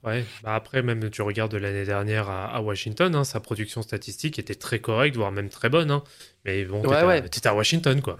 Ouais. 0.02 0.24
Bah 0.42 0.54
après, 0.54 0.82
même 0.82 1.10
tu 1.10 1.20
regardes 1.22 1.54
l'année 1.54 1.84
dernière 1.84 2.30
à, 2.30 2.46
à 2.46 2.60
Washington, 2.62 3.14
hein, 3.14 3.24
sa 3.24 3.38
production 3.40 3.82
statistique 3.82 4.38
était 4.38 4.54
très 4.54 4.78
correcte, 4.78 5.16
voire 5.16 5.30
même 5.32 5.50
très 5.50 5.68
bonne. 5.68 5.90
hein. 5.90 6.02
Mais 6.46 6.64
bon, 6.64 6.76
Ouais, 6.78 6.82
t'étais 6.88 6.96
à- 6.96 7.06
ouais. 7.06 7.28
t'étais 7.28 7.48
à 7.48 7.54
Washington, 7.54 8.00
quoi. 8.00 8.16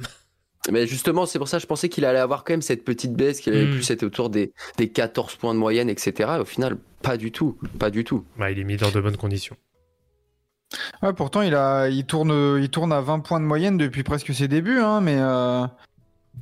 Mais 0.70 0.86
justement, 0.86 1.24
c'est 1.24 1.38
pour 1.38 1.48
ça 1.48 1.56
que 1.56 1.62
je 1.62 1.66
pensais 1.66 1.88
qu'il 1.88 2.04
allait 2.04 2.18
avoir 2.18 2.44
quand 2.44 2.52
même 2.52 2.60
cette 2.60 2.84
petite 2.84 3.14
baisse, 3.14 3.40
qu'il 3.40 3.54
allait 3.54 3.64
Mm. 3.64 3.70
plus 3.76 3.90
être 3.90 4.02
autour 4.02 4.28
des, 4.28 4.52
des 4.76 4.90
14 4.90 5.36
points 5.36 5.54
de 5.54 5.58
moyenne, 5.58 5.88
etc. 5.88 6.32
Et 6.36 6.40
au 6.40 6.44
final, 6.44 6.76
pas 7.00 7.16
du 7.16 7.32
tout. 7.32 7.58
Pas 7.78 7.88
du 7.90 8.04
tout. 8.04 8.26
Bah, 8.38 8.50
il 8.50 8.58
est 8.58 8.64
mis 8.64 8.76
dans 8.76 8.90
de 8.90 9.00
bonnes 9.00 9.16
conditions. 9.16 9.56
Ouais, 11.02 11.12
pourtant 11.14 11.42
il 11.42 11.54
a 11.54 11.88
il 11.88 12.04
tourne 12.06 12.58
il 12.62 12.68
tourne 12.68 12.92
à 12.92 13.00
20 13.00 13.20
points 13.20 13.40
de 13.40 13.44
moyenne 13.44 13.76
depuis 13.76 14.04
presque 14.04 14.32
ses 14.32 14.46
débuts 14.46 14.78
hein, 14.78 15.00
mais 15.00 15.16
euh, 15.18 15.64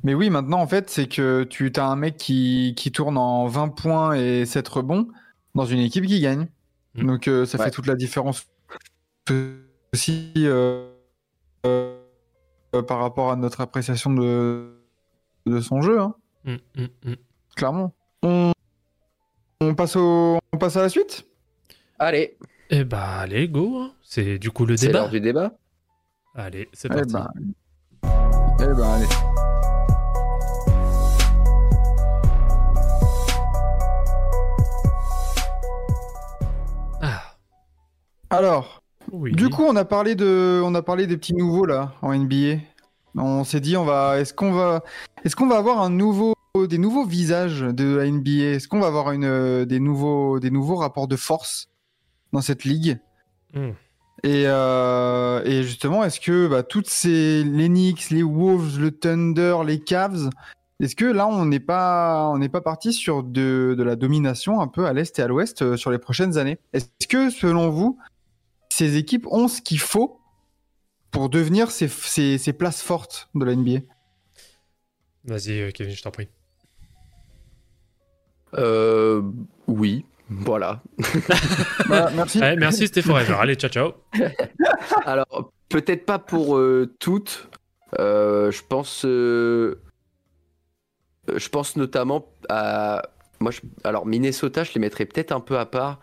mais 0.03 0.13
oui 0.13 0.29
maintenant 0.29 0.59
en 0.61 0.67
fait 0.67 0.89
c'est 0.89 1.07
que 1.07 1.43
tu 1.43 1.71
as 1.75 1.85
un 1.85 1.95
mec 1.95 2.17
qui 2.17 2.73
qui 2.77 2.91
tourne 2.91 3.17
en 3.17 3.47
20 3.47 3.69
points 3.69 4.13
et 4.15 4.45
7 4.45 4.67
rebonds 4.67 5.07
dans 5.55 5.65
une 5.65 5.79
équipe 5.79 6.05
qui 6.05 6.19
gagne. 6.21 6.47
Mm. 6.95 7.05
Donc 7.07 7.27
euh, 7.27 7.45
ça 7.45 7.57
Ouais. 7.57 7.65
fait 7.65 7.71
toute 7.71 7.87
la 7.87 7.95
différence 7.95 8.45
aussi 9.93 10.31
euh, 10.37 10.91
euh, 11.65 11.95
par 12.87 12.99
rapport 12.99 13.31
à 13.31 13.35
notre 13.35 13.61
appréciation 13.61 14.11
de 14.13 14.75
de 15.45 15.59
son 15.61 15.81
jeu 15.81 15.99
hein, 15.99 16.15
hum, 16.45 16.57
hum. 16.77 17.15
clairement. 17.55 17.93
On 18.23 18.51
on 19.61 19.75
passe 19.75 19.95
au 19.95 20.39
on 20.53 20.57
passe 20.57 20.77
à 20.77 20.81
la 20.83 20.89
suite? 20.89 21.25
Allez, 21.97 22.37
Eh 22.69 22.83
bah, 22.85 23.17
allez, 23.19 23.47
go. 23.49 23.79
hein. 23.81 23.91
C'est 24.03 24.37
du 24.39 24.51
coup 24.51 24.65
le 24.65 24.77
c'est 24.77 24.87
débat. 24.87 24.99
l'heure 24.99 25.09
du 25.09 25.19
débat. 25.19 25.51
Allez, 26.35 26.69
c'est 26.73 26.87
Eh 26.91 26.95
parti. 26.95 27.13
ben, 27.13 27.27
eh 28.61 28.65
ben, 28.67 28.81
allez. 28.83 29.38
Alors, 38.29 38.81
oui. 39.11 39.31
du 39.31 39.49
coup, 39.49 39.63
on 39.63 39.75
a 39.75 39.85
parlé 39.85 40.15
de, 40.15 40.61
on 40.63 40.75
a 40.75 40.81
parlé 40.81 41.07
des 41.07 41.17
petits 41.17 41.35
nouveaux 41.35 41.65
là 41.65 41.93
en 42.01 42.13
NBA. 42.13 42.59
On 43.15 43.43
s'est 43.43 43.59
dit, 43.59 43.75
on 43.75 43.85
va, 43.85 44.19
est-ce 44.19 44.33
qu'on 44.33 44.51
va, 44.51 44.83
est-ce 45.25 45.35
qu'on 45.35 45.47
va 45.47 45.57
avoir 45.57 45.81
un 45.81 45.89
nouveau, 45.89 46.35
des 46.55 46.77
nouveaux 46.77 47.05
visages 47.05 47.61
de 47.61 47.95
la 47.95 48.09
NBA 48.09 48.55
Est-ce 48.55 48.67
qu'on 48.67 48.79
va 48.79 48.87
avoir 48.87 49.11
une, 49.11 49.65
des 49.65 49.79
nouveaux, 49.79 50.39
des 50.39 50.51
nouveaux 50.51 50.75
rapports 50.75 51.07
de 51.07 51.15
force 51.15 51.69
dans 52.33 52.41
cette 52.41 52.63
ligue? 52.63 52.99
Hmm. 53.53 53.71
Et, 54.23 54.43
euh, 54.45 55.41
et 55.45 55.63
justement, 55.63 56.03
est-ce 56.03 56.19
que 56.19 56.47
bah, 56.47 56.63
toutes 56.63 56.89
ces 56.89 57.43
les 57.43 57.69
Knicks, 57.69 58.09
les 58.09 58.23
Wolves, 58.23 58.79
le 58.79 58.91
Thunder, 58.91 59.57
les 59.65 59.79
Cavs, 59.79 60.29
est-ce 60.81 60.95
que 60.95 61.05
là 61.05 61.27
on 61.27 61.45
n'est 61.45 61.59
pas 61.59 62.29
on 62.29 62.37
n'est 62.37 62.49
pas 62.49 62.61
parti 62.61 62.93
sur 62.93 63.23
de, 63.23 63.75
de 63.77 63.83
la 63.83 63.95
domination 63.95 64.61
un 64.61 64.67
peu 64.67 64.85
à 64.85 64.93
l'est 64.93 65.17
et 65.19 65.21
à 65.21 65.27
l'ouest 65.27 65.61
euh, 65.61 65.77
sur 65.77 65.91
les 65.91 65.99
prochaines 65.99 66.37
années? 66.37 66.57
Est-ce 66.73 67.07
que 67.07 67.29
selon 67.29 67.69
vous, 67.69 67.97
ces 68.79 68.95
équipes 68.97 69.27
ont 69.27 69.47
ce 69.49 69.61
qu'il 69.61 69.79
faut 69.79 70.21
pour 71.11 71.29
devenir 71.29 71.69
ces, 71.71 71.87
ces, 71.89 72.37
ces 72.37 72.53
places 72.53 72.81
fortes 72.81 73.29
de 73.35 73.43
la 73.45 73.53
NBA 73.55 73.79
Vas-y, 75.25 75.59
euh, 75.59 75.71
Kevin, 75.71 75.93
je 75.95 76.01
t'en 76.01 76.11
prie. 76.11 76.29
Euh, 78.55 79.21
oui, 79.67 80.05
voilà. 80.29 80.81
Voilà, 81.87 82.09
Merci. 82.11 82.41
Allez, 82.41 82.55
merci, 82.59 82.87
c'était 82.87 83.01
Forever. 83.01 83.35
Allez, 83.39 83.55
ciao, 83.55 83.69
ciao. 83.69 83.91
Alors, 85.05 85.51
peut-être 85.67 86.05
pas 86.05 86.19
pour 86.19 86.57
euh, 86.57 86.95
toutes. 86.99 87.49
Euh, 87.99 88.49
je 88.51 88.61
pense. 88.63 89.03
euh, 89.05 89.81
je 91.35 91.49
pense 91.49 91.75
notamment 91.75 92.25
à. 92.47 93.01
Moi, 93.41 93.51
je- 93.51 93.61
alors 93.83 94.05
Minnesota, 94.05 94.63
je 94.63 94.73
les 94.73 94.79
mettrais 94.79 95.05
peut-être 95.05 95.31
un 95.31 95.39
peu 95.39 95.57
à 95.59 95.65
part 95.65 95.99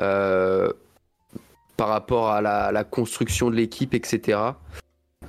euh, 0.00 0.72
par 1.78 1.88
rapport 1.88 2.28
à 2.30 2.42
la, 2.42 2.84
construction 2.84 3.50
de 3.50 3.54
l'équipe, 3.54 3.94
etc. 3.94 4.40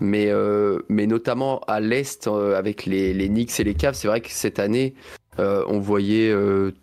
Mais, 0.02 0.30
euh, 0.30 0.80
mais 0.90 1.06
notamment 1.06 1.60
à 1.68 1.80
l'Est, 1.80 2.28
euh, 2.28 2.58
avec 2.58 2.86
les, 2.86 3.14
Knicks 3.30 3.60
et 3.60 3.64
les 3.64 3.76
Cavs, 3.76 3.94
c'est 3.94 4.08
vrai 4.08 4.20
que 4.20 4.32
cette 4.32 4.58
année, 4.58 4.96
euh, 5.38 5.64
on 5.68 5.80
voyait 5.80 6.34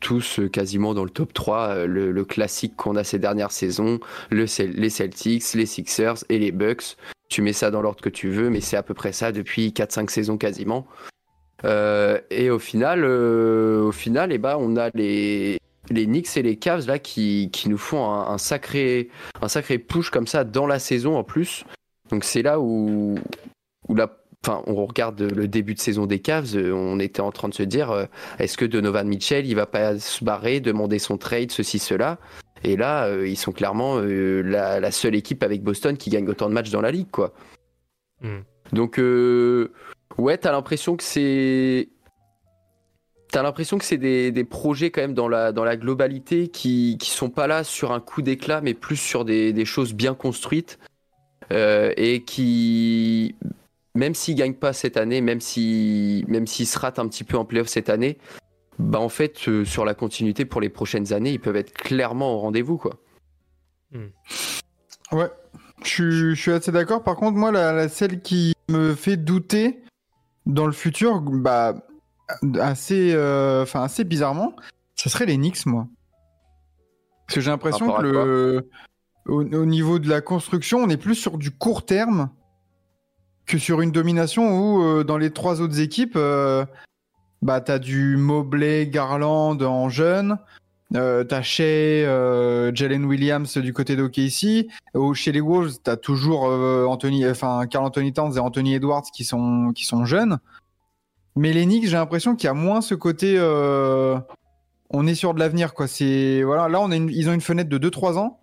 tous 0.00 0.40
quasiment 0.52 0.94
dans 0.94 1.02
le 1.02 1.10
top 1.10 1.34
3 1.34 1.68
euh, 1.68 1.86
le, 1.86 2.24
classique 2.24 2.76
qu'on 2.76 2.94
a 2.94 3.02
ces 3.02 3.18
dernières 3.18 3.50
saisons 3.50 3.98
le 4.30 4.46
les 4.72 4.88
Celtics, 4.88 5.52
les 5.54 5.66
Sixers 5.66 6.24
et 6.28 6.38
les 6.38 6.52
Bucks. 6.52 6.96
Tu 7.28 7.42
mets 7.42 7.52
ça 7.52 7.72
dans 7.72 7.82
l'ordre 7.82 8.00
que 8.00 8.08
tu 8.08 8.28
veux, 8.28 8.50
mais 8.50 8.60
c'est 8.60 8.76
à 8.76 8.84
peu 8.84 8.94
près 8.94 9.12
ça 9.12 9.32
depuis 9.32 9.70
4-5 9.70 10.10
saisons 10.10 10.38
quasiment. 10.38 10.86
Et 11.64 12.50
au 12.50 12.60
final, 12.60 13.04
au 13.04 13.90
final 13.90 14.30
eh 14.30 14.38
ben, 14.38 14.56
on 14.60 14.76
a 14.76 14.90
les, 14.94 15.58
les 15.90 16.06
Knicks 16.06 16.36
et 16.36 16.42
les 16.42 16.56
Cavs 16.56 16.86
là, 16.86 16.98
qui, 16.98 17.50
qui 17.52 17.68
nous 17.68 17.78
font 17.78 18.10
un, 18.10 18.28
un 18.32 18.38
sacré, 18.38 19.08
un 19.40 19.48
sacré 19.48 19.78
push 19.78 20.10
comme 20.10 20.26
ça 20.26 20.44
dans 20.44 20.66
la 20.66 20.78
saison 20.78 21.16
en 21.16 21.24
plus. 21.24 21.64
Donc 22.10 22.24
c'est 22.24 22.42
là 22.42 22.60
où, 22.60 23.16
où 23.88 23.94
la, 23.94 24.16
enfin, 24.44 24.62
on 24.66 24.86
regarde 24.86 25.20
le 25.20 25.48
début 25.48 25.74
de 25.74 25.80
saison 25.80 26.06
des 26.06 26.20
Cavs, 26.20 26.56
euh, 26.56 26.72
on 26.72 26.98
était 27.00 27.20
en 27.20 27.32
train 27.32 27.48
de 27.48 27.54
se 27.54 27.62
dire 27.62 27.90
euh, 27.90 28.04
est-ce 28.38 28.56
que 28.56 28.64
Donovan 28.64 29.06
Mitchell 29.06 29.46
il 29.46 29.54
va 29.54 29.66
pas 29.66 29.98
se 29.98 30.24
barrer, 30.24 30.60
demander 30.60 30.98
son 30.98 31.18
trade, 31.18 31.50
ceci, 31.50 31.78
cela? 31.78 32.18
Et 32.64 32.76
là, 32.76 33.06
euh, 33.06 33.28
ils 33.28 33.36
sont 33.36 33.52
clairement 33.52 34.00
la, 34.00 34.80
la 34.80 34.90
seule 34.90 35.14
équipe 35.14 35.42
avec 35.42 35.62
Boston 35.62 35.96
qui 35.96 36.10
gagne 36.10 36.28
autant 36.28 36.48
de 36.48 36.54
matchs 36.54 36.70
dans 36.70 36.80
la 36.80 36.90
ligue, 36.90 37.10
quoi. 37.10 37.34
Hmm. 38.22 38.40
Donc, 38.72 38.98
euh, 38.98 39.72
ouais, 40.18 40.38
t'as 40.38 40.52
l'impression 40.52 40.96
que 40.96 41.04
c'est. 41.04 41.88
T'as 43.32 43.42
l'impression 43.42 43.76
que 43.76 43.84
c'est 43.84 43.98
des, 43.98 44.30
des 44.30 44.44
projets 44.44 44.90
quand 44.90 45.00
même 45.00 45.14
dans 45.14 45.28
la, 45.28 45.52
dans 45.52 45.64
la 45.64 45.76
globalité 45.76 46.48
qui, 46.48 46.96
qui 46.98 47.10
sont 47.10 47.28
pas 47.28 47.46
là 47.46 47.64
sur 47.64 47.92
un 47.92 48.00
coup 48.00 48.22
d'éclat, 48.22 48.60
mais 48.60 48.72
plus 48.72 48.96
sur 48.96 49.24
des, 49.24 49.52
des 49.52 49.64
choses 49.64 49.94
bien 49.94 50.14
construites 50.14 50.78
euh, 51.52 51.92
et 51.96 52.22
qui, 52.22 53.34
même 53.94 54.14
s'ils 54.14 54.36
gagnent 54.36 54.54
pas 54.54 54.72
cette 54.72 54.96
année, 54.96 55.20
même 55.20 55.40
si, 55.40 56.24
même 56.28 56.46
s'ils 56.46 56.66
se 56.68 56.78
ratent 56.78 56.98
un 56.98 57.08
petit 57.08 57.24
peu 57.24 57.36
en 57.36 57.44
playoff 57.44 57.66
cette 57.68 57.90
année, 57.90 58.18
bah 58.78 59.00
en 59.00 59.08
fait, 59.08 59.48
euh, 59.48 59.64
sur 59.64 59.84
la 59.84 59.94
continuité 59.94 60.44
pour 60.44 60.60
les 60.60 60.68
prochaines 60.68 61.12
années, 61.12 61.32
ils 61.32 61.40
peuvent 61.40 61.56
être 61.56 61.72
clairement 61.72 62.34
au 62.34 62.38
rendez-vous, 62.38 62.76
quoi. 62.76 62.92
Ouais, 65.12 65.30
je 65.84 66.34
suis, 66.34 66.50
assez 66.52 66.72
d'accord. 66.72 67.02
Par 67.02 67.16
contre, 67.16 67.36
moi, 67.36 67.50
la- 67.50 67.88
celle 67.88 68.20
qui 68.20 68.52
me 68.68 68.94
fait 68.94 69.16
douter 69.16 69.80
dans 70.44 70.66
le 70.66 70.72
futur, 70.72 71.20
bah, 71.20 71.74
assez, 72.60 73.12
euh, 73.14 73.62
enfin, 73.62 73.82
assez 73.82 74.04
bizarrement, 74.04 74.54
ce 74.94 75.08
serait 75.08 75.26
les 75.26 75.36
Knicks, 75.36 75.66
moi. 75.66 75.86
Parce 77.26 77.36
que 77.36 77.40
j'ai 77.40 77.50
l'impression 77.50 77.86
que 77.98 78.02
le, 78.02 78.70
au, 79.26 79.42
au 79.42 79.64
niveau 79.66 79.98
de 79.98 80.08
la 80.08 80.20
construction, 80.20 80.78
on 80.78 80.88
est 80.88 80.96
plus 80.96 81.14
sur 81.16 81.38
du 81.38 81.50
court 81.50 81.84
terme 81.84 82.30
que 83.46 83.58
sur 83.58 83.80
une 83.80 83.92
domination 83.92 84.58
où, 84.58 84.82
euh, 84.82 85.04
dans 85.04 85.18
les 85.18 85.30
trois 85.32 85.60
autres 85.60 85.80
équipes, 85.80 86.14
euh, 86.16 86.64
bah, 87.42 87.60
t'as 87.60 87.78
du 87.78 88.16
Mobley, 88.16 88.86
Garland 88.88 89.60
en 89.62 89.88
jeune, 89.88 90.38
euh, 90.94 91.22
t'as 91.24 91.42
Shea, 91.42 91.62
euh, 91.62 92.70
Jalen 92.74 93.04
Williams 93.04 93.56
du 93.58 93.72
côté 93.72 93.94
d'OKC. 93.96 94.68
Au- 94.94 95.14
Chez 95.14 95.32
les 95.32 95.40
Wolves, 95.40 95.74
t'as 95.82 95.96
toujours 95.96 96.46
euh, 96.48 96.86
Anthony, 96.86 97.28
enfin 97.28 97.66
Carl 97.68 97.84
Anthony 97.84 98.12
Towns 98.12 98.34
et 98.36 98.40
Anthony 98.40 98.74
Edwards 98.74 99.02
qui 99.12 99.24
sont 99.24 99.72
qui 99.74 99.84
sont 99.84 100.04
jeunes. 100.04 100.38
Mais 101.36 101.52
les 101.52 101.64
Knicks, 101.66 101.84
j'ai 101.86 101.96
l'impression 101.96 102.34
qu'il 102.34 102.46
y 102.46 102.50
a 102.50 102.54
moins 102.54 102.80
ce 102.80 102.94
côté. 102.94 103.36
euh, 103.38 104.18
on 104.90 105.06
est 105.06 105.14
sur 105.14 105.34
de 105.34 105.40
l'avenir, 105.40 105.74
quoi. 105.74 105.86
C'est 105.88 106.42
voilà, 106.42 106.68
là 106.68 106.80
on 106.80 106.90
a 106.90 106.96
une- 106.96 107.10
ils 107.10 107.28
ont 107.28 107.32
une 107.32 107.40
fenêtre 107.40 107.68
de 107.68 107.78
2-3 107.78 108.18
ans. 108.18 108.40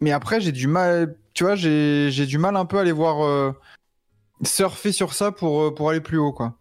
Mais 0.00 0.12
après, 0.12 0.40
j'ai 0.40 0.52
du 0.52 0.66
mal. 0.66 1.16
Tu 1.34 1.44
vois, 1.44 1.54
j'ai 1.54 2.08
j'ai 2.10 2.26
du 2.26 2.38
mal 2.38 2.56
un 2.56 2.64
peu 2.64 2.78
à 2.78 2.84
les 2.84 2.92
voir 2.92 3.24
euh, 3.24 3.52
surfer 4.44 4.92
sur 4.92 5.12
ça 5.14 5.32
pour 5.32 5.62
euh, 5.62 5.74
pour 5.74 5.90
aller 5.90 6.00
plus 6.00 6.18
haut, 6.18 6.32
quoi. 6.32 6.56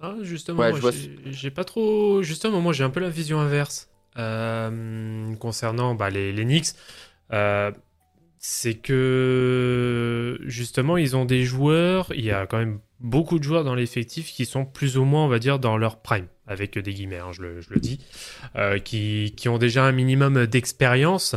Ah, 0.00 0.14
justement, 0.22 0.60
Ouais, 0.62 0.72
j'ai- 0.92 1.32
j'ai 1.32 1.50
pas 1.50 1.64
trop. 1.64 2.22
Justement, 2.22 2.60
moi, 2.60 2.72
j'ai 2.72 2.84
un 2.84 2.90
peu 2.90 3.00
la 3.00 3.08
vision 3.10 3.38
inverse 3.40 3.88
euh, 4.18 5.34
concernant 5.36 5.94
bah, 5.94 6.10
les, 6.10 6.32
les 6.32 6.44
Knicks. 6.44 6.74
Euh, 8.46 8.48
c'est 8.48 8.74
que 8.74 10.38
justement, 10.44 10.96
ils 10.96 11.16
ont 11.16 11.24
des 11.24 11.44
joueurs. 11.44 12.12
Il 12.14 12.24
y 12.24 12.30
a 12.30 12.46
quand 12.46 12.58
même 12.58 12.78
beaucoup 13.00 13.38
de 13.38 13.44
joueurs 13.44 13.64
dans 13.64 13.74
l'effectif 13.74 14.32
qui 14.32 14.46
sont 14.46 14.64
plus 14.64 14.96
ou 14.96 15.04
moins, 15.04 15.24
on 15.24 15.28
va 15.28 15.38
dire, 15.38 15.58
dans 15.58 15.76
leur 15.76 16.00
prime, 16.00 16.26
avec 16.46 16.78
des 16.78 16.94
guillemets, 16.94 17.18
hein, 17.18 17.32
je, 17.32 17.42
le, 17.42 17.60
je 17.60 17.70
le 17.70 17.80
dis, 17.80 18.00
euh, 18.56 18.78
qui, 18.78 19.34
qui 19.36 19.48
ont 19.48 19.58
déjà 19.58 19.84
un 19.84 19.92
minimum 19.92 20.46
d'expérience 20.46 21.36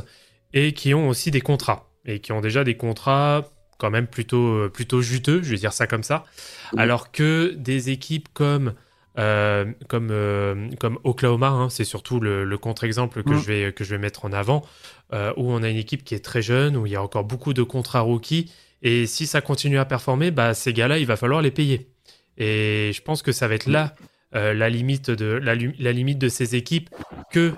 et 0.53 0.73
qui 0.73 0.93
ont 0.93 1.09
aussi 1.09 1.31
des 1.31 1.41
contrats. 1.41 1.89
Et 2.05 2.19
qui 2.19 2.31
ont 2.31 2.41
déjà 2.41 2.63
des 2.63 2.77
contrats 2.77 3.49
quand 3.77 3.89
même 3.91 4.07
plutôt, 4.07 4.69
plutôt 4.69 5.01
juteux, 5.01 5.41
je 5.43 5.51
vais 5.51 5.57
dire 5.57 5.73
ça 5.73 5.87
comme 5.87 6.03
ça. 6.03 6.25
Mhm. 6.73 6.79
Alors 6.79 7.11
que 7.11 7.53
des 7.57 7.89
équipes 7.91 8.27
comme, 8.33 8.73
euh, 9.17 9.65
comme, 9.87 10.09
euh, 10.11 10.69
comme 10.79 10.97
Oklahoma, 11.03 11.47
hein, 11.47 11.69
c'est 11.69 11.83
surtout 11.85 12.19
le, 12.19 12.45
le 12.45 12.57
contre-exemple 12.57 13.23
que, 13.23 13.31
Mhm. 13.33 13.39
je 13.39 13.45
vais, 13.47 13.73
que 13.73 13.83
je 13.83 13.91
vais 13.91 13.97
mettre 13.97 14.25
en 14.25 14.33
avant, 14.33 14.65
euh, 15.11 15.33
où 15.37 15.51
on 15.51 15.63
a 15.63 15.69
une 15.69 15.77
équipe 15.77 16.03
qui 16.03 16.13
est 16.13 16.23
très 16.23 16.43
jeune, 16.43 16.77
où 16.77 16.85
il 16.85 16.91
y 16.91 16.95
a 16.95 17.01
encore 17.01 17.23
beaucoup 17.23 17.55
de 17.55 17.63
contrats 17.63 18.01
rookies. 18.01 18.51
Et 18.83 19.07
si 19.07 19.25
ça 19.25 19.41
continue 19.41 19.79
à 19.79 19.85
performer, 19.85 20.29
bah, 20.29 20.53
ces 20.53 20.71
gars-là, 20.71 20.99
il 20.99 21.07
va 21.07 21.17
falloir 21.17 21.41
les 21.41 21.49
payer. 21.49 21.89
Et 22.37 22.91
je 22.93 23.01
pense 23.01 23.23
que 23.23 23.31
ça 23.31 23.47
va 23.47 23.55
être 23.55 23.65
là 23.65 23.95
euh, 24.35 24.53
la, 24.53 24.69
limite 24.69 25.09
de, 25.09 25.25
la, 25.25 26.29
ces 26.29 26.55
équipes 26.55 26.91
que, 27.31 27.53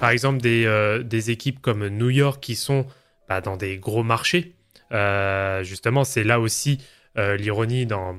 par 0.00 0.10
exemple, 0.10 0.40
des, 0.40 0.66
euh, 0.66 1.04
des 1.04 1.30
équipes 1.30 1.60
comme 1.60 1.86
New 1.86 2.10
York 2.10 2.42
qui 2.42 2.56
sont 2.56 2.86
bah, 3.28 3.40
dans 3.40 3.56
des 3.56 3.78
gros 3.78 4.02
marchés. 4.02 4.56
Justement, 5.62 6.02
c'est 6.02 6.24
là 6.24 6.40
aussi 6.40 6.78
l'ironie 7.16 7.86
dans, 7.86 8.16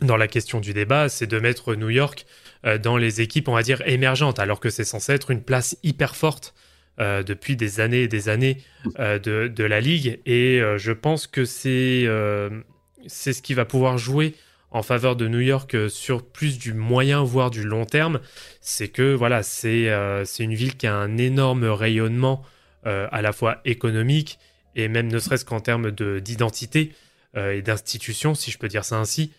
dans 0.00 0.16
la 0.16 0.26
question 0.26 0.58
du 0.60 0.72
débat, 0.72 1.10
c'est 1.10 1.26
de 1.26 1.38
mettre 1.38 1.74
New 1.74 1.90
York 1.90 2.26
dans 2.82 2.96
les 2.96 3.20
équipes, 3.20 3.48
on 3.48 3.54
va 3.54 3.62
dire, 3.62 3.82
émergentes, 3.86 4.38
alors 4.38 4.58
que 4.58 4.70
c'est 4.70 4.84
censé 4.84 5.12
être 5.12 5.30
une 5.30 5.42
place 5.42 5.76
hyper 5.82 6.16
forte 6.16 6.54
euh, 6.98 7.22
depuis 7.22 7.56
des 7.56 7.80
années 7.80 8.02
et 8.02 8.08
des 8.08 8.28
années 8.28 8.58
euh, 8.98 9.18
de, 9.18 9.48
de 9.48 9.64
la 9.64 9.80
Ligue. 9.80 10.20
Et 10.26 10.60
euh, 10.60 10.78
je 10.78 10.92
pense 10.92 11.26
que 11.26 11.44
c'est 11.44 12.06
ce 12.06 13.42
qui 13.42 13.54
va 13.54 13.64
pouvoir 13.64 13.98
jouer 13.98 14.34
en 14.70 14.82
faveur 14.82 15.16
de 15.16 15.28
New 15.28 15.40
York 15.40 15.76
sur 15.88 16.24
plus 16.24 16.58
du 16.58 16.74
moyen, 16.74 17.22
voire 17.22 17.50
du 17.50 17.62
long 17.62 17.84
terme. 17.84 18.20
C'est 18.60 18.88
que 18.88 19.14
voilà, 19.14 19.42
c'est 19.42 19.88
c'est 20.24 20.42
une 20.44 20.54
ville 20.54 20.76
qui 20.76 20.86
a 20.86 20.94
un 20.94 21.16
énorme 21.16 21.64
rayonnement 21.64 22.42
à 22.84 23.22
la 23.22 23.32
fois 23.32 23.60
économique 23.64 24.38
et 24.74 24.88
même 24.88 25.06
ne 25.10 25.18
serait-ce 25.18 25.44
qu'en 25.44 25.60
termes 25.60 25.92
de- 25.92 26.18
d'identité 26.18 26.92
et 27.36 27.62
d'institution, 27.62 28.34
si 28.34 28.50
je 28.50 28.58
peux 28.58 28.68
dire 28.68 28.84
ça 28.84 28.96
ainsi, 28.98 29.32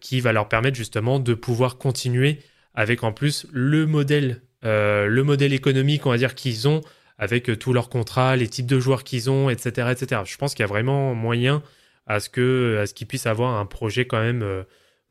qui 0.00 0.20
va 0.20 0.32
leur 0.32 0.48
permettre 0.48 0.76
justement 0.76 1.20
de 1.20 1.34
pouvoir 1.34 1.76
continuer 1.78 2.40
avec 2.74 3.04
en 3.04 3.12
plus 3.12 3.46
le 3.52 3.86
modèle, 3.86 4.40
le 4.64 5.22
modèle 5.22 5.52
économique, 5.52 6.06
on 6.06 6.10
va 6.10 6.16
dire, 6.16 6.34
qu'ils 6.34 6.68
ont 6.68 6.80
avec 7.18 7.48
euh, 7.48 7.56
tous 7.56 7.72
leurs 7.72 7.88
contrats, 7.88 8.36
les 8.36 8.48
types 8.48 8.66
de 8.66 8.80
joueurs 8.80 9.04
qu'ils 9.04 9.30
ont, 9.30 9.50
etc., 9.50 9.88
etc. 9.92 10.22
Je 10.24 10.36
pense 10.36 10.54
qu'il 10.54 10.62
y 10.62 10.64
a 10.64 10.68
vraiment 10.68 11.14
moyen 11.14 11.62
à 12.06 12.20
ce 12.20 12.28
que 12.28 12.78
à 12.82 12.86
ce 12.86 12.94
qu'ils 12.94 13.06
puissent 13.06 13.26
avoir 13.26 13.58
un 13.58 13.66
projet 13.66 14.06
quand 14.06 14.20
même 14.20 14.42
euh, 14.42 14.62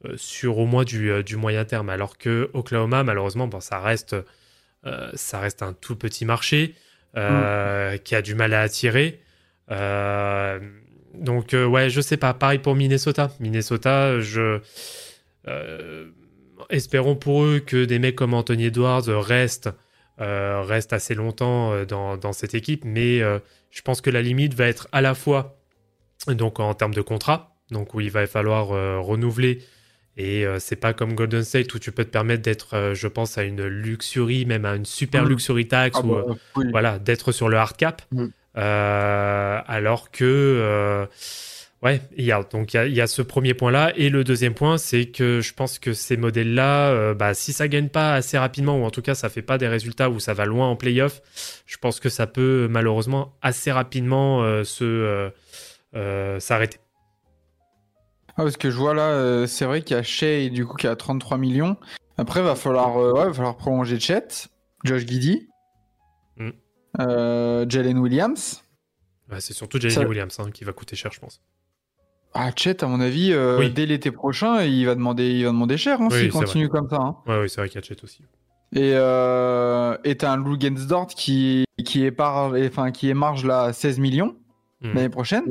euh, 0.06 0.14
sur 0.18 0.58
au 0.58 0.66
moins 0.66 0.84
du, 0.84 1.12
euh, 1.12 1.24
du 1.24 1.38
moyen 1.38 1.66
terme. 1.66 1.90
Alors 1.90 2.18
que 2.18 2.50
Oklahoma, 2.54 3.04
malheureusement, 3.04 3.48
bon, 3.48 3.60
ça 3.62 3.80
reste 3.80 4.16
euh, 4.86 5.10
ça 5.14 5.40
reste 5.40 5.64
un 5.64 5.74
tout 5.74 5.96
petit 5.96 6.26
marché 6.26 6.76
euh, 7.16 7.98
qui 7.98 8.16
a 8.16 8.22
du 8.22 8.36
mal 8.36 8.54
à 8.54 8.62
attirer. 8.62 9.22
Euh, 9.72 10.60
donc 11.14 11.54
euh, 11.54 11.66
ouais, 11.66 11.90
je 11.90 12.02
sais 12.02 12.18
pas. 12.18 12.34
Pareil 12.34 12.60
pour 12.60 12.76
Minnesota. 12.76 13.32
Minnesota, 13.40 14.20
je 14.20 14.60
euh, 15.48 16.10
espérons 16.70 17.16
pour 17.16 17.44
eux 17.44 17.60
que 17.60 17.86
des 17.86 18.00
mecs 18.00 18.16
comme 18.16 18.34
Anthony 18.34 18.66
Edwards 18.66 19.04
restent 19.08 19.70
euh, 20.22 20.62
restent 20.62 20.94
assez 20.94 21.16
longtemps 21.16 21.74
euh, 21.74 21.86
dans, 21.86 22.18
dans 22.18 22.34
cette 22.34 22.54
équipe, 22.54 22.86
mais 22.86 23.22
euh, 23.22 23.40
je 23.72 23.82
pense 23.82 24.00
que 24.00 24.10
la 24.12 24.22
limite 24.22 24.54
va 24.54 24.68
être 24.68 24.88
à 24.92 25.02
la 25.02 25.16
fois 25.16 25.58
donc 26.28 26.60
en 26.60 26.74
termes 26.76 26.94
de 26.94 27.02
contrat, 27.02 27.56
donc 27.72 27.94
où 27.96 28.00
il 28.02 28.12
va 28.12 28.26
falloir 28.28 28.68
renouveler. 29.04 29.62
Et 30.16 30.46
c'est 30.60 30.76
pas 30.76 30.94
comme 30.94 31.16
Golden 31.16 31.44
State 31.44 31.74
où 31.74 31.80
tu 31.80 31.92
peux 31.92 32.06
te 32.06 32.12
permettre 32.12 32.44
d'être, 32.44 32.92
je 32.94 33.08
pense, 33.08 33.38
à 33.40 33.44
une 33.44 33.66
luxury, 33.66 34.46
même 34.46 34.64
à 34.64 34.76
une 34.76 34.86
super 34.86 35.24
Mhm. 35.24 35.30
luxury 35.30 35.68
tax, 35.68 35.98
Ah 36.00 36.06
ou 36.06 36.14
bah, 36.16 36.24
oui. 36.56 36.66
voilà, 36.72 37.00
d'être 37.00 37.32
sur 37.32 37.50
le 37.50 37.58
hard 37.58 37.76
cap. 37.76 38.04
Mm. 38.12 38.28
Euh, 38.56 39.60
alors 39.66 40.12
que, 40.12 41.08
ouais, 41.84 42.02
il 42.18 42.26
y 42.26 42.32
a, 42.32 42.42
donc 42.44 42.74
il 42.74 42.78
y 42.78 42.80
a, 42.80 42.86
il 42.88 42.94
y 42.96 43.02
a 43.02 43.08
ce 43.08 43.22
premier 43.22 43.54
point-là. 43.54 43.92
Et 43.96 44.10
le 44.10 44.24
deuxième 44.24 44.54
point, 44.54 44.78
c'est 44.78 45.06
que 45.08 45.42
je 45.42 45.54
pense 45.54 45.78
que 45.80 45.94
ces 45.94 46.18
modèles-là, 46.18 46.90
euh, 46.92 47.14
bah, 47.14 47.34
si 47.34 47.54
ça 47.54 47.68
gagne 47.68 47.90
pas 47.90 48.14
assez 48.16 48.38
rapidement, 48.38 48.78
ou 48.82 48.84
en 48.86 48.90
tout 48.92 49.02
cas 49.02 49.14
ça 49.16 49.30
fait 49.30 49.42
pas 49.42 49.58
des 49.58 49.68
résultats 49.68 50.10
où 50.10 50.20
ça 50.20 50.34
va 50.34 50.46
loin 50.46 50.68
en 50.68 50.76
playoff, 50.76 51.22
je 51.66 51.78
pense 51.78 52.00
que 52.00 52.10
ça 52.10 52.26
peut 52.28 52.68
malheureusement 52.70 53.36
assez 53.42 53.72
rapidement 53.72 54.44
euh, 54.44 54.64
se 54.64 55.32
euh, 55.96 56.40
s'arrêter. 56.40 56.78
Ah, 58.30 58.42
parce 58.44 58.58
que 58.58 58.72
je 58.72 58.78
vois 58.78 58.96
là, 58.96 59.46
c'est 59.46 59.66
vrai 59.66 59.84
qu'il 59.84 59.96
y 59.96 60.00
a 60.00 60.02
Shea 60.02 60.50
du 60.50 60.66
coup 60.66 60.76
qui 60.76 60.88
a 60.88 60.96
33 60.96 61.38
millions. 61.38 61.78
Après, 62.18 62.42
va 62.42 62.56
falloir, 62.56 62.96
ouais, 62.98 63.26
va 63.26 63.34
falloir 63.34 63.58
prolonger 63.58 64.00
Chet, 64.00 64.48
Josh 64.84 65.06
Giddy, 65.06 65.48
Mm. 66.38 66.50
Jalen 67.70 67.98
Williams. 68.00 68.64
C'est 69.40 69.54
surtout 69.54 69.80
Jalen 69.80 69.96
Ça- 69.96 70.08
Williams 70.08 70.40
hein, 70.40 70.50
qui 70.52 70.64
va 70.64 70.74
coûter 70.74 70.96
cher, 70.96 71.12
je 71.12 71.20
pense. 71.20 71.42
Ah, 72.34 72.52
Chet, 72.56 72.84
à 72.84 72.88
mon 72.88 73.00
avis, 73.00 73.32
euh, 73.32 73.60
Oui. 73.60 73.70
dès 73.72 73.86
l'été 73.86 74.10
prochain, 74.12 74.64
il 74.64 74.86
va 74.86 74.96
demander, 74.96 75.30
il 75.32 75.44
va 75.46 75.52
demander 75.52 75.78
cher 75.78 76.02
hein, 76.02 76.08
Oui, 76.12 76.20
s'il 76.20 76.32
continue 76.32 76.68
comme 76.70 76.90
ça. 76.90 76.98
hein. 77.00 77.16
Ouais, 77.28 77.42
oui, 77.42 77.50
c'est 77.50 77.62
vrai 77.62 77.70
qu'il 77.70 77.80
y 77.80 77.84
a 77.84 77.88
Chet 77.88 78.04
aussi. 78.04 78.24
Et 78.76 78.94
euh, 78.96 79.96
t'as 80.18 80.32
un 80.32 80.38
Lou 80.38 80.60
Gensdort 80.60 81.06
qui, 81.08 81.64
qui 81.86 82.04
est 82.04 82.12
par, 82.12 82.54
enfin 82.56 82.90
qui 82.92 83.08
est 83.10 83.14
marge 83.14 83.46
là 83.46 83.64
à 83.64 83.74
16 83.74 84.00
millions 84.00 84.36
Mm. 84.82 84.94
l'année 84.96 85.10
prochaine. 85.10 85.44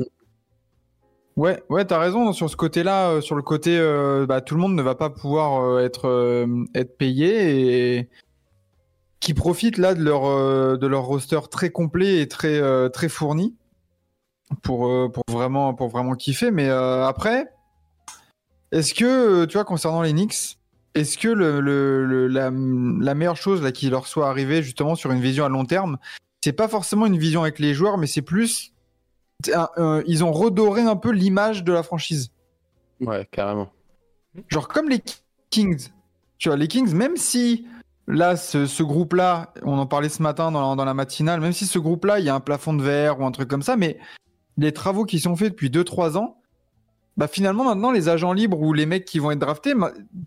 Ouais, 1.37 1.63
ouais, 1.69 1.85
t'as 1.85 1.97
raison 1.97 2.31
sur 2.33 2.47
ce 2.51 2.55
côté-là, 2.55 3.09
euh, 3.09 3.21
sur 3.21 3.35
le 3.35 3.41
côté, 3.41 3.75
euh, 3.79 4.27
bah, 4.27 4.41
tout 4.41 4.53
le 4.53 4.61
monde 4.61 4.75
ne 4.75 4.81
va 4.83 4.93
pas 4.93 5.09
pouvoir 5.09 5.79
être 5.79 6.45
être 6.75 6.97
payé 6.97 7.97
et 7.97 8.09
qui 9.19 9.33
profitent 9.33 9.79
là 9.79 9.95
de 9.95 10.03
leur 10.03 10.77
de 10.77 10.85
leur 10.85 11.03
roster 11.05 11.39
très 11.49 11.71
complet 11.71 12.19
et 12.19 12.27
très 12.27 12.61
très 12.91 13.09
fourni 13.09 13.55
pour 14.61 14.87
euh, 14.87 15.09
pour 15.09 15.23
vraiment 15.29 15.73
pour 15.73 15.89
vraiment 15.89 16.13
kiffer. 16.15 16.51
Mais 16.51 16.69
euh, 16.69 17.05
après, 17.05 17.47
est-ce 18.71 18.93
que 18.93 19.05
euh, 19.05 19.45
tu 19.45 19.53
vois 19.53 19.65
concernant 19.65 20.01
les 20.01 20.11
Knicks, 20.13 20.57
est-ce 20.95 21.17
que 21.17 21.27
le, 21.27 21.59
le- 21.59 22.05
le- 22.05 22.27
la, 22.27 22.51
la 22.51 23.15
meilleure 23.15 23.37
chose 23.37 23.61
là 23.61 23.71
qui 23.71 23.89
leur 23.89 24.07
soit 24.07 24.29
arrivée 24.29 24.63
justement 24.63 24.95
sur 24.95 25.11
une 25.11 25.21
vision 25.21 25.45
à 25.45 25.49
long 25.49 25.65
terme, 25.65 25.97
c'est 26.43 26.53
pas 26.53 26.67
forcément 26.67 27.05
une 27.05 27.17
vision 27.17 27.41
avec 27.43 27.59
les 27.59 27.73
joueurs, 27.73 27.97
mais 27.97 28.07
c'est 28.07 28.21
plus 28.21 28.73
un- 29.53 29.69
euh, 29.77 30.03
ils 30.07 30.23
ont 30.23 30.31
redoré 30.31 30.81
un 30.81 30.95
peu 30.95 31.11
l'image 31.11 31.63
de 31.63 31.73
la 31.73 31.83
franchise. 31.83 32.31
Ouais, 32.99 33.27
carrément. 33.31 33.69
Genre 34.49 34.67
comme 34.67 34.89
les 34.89 35.01
Kings. 35.49 35.89
Tu 36.37 36.49
vois, 36.49 36.57
les 36.57 36.67
Kings, 36.67 36.93
même 36.93 37.17
si 37.17 37.67
là, 38.07 38.35
ce, 38.35 38.65
ce 38.65 38.83
groupe-là, 38.83 39.53
on 39.63 39.77
en 39.77 39.85
parlait 39.85 40.09
ce 40.09 40.21
matin 40.21 40.51
dans, 40.51 40.75
dans 40.75 40.85
la 40.85 40.93
matinale, 40.93 41.39
même 41.39 41.53
si 41.53 41.65
ce 41.65 41.79
groupe-là, 41.79 42.19
il 42.19 42.25
y 42.25 42.29
a 42.29 42.35
un 42.35 42.39
plafond 42.39 42.73
de 42.73 42.81
verre 42.83 43.19
ou 43.19 43.25
un 43.25 43.31
truc 43.31 43.47
comme 43.49 43.61
ça, 43.61 43.77
mais 43.77 43.97
les 44.57 44.71
travaux 44.71 45.05
qui 45.05 45.19
sont 45.19 45.35
faits 45.35 45.51
depuis 45.51 45.69
2-3 45.69 46.17
ans, 46.17 46.37
bah 47.17 47.27
finalement 47.27 47.63
maintenant 47.65 47.91
les 47.91 48.09
agents 48.09 48.33
libres 48.33 48.59
ou 48.59 48.73
les 48.73 48.85
mecs 48.85 49.05
qui 49.05 49.19
vont 49.19 49.31
être 49.31 49.39
draftés, 49.39 49.73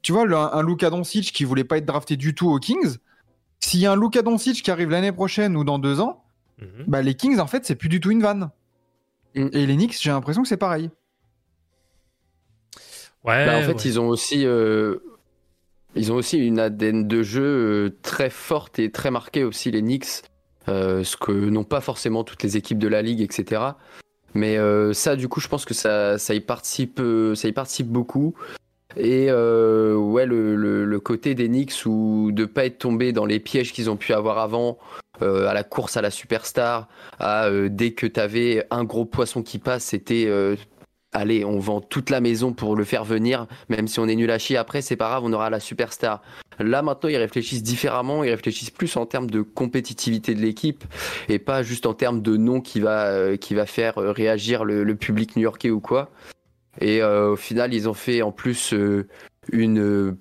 tu 0.02 0.12
vois, 0.12 0.24
le- 0.24 0.36
un 0.36 0.62
Luka 0.62 0.90
Doncic 0.90 1.32
qui 1.32 1.44
voulait 1.44 1.64
pas 1.64 1.78
être 1.78 1.86
drafté 1.86 2.16
du 2.16 2.34
tout 2.34 2.48
aux 2.48 2.58
Kings, 2.58 2.96
s'il 3.60 3.80
y 3.80 3.86
a 3.86 3.92
un 3.92 3.96
Luka 3.96 4.22
Doncic 4.22 4.62
qui 4.62 4.70
arrive 4.70 4.90
l'année 4.90 5.12
prochaine 5.12 5.56
ou 5.56 5.64
dans 5.64 5.78
deux 5.78 6.00
ans, 6.00 6.22
Mhm. 6.58 6.84
bah, 6.86 7.02
les 7.02 7.14
Kings, 7.14 7.38
en 7.38 7.46
fait, 7.46 7.66
c'est 7.66 7.74
plus 7.74 7.88
du 7.88 8.00
tout 8.00 8.10
une 8.10 8.22
vanne. 8.22 8.50
Mm. 9.34 9.48
Et 9.52 9.66
les 9.66 9.74
Knicks, 9.76 9.96
j'ai 10.00 10.10
l'impression 10.10 10.42
que 10.42 10.48
c'est 10.48 10.56
pareil. 10.56 10.90
Ouais, 13.24 13.44
Bah, 13.46 13.58
en 13.58 13.62
fait, 13.62 13.72
ouais. 13.74 13.82
ils 13.84 13.98
ont 14.00 14.08
aussi, 14.08 14.46
euh, 14.46 14.96
ils 15.96 16.12
ont 16.12 16.16
aussi 16.16 16.38
une 16.38 16.58
ADN 16.60 17.08
de 17.08 17.22
jeu 17.22 17.42
euh, 17.42 17.98
très 18.02 18.30
forte 18.30 18.78
et 18.78 18.90
très 18.92 19.10
marquée 19.10 19.42
aussi 19.44 19.70
les 19.70 19.82
Knicks, 19.82 20.22
euh, 20.68 21.02
ce 21.02 21.16
que 21.16 21.32
n'ont 21.32 21.64
pas 21.64 21.80
forcément 21.80 22.22
toutes 22.24 22.42
les 22.42 22.56
équipes 22.56 22.78
de 22.78 22.88
la 22.88 23.02
ligue, 23.02 23.20
etc. 23.20 23.62
Mais 24.34 24.58
euh, 24.58 24.92
ça, 24.92 25.16
du 25.16 25.28
coup, 25.28 25.40
je 25.40 25.48
pense 25.48 25.64
que 25.64 25.74
ça, 25.74 26.16
y 26.34 26.40
participe, 26.40 27.00
euh, 27.00 27.34
ça 27.34 27.48
y 27.48 27.52
participe 27.52 27.88
beaucoup. 27.88 28.34
Et 28.96 29.26
euh, 29.30 29.94
ouais, 29.94 30.26
le, 30.26 30.56
le- 30.56 30.84
le 30.84 31.00
côté 31.00 31.34
des 31.34 31.48
Knicks 31.48 31.84
ou 31.86 32.30
de 32.32 32.44
pas 32.44 32.64
être 32.66 32.78
tombé 32.78 33.12
dans 33.12 33.26
les 33.26 33.40
pièges 33.40 33.72
qu'ils 33.72 33.90
ont 33.90 33.96
pu 33.96 34.12
avoir 34.12 34.38
avant, 34.38 34.78
à 35.20 35.54
la 35.54 35.64
course 35.64 35.96
à 35.96 36.02
la 36.02 36.10
superstar, 36.10 36.88
dès 37.70 37.92
que 37.92 38.06
tu 38.06 38.20
avais 38.20 38.66
un 38.70 38.84
gros 38.84 39.06
poisson 39.06 39.42
qui 39.42 39.58
passe, 39.58 39.84
c'était 39.84 40.30
allez, 41.16 41.44
on 41.44 41.58
vend 41.58 41.80
toute 41.80 42.10
la 42.10 42.20
maison 42.20 42.52
pour 42.52 42.76
le 42.76 42.84
faire 42.84 43.04
venir, 43.04 43.46
même 43.68 43.88
si 43.88 43.98
on 43.98 44.06
est 44.06 44.14
nul 44.14 44.30
à 44.30 44.38
chier 44.38 44.56
après, 44.56 44.82
c'est 44.82 44.96
pas 44.96 45.08
grave, 45.08 45.24
on 45.24 45.32
aura 45.32 45.50
la 45.50 45.60
superstar. 45.60 46.22
Là 46.58 46.82
maintenant, 46.82 47.08
ils 47.08 47.16
réfléchissent 47.16 47.62
différemment, 47.62 48.22
ils 48.22 48.30
réfléchissent 48.30 48.70
plus 48.70 48.96
en 48.96 49.06
termes 49.06 49.30
de 49.30 49.40
compétitivité 49.40 50.34
de 50.34 50.40
l'équipe 50.40 50.84
et 51.28 51.38
pas 51.38 51.62
juste 51.62 51.86
en 51.86 51.94
termes 51.94 52.22
de 52.22 52.36
nom 52.36 52.60
qui 52.60 52.80
va, 52.80 53.06
euh, 53.06 53.36
qui 53.36 53.56
faire 53.66 53.98
euh, 53.98 54.12
réagir 54.12 54.64
le, 54.64 54.94
public 54.94 55.36
new-yorkais 55.36 55.70
ou 55.70 55.80
quoi. 55.80 56.10
Et 56.80 57.02
euh, 57.02 57.32
au 57.32 57.36
final, 57.36 57.72
ils 57.72 57.88
ont 57.88 57.94
fait 57.94 58.22
en 58.22 58.32
plus 58.32 58.74
une, 59.52 60.16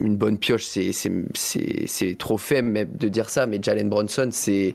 une 0.00 0.16
bonne 0.16 0.38
pioche, 0.38 0.64
c'est- 0.64 2.18
trop 2.18 2.38
fait 2.38 2.62
même 2.62 2.88
de 2.92 3.08
dire 3.08 3.30
ça, 3.30 3.46
mais 3.46 3.60
Jalen 3.62 3.88
Bronson, 3.88 4.28
c'est 4.32 4.74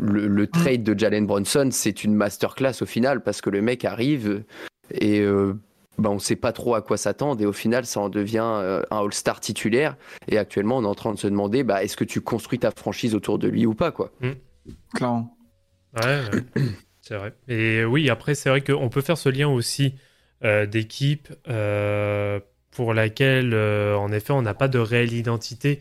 le, 0.00 0.26
le 0.26 0.46
trade 0.46 0.82
de 0.82 0.98
Jalen 0.98 1.26
Bronson, 1.26 1.68
c'est 1.72 2.04
une 2.04 2.14
masterclass 2.14 2.82
au 2.82 2.86
final 2.86 3.22
parce 3.22 3.40
que 3.40 3.50
le 3.50 3.62
mec 3.62 3.84
arrive 3.84 4.44
et 4.90 5.20
euh, 5.20 5.54
bah, 5.98 6.10
on 6.10 6.18
sait 6.18 6.36
pas 6.36 6.52
trop 6.52 6.74
à 6.74 6.82
quoi 6.82 6.96
s'attendre 6.96 7.40
et 7.42 7.46
au 7.46 7.52
final 7.52 7.86
ça 7.86 8.00
en 8.00 8.08
devient 8.08 8.44
euh, 8.44 8.82
un 8.90 8.98
All-Star 8.98 9.40
titulaire 9.40 9.96
et 10.28 10.36
actuellement 10.38 10.78
on 10.78 10.82
est 10.84 10.86
en 10.86 10.94
train 10.94 11.12
de 11.14 11.18
se 11.18 11.26
demander 11.26 11.64
bah, 11.64 11.82
est-ce 11.82 11.96
que 11.96 12.04
tu 12.04 12.20
construis 12.20 12.58
ta 12.58 12.70
franchise 12.70 13.14
autour 13.14 13.38
de 13.38 13.48
lui 13.48 13.66
ou 13.66 13.74
pas 13.74 13.92
quoi? 13.92 14.12
Clairement. 14.94 15.36
Ouais, 16.02 16.20
c'est 17.00 17.16
vrai. 17.16 17.32
Et 17.48 17.84
oui, 17.84 18.10
après, 18.10 18.34
c'est 18.34 18.50
vrai 18.50 18.60
qu'on 18.60 18.88
peut 18.88 19.00
faire 19.00 19.16
ce 19.16 19.28
lien 19.28 19.48
aussi 19.48 19.94
euh, 20.44 20.66
d'équipe 20.66 21.32
euh, 21.48 22.40
pour 22.72 22.92
laquelle, 22.92 23.54
euh, 23.54 23.96
en 23.96 24.12
effet, 24.12 24.32
on 24.32 24.42
n'a 24.42 24.52
pas 24.52 24.68
de 24.68 24.78
réelle 24.78 25.14
identité. 25.14 25.80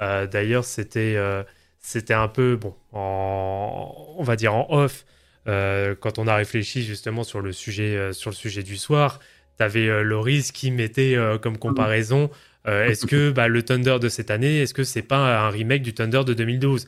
Euh, 0.00 0.26
D'ailleurs, 0.26 0.64
c'était 0.64 1.14
euh, 1.16 1.44
c'était 1.82 2.14
un 2.14 2.28
peu, 2.28 2.56
bon, 2.56 2.74
en, 2.92 4.14
on 4.16 4.22
va 4.22 4.36
dire 4.36 4.54
en 4.54 4.66
off, 4.70 5.04
euh, 5.48 5.94
quand 5.98 6.18
on 6.18 6.26
a 6.26 6.36
réfléchi 6.36 6.82
justement 6.82 7.24
sur 7.24 7.40
le 7.40 7.52
sujet, 7.52 7.96
euh, 7.96 8.12
sur 8.12 8.30
le 8.30 8.36
sujet 8.36 8.62
du 8.62 8.76
soir. 8.76 9.20
Tu 9.58 9.64
avais 9.64 10.02
Loris 10.02 10.50
qui 10.52 10.70
mettait 10.70 11.14
euh, 11.16 11.36
comme 11.36 11.58
comparaison 11.58 12.30
euh, 12.68 12.86
est-ce 12.86 13.06
que 13.06 13.30
bah, 13.30 13.48
le 13.48 13.62
Thunder 13.62 13.98
de 14.00 14.08
cette 14.08 14.30
année, 14.30 14.60
est-ce 14.60 14.74
que 14.74 14.84
c'est 14.84 15.02
pas 15.02 15.46
un 15.46 15.50
remake 15.50 15.82
du 15.82 15.94
Thunder 15.94 16.22
de 16.24 16.34
2012 16.34 16.86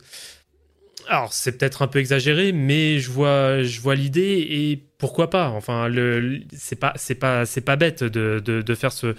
alors, 1.07 1.33
c'est 1.33 1.55
peut-être 1.55 1.83
un 1.83 1.87
peu 1.87 1.99
exagéré, 1.99 2.51
mais 2.51 2.97
je 2.97 3.11
vois, 3.11 3.61
je 3.61 3.79
vois 3.79 3.93
l'idée 3.93 4.39
et 4.49 4.83
pourquoi 4.97 5.29
pas? 5.29 5.49
Enfin, 5.49 5.87
le, 5.87 6.39
c'est 6.51 6.77
pas, 6.77 6.93
c'est 6.95 7.13
pas, 7.13 7.45
c'est 7.45 7.61
pas 7.61 7.75
bête 7.75 8.03
de, 8.03 8.41
de, 8.43 8.63
de 8.63 8.75
faire 8.75 8.91
ce, 8.91 9.13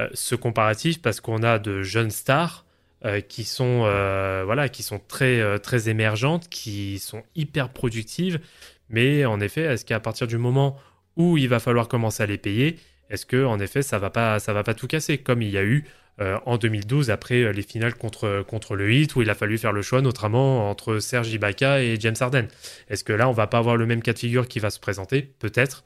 euh, 0.00 0.08
ce 0.14 0.34
comparatif 0.34 1.02
parce 1.02 1.20
qu'on 1.20 1.42
a 1.42 1.58
de 1.58 1.82
jeunes 1.82 2.10
stars 2.10 2.64
euh, 3.06 3.20
qui 3.20 3.44
sont, 3.44 3.84
euh, 3.84 4.42
voilà, 4.44 4.68
qui 4.68 4.82
sont 4.82 4.98
très, 4.98 5.40
euh, 5.40 5.58
très 5.58 5.88
émergentes, 5.88 6.48
qui 6.48 6.98
sont 6.98 7.22
hyper 7.34 7.68
productives. 7.68 8.40
Mais 8.88 9.24
en 9.24 9.40
effet, 9.40 9.62
est-ce 9.62 9.84
qu'à 9.84 10.00
partir 10.00 10.26
du 10.26 10.38
moment 10.38 10.76
où 11.16 11.38
il 11.38 11.48
va 11.48 11.60
falloir 11.60 11.88
commencer 11.88 12.22
à 12.22 12.26
les 12.26 12.38
payer, 12.38 12.78
est-ce 13.10 13.24
que 13.24 13.44
en 13.44 13.58
effet 13.60 13.82
ça 13.82 13.98
va 13.98 14.10
pas, 14.10 14.38
ça 14.38 14.52
va 14.52 14.62
pas 14.64 14.74
tout 14.74 14.86
casser 14.86 15.18
comme 15.18 15.40
il 15.40 15.50
y 15.50 15.58
a 15.58 15.62
eu 15.62 15.84
euh, 16.20 16.38
en 16.46 16.58
2012 16.58 17.10
après 17.10 17.52
les 17.52 17.62
finales 17.62 17.94
contre, 17.94 18.44
contre 18.46 18.74
le 18.74 18.92
Heat 18.92 19.14
où 19.16 19.22
il 19.22 19.30
a 19.30 19.34
fallu 19.34 19.58
faire 19.58 19.72
le 19.72 19.82
choix 19.82 20.02
notamment 20.02 20.68
entre 20.70 20.98
Serge 20.98 21.30
Ibaka 21.32 21.82
et 21.82 21.96
James 22.00 22.16
Harden. 22.18 22.48
Est-ce 22.88 23.04
que 23.04 23.12
là 23.12 23.28
on 23.28 23.32
va 23.32 23.46
pas 23.46 23.58
avoir 23.58 23.76
le 23.76 23.86
même 23.86 24.02
cas 24.02 24.12
de 24.12 24.18
figure 24.18 24.48
qui 24.48 24.58
va 24.58 24.70
se 24.70 24.80
présenter? 24.80 25.22
Peut-être. 25.22 25.84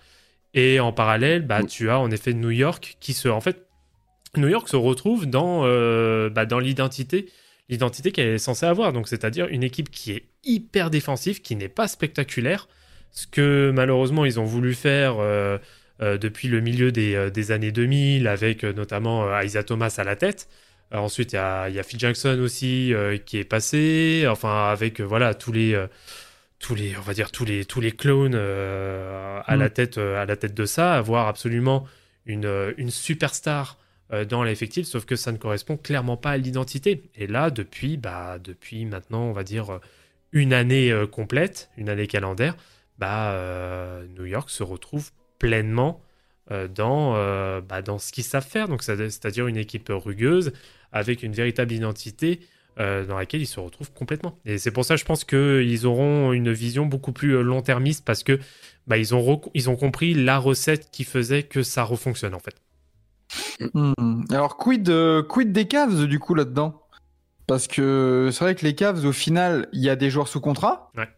Et 0.55 0.81
en 0.81 0.93
parallèle, 0.93 1.47
bah, 1.47 1.63
tu 1.63 1.91
as 1.91 1.99
en 1.99 2.11
effet 2.11 2.33
New 2.33 2.51
York 2.51 2.97
qui 3.01 3.13
se... 3.13 3.29
En 3.29 3.41
fait, 3.41 3.67
New 4.37 4.49
York 4.49 4.69
se 4.69 4.77
retrouve 4.77 5.27
dans, 5.27 5.63
euh, 5.65 6.31
bah, 6.31 6.47
dans 6.47 6.59
l'identité 6.59 7.29
l'identité 7.69 8.11
qu'elle 8.11 8.29
est 8.29 8.39
censée 8.39 8.67
avoir. 8.67 8.93
Donc 8.93 9.07
c'est-à-dire 9.07 9.47
une 9.47 9.63
équipe 9.63 9.91
qui 9.91 10.11
est 10.13 10.25
hyper 10.45 10.91
défensive, 10.91 11.41
qui 11.41 11.55
n'est 11.55 11.69
pas 11.69 11.87
spectaculaire. 11.87 12.69
Ce 13.13 13.27
que 13.27 13.71
malheureusement 13.75 14.25
ils 14.25 14.41
ont 14.41 14.45
voulu 14.45 14.75
faire 14.75 15.17
euh, 15.21 15.59
euh, 16.03 16.19
depuis 16.19 16.49
le 16.49 16.61
milieu 16.61 16.91
des, 16.91 17.31
des 17.31 17.53
années 17.53 17.73
2000 17.73 18.27
avec 18.27 18.65
notamment 18.65 19.41
Isaiah 19.41 19.63
Thomas 19.63 19.95
à 19.99 20.05
la 20.05 20.17
tête. 20.17 20.49
Ensuite, 20.93 21.33
il 21.33 21.37
y 21.37 21.39
a, 21.39 21.69
y 21.69 21.79
a 21.79 21.85
Phil 21.85 22.01
Jackson 22.01 22.41
aussi 22.41 22.93
qui 23.25 23.39
est 23.39 23.45
passé, 23.45 24.27
enfin 24.29 24.71
avec 24.71 25.01
voilà 25.01 25.35
tous 25.35 25.53
les 25.53 25.81
tous 26.59 26.75
les 26.75 26.97
on 26.97 27.03
va 27.03 27.15
dire 27.15 27.31
tous 27.31 27.45
les 27.45 27.65
tous 27.65 27.81
les 27.81 27.93
clones 27.93 28.35
à 28.35 29.57
Mm. 29.57 29.61
la 29.61 29.71
tête 29.71 29.99
euh, 29.99 30.23
à 30.23 30.27
la 30.27 30.37
tête 30.37 30.55
de 30.55 30.65
ça, 30.65 30.95
avoir 30.95 31.29
absolument 31.29 31.87
une 32.27 32.75
une 32.77 32.91
superstar 32.91 33.79
dans 34.25 34.43
l'effectif, 34.43 34.87
sauf 34.87 35.05
que 35.05 35.17
ça 35.17 35.33
ne 35.33 35.37
correspond 35.39 35.77
clairement 35.77 36.17
pas 36.17 36.31
à 36.33 36.37
l'identité. 36.37 37.03
Et 37.17 37.27
là, 37.27 37.51
depuis 37.51 37.97
bah 37.97 38.39
depuis 38.43 38.85
maintenant, 38.85 39.23
on 39.25 39.33
va 39.33 39.45
dire 39.45 39.71
euh, 39.71 39.79
une 40.33 40.53
année 40.53 40.91
euh, 40.93 41.07
complète, 41.07 41.71
une 41.77 41.89
année 41.89 42.07
calendaire, 42.07 42.57
bah 42.99 43.33
euh, 43.33 44.05
New 44.19 44.25
York 44.27 44.51
se 44.51 44.63
retrouve 44.63 45.11
pleinement 45.39 46.03
euh, 46.51 46.69
dans, 46.69 47.15
euh, 47.17 47.61
bah, 47.61 47.83
dans 47.83 47.99
ce 47.99 48.13
qu'ils 48.13 48.25
savent 48.25 48.47
faire, 48.47 48.69
donc 48.69 48.83
c'est- 48.83 48.97
c'est-à-dire 49.11 49.47
une 49.47 49.57
équipe 49.57 49.89
rugueuse 49.91 50.53
avec 50.93 51.23
une 51.23 51.33
véritable 51.33 51.73
identité 51.73 52.41
euh, 52.79 53.05
dans 53.05 53.17
laquelle 53.19 53.41
ils 53.43 53.47
se 53.47 53.61
retrouvent 53.61 53.93
complètement. 53.93 54.39
Et 54.45 54.59
c'est 54.59 54.71
pour 54.71 54.85
ça, 54.85 54.97
je 54.97 55.05
pense 55.05 55.25
qu'ils 55.25 55.87
auront 55.87 56.33
une 56.33 56.53
vision 56.53 56.87
beaucoup 56.87 57.13
plus 57.13 57.37
euh, 57.37 57.43
long-termiste 57.43 58.05
parce 58.05 58.23
que 58.23 58.39
bah, 58.87 58.97
ils, 58.99 59.15
ont 59.15 59.41
ils 59.55 59.69
ont 59.71 59.77
compris 59.77 60.15
la 60.15 60.39
recette 60.39 60.91
qui 60.91 61.05
faisait 61.05 61.43
que 61.45 61.63
ça 61.63 61.85
refonctionne 61.85 62.35
en 62.35 62.39
fait. 62.41 62.55
Hmm. 63.75 64.23
Alors, 64.31 64.57
quid, 64.57 64.89
euh, 64.89 65.23
quid 65.23 65.53
des 65.53 65.67
Cavs, 65.67 66.07
du 66.07 66.19
coup, 66.19 66.35
là-dedans? 66.35 66.83
Parce 67.47 67.67
que 67.67 68.31
c'est 68.33 68.45
vrai 68.45 68.55
que 68.55 68.65
les 68.65 68.75
Cavs, 68.75 69.05
au 69.05 69.13
final, 69.13 69.69
il 69.73 69.81
y 69.81 69.91
a 69.91 69.97
des 69.97 70.11
joueurs 70.11 70.29
sous 70.29 70.41
contrat. 70.41 70.91
Ouais. 70.97 71.09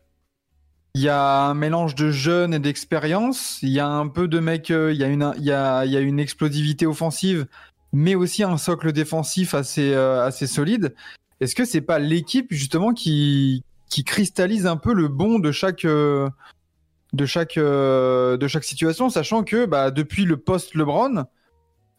Il 0.95 1.03
y 1.03 1.09
a 1.09 1.45
un 1.45 1.55
mélange 1.55 1.95
de 1.95 2.11
jeunes 2.11 2.53
et 2.55 2.59
d'expérience. 2.59 3.59
Il 3.63 3.71
y 3.71 3.81
a 3.81 3.89
un 3.89 4.09
peu 4.09 4.29
de 4.29 4.39
mecs. 4.41 4.71
euh, 4.71 4.93
Il 4.93 4.99
y, 4.99 5.05
a 5.05 5.09
une- 5.09 5.33
il 5.39 5.45
y, 5.45 5.53
a, 5.53 5.85
y 5.87 5.97
a 5.97 6.01
une 6.01 6.21
explosivité 6.21 6.87
offensive, 6.87 7.47
mais 7.93 8.15
aussi 8.15 8.43
un 8.43 8.57
socle 8.59 8.93
défensif 8.93 9.55
assez, 9.55 9.93
euh, 9.95 10.25
assez 10.25 10.47
solide. 10.47 10.95
Est-ce 11.41 11.55
que 11.55 11.65
c'est 11.65 11.81
pas 11.81 11.99
l'équipe, 11.99 12.49
justement, 12.51 12.93
qui, 12.93 13.65
qui 13.89 14.05
cristallise 14.05 14.67
un 14.67 14.77
peu 14.77 14.93
le 14.95 15.09
bon 15.09 15.39
de 15.39 15.51
chaque. 15.53 15.85
de 15.85 17.27
chaque, 17.27 17.57
de 17.59 18.47
chaque 18.49 18.65
situation, 18.65 19.11
sachant 19.11 19.43
que 19.45 19.67
bah, 19.67 19.91
depuis 19.91 20.25
le 20.25 20.39
post-LeBron, 20.39 21.25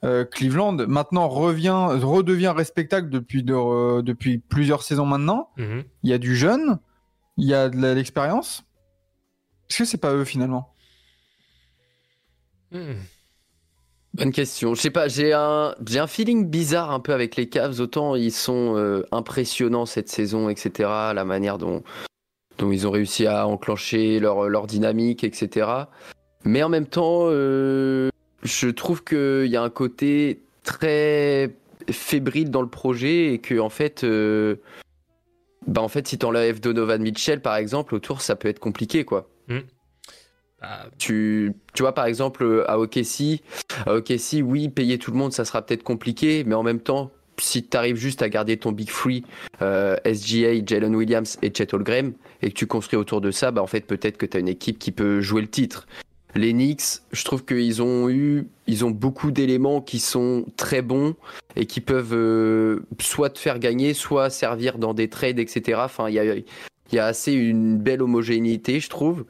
euh, 0.04 0.26
Cleveland 0.26 0.74
maintenant 0.88 1.28
revient, 1.30 1.88
redevient 2.02 2.54
respectable 2.56 3.10
depuis, 3.10 3.44
de- 3.44 3.54
euh, 3.54 4.02
depuis 4.02 4.38
plusieurs 4.38 4.84
saisons 4.84 5.06
maintenant. 5.06 5.50
Mhm. 5.58 5.84
Il 6.04 6.10
y 6.10 6.14
a 6.14 6.18
du 6.18 6.36
jeune, 6.36 6.80
il 7.38 7.46
y 7.48 7.54
a 7.54 7.70
de 7.70 7.94
l'expérience. 7.94 8.64
Est-ce 9.70 9.80
que 9.80 9.86
c'est 9.86 9.98
pas 9.98 10.14
eux 10.14 10.26
finalement? 10.26 10.74
Mhm. 12.72 12.96
Bonne 14.16 14.32
question. 14.32 14.76
Je 14.76 14.82
sais 14.82 14.92
pas, 14.92 15.08
j'ai 15.08 15.34
un, 15.34 15.74
j'ai 15.88 15.98
un 16.00 16.06
feeling 16.08 16.48
bizarre 16.48 16.92
un 16.92 17.00
peu 17.00 17.14
avec 17.14 17.36
les 17.36 17.50
Cavs. 17.50 17.80
Autant 17.80 18.16
ils 18.16 18.32
sont 18.32 18.76
euh, 18.78 19.04
impressionnants 19.12 19.88
cette 19.88 20.10
saison, 20.10 20.50
etc. 20.50 20.90
La 21.16 21.26
manière 21.26 21.58
dont, 21.58 21.82
dont 22.60 22.72
ils 22.72 22.86
ont 22.88 22.92
réussi 22.92 23.26
à 23.26 23.48
enclencher 23.48 24.20
leur, 24.20 24.50
leur 24.50 24.68
dynamique, 24.68 25.24
etc. 25.24 25.68
Mais 26.46 26.62
en 26.62 26.70
même 26.70 26.86
temps, 26.86 27.24
euh, 27.30 28.10
je 28.44 28.68
trouve 28.68 29.04
qu'il 29.04 29.48
y 29.48 29.56
a 29.56 29.64
un 29.64 29.70
côté 29.70 30.42
très 30.64 31.56
fébrile 31.90 32.50
dans 32.50 32.62
le 32.62 32.70
projet 32.70 33.34
et 33.34 33.40
que 33.40 33.60
en 33.60 33.70
fait, 33.70 34.04
euh, 34.04 34.56
bah 35.68 35.82
en 35.82 35.88
fait, 35.88 36.08
si 36.08 36.18
t'enlèves 36.18 36.60
Donovan 36.60 37.02
Mitchell 37.02 37.42
par 37.42 37.56
exemple 37.56 37.96
autour, 37.96 38.22
ça 38.22 38.36
peut 38.36 38.48
être 38.48 38.60
compliqué 38.60 39.06
quoi. 39.06 39.30
Bah, 40.62 40.88
Tu, 40.98 41.54
tu 41.74 41.84
vois, 41.84 41.94
par 41.94 42.06
exemple, 42.06 42.64
à 42.68 42.80
OKC, 42.80 43.42
à 43.86 43.96
OKC, 43.96 44.42
oui, 44.44 44.70
payer 44.70 44.98
tout 44.98 45.12
le 45.12 45.18
monde, 45.18 45.34
ça 45.34 45.44
sera 45.44 45.62
peut-être 45.62 45.84
compliqué, 45.84 46.44
mais 46.46 46.56
en 46.56 46.64
même 46.64 46.80
temps, 46.80 47.12
si 47.38 47.68
tu 47.68 47.76
arrives 47.76 47.98
juste 47.98 48.22
à 48.22 48.30
garder 48.30 48.58
ton 48.58 48.72
Big 48.72 48.90
Free, 48.90 49.26
euh, 49.62 49.98
SGA, 50.06 50.66
Jalen 50.66 50.96
Williams 50.96 51.38
et 51.42 51.52
Chet 51.54 51.74
Holmgren, 51.74 52.14
et 52.42 52.50
que 52.50 52.54
tu 52.56 52.68
construis 52.68 52.98
autour 52.98 53.20
de 53.20 53.32
ça, 53.32 53.52
bah, 53.52 53.62
en 53.62 53.68
fait, 53.68 53.82
peut-être 53.82 54.18
que 54.18 54.26
tu 54.26 54.38
as 54.38 54.40
une 54.40 54.48
équipe 54.48 54.80
qui 54.80 54.92
peut 54.92 55.20
jouer 55.20 55.42
le 55.42 55.50
titre. 55.50 55.86
Les 56.36 56.52
Knicks, 56.52 57.02
je 57.12 57.24
trouve 57.24 57.46
qu'ils 57.46 57.82
ont 57.84 58.10
eu, 58.10 58.48
ils 58.66 58.84
ont 58.86 58.90
beaucoup 58.90 59.32
d'éléments 59.32 59.82
qui 59.82 60.00
sont 60.00 60.46
très 60.58 60.82
bons 60.82 61.16
et 61.56 61.68
qui 61.68 61.80
peuvent 61.80 62.14
euh, 62.14 62.80
soit 63.00 63.30
te 63.30 63.38
faire 63.38 63.60
gagner, 63.60 63.94
soit 63.94 64.32
servir 64.32 64.80
dans 64.80 64.96
des 64.96 65.10
trades, 65.10 65.38
etc. 65.38 65.80
Enfin, 65.84 66.10
il 66.10 66.44
y 66.92 67.00
a, 67.00 67.06
assez 67.06 67.34
une 67.34 67.78
belle 67.78 68.02
homogénéité, 68.02 68.80
je 68.80 68.90
trouve. 68.90 69.26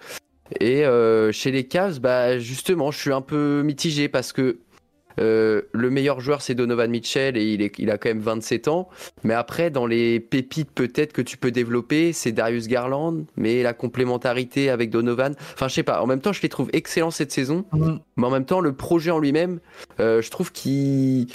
Et 0.61 0.85
euh, 0.85 1.31
chez 1.33 1.51
les 1.51 1.65
Cavs, 1.65 1.99
bah 1.99 2.39
justement, 2.39 2.91
je 2.91 2.99
suis 2.99 3.11
un 3.11 3.21
peu 3.21 3.63
mitigé 3.63 4.07
parce 4.07 4.31
que 4.31 4.59
euh, 5.19 5.61
le 5.71 5.89
meilleur 5.89 6.19
joueur 6.19 6.41
c'est 6.41 6.55
Donovan 6.55 6.89
Mitchell 6.89 7.37
et 7.37 7.53
il, 7.53 7.61
est, 7.61 7.77
il 7.79 7.89
a 7.91 7.97
quand 7.97 8.09
même 8.09 8.19
27 8.19 8.67
ans. 8.67 8.89
Mais 9.23 9.33
après, 9.33 9.69
dans 9.69 9.85
les 9.85 10.19
pépites 10.19 10.71
peut-être 10.71 11.13
que 11.13 11.21
tu 11.21 11.37
peux 11.37 11.51
développer, 11.51 12.13
c'est 12.13 12.31
Darius 12.31 12.67
Garland, 12.67 13.25
mais 13.37 13.63
la 13.63 13.73
complémentarité 13.73 14.69
avec 14.69 14.89
Donovan. 14.89 15.35
Enfin, 15.53 15.67
je 15.67 15.73
sais 15.75 15.83
pas. 15.83 16.01
En 16.01 16.07
même 16.07 16.21
temps, 16.21 16.33
je 16.33 16.41
les 16.41 16.49
trouve 16.49 16.69
excellents 16.73 17.11
cette 17.11 17.31
saison, 17.31 17.65
Mhm. 17.73 17.99
mais 18.17 18.27
en 18.27 18.31
même 18.31 18.45
temps, 18.45 18.59
le 18.61 18.73
projet 18.73 19.11
en 19.11 19.19
lui-même, 19.19 19.59
euh, 19.99 20.21
je 20.21 20.29
trouve 20.31 20.51
qu'il 20.51 21.27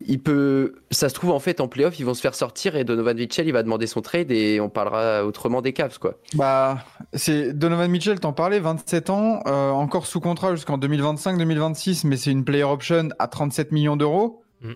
il 0.00 0.22
peut. 0.22 0.74
Ça 0.90 1.08
se 1.08 1.14
trouve 1.14 1.30
en 1.30 1.38
fait 1.38 1.60
en 1.60 1.68
playoff, 1.68 1.98
ils 1.98 2.04
vont 2.04 2.14
se 2.14 2.20
faire 2.20 2.34
sortir 2.34 2.76
et 2.76 2.84
Donovan 2.84 3.16
Mitchell 3.16 3.46
il 3.46 3.52
va 3.52 3.62
demander 3.62 3.86
son 3.86 4.02
trade 4.02 4.30
et 4.30 4.60
on 4.60 4.68
parlera 4.68 5.24
autrement 5.24 5.62
des 5.62 5.72
Cavs 5.72 5.98
quoi. 5.98 6.18
Bah, 6.34 6.84
c'est 7.14 7.52
Donovan 7.52 7.90
Mitchell, 7.90 8.20
t'en 8.20 8.32
parlais, 8.32 8.60
27 8.60 9.10
ans, 9.10 9.40
euh, 9.46 9.70
encore 9.70 10.06
sous 10.06 10.20
contrat 10.20 10.54
jusqu'en 10.54 10.78
2025-2026, 10.78 12.06
mais 12.06 12.16
c'est 12.16 12.30
une 12.30 12.44
player 12.44 12.64
option 12.64 13.08
à 13.18 13.26
37 13.26 13.72
millions 13.72 13.96
d'euros. 13.96 14.42
Mm. 14.60 14.72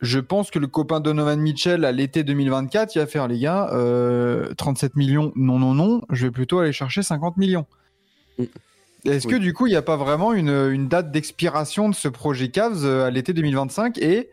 Je 0.00 0.20
pense 0.20 0.50
que 0.50 0.58
le 0.58 0.68
copain 0.68 1.00
Donovan 1.00 1.40
Mitchell 1.40 1.84
à 1.84 1.90
l'été 1.90 2.22
2024, 2.22 2.94
il 2.94 2.98
va 3.00 3.06
faire 3.06 3.26
les 3.26 3.40
gars, 3.40 3.70
euh, 3.72 4.54
37 4.54 4.94
millions, 4.94 5.32
non, 5.34 5.58
non, 5.58 5.74
non, 5.74 6.02
je 6.10 6.26
vais 6.26 6.32
plutôt 6.32 6.60
aller 6.60 6.72
chercher 6.72 7.02
50 7.02 7.36
millions. 7.36 7.66
Mm. 8.38 8.44
Est-ce 9.06 9.26
que 9.26 9.36
du 9.36 9.52
coup, 9.52 9.66
il 9.66 9.70
n'y 9.70 9.76
a 9.76 9.82
pas 9.82 9.96
vraiment 9.96 10.32
une, 10.32 10.48
une 10.70 10.88
date 10.88 11.10
d'expiration 11.10 11.88
de 11.88 11.94
ce 11.94 12.08
projet 12.08 12.48
Cavs 12.50 12.84
euh, 12.84 13.06
à 13.06 13.10
l'été 13.10 13.32
2025 13.32 13.98
Et 13.98 14.30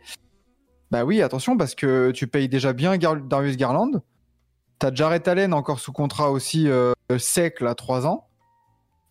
bah 0.90 1.04
oui, 1.04 1.22
attention, 1.22 1.56
parce 1.56 1.74
que 1.74 2.10
tu 2.12 2.26
payes 2.26 2.48
déjà 2.48 2.72
bien 2.72 2.96
Gar- 2.96 3.16
Darius 3.26 3.56
Garland. 3.56 4.02
T'as 4.78 4.92
Jarrett 4.94 5.26
Allen 5.28 5.52
encore 5.54 5.80
sous 5.80 5.92
contrat 5.92 6.30
aussi 6.30 6.68
euh, 6.68 6.92
sec, 7.18 7.60
là, 7.60 7.74
3 7.74 8.06
ans. 8.06 8.28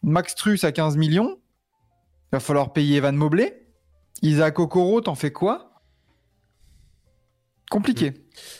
Max 0.01 0.36
Truss 0.36 0.64
à 0.64 0.72
15 0.72 0.97
millions. 0.97 1.38
Il 2.32 2.34
va 2.36 2.39
falloir 2.39 2.74
payer 2.74 2.97
Evan 2.97 3.16
Mobley. 3.16 3.66
Isaac 4.22 4.59
Okoro, 4.59 5.01
t'en 5.01 5.16
fais 5.16 5.32
quoi? 5.32 5.82
Compliqué, 7.70 8.11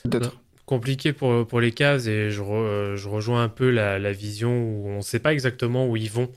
peut-être. 0.04 0.41
compliqué 0.66 1.14
pour, 1.14 1.45
pour 1.45 1.60
les 1.62 1.72
Cavs 1.72 2.08
et 2.08 2.32
je, 2.32 2.41
re- 2.41 2.54
euh, 2.54 2.95
je 2.95 3.08
rejoins 3.10 3.43
un 3.43 3.49
peu 3.49 3.70
la, 3.70 3.99
la 3.99 4.12
vision 4.12 4.49
où 4.51 4.88
on 4.88 4.95
ne 4.97 5.01
sait 5.01 5.20
pas 5.20 5.34
exactement 5.34 5.88
où 5.88 5.95
ils 5.97 6.10
vont. 6.10 6.30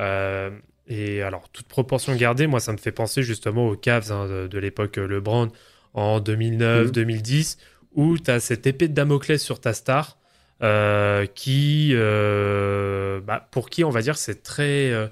Euh, 0.00 0.50
et 0.86 1.22
alors, 1.22 1.48
toute 1.50 1.66
proportion 1.66 2.14
gardée, 2.14 2.46
moi, 2.46 2.60
ça 2.60 2.72
me 2.72 2.76
fait 2.78 2.92
penser 2.92 3.22
justement 3.22 3.68
aux 3.68 3.76
Cavs 3.76 4.12
hein, 4.12 4.26
de, 4.26 4.46
de 4.46 4.58
l'époque 4.58 4.96
LeBron 4.96 5.50
en 5.94 6.20
2009-2010, 6.20 7.58
où 7.94 8.18
tu 8.18 8.30
as 8.30 8.40
cette 8.40 8.66
épée 8.66 8.88
de 8.88 8.94
Damoclès 8.94 9.42
sur 9.42 9.60
ta 9.60 9.72
star, 9.72 10.18
euh, 10.62 11.26
qui, 11.26 11.90
euh, 11.92 13.20
bah, 13.20 13.48
pour 13.50 13.68
qui, 13.68 13.84
on 13.84 13.90
va 13.90 14.02
dire, 14.02 14.16
c'est 14.16 14.42
très, 14.42 14.90
euh, 14.90 15.06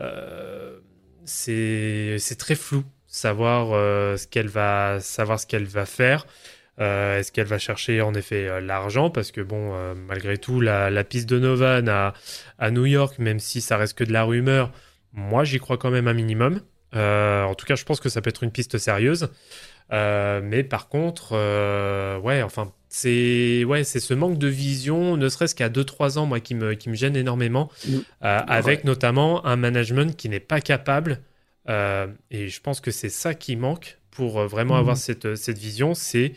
euh, 0.00 0.78
c'est 1.24 2.38
très 2.38 2.54
flou, 2.54 2.84
savoir 3.06 3.72
euh, 3.72 4.16
ce 4.16 4.26
qu'elle 4.26 4.48
va, 4.48 4.98
savoir 5.00 5.38
ce 5.38 5.46
qu'elle 5.46 5.66
va 5.66 5.86
faire. 5.86 6.26
Euh, 6.80 7.18
Est-ce 7.18 7.32
qu'elle 7.32 7.46
va 7.46 7.58
chercher 7.58 8.00
en 8.02 8.14
effet 8.14 8.46
euh, 8.46 8.60
l'argent? 8.60 9.10
Parce 9.10 9.32
que 9.32 9.40
bon, 9.40 9.72
euh, 9.74 9.94
malgré 9.96 10.38
tout, 10.38 10.60
la, 10.60 10.90
la 10.90 11.04
piste 11.04 11.28
de 11.28 11.38
Novan 11.38 11.88
à, 11.88 12.14
à 12.58 12.70
New 12.70 12.86
York, 12.86 13.18
même 13.18 13.40
si 13.40 13.60
ça 13.60 13.76
reste 13.76 13.98
que 13.98 14.04
de 14.04 14.12
la 14.12 14.22
rumeur, 14.24 14.70
moi 15.12 15.42
j'y 15.44 15.58
crois 15.58 15.76
quand 15.78 15.90
même 15.90 16.06
un 16.08 16.12
minimum. 16.14 16.60
Euh, 16.94 17.42
en 17.44 17.54
tout 17.54 17.66
cas, 17.66 17.74
je 17.74 17.84
pense 17.84 17.98
que 18.00 18.08
ça 18.08 18.20
peut 18.20 18.30
être 18.30 18.44
une 18.44 18.52
piste 18.52 18.78
sérieuse. 18.78 19.28
Mais 19.90 20.64
par 20.64 20.88
contre, 20.88 21.32
ouais, 22.22 22.42
enfin, 22.42 22.72
c'est 22.88 23.64
ouais, 23.64 23.84
c'est 23.84 24.00
ce 24.00 24.14
manque 24.14 24.38
de 24.38 24.46
vision, 24.48 25.16
ne 25.16 25.28
serait-ce 25.28 25.54
qu'à 25.54 25.68
2-3 25.70 26.18
ans, 26.18 26.26
moi, 26.26 26.40
qui 26.40 26.54
me, 26.54 26.74
qui 26.74 26.88
me 26.90 26.94
gêne 26.94 27.16
énormément, 27.16 27.70
Mm. 27.86 27.98
avec 28.20 28.84
notamment 28.84 29.44
un 29.46 29.56
management 29.56 30.14
qui 30.16 30.28
n'est 30.28 30.40
pas 30.40 30.60
capable. 30.60 31.20
et 31.68 32.48
je 32.48 32.60
pense 32.60 32.80
que 32.80 32.90
c'est 32.90 33.08
ça 33.10 33.34
qui 33.34 33.56
manque 33.56 33.98
pour 34.10 34.40
vraiment 34.46 34.74
Mhm. 34.74 34.80
avoir 34.80 34.96
cette, 34.96 35.34
cette 35.36 35.58
vision, 35.58 35.94
c'est 35.94 36.32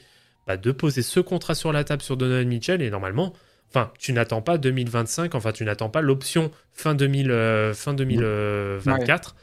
bah, 0.48 0.58
de 0.58 0.72
poser 0.72 1.02
ce 1.02 1.20
contrat 1.20 1.56
sur 1.56 1.72
la 1.72 1.84
table 1.84 2.02
sur 2.02 2.18
Donovan 2.18 2.48
Mitchell 2.48 2.82
et 2.82 2.90
normalement, 2.90 3.34
enfin, 3.70 3.92
tu 4.00 4.14
n'attends 4.14 4.42
pas 4.42 4.58
2025, 4.58 5.36
enfin, 5.36 5.52
tu 5.52 5.64
n'attends 5.66 5.90
pas 5.90 6.02
l'option 6.02 6.52
fin, 6.72 6.96
2000, 6.96 7.32
euh, 7.32 7.74
fin 7.74 7.94
2024, 7.94 9.36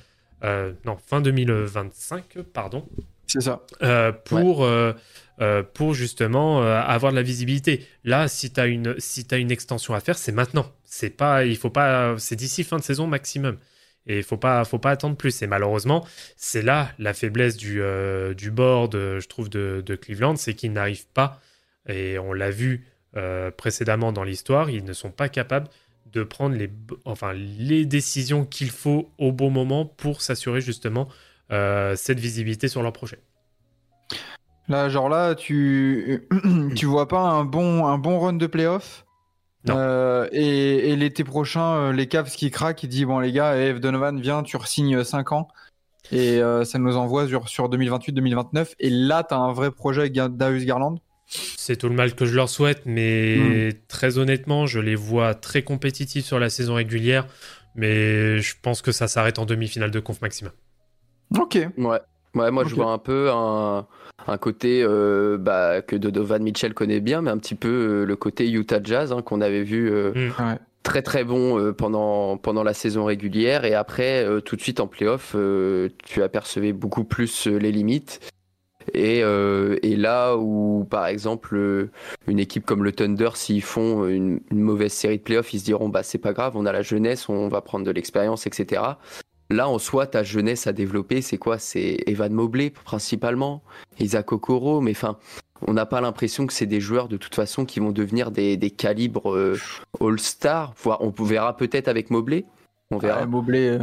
euh, 0.44 0.72
non, 0.84 0.98
fin 1.06 1.20
2025, 1.20 2.38
pardon, 2.52 2.88
C'est 3.26 3.40
ça. 3.40 3.62
euh, 3.82 4.12
pour, 4.12 4.68
pour 5.74 5.94
justement 5.94 6.62
avoir 6.62 7.12
de 7.12 7.16
la 7.16 7.22
visibilité. 7.22 7.86
Là, 8.04 8.28
si 8.28 8.52
tu 8.52 8.60
as 8.60 8.66
une, 8.66 8.94
si 8.98 9.26
une 9.32 9.50
extension 9.50 9.94
à 9.94 10.00
faire, 10.00 10.18
c'est 10.18 10.32
maintenant. 10.32 10.72
C'est 10.84 11.10
pas, 11.10 11.44
il 11.44 11.56
faut 11.56 11.70
pas, 11.70 12.14
c'est 12.18 12.36
d'ici 12.36 12.64
fin 12.64 12.76
de 12.76 12.82
saison 12.82 13.06
maximum. 13.06 13.56
Et 14.08 14.18
il 14.18 14.24
faut 14.24 14.38
pas, 14.38 14.64
faut 14.64 14.78
pas 14.78 14.90
attendre 14.90 15.16
plus. 15.16 15.42
Et 15.42 15.46
malheureusement, 15.46 16.04
c'est 16.36 16.62
là 16.62 16.90
la 16.98 17.12
faiblesse 17.14 17.56
du, 17.56 17.80
euh, 17.82 18.34
du 18.34 18.50
board, 18.50 18.94
euh, 18.94 19.20
je 19.20 19.28
trouve, 19.28 19.50
de, 19.50 19.82
de 19.84 19.94
Cleveland, 19.94 20.36
c'est 20.36 20.54
qu'ils 20.54 20.72
n'arrivent 20.72 21.06
pas, 21.12 21.40
et 21.86 22.18
on 22.18 22.32
l'a 22.32 22.50
vu 22.50 22.86
euh, 23.16 23.50
précédemment 23.50 24.12
dans 24.12 24.24
l'histoire, 24.24 24.70
ils 24.70 24.84
ne 24.84 24.92
sont 24.92 25.10
pas 25.10 25.28
capables 25.28 25.68
de 26.06 26.22
prendre 26.22 26.56
les, 26.56 26.70
enfin, 27.04 27.34
les 27.34 27.84
décisions 27.84 28.46
qu'il 28.46 28.70
faut 28.70 29.12
au 29.18 29.30
bon 29.30 29.50
moment 29.50 29.84
pour 29.84 30.22
s'assurer 30.22 30.60
justement 30.60 31.08
cette 31.50 32.20
visibilité 32.20 32.68
sur 32.68 32.82
leur 32.82 32.92
projet. 32.92 33.18
Là, 34.68 34.90
genre 34.90 35.08
là, 35.08 35.34
tu 35.34 36.26
tu 36.76 36.84
vois 36.84 37.08
pas 37.08 37.20
un 37.20 37.44
bon 37.44 37.86
un 37.86 37.96
bon 37.96 38.20
run 38.20 38.34
de 38.34 38.46
playoff? 38.46 39.06
Euh, 39.70 40.28
et, 40.32 40.90
et 40.90 40.96
l'été 40.96 41.24
prochain, 41.24 41.76
euh, 41.76 41.92
les 41.92 42.06
Cavs 42.06 42.30
qui 42.30 42.50
craquent, 42.50 42.82
ils 42.82 42.88
disent 42.88 43.04
bon 43.04 43.18
les 43.18 43.32
gars, 43.32 43.56
Eve 43.56 43.80
Donovan, 43.80 44.20
viens, 44.20 44.42
tu 44.42 44.56
resignes 44.56 45.04
5 45.04 45.32
ans 45.32 45.48
et 46.10 46.40
euh, 46.40 46.64
ça 46.64 46.78
nous 46.78 46.96
envoie 46.96 47.26
sur, 47.26 47.48
sur 47.48 47.68
2028-2029 47.68 48.74
et 48.80 48.90
là 48.90 49.22
t'as 49.22 49.36
un 49.36 49.52
vrai 49.52 49.70
projet 49.70 50.02
avec 50.02 50.12
Darius 50.12 50.64
Garland. 50.64 50.98
C'est 51.26 51.76
tout 51.76 51.88
le 51.88 51.94
mal 51.94 52.14
que 52.14 52.24
je 52.24 52.34
leur 52.34 52.48
souhaite, 52.48 52.82
mais 52.86 53.82
très 53.88 54.16
honnêtement, 54.16 54.66
je 54.66 54.80
les 54.80 54.94
vois 54.94 55.34
très 55.34 55.62
compétitifs 55.62 56.24
sur 56.24 56.38
la 56.38 56.48
saison 56.48 56.74
régulière, 56.74 57.26
mais 57.74 58.38
je 58.38 58.54
pense 58.62 58.80
que 58.80 58.92
ça 58.92 59.08
s'arrête 59.08 59.38
en 59.38 59.44
demi-finale 59.44 59.90
de 59.90 60.00
conf 60.00 60.22
maximum. 60.22 60.52
Ok. 61.36 61.58
Ouais. 61.76 62.00
Ouais, 62.34 62.50
moi 62.50 62.64
je 62.66 62.74
vois 62.74 62.92
un 62.92 62.98
peu 62.98 63.30
un, 63.30 63.86
un 64.26 64.38
côté 64.38 64.82
euh, 64.82 65.38
bah, 65.38 65.80
que 65.82 65.96
Donovan 65.96 66.42
Mitchell 66.42 66.74
connaît 66.74 67.00
bien, 67.00 67.22
mais 67.22 67.30
un 67.30 67.38
petit 67.38 67.54
peu 67.54 67.68
euh, 67.68 68.04
le 68.04 68.16
côté 68.16 68.50
Utah 68.50 68.80
Jazz 68.82 69.12
hein, 69.12 69.22
qu'on 69.22 69.40
avait 69.40 69.62
vu 69.62 69.90
euh, 69.90 70.12
Ouais. 70.14 70.58
très 70.82 71.02
très 71.02 71.24
bon 71.24 71.58
euh, 71.58 71.72
pendant, 71.72 72.36
pendant 72.36 72.62
la 72.62 72.74
saison 72.74 73.04
régulière. 73.04 73.64
Et 73.64 73.74
après 73.74 74.24
euh, 74.24 74.40
tout 74.40 74.56
de 74.56 74.60
suite 74.60 74.80
en 74.80 74.86
playoff 74.86 75.32
euh, 75.34 75.88
tu 76.04 76.22
apercevais 76.22 76.72
beaucoup 76.72 77.04
plus 77.04 77.46
les 77.46 77.72
limites. 77.72 78.20
Et, 78.94 79.20
euh, 79.22 79.76
et 79.82 79.96
là 79.96 80.36
où 80.38 80.86
par 80.88 81.06
exemple 81.08 81.90
une 82.26 82.38
équipe 82.38 82.64
comme 82.64 82.82
le 82.84 82.92
Thunder 82.92 83.28
s'ils 83.34 83.62
font 83.62 84.06
une, 84.06 84.40
une 84.50 84.60
mauvaise 84.60 84.92
série 84.94 85.18
de 85.18 85.22
playoffs 85.22 85.52
ils 85.52 85.60
se 85.60 85.64
diront 85.66 85.90
bah 85.90 86.02
c'est 86.02 86.16
pas 86.16 86.32
grave 86.32 86.54
on 86.56 86.64
a 86.64 86.72
la 86.72 86.80
jeunesse 86.80 87.28
on 87.28 87.48
va 87.48 87.60
prendre 87.60 87.84
de 87.84 87.90
l'expérience 87.90 88.46
etc 88.46 88.80
là 89.50 89.68
en 89.68 89.78
soi 89.78 90.06
ta 90.06 90.22
jeunesse 90.22 90.66
à 90.66 90.72
développer 90.72 91.22
c'est 91.22 91.38
quoi? 91.38 91.58
C'est 91.58 91.98
Evan 92.06 92.32
Mobley 92.32 92.70
principalement 92.70 93.62
Isaac 93.98 94.32
Okoro 94.32 94.80
mais 94.80 94.92
enfin 94.92 95.16
on 95.66 95.72
n'a 95.72 95.86
pas 95.86 96.00
l'impression 96.00 96.46
que 96.46 96.52
c'est 96.52 96.66
des 96.66 96.80
joueurs 96.80 97.08
de 97.08 97.16
toute 97.16 97.34
façon 97.34 97.64
qui 97.64 97.80
vont 97.80 97.90
devenir 97.90 98.30
des, 98.30 98.56
des 98.56 98.70
calibres 98.70 99.34
euh, 99.34 99.58
All-Star, 100.00 100.74
on 101.00 101.10
verra 101.10 101.56
peut-être 101.56 101.88
avec 101.88 102.10
Mobley, 102.10 102.44
on 102.92 102.98
verra. 102.98 103.22
Ouais, 103.22 103.26
Mobley, 103.26 103.70
euh, 103.70 103.78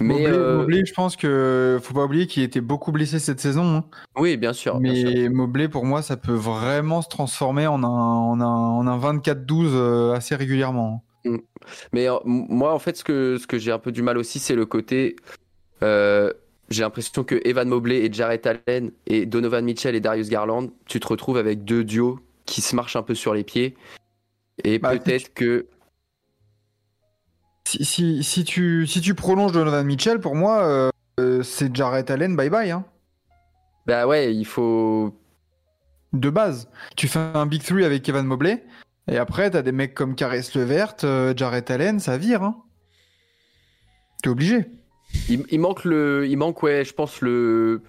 mais 0.00 0.14
Mobley, 0.14 0.26
euh, 0.26 0.58
Mobley, 0.58 0.84
je 0.84 0.92
pense 0.92 1.16
que 1.16 1.78
faut 1.82 1.94
pas 1.94 2.04
oublier 2.04 2.26
qu'il 2.26 2.42
était 2.42 2.60
beaucoup 2.60 2.92
blessé 2.92 3.18
cette 3.18 3.40
saison. 3.40 3.76
hein. 3.76 3.84
oui, 4.16 4.36
bien 4.36 4.52
sûr. 4.52 4.78
bien 4.78 4.94
sûr. 4.94 5.10
Mais 5.10 5.28
Mobley, 5.28 5.68
pour 5.68 5.84
moi, 5.84 6.02
ça 6.02 6.16
peut 6.16 6.34
vraiment 6.34 7.00
se 7.02 7.08
transformer 7.08 7.66
en 7.66 7.82
un, 7.82 7.86
en 7.86 8.40
un, 8.40 8.46
en 8.46 8.86
un 8.86 8.98
24-12 8.98 9.70
euh, 9.72 10.12
assez 10.12 10.34
régulièrement. 10.34 11.02
Mais 11.92 12.08
euh, 12.08 12.16
moi, 12.24 12.72
en 12.74 12.78
fait, 12.78 12.96
ce 12.96 13.04
que, 13.04 13.38
ce 13.38 13.46
que 13.46 13.58
j'ai 13.58 13.72
un 13.72 13.78
peu 13.78 13.92
du 13.92 14.02
mal 14.02 14.18
aussi, 14.18 14.38
c'est 14.38 14.54
le 14.54 14.66
côté. 14.66 15.16
euh, 15.82 16.32
j'ai 16.68 16.82
l'impression 16.82 17.22
que 17.22 17.40
Evan 17.44 17.68
Mobley 17.68 18.04
et 18.04 18.12
Jarrett 18.12 18.44
Allen 18.46 18.90
et 19.06 19.24
Donovan 19.24 19.64
Mitchell 19.64 19.94
et 19.94 20.00
Darius 20.00 20.28
Garland, 20.28 20.68
tu 20.86 20.98
te 20.98 21.06
retrouves 21.06 21.36
avec 21.36 21.64
deux 21.64 21.84
duos 21.84 22.18
qui 22.44 22.60
se 22.60 22.74
marchent 22.74 22.96
un 22.96 23.02
peu 23.02 23.14
sur 23.14 23.34
les 23.34 23.44
pieds. 23.44 23.76
Et 24.64 24.78
Bah, 24.80 24.90
peut-être 24.96 25.32
que. 25.32 25.66
Si, 27.68 27.84
si, 27.84 28.22
si, 28.24 28.44
tu, 28.44 28.86
si 28.86 29.00
tu 29.00 29.14
prolonges 29.14 29.52
Donovan 29.52 29.84
Mitchell, 29.86 30.20
pour 30.20 30.34
moi, 30.34 30.90
euh, 31.20 31.42
c'est 31.42 31.74
Jarrett 31.74 32.10
Allen, 32.10 32.34
bye 32.36 32.50
bye. 32.50 32.70
Hein. 32.70 32.84
Bah 33.86 34.06
ouais, 34.06 34.34
il 34.34 34.44
faut. 34.44 35.14
De 36.12 36.30
base. 36.30 36.68
Tu 36.96 37.08
fais 37.08 37.18
un 37.18 37.46
Big 37.46 37.62
3 37.62 37.84
avec 37.84 38.08
Evan 38.08 38.24
Mobley, 38.26 38.64
et 39.08 39.18
après, 39.18 39.50
t'as 39.50 39.62
des 39.62 39.72
mecs 39.72 39.94
comme 39.94 40.14
Caress 40.14 40.54
Levert, 40.54 40.94
euh, 41.04 41.32
Jarrett 41.36 41.70
Allen, 41.70 42.00
ça 42.00 42.16
vire. 42.18 42.42
Hein. 42.42 42.56
T'es 44.22 44.28
obligé. 44.28 44.66
Il, 45.28 45.44
il 45.50 45.60
manque 45.60 45.84
le. 45.84 46.26
Il 46.28 46.36
manque, 46.36 46.62
ouais, 46.62 46.84
je 46.84 46.92
pense, 46.92 47.20
le. 47.20 47.82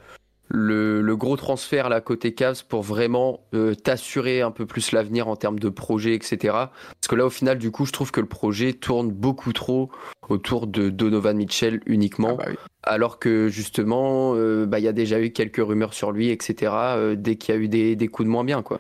le, 0.50 1.02
le 1.02 1.16
gros 1.18 1.36
transfert 1.36 1.90
là 1.90 2.00
côté 2.00 2.34
Cavs 2.34 2.64
pour 2.70 2.82
vraiment 2.84 3.42
euh, 3.54 3.74
t'assurer 3.76 4.42
un 4.42 4.52
peu 4.52 4.66
plus 4.66 4.92
l'avenir 4.92 5.28
en 5.28 5.36
termes 5.36 5.60
de 5.60 5.70
projet, 5.70 6.14
etc. 6.14 6.38
Parce 6.54 7.08
que 7.10 7.16
là, 7.16 7.26
au 7.26 7.30
final, 7.30 7.58
du 7.58 7.72
coup, 7.72 7.86
je 7.86 7.92
trouve 7.92 8.12
que 8.12 8.22
le 8.22 8.28
projet 8.28 8.74
tourne 8.74 9.12
beaucoup 9.12 9.52
trop 9.54 9.90
autour 10.30 10.68
de 10.68 10.90
Donovan 10.90 11.36
Mitchell 11.38 11.82
uniquement, 11.86 12.38
Ah 12.40 12.44
bah 12.46 12.52
oui. 12.52 12.56
alors 12.84 13.18
que 13.20 13.48
justement, 13.50 14.34
euh, 14.36 14.66
bah, 14.66 14.80
il 14.80 14.86
y 14.86 14.88
a 14.90 14.94
déjà 14.94 15.20
eu 15.20 15.32
quelques 15.32 15.58
rumeurs 15.66 15.94
sur 15.94 16.12
lui, 16.12 16.30
etc. 16.30 16.72
euh, 16.74 17.16
dès 17.18 17.36
qu'il 17.38 17.56
y 17.56 17.58
a 17.58 17.62
eu 17.62 17.68
des, 17.70 17.96
des 17.96 18.08
coups 18.08 18.26
de 18.28 18.32
moins 18.32 18.44
bien, 18.44 18.62
quoi. 18.62 18.80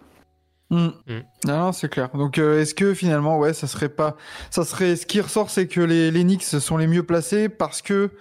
Mm. 0.70 0.88
Mm. 1.08 1.22
Non, 1.46 1.58
non, 1.60 1.72
c'est 1.72 1.90
clair. 1.90 2.10
Donc, 2.14 2.38
euh, 2.38 2.62
est-ce 2.62 2.76
que 2.76 2.94
finalement, 2.94 3.38
ouais, 3.40 3.54
ça 3.54 3.68
serait 3.68 3.90
pas. 3.90 4.18
Ça 4.52 4.66
serait. 4.66 4.96
Ce 4.96 5.06
qui 5.06 5.22
ressort, 5.22 5.50
c'est 5.50 5.68
que 5.68 5.82
les, 5.82 6.12
les 6.12 6.24
Knicks 6.24 6.44
sont 6.44 6.78
les 6.78 6.88
mieux 6.88 7.04
placés 7.04 7.50
parce 7.50 7.82
que. 7.82 8.12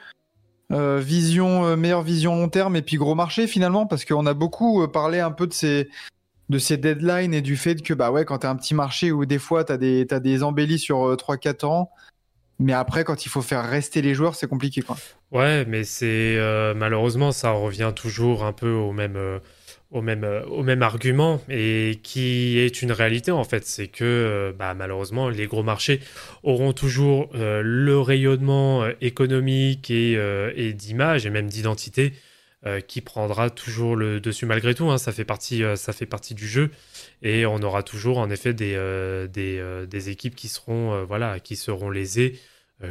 euh, 0.73 0.99
vision, 1.01 1.65
euh, 1.65 1.77
meilleure 1.77 2.03
vision 2.03 2.35
long 2.37 2.49
terme 2.49 2.75
et 2.77 2.83
puis 2.83 2.97
gros 2.97 3.15
marché 3.15 3.47
finalement, 3.47 3.87
parce 3.87 4.05
qu'on 4.05 4.27
a 4.27 4.35
beaucoup 4.35 4.87
parlé 4.89 5.21
un 5.21 5.31
peu 5.31 5.47
de 5.47 5.53
ces, 5.53 5.89
de 6.49 6.59
ces 6.59 6.77
deadlines 6.77 7.35
et 7.35 7.41
du 7.43 7.57
fait 7.57 7.83
que, 7.83 7.95
bah 7.95 8.11
ouais, 8.11 8.25
quand 8.25 8.39
t'as 8.39 8.51
un 8.51 8.57
petit 8.57 8.75
marché 8.75 9.13
où 9.13 9.27
des 9.27 9.39
fois 9.39 9.65
t'as 9.65 9.77
des, 9.77 10.07
t'as 10.09 10.19
des 10.21 10.43
embellis 10.43 10.79
sur 10.81 11.07
euh, 11.09 11.17
3-4 11.17 11.67
ans, 11.67 11.91
mais 12.59 12.73
après, 12.73 13.05
quand 13.05 13.27
il 13.27 13.29
faut 13.29 13.43
faire 13.43 13.65
rester 13.69 14.03
les 14.03 14.15
joueurs, 14.15 14.35
c'est 14.35 14.49
compliqué 14.49 14.83
quoi. 14.83 14.97
Ouais, 15.31 15.65
mais 15.67 15.85
c'est 15.85 16.37
malheureusement 16.75 17.31
ça 17.33 17.51
revient 17.53 17.93
toujours 17.95 18.45
un 18.45 18.53
peu 18.53 18.71
au 18.73 18.93
même 18.93 19.41
au 19.97 20.03
même 20.03 20.25
euh, 20.25 20.45
au 20.47 20.63
même 20.63 20.83
argument 20.83 21.41
et 21.49 21.99
qui 22.03 22.59
est 22.59 22.83
une 22.83 22.93
réalité 22.93 23.31
en 23.33 23.45
fait, 23.45 23.65
c'est 23.67 23.89
que 23.89 24.05
euh, 24.05 24.53
bah, 24.57 24.75
malheureusement 24.75 25.29
les 25.29 25.47
gros 25.47 25.63
marchés 25.63 26.01
auront 26.43 26.73
toujours 26.73 27.31
euh, 27.35 27.63
le 27.65 27.99
rayonnement 28.01 28.87
économique 29.01 29.91
et, 29.91 30.17
euh, 30.17 30.53
et 30.55 30.73
d'image 30.73 31.27
et 31.27 31.31
même 31.31 31.49
d'identité 31.49 32.13
euh, 32.67 32.81
qui 32.81 33.01
prendra 33.01 33.51
toujours 33.51 33.97
le 33.97 34.21
dessus 34.21 34.47
malgré 34.47 34.75
tout. 34.75 34.91
hein. 34.91 34.99
ça 34.99 35.13
fait 35.13 35.25
partie 35.25 35.63
ça 35.77 35.93
fait 35.93 36.07
partie 36.07 36.35
du 36.35 36.47
jeu 36.47 36.71
et 37.23 37.47
on 37.47 37.59
aura 37.63 37.83
toujours 37.83 38.19
en 38.19 38.29
effet 38.31 38.53
des 38.55 38.75
des, 39.33 39.63
des 39.89 40.09
équipes 40.11 40.35
qui 40.35 40.49
seront 40.49 41.05
voilà 41.05 41.41
qui 41.41 41.57
seront 41.57 41.91
lésées 41.91 42.39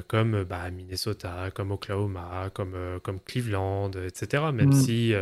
comme 0.07 0.43
bah, 0.43 0.71
Minnesota, 0.71 1.51
comme 1.53 1.69
Oklahoma, 1.69 2.49
comme, 2.55 2.75
comme 3.03 3.19
Cleveland, 3.19 3.91
etc. 4.07 4.45
Même, 4.51 4.69
Mm. 4.69 4.81
si, 4.81 5.13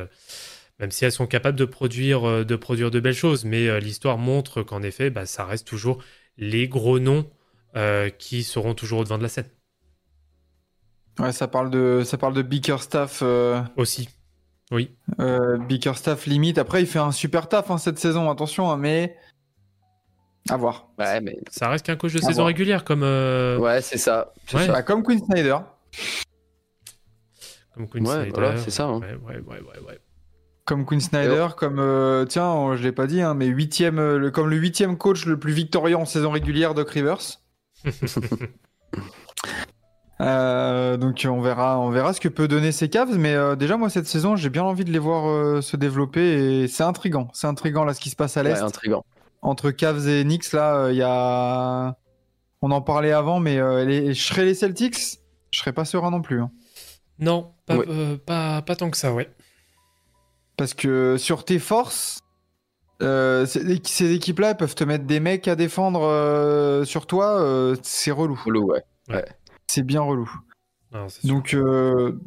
même 0.79 0.91
si 0.91 1.05
elles 1.05 1.11
sont 1.11 1.27
capables 1.27 1.57
de 1.57 1.65
produire, 1.65 2.27
euh, 2.27 2.43
de 2.43 2.55
produire 2.55 2.91
de 2.91 2.99
belles 2.99 3.13
choses. 3.13 3.45
Mais 3.45 3.67
euh, 3.67 3.79
l'histoire 3.79 4.17
montre 4.17 4.63
qu'en 4.63 4.81
effet, 4.83 5.09
bah, 5.09 5.25
ça 5.25 5.45
reste 5.45 5.67
toujours 5.67 6.03
les 6.37 6.67
gros 6.67 6.99
noms 6.99 7.29
euh, 7.75 8.09
qui 8.09 8.43
seront 8.43 8.73
toujours 8.73 8.99
au 8.99 9.03
devant 9.03 9.17
de 9.17 9.23
la 9.23 9.29
scène. 9.29 9.49
Ouais, 11.19 11.31
ça 11.31 11.47
parle 11.47 11.69
de, 11.69 12.01
ça 12.03 12.17
parle 12.17 12.33
de 12.33 12.41
Bickerstaff. 12.41 13.19
Euh... 13.21 13.61
Aussi. 13.77 14.09
Oui. 14.71 14.95
Euh, 15.19 15.57
Bickerstaff 15.59 16.25
limite. 16.25 16.57
Après, 16.57 16.81
il 16.81 16.87
fait 16.87 16.97
un 16.99 17.11
super 17.11 17.47
taf 17.47 17.69
hein, 17.69 17.77
cette 17.77 17.99
saison, 17.99 18.31
attention, 18.31 18.71
hein, 18.71 18.77
mais 18.77 19.15
à 20.49 20.57
voir. 20.57 20.89
Ouais, 20.97 21.21
mais 21.21 21.37
Ça 21.51 21.69
reste 21.69 21.85
qu'un 21.85 21.95
coach 21.95 22.13
de 22.13 22.17
À 22.17 22.21
saison 22.21 22.33
voir. 22.41 22.47
régulière, 22.47 22.83
comme, 22.83 23.03
euh, 23.03 23.57
ouais, 23.59 23.81
c'est 23.81 23.99
ça. 23.99 24.33
c'est 24.47 24.57
Ouais. 24.57 24.65
ça. 24.65 24.81
Comme 24.81 25.03
Quinn 25.03 25.19
Snyder. 25.23 25.57
comme 27.75 27.87
Quinn 27.87 28.07
Ouais, 28.07 28.13
Snyder. 28.15 28.31
voilà, 28.33 28.57
c'est 28.57 28.71
ça, 28.71 28.85
hein. 28.85 28.99
Ouais, 28.99 29.13
ouais, 29.13 29.39
ouais, 29.39 29.59
ouais, 29.61 29.79
ouais. 29.87 29.99
Comme 30.65 30.85
Quinn 30.85 31.01
Snyder, 31.01 31.47
comme 31.57 31.79
euh, 31.79 32.25
tiens, 32.25 32.47
on- 32.49 32.75
je 32.77 32.83
l'ai 32.83 32.91
pas 32.93 33.05
dit, 33.05 33.21
hein, 33.21 33.33
mais 33.33 33.47
huitième, 33.47 33.99
euh, 33.99 34.17
le, 34.17 34.31
comme 34.31 34.49
le 34.49 34.55
huitième 34.55 34.97
coach 34.97 35.25
le 35.25 35.37
plus 35.37 35.51
victorieux 35.51 35.97
en 35.97 36.05
saison 36.05 36.31
régulière, 36.31 36.73
Doc 36.73 36.89
Rivers. 36.91 37.17
Euh, 40.21 40.95
donc 40.95 41.25
on 41.29 41.41
verra, 41.41 41.79
on 41.79 41.89
verra 41.89 42.13
ce 42.13 42.21
que 42.21 42.29
peut 42.29 42.47
donner 42.47 42.71
ces 42.71 42.87
Cavs, 42.87 43.17
mais 43.17 43.33
euh, 43.33 43.55
déjà 43.55 43.77
moi 43.77 43.89
cette 43.89 44.05
saison 44.05 44.35
j'ai 44.35 44.49
bien 44.49 44.63
envie 44.63 44.85
de 44.85 44.91
les 44.91 44.99
voir 44.99 45.27
euh, 45.27 45.59
se 45.61 45.75
développer 45.75 46.61
et 46.63 46.67
c'est 46.67 46.83
intrigant, 46.83 47.29
c'est 47.33 47.47
intrigant 47.47 47.83
là 47.83 47.93
ce 47.95 47.99
qui 47.99 48.09
se 48.11 48.15
passe 48.15 48.37
à 48.37 48.43
l'est 48.43 48.53
Ouais, 48.53 48.59
intriguant. 48.61 49.03
entre 49.41 49.71
Cavs 49.71 50.07
et 50.07 50.23
Knicks 50.23 50.53
là, 50.53 50.91
il 50.91 50.97
y 50.97 51.01
a, 51.03 51.97
on 52.61 52.69
en 52.71 52.81
parlait 52.81 53.11
avant, 53.11 53.39
mais 53.39 53.57
euh, 53.57 53.83
les... 53.85 54.13
je 54.13 54.23
serais 54.23 54.45
les 54.45 54.53
Celtics, 54.53 55.17
je 55.51 55.59
serais 55.59 55.73
pas 55.73 55.83
serein 55.83 56.11
non 56.11 56.21
plus. 56.21 56.41
hein. 56.41 56.51
Non, 57.19 57.53
pas, 57.65 57.77
Ouais. 57.77 57.85
euh, 57.89 58.17
pas, 58.23 58.61
pas 58.61 58.75
tant 58.75 58.91
que 58.91 58.97
ça, 58.97 59.13
ouais. 59.13 59.29
Parce 60.57 60.73
que 60.73 61.17
sur 61.17 61.45
tes 61.45 61.59
forces, 61.59 62.19
euh, 63.01 63.45
ces 63.45 64.11
équipes-là 64.13 64.55
peuvent 64.55 64.75
te 64.75 64.83
mettre 64.83 65.05
des 65.05 65.19
mecs 65.19 65.47
à 65.47 65.55
défendre 65.55 66.03
euh, 66.03 66.85
sur 66.85 67.07
toi, 67.07 67.41
euh, 67.41 67.75
c'est 67.81 68.11
relou. 68.11 68.39
Polo, 68.43 68.71
ouais. 69.09 69.25
C'est 69.67 69.83
bien 69.83 70.01
relou. 70.01 70.31
Non. 70.91 71.07
Donc, 71.23 71.53
euh, 71.55 72.19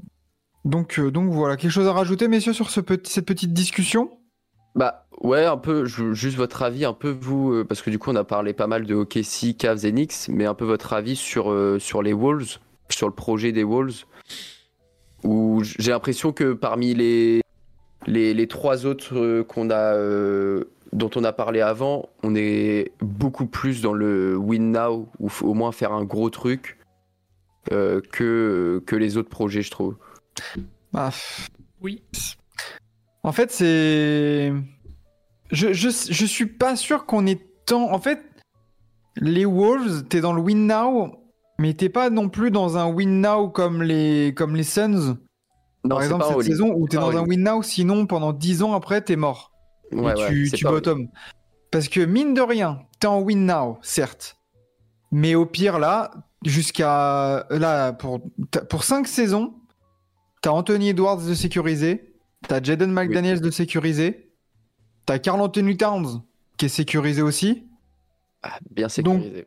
donc, 0.65 0.99
euh, 0.99 1.11
donc 1.11 1.31
voilà, 1.31 1.57
quelque 1.57 1.71
chose 1.71 1.87
à 1.87 1.93
rajouter, 1.93 2.27
messieurs, 2.27 2.53
sur 2.53 2.71
ce 2.71 2.81
petit, 2.81 3.13
cette 3.13 3.27
petite 3.27 3.53
discussion? 3.53 4.11
Bah 4.75 5.07
ouais, 5.23 5.47
un 5.47 5.57
peu, 5.57 5.87
je- 5.87 6.13
juste 6.13 6.37
votre 6.37 6.63
avis, 6.63 6.85
un 6.85 6.93
peu 6.93 7.11
vous, 7.11 7.53
euh, 7.53 7.65
parce 7.65 7.81
que 7.81 7.89
du 7.89 7.99
coup 7.99 8.11
on 8.11 8.17
a 8.17 8.25
parlé 8.25 8.53
pas 8.53 8.67
mal 8.67 8.85
de 8.85 8.95
OKC, 8.95 9.57
Cavs 9.57 9.87
et 9.87 9.93
Knicks, 9.93 10.29
mais 10.29 10.45
un 10.45 10.55
peu 10.55 10.65
votre 10.67 10.93
avis 10.93 11.17
sur, 11.17 11.51
euh, 11.51 11.79
sur 11.79 12.03
les 12.03 12.13
Wolves, 12.13 12.59
sur 12.91 13.07
le 13.09 13.15
projet 13.15 13.53
des 13.53 13.65
Wolves, 13.65 14.05
où 15.25 15.63
j'ai 15.63 15.93
l'impression 15.93 16.33
que 16.33 16.53
parmi 16.53 16.93
les, 16.95 17.41
les, 18.07 18.35
les 18.35 18.47
trois 18.47 18.87
autres 18.87 19.17
euh, 19.17 19.45
qu'on 19.45 19.71
a, 19.71 19.95
euh, 19.95 20.65
dont 20.93 21.11
on 21.17 21.25
a 21.25 21.33
parlé 21.33 21.61
avant, 21.61 22.09
on 22.23 22.35
est 22.35 22.93
beaucoup 23.01 23.47
plus 23.47 23.83
dans 23.83 23.93
le 23.93 24.37
win 24.37 24.73
now, 24.73 25.09
ou 25.19 25.29
au 25.43 25.55
moins 25.55 25.73
faire 25.73 25.93
un 25.93 26.05
gros 26.05 26.31
truc, 26.31 26.79
euh, 27.73 28.01
que, 28.13 28.83
que 28.87 28.97
les 28.97 29.17
autres 29.17 29.29
projets, 29.29 29.63
je 29.63 29.71
trouve. 29.71 29.97
Bah, 30.93 31.11
Oui. 31.81 32.03
En 33.23 33.33
fait, 33.33 33.51
c'est. 33.51 34.53
Je, 35.51 35.73
je, 35.73 35.89
je 35.89 36.27
suis 36.27 36.47
pas 36.47 36.77
sûr 36.77 37.07
qu'on 37.07 37.27
ait 37.27 37.41
tant. 37.67 37.93
En 37.93 38.01
fait, 38.01 38.21
les 39.17 39.45
Wolves, 39.45 40.05
t'es 40.09 40.21
dans 40.21 40.33
le 40.33 40.41
win 40.41 40.67
now, 40.67 41.19
mais 41.59 41.75
t'es 41.75 41.89
pas 41.89 42.11
non 42.11 42.29
plus 42.29 42.51
dans 42.51 42.77
un 42.79 42.87
win 42.87 43.21
now 43.21 43.49
comme 43.49 43.83
les, 43.83 44.33
comme 44.37 44.55
les 44.55 44.63
Suns, 44.63 45.17
Non, 45.87 45.97
par 45.97 46.03
exemple, 46.03 46.25
cette 46.29 46.37
Oli. 46.37 46.47
saison, 46.47 46.73
où 46.75 46.89
t'es 46.89 46.97
pas 46.97 47.13
dans 47.13 47.19
un 47.19 47.27
win 47.27 47.43
now, 47.43 47.63
sinon 47.63 48.07
pendant 48.07 48.33
10 48.33 48.63
ans 48.63 48.75
après, 48.75 49.01
t'es 49.01 49.17
mort. 49.17 49.53
Ouais, 49.93 50.13
et 50.13 50.27
tu, 50.29 50.51
tu 50.53 50.67
Oli. 50.67 50.75
bottom. 50.75 51.09
Parce 51.71 51.89
que 51.89 52.01
mine 52.01 52.35
de 52.35 52.41
rien, 52.41 52.81
t'es 53.01 53.07
en 53.07 53.21
win 53.21 53.47
now, 53.47 53.79
certes. 53.83 54.37
Mais 55.13 55.35
au 55.35 55.47
pire, 55.47 55.79
là, 55.79 56.11
jusqu'à. 56.45 57.47
Là, 57.51 57.93
pour, 57.93 58.21
pour 58.69 58.85
5 58.85 59.07
saisons, 59.07 59.55
t'as 60.43 60.51
Anthony 60.51 60.91
Edwards 60.91 61.23
de 61.23 61.35
sécuriser, 61.35 62.15
t'as 62.49 62.63
Jaden 62.63 62.93
McDaniels 62.93 63.41
de 63.41 63.51
sécuriser, 63.51 64.33
t'as 65.05 65.19
Carl 65.19 65.41
Anthony 65.41 65.77
Towns 65.77 66.23
qui 66.57 66.67
est 66.67 66.71
sécurisé 66.71 67.23
aussi. 67.23 67.67
Ah, 68.43 68.59
bien 68.71 68.89
sécurisé. 68.89 69.47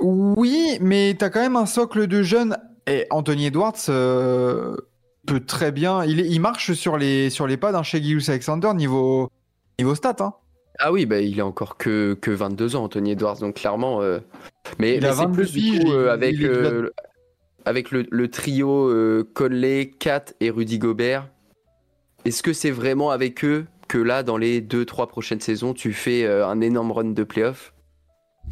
Oui, 0.00 0.78
mais 0.80 1.14
t'as 1.18 1.30
quand 1.30 1.40
même 1.40 1.56
un 1.56 1.66
socle 1.66 2.06
de 2.06 2.22
jeunes. 2.22 2.56
Et 2.86 3.06
Anthony 3.10 3.46
Edwards 3.46 3.76
euh, 3.88 4.76
peut 5.26 5.40
très 5.40 5.72
bien. 5.72 6.04
Il, 6.04 6.20
est- 6.20 6.28
il 6.28 6.40
marche 6.40 6.72
sur 6.72 6.96
les, 6.98 7.30
sur 7.30 7.46
les 7.46 7.56
pas 7.56 7.72
d'un 7.72 7.82
Shea 7.82 8.00
Gilgeous 8.00 8.30
Alexander 8.30 8.72
niveau, 8.74 9.30
niveau 9.78 9.94
stats. 9.94 10.16
Hein. 10.20 10.34
Ah 10.78 10.90
oui, 10.90 11.06
bah, 11.06 11.20
il 11.20 11.38
est 11.38 11.42
encore 11.42 11.76
que, 11.76 12.14
que 12.20 12.30
22 12.30 12.76
ans, 12.76 12.84
Anthony 12.84 13.12
Edwards, 13.12 13.38
donc 13.38 13.56
clairement. 13.56 14.00
euh, 14.02 14.20
Mais, 14.78 14.96
Il 14.96 15.02
mais 15.02 15.08
a 15.08 15.12
c'est 15.12 15.18
22 15.22 15.32
plus 15.42 15.52
du 15.52 15.80
coup, 15.80 15.92
euh, 15.92 16.12
avec, 16.12 16.34
il 16.34 16.46
euh, 16.46 16.90
avec 17.64 17.90
le, 17.90 18.06
le 18.10 18.28
trio 18.30 18.90
Conley, 19.34 19.90
Kat 19.98 20.24
et 20.40 20.50
Rudy 20.50 20.78
Gobert. 20.78 21.28
Est-ce 22.24 22.42
que 22.42 22.52
c'est 22.52 22.70
vraiment 22.70 23.10
avec 23.10 23.44
eux 23.44 23.66
que 23.88 23.98
là, 23.98 24.22
dans 24.22 24.38
les 24.38 24.60
2-3 24.62 25.08
prochaines 25.08 25.40
saisons, 25.40 25.74
tu 25.74 25.92
fais 25.92 26.26
un 26.26 26.60
énorme 26.60 26.90
run 26.92 27.04
de 27.10 27.24
playoff? 27.24 27.74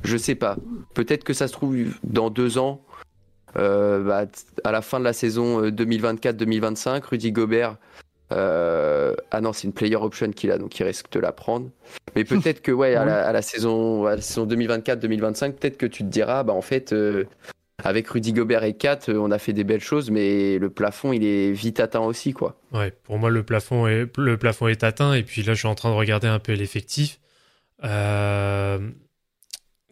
Je 0.04 0.16
sais 0.16 0.34
pas. 0.34 0.56
Peut-être 0.94 1.24
que 1.24 1.32
ça 1.32 1.48
se 1.48 1.52
trouve 1.52 1.76
dans 2.04 2.30
deux 2.30 2.58
ans, 2.58 2.82
euh, 3.56 4.02
bah, 4.02 4.26
à 4.64 4.72
la 4.72 4.82
fin 4.82 4.98
de 4.98 5.04
la 5.04 5.12
saison 5.12 5.64
euh, 5.64 5.70
2024-2025, 5.70 7.02
Rudy 7.04 7.32
Gobert. 7.32 7.76
euh, 8.32 9.14
ah 9.30 9.40
non, 9.40 9.52
c'est 9.52 9.66
une 9.66 9.72
player 9.72 9.96
option 9.96 10.30
qu'il 10.30 10.50
a, 10.50 10.58
donc 10.58 10.78
il 10.78 10.84
risque 10.84 11.10
de 11.12 11.20
la 11.20 11.32
prendre. 11.32 11.70
Mais 12.14 12.24
peut-être 12.24 12.62
que 12.62 12.72
ouais, 12.72 12.94
à, 12.94 13.32
la, 13.32 13.42
saison, 13.42 14.06
saison 14.20 14.46
2024-2025, 14.46 15.52
peut-être 15.52 15.78
que 15.78 15.86
tu 15.86 16.04
te 16.04 16.08
diras, 16.08 16.42
bah 16.42 16.52
en 16.52 16.62
fait, 16.62 16.92
euh, 16.92 17.24
avec 17.84 18.08
Rudy 18.08 18.32
Gobert 18.32 18.64
et 18.64 18.74
Kat, 18.74 18.98
euh, 19.08 19.16
on 19.16 19.30
a 19.30 19.38
fait 19.38 19.52
des 19.52 19.64
belles 19.64 19.80
choses, 19.80 20.10
mais 20.10 20.58
le 20.58 20.70
plafond, 20.70 21.12
il 21.12 21.24
est 21.24 21.52
vite 21.52 21.80
atteint 21.80 22.00
aussi, 22.00 22.32
quoi. 22.32 22.56
Ouais, 22.72 22.92
pour 23.04 23.18
moi, 23.18 23.30
le 23.30 23.42
plafond 23.42 23.86
est, 23.86 24.06
le 24.16 24.36
plafond 24.36 24.68
est 24.68 24.84
atteint. 24.84 25.14
Et 25.14 25.22
puis 25.22 25.42
là, 25.42 25.54
je 25.54 25.58
suis 25.58 25.68
en 25.68 25.74
train 25.74 25.90
de 25.90 25.96
regarder 25.96 26.28
un 26.28 26.38
peu 26.38 26.52
l'effectif. 26.52 27.20
Euh, 27.84 28.78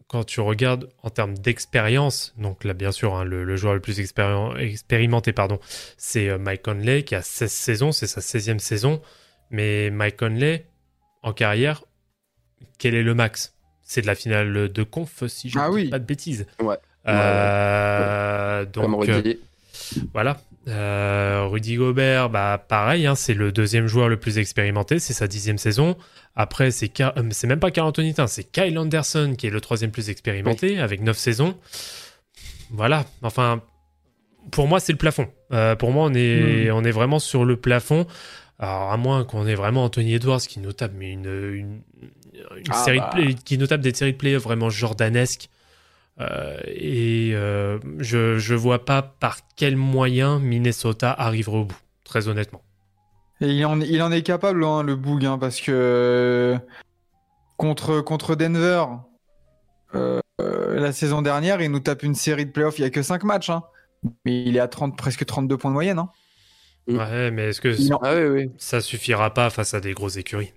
quand 0.09 0.23
tu 0.25 0.41
regardes 0.41 0.89
en 1.03 1.09
termes 1.11 1.37
d'expérience, 1.37 2.33
donc 2.37 2.63
là, 2.65 2.73
bien 2.73 2.91
sûr, 2.91 3.15
hein, 3.15 3.23
le, 3.23 3.43
le 3.45 3.55
joueur 3.55 3.75
le 3.75 3.79
plus 3.79 3.99
expérimenté, 4.01 5.31
pardon, 5.33 5.59
c'est 5.97 6.27
euh, 6.27 6.37
Mike 6.39 6.63
Conley 6.63 7.03
qui 7.03 7.13
a 7.15 7.21
16 7.21 7.51
saisons, 7.51 7.91
c'est 7.91 8.07
sa 8.07 8.19
16e 8.19 8.57
saison. 8.59 9.01
Mais 9.51 9.89
Mike 9.91 10.17
Conley, 10.17 10.65
en 11.23 11.31
carrière, 11.31 11.83
quel 12.79 12.95
est 12.95 13.03
le 13.03 13.13
max? 13.13 13.53
C'est 13.83 14.01
de 14.01 14.07
la 14.07 14.15
finale 14.15 14.69
de 14.69 14.83
conf, 14.83 15.23
si 15.27 15.49
je 15.49 15.57
ne 15.57 15.63
Ah 15.63 15.69
dis 15.69 15.75
oui. 15.75 15.89
pas 15.89 15.99
de 15.99 16.05
bêtises. 16.05 16.45
Ouais. 16.59 16.75
Euh, 17.07 18.65
donc, 18.65 19.03
Rudy. 19.03 19.39
Voilà. 20.13 20.37
Euh, 20.67 21.45
Rudy 21.49 21.75
Gobert, 21.77 22.29
bah 22.29 22.63
pareil, 22.67 23.07
hein, 23.07 23.15
c'est 23.15 23.33
le 23.33 23.51
deuxième 23.51 23.87
joueur 23.87 24.07
le 24.09 24.17
plus 24.17 24.37
expérimenté, 24.37 24.99
c'est 24.99 25.13
sa 25.13 25.27
dixième 25.27 25.57
saison. 25.57 25.95
Après, 26.35 26.69
c'est 26.71 26.91
euh, 27.01 27.09
c'est 27.31 27.47
même 27.47 27.59
pas 27.59 27.71
Carl 27.71 27.87
Anthony 27.87 28.13
c'est 28.27 28.51
Kyle 28.51 28.77
Anderson 28.77 29.33
qui 29.37 29.47
est 29.47 29.49
le 29.49 29.61
troisième 29.61 29.91
plus 29.91 30.09
expérimenté 30.09 30.79
avec 30.79 31.01
neuf 31.01 31.17
saisons. 31.17 31.57
Voilà. 32.71 33.05
Enfin, 33.23 33.61
pour 34.51 34.67
moi, 34.67 34.79
c'est 34.79 34.91
le 34.91 34.97
plafond. 34.97 35.27
Euh, 35.53 35.75
pour 35.75 35.91
moi, 35.91 36.05
on 36.05 36.13
est, 36.13 36.69
on 36.71 36.83
est 36.83 36.91
vraiment 36.91 37.19
sur 37.19 37.45
le 37.45 37.55
plafond. 37.57 38.05
Alors, 38.59 38.91
à 38.91 38.97
moins 38.97 39.23
qu'on 39.23 39.47
ait 39.47 39.55
vraiment 39.55 39.85
Anthony 39.85 40.15
Edwards 40.15 40.41
qui 40.41 40.59
nous 40.59 40.73
tape 40.73 40.91
mais 40.95 41.11
une, 41.13 41.25
une, 41.25 41.81
une 42.57 42.63
Ah 42.69 42.83
série 42.83 42.99
bah. 42.99 43.11
de 43.15 43.21
play- 43.21 43.33
qui 43.33 43.57
nous 43.57 43.67
tape 43.67 43.81
des 43.81 43.93
séries 43.93 44.11
de 44.13 44.17
playoffs 44.17 44.43
vraiment 44.43 44.69
jordanesques. 44.69 45.49
Euh, 46.21 46.57
et 46.65 47.31
euh, 47.33 47.79
je, 47.99 48.37
je 48.39 48.53
vois 48.55 48.83
pas 48.83 49.01
par 49.01 49.39
quel 49.55 49.77
moyen 49.77 50.39
Minnesota 50.39 51.11
arrivera 51.13 51.59
au 51.59 51.65
bout, 51.65 51.79
très 52.03 52.27
honnêtement. 52.27 52.61
Et 53.41 53.47
il 53.47 53.65
en, 53.65 53.79
il 53.79 54.01
en 54.01 54.11
est 54.11 54.21
capable, 54.21 54.63
hein, 54.65 54.83
le 54.83 54.95
Boog, 54.97 55.25
hein, 55.25 55.37
parce 55.37 55.61
que 55.61 55.71
euh, 55.73 56.57
contre, 57.57 58.01
contre 58.01 58.35
Denver, 58.35 58.83
euh, 59.95 60.19
la 60.39 60.91
saison 60.91 61.21
dernière, 61.21 61.61
il 61.61 61.71
nous 61.71 61.79
tape 61.79 62.03
une 62.03 62.15
série 62.15 62.45
de 62.45 62.51
playoffs, 62.51 62.77
il 62.79 62.81
n'y 62.81 62.87
a 62.87 62.91
que 62.91 63.01
5 63.01 63.23
matchs. 63.23 63.49
hein. 63.49 63.63
Mais 64.25 64.43
il 64.43 64.55
est 64.57 64.61
à 64.61 64.67
30, 64.67 64.97
presque 64.97 65.25
32 65.25 65.57
points 65.57 65.71
de 65.71 65.73
moyenne. 65.73 65.99
hein. 65.99 66.09
Mm. 66.87 66.97
Ouais, 66.97 67.31
mais 67.31 67.49
est-ce 67.49 67.61
que 67.61 67.75
Ah 68.01 68.15
oui, 68.15 68.23
oui. 68.45 68.51
ça 68.57 68.81
suffira 68.81 69.33
pas 69.33 69.49
face 69.49 69.73
à 69.73 69.79
des 69.79 69.93
grosses 69.93 70.17
écuries? 70.17 70.53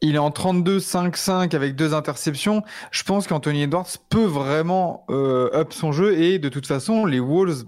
Il 0.00 0.14
est 0.14 0.18
en 0.18 0.30
32-5-5 0.30 1.54
avec 1.56 1.74
deux 1.74 1.92
interceptions. 1.94 2.62
Je 2.92 3.02
pense 3.02 3.26
qu'Anthony 3.26 3.62
Edwards 3.62 3.88
peut 4.10 4.24
vraiment 4.24 5.04
euh, 5.10 5.50
up 5.52 5.72
son 5.72 5.90
jeu 5.92 6.16
et 6.18 6.38
de 6.38 6.48
toute 6.48 6.66
façon, 6.66 7.04
les 7.04 7.18
Wolves, 7.20 7.64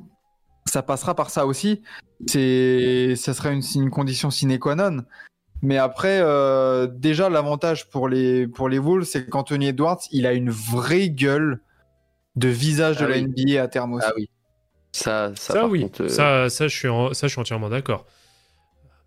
ça 0.66 0.82
passera 0.82 1.15
par 1.16 1.31
ça 1.31 1.47
aussi. 1.47 1.82
C'est, 2.27 3.15
ça 3.16 3.35
serait 3.35 3.52
une, 3.52 3.62
une 3.74 3.90
condition 3.90 4.31
sine 4.31 4.59
qua 4.59 4.74
non. 4.77 5.02
Mais 5.62 5.77
après, 5.77 6.20
euh, 6.23 6.86
déjà 6.86 7.28
l'avantage 7.28 7.89
pour 7.90 8.09
les 8.09 8.47
pour 8.47 8.69
les 8.69 8.78
Wolves, 8.78 9.05
c'est 9.05 9.28
qu'Anthony 9.28 9.69
Edwards, 9.69 10.01
il 10.12 10.27
a 10.27 10.32
une 10.32 10.51
vraie 10.51 11.11
gueule 11.11 11.61
de 12.36 12.48
visage 12.48 12.97
de 12.98 13.05
Ah 13.05 13.09
la. 13.09 13.20
NBA 13.20 13.61
à 13.62 13.69
terme 13.69 13.94
aussi. 13.94 14.07
Ah 14.09 14.12
oui. 14.16 14.31
Ça, 14.93 15.32
ça, 15.36 15.52
Ça, 15.55 15.61
par 15.61 15.70
oui, 15.70 15.82
contre, 15.82 16.02
euh, 16.05 16.09
ça, 16.09 16.48
ça, 16.48 16.69
je 16.69 16.77
suis 16.77 16.89
en- 16.89 17.12
ça 17.12 17.27
je 17.27 17.32
suis 17.32 17.40
entièrement 17.40 17.69
d'accord. 17.69 18.07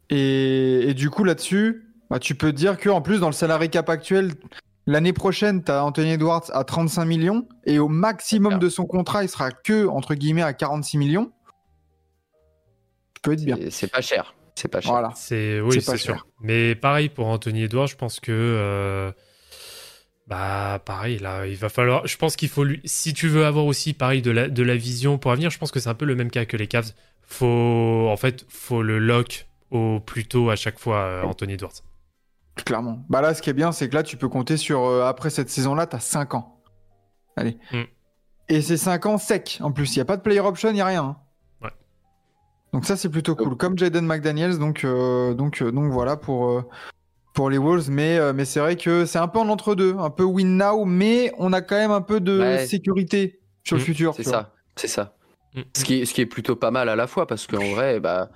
Et, 0.10 0.90
et 0.90 0.94
du 0.94 1.10
coup, 1.10 1.24
là-dessus, 1.24 1.83
bah, 2.14 2.20
tu 2.20 2.36
peux 2.36 2.52
te 2.52 2.58
dire 2.58 2.78
qu'en 2.80 3.02
plus, 3.02 3.20
dans 3.20 3.26
le 3.26 3.34
salarié 3.34 3.70
cap 3.70 3.90
actuel, 3.90 4.34
l'année 4.86 5.14
prochaine, 5.14 5.64
tu 5.64 5.72
as 5.72 5.84
Anthony 5.84 6.12
Edwards 6.12 6.44
à 6.54 6.64
35 6.64 7.06
millions 7.06 7.48
et 7.66 7.80
au 7.80 7.88
maximum 7.88 8.60
de 8.60 8.70
son 8.70 8.86
contrat, 8.86 9.24
il 9.24 9.30
sera 9.30 9.50
que, 9.50 9.88
entre 9.88 10.14
guillemets, 10.14 10.44
à 10.44 10.54
46 10.54 11.00
millions. 11.00 11.32
Tu 13.16 13.22
peux 13.24 13.34
être 13.34 13.44
bien. 13.44 13.58
c'est- 13.72 13.88
pas 13.88 14.02
cher. 14.02 14.36
C'est 14.54 14.68
pas 14.68 14.80
cher. 14.80 14.92
Voilà. 14.92 15.10
C'est 15.16 15.60
oui, 15.60 15.82
C'est 15.82 15.98
sûr. 15.98 16.14
cher. 16.14 16.28
Mais 16.40 16.76
pareil 16.76 17.10
pour 17.10 17.26
Anthony 17.26 17.64
Edwards, 17.64 17.88
je 17.88 17.96
pense 17.96 18.20
que 18.20 18.32
euh, 18.32 19.12
bah 20.28 20.80
pareil 20.86 21.18
là, 21.18 21.48
il 21.48 21.56
va 21.56 21.70
falloir. 21.70 22.06
Je 22.06 22.16
pense 22.18 22.36
qu'il 22.36 22.50
faut 22.50 22.64
lui. 22.64 22.80
Si 22.86 23.16
tu 23.16 23.28
veux 23.28 23.48
avoir 23.48 23.66
aussi 23.66 23.94
pareil 23.94 24.22
de 24.22 24.30
la 24.30 24.50
de 24.50 24.62
la 24.62 24.76
vision 24.76 25.18
pour 25.18 25.32
avenir, 25.32 25.50
je 25.50 25.58
pense 25.58 25.72
que 25.72 25.80
c'est 25.80 25.90
un 25.90 25.96
peu 25.96 26.06
le 26.06 26.14
même 26.14 26.30
cas 26.30 26.46
que 26.46 26.58
les 26.58 26.68
Cavs. 26.68 26.92
Faut 27.24 28.08
en 28.08 28.18
fait 28.18 28.46
faut 28.50 28.84
le 28.84 29.00
lock 29.00 29.48
au 29.72 30.00
plus 30.00 30.26
tôt 30.26 30.52
à 30.52 30.56
chaque 30.56 30.78
fois 30.78 30.98
euh, 31.00 31.24
Anthony 31.24 31.54
Edwards. 31.54 31.74
Clairement. 32.66 33.04
Bah 33.10 33.22
là, 33.22 33.34
ce 33.34 33.42
qui 33.42 33.50
est 33.50 33.54
bien, 33.54 33.72
c'est 33.72 33.90
que 33.90 33.96
là, 33.96 34.04
tu 34.04 34.16
peux 34.18 34.30
compter 34.30 34.58
sur. 34.58 34.84
euh, 34.86 35.06
après 35.06 35.30
cette 35.30 35.50
saison-là, 35.50 35.88
tu 35.88 35.96
as 35.96 36.00
5 36.00 36.36
ans. 36.36 36.62
Allez. 37.36 37.58
Mm. 37.72 37.82
Et 38.50 38.62
c'est 38.62 38.78
5 38.78 39.06
ans 39.08 39.18
sec. 39.18 39.58
En 39.62 39.72
plus, 39.72 39.96
il 39.96 39.98
n'y 40.00 40.02
a 40.02 40.06
pas 40.06 40.18
de 40.18 40.22
player 40.22 40.40
option, 40.42 40.70
il 40.70 40.74
n'y 40.76 40.82
a 40.82 40.86
rien. 40.86 41.04
hein. 41.04 41.18
Ouais. 41.64 41.72
Donc 42.74 42.86
ça, 42.86 42.96
c'est 42.96 43.10
plutôt 43.10 43.36
cool. 43.36 43.58
Comme 43.58 43.78
Jaden 43.78 44.06
McDaniels. 44.06 44.60
Donc, 44.60 44.84
euh, 44.84 45.34
donc, 45.34 45.62
euh, 45.62 45.72
donc 45.72 45.92
voilà 45.92 46.16
pour, 46.16 46.50
euh, 46.50 46.64
pour 47.34 47.50
les 47.50 47.58
Wolves. 47.58 47.90
Mais, 47.90 48.18
euh, 48.20 48.34
mais 48.34 48.46
c'est 48.46 48.60
vrai 48.60 48.76
que 48.76 49.06
c'est 49.06 49.18
un 49.20 49.28
peu 49.28 49.40
en 49.40 49.50
entre-deux. 49.50 49.96
Un 49.98 50.12
peu 50.12 50.24
win 50.24 50.58
now, 50.58 50.86
mais 50.86 51.32
on 51.40 51.54
a 51.54 51.62
quand 51.62 51.76
même 51.76 51.92
un 51.92 52.02
peu 52.02 52.20
de 52.20 52.40
Ouais. 52.40 52.68
sécurité 52.68 53.40
sur 53.64 53.78
le 53.78 53.82
Mm. 53.82 53.86
futur. 53.86 54.14
C'est 54.16 54.24
ça, 54.24 54.54
c'est 54.76 54.88
ça. 54.88 55.16
Mm. 55.56 55.62
Ce 55.76 55.84
qui, 55.86 56.02
est, 56.02 56.06
ce 56.06 56.14
qui 56.14 56.22
est 56.22 56.26
plutôt 56.28 56.56
pas 56.56 56.70
mal 56.70 56.88
à 56.90 56.96
la 56.96 57.08
fois, 57.08 57.26
parce 57.26 57.48
qu'en 57.48 57.66
vrai, 57.72 58.00
bah, 58.00 58.30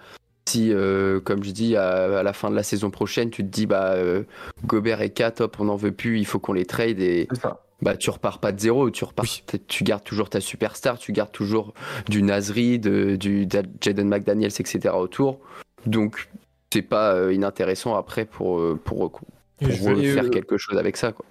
si, 0.47 0.71
euh, 0.73 1.19
comme 1.19 1.43
je 1.43 1.51
dis, 1.51 1.75
à, 1.75 2.19
à 2.19 2.23
la 2.23 2.33
fin 2.33 2.49
de 2.49 2.55
la 2.55 2.63
saison 2.63 2.89
prochaine, 2.89 3.29
tu 3.29 3.43
te 3.43 3.49
dis, 3.49 3.65
bah, 3.65 3.91
euh, 3.93 4.23
Gobert 4.65 5.01
et 5.01 5.09
K, 5.11 5.33
top, 5.35 5.57
on 5.59 5.65
n'en 5.65 5.75
veut 5.75 5.91
plus, 5.91 6.19
il 6.19 6.25
faut 6.25 6.39
qu'on 6.39 6.53
les 6.53 6.65
trade, 6.65 6.99
et 6.99 7.27
C'est 7.31 7.41
ça. 7.41 7.63
bah, 7.81 7.95
tu 7.97 8.09
repars 8.09 8.39
pas 8.39 8.51
de 8.51 8.59
zéro, 8.59 8.89
tu 8.89 9.03
repars, 9.03 9.25
Oui. 9.25 9.43
tu 9.67 9.83
gardes 9.83 10.03
toujours 10.03 10.29
ta 10.29 10.39
superstar, 10.41 10.97
tu 10.97 11.11
gardes 11.11 11.31
toujours 11.31 11.73
du 12.09 12.23
Nasri, 12.23 12.79
de, 12.79 13.15
du 13.15 13.47
Jaden 13.81 14.07
McDaniels, 14.07 14.51
etc. 14.59 14.89
autour. 14.95 15.39
Donc, 15.85 16.29
c'est 16.73 16.81
pas 16.81 17.13
euh, 17.13 17.33
inintéressant 17.33 17.95
après 17.95 18.25
pour, 18.25 18.59
euh, 18.59 18.79
pour, 18.83 19.11
pour, 19.11 19.21
faire 19.59 20.25
euh, 20.25 20.29
quelque 20.29 20.57
chose 20.57 20.77
avec 20.77 20.97
ça. 20.97 21.11
Quoi. 21.13 21.25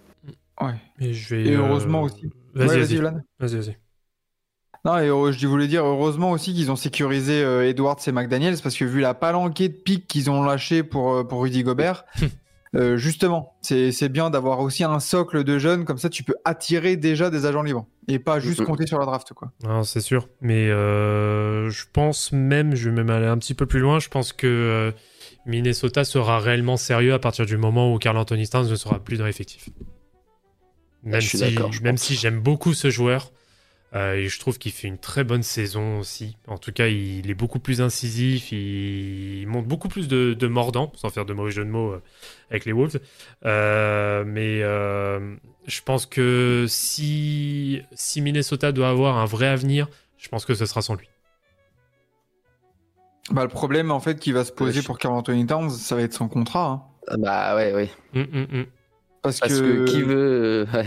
Ouais. 0.61 0.75
et 1.01 1.13
je 1.13 1.35
vais, 1.35 1.47
Et 1.49 1.55
euh, 1.57 1.61
heureusement 1.61 2.03
aussi. 2.03 2.31
Vas-y, 2.55 2.69
Ouais, 2.69 2.79
vas-y, 2.79 2.97
Vlad. 2.97 3.23
vas-y, 3.39 3.57
vas-y. 3.57 3.77
Non, 4.87 4.99
et 4.99 5.09
euh, 5.09 5.33
je 5.33 5.47
voulais 5.49 5.67
dire 5.67 5.85
heureusement 5.85 6.31
aussi 6.31 6.55
qu'ils 6.55 6.71
ont 6.71 6.77
sécurisé 6.77 7.43
euh, 7.43 7.69
Edwards 7.69 7.99
et 8.07 8.13
McDaniels 8.13 8.59
parce 8.63 8.77
que 8.77 8.85
vu 8.85 9.01
la 9.01 9.15
palanquée 9.15 9.69
de 9.69 9.75
pics 9.75 10.07
qu'ils 10.07 10.31
ont 10.31 10.45
lâché 10.45 10.85
pour, 10.85 11.13
euh, 11.13 11.25
pour 11.25 11.43
Rudy 11.43 11.65
Gobert, 11.65 12.05
euh, 12.77 12.97
justement, 12.97 13.57
c'est 13.63 13.91
c'est 13.91 14.09
bien 14.09 14.31
d'avoir 14.31 14.61
aussi 14.61 14.85
un 14.85 15.01
socle 15.01 15.43
de 15.43 15.59
jeunes 15.59 15.85
comme 15.85 15.99
ça 15.99 16.09
tu 16.09 16.23
peux 16.23 16.37
attirer 16.45 16.97
déjà 16.97 17.31
des 17.31 17.47
agents 17.47 17.63
libres 17.63 17.87
et 18.07 18.21
pas 18.21 18.39
juste 18.39 18.63
compter 18.65 18.87
sur 18.87 19.01
la 19.01 19.07
draft 19.07 19.33
quoi. 19.33 19.51
Non, 19.65 19.83
c'est 19.83 20.01
sûr. 20.01 20.29
Mais 20.41 20.69
euh, 20.69 21.69
je 21.69 21.85
pense 21.93 22.31
même, 22.31 22.77
je 22.77 22.89
vais 22.89 22.95
même 22.95 23.11
aller 23.11 23.27
un 23.27 23.39
petit 23.39 23.55
peu 23.55 23.67
plus 23.67 23.81
loin, 23.81 23.99
je 23.99 24.09
pense 24.09 24.33
que 24.33 24.47
euh, 24.47 24.93
Minnesota 25.47 26.05
sera 26.05 26.39
réellement 26.39 26.77
sérieux 26.77 27.13
à 27.13 27.19
partir 27.19 27.45
du 27.45 27.57
moment 27.57 27.93
où 27.93 27.99
Carl 27.99 28.17
Anthony 28.17 28.49
Towns 28.49 28.71
ne 28.71 28.77
sera 28.77 29.03
plus 29.03 29.19
dans 29.19 29.27
l'effectif. 29.27 29.69
Même, 31.03 31.21
je 31.21 31.27
suis 31.27 31.39
si, 31.39 31.45
d'accord, 31.45 31.73
je 31.73 31.83
même 31.83 31.97
pense. 31.97 32.05
si 32.05 32.15
j'aime 32.15 32.41
beaucoup 32.41 32.73
ce 32.73 32.91
joueur, 32.91 33.33
et 34.17 34.29
je 34.29 34.39
trouve 34.41 34.59
qu'il 34.59 34.73
fait 34.73 34.89
une 34.89 34.99
très 34.99 35.25
bonne 35.25 35.43
saison 35.43 35.99
aussi. 36.01 36.37
En 36.47 36.59
tout 36.59 36.73
cas, 36.73 36.89
il 36.89 37.31
est 37.31 37.35
beaucoup 37.35 37.59
plus 37.61 37.81
incisif, 37.81 38.53
il, 38.53 39.41
il 39.43 39.47
monte 39.47 39.67
beaucoup 39.67 39.89
plus 39.89 40.09
de, 40.09 40.35
de 40.35 40.47
mordant, 40.47 40.93
sans 40.97 41.11
faire 41.11 41.25
de 41.25 41.33
mauvais 41.35 41.51
jeu 41.53 41.65
de 41.65 41.71
mots 41.71 41.93
euh, 41.93 42.03
avec 42.51 42.65
les 42.65 42.73
Wolves. 42.73 43.01
Euh, 43.45 44.25
mais 44.27 44.61
euh, 44.63 45.37
je 45.67 45.81
pense 45.83 46.07
que 46.07 46.67
si, 46.69 47.83
si 47.93 48.21
Minnesota 48.23 48.73
doit 48.73 48.89
avoir 48.89 49.19
un 49.19 49.25
vrai 49.27 49.47
avenir, 49.47 49.89
je 50.19 50.29
pense 50.29 50.45
que 50.45 50.55
ce 50.55 50.67
sera 50.67 50.83
sans 50.83 50.95
lui. 50.95 51.09
Bah, 53.31 53.43
le 53.43 53.49
problème 53.49 53.91
en 53.91 53.99
fait 54.01 54.19
qui 54.21 54.33
va 54.33 54.45
se 54.45 54.53
poser 54.53 54.81
je- 54.81 54.87
pour 54.87 54.99
Carl 54.99 55.15
Anthony 55.15 55.47
Towns, 55.47 55.71
ça 55.71 55.97
va 55.97 56.03
être 56.03 56.13
son 56.15 56.29
contrat. 56.29 56.71
hein. 56.71 56.83
Ah 57.09 57.17
Bah 57.19 57.57
ouais, 57.57 57.73
ouais. 57.75 57.91
Hum, 58.15 58.27
hum, 58.33 58.47
hum. 58.53 58.67
Parce, 59.23 59.41
Parce 59.41 59.53
que, 59.61 59.85
qui 59.85 60.03
veut, 60.03 60.17
euh, 60.17 60.67
ouais. 60.75 60.87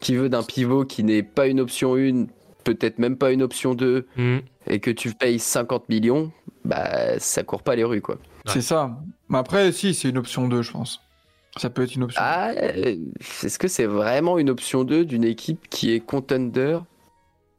qui 0.00 0.16
veut 0.16 0.28
d'un 0.28 0.42
pivot 0.42 0.84
qui 0.84 1.04
n'est 1.04 1.22
pas 1.22 1.46
une 1.46 1.60
option 1.60 1.96
1, 1.96 2.26
peut-être 2.74 2.98
même 2.98 3.16
pas 3.16 3.30
une 3.32 3.42
option 3.42 3.74
2, 3.74 4.06
Hum. 4.18 4.40
et 4.66 4.80
que 4.80 4.90
tu 4.90 5.12
payes 5.12 5.38
50 5.38 5.88
millions, 5.88 6.30
bah 6.64 7.18
ça 7.18 7.42
court 7.42 7.62
pas 7.62 7.76
les 7.76 7.84
rues 7.84 8.00
quoi. 8.02 8.16
C'est 8.46 8.62
ça. 8.62 8.96
Mais 9.28 9.38
après, 9.38 9.72
si, 9.72 9.94
c'est 9.94 10.08
une 10.08 10.18
option 10.18 10.48
2, 10.48 10.62
je 10.62 10.72
pense. 10.72 11.00
Ça 11.56 11.70
peut 11.70 11.82
être 11.82 11.94
une 11.94 12.04
option. 12.04 12.20
Ah, 12.24 12.50
euh, 12.50 12.96
est-ce 13.42 13.58
que 13.58 13.68
c'est 13.68 13.84
vraiment 13.86 14.38
une 14.38 14.48
option 14.50 14.84
2 14.84 15.04
d'une 15.04 15.24
équipe 15.24 15.68
qui 15.68 15.92
est 15.92 16.00
contender? 16.00 16.78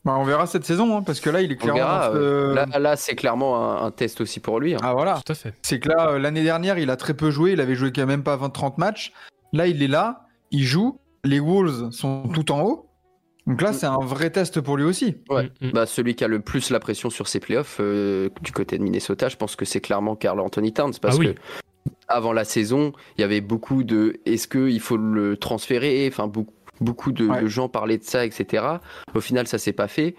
Bah, 0.06 0.15
on 0.18 0.23
verra 0.23 0.48
cette 0.48 0.64
saison, 0.65 0.95
hein, 0.98 1.03
parce 1.03 1.19
que 1.19 1.30
là, 1.30 1.41
il 1.41 1.52
est 1.52 1.56
On 1.56 1.64
clairement. 1.64 1.80
verra. 1.80 2.11
ce- 2.14 2.49
ouais. 2.49 2.56
Là, 2.56 2.80
là 2.80 2.95
c'est 2.95 3.15
clairement 3.15 3.81
un, 3.81 3.86
un 3.86 3.91
test 3.91 4.22
aussi 4.22 4.40
pour 4.40 4.60
lui. 4.60 4.73
hein. 4.73 4.80
Ah 4.81 4.94
voilà. 4.94 5.19
Tout 5.26 5.31
à 5.34 5.36
fait. 5.36 5.53
C'est 5.61 5.80
que 5.80 5.90
là, 5.90 6.11
euh, 6.11 6.19
l'année 6.19 6.44
dernière, 6.44 6.77
il 6.80 6.90
a 6.90 6.95
très 6.95 7.14
peu 7.14 7.30
joué. 7.30 7.52
Il 7.52 7.61
avait 7.61 7.76
joué 7.76 7.91
quand 7.91 8.06
même 8.06 8.23
pas 8.23 8.38
20-30 8.38 8.77
matchs. 8.77 9.11
Là, 9.52 9.68
il 9.68 9.84
est 9.84 9.88
là, 9.88 10.26
il 10.52 10.64
joue. 10.64 10.99
Les 11.26 11.40
Wolves 11.41 11.91
sont 11.91 12.30
tout 12.34 12.52
en 12.53 12.61
haut. 12.61 12.89
Donc 13.49 13.61
là, 13.61 13.73
c'est 13.73 13.88
un 13.88 13.97
vrai 13.99 14.30
test 14.30 14.61
pour 14.61 14.77
lui 14.77 14.85
aussi. 14.85 15.17
Ouais. 15.30 15.51
Hum, 15.61 15.67
hum. 15.67 15.71
Bah, 15.73 15.85
celui 15.85 16.15
qui 16.15 16.23
a 16.23 16.27
le 16.27 16.39
plus 16.39 16.69
la 16.69 16.80
pression 16.80 17.09
sur 17.09 17.27
ses 17.27 17.39
playoffs 17.39 17.77
euh, 17.81 18.30
du 18.41 18.51
côté 18.51 18.77
de 18.77 18.84
Minnesota, 18.84 19.27
je 19.27 19.35
pense 19.38 19.55
que 19.57 19.65
c'est 19.65 19.81
clairement 19.81 20.15
Carl 20.15 20.39
Anthony 20.39 20.71
Towns 20.71 20.93
parce 21.01 21.15
Ah 21.17 21.19
oui. 21.19 21.34
que 21.35 21.39
avant 22.07 22.31
la 22.31 22.45
saison, 22.45 22.93
il 23.17 23.21
y 23.21 23.23
avait 23.23 23.41
beaucoup 23.41 23.84
de 23.84 24.19
est-ce 24.26 24.47
qu'il 24.47 24.80
faut 24.80 24.97
le 24.97 25.35
transférer? 25.35 26.07
Enfin, 26.11 26.27
beaucoup, 26.27 26.53
beaucoup 26.80 27.11
de, 27.11 27.27
Ouais. 27.27 27.41
de 27.41 27.47
gens 27.47 27.67
parlaient 27.69 27.97
de 27.97 28.03
ça, 28.03 28.26
etc. 28.26 28.63
Au 29.15 29.19
final, 29.21 29.47
ça 29.47 29.57
s'est 29.57 29.73
pas 29.73 29.88
fait. 29.88 30.15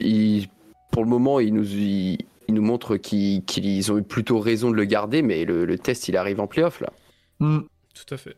Il- 0.00 0.48
pour 0.92 1.02
le 1.04 1.08
moment, 1.10 1.38
il 1.40 1.54
nous, 1.54 1.64
il, 1.66 2.18
il 2.48 2.54
nous 2.54 2.62
montre 2.62 2.96
qu'ils 2.96 3.92
ont 3.92 3.98
eu 3.98 4.02
plutôt 4.02 4.40
raison 4.40 4.70
de 4.70 4.74
le 4.76 4.84
garder, 4.84 5.22
mais 5.22 5.44
le, 5.44 5.64
le 5.64 5.78
test, 5.78 6.08
il 6.08 6.16
arrive 6.16 6.40
en 6.40 6.46
playoff 6.46 6.80
là. 6.80 6.90
Hmm, 7.40 7.60
Tout 7.94 8.14
à 8.14 8.16
fait. 8.16 8.36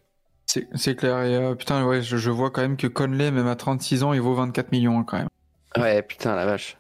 C'est 0.75 0.95
clair. 0.97 1.21
Et, 1.23 1.37
euh, 1.37 1.55
putain, 1.55 1.85
ouais, 1.85 2.03
je, 2.03 2.17
je 2.17 2.31
vois 2.31 2.51
quand 2.51 2.63
même 2.63 2.77
que 2.77 2.87
Conley, 2.87 3.31
même 3.31 3.47
à 3.47 3.57
36 3.57 4.03
ans, 4.03 4.13
il 4.13 4.21
vaut 4.21 4.35
24 4.35 4.73
millions 4.73 4.99
hein, 4.99 5.05
quand 5.07 5.19
même. 5.19 5.29
Ouais, 5.77 6.03
putain, 6.03 6.35
la 6.35 6.47
vache. 6.47 6.77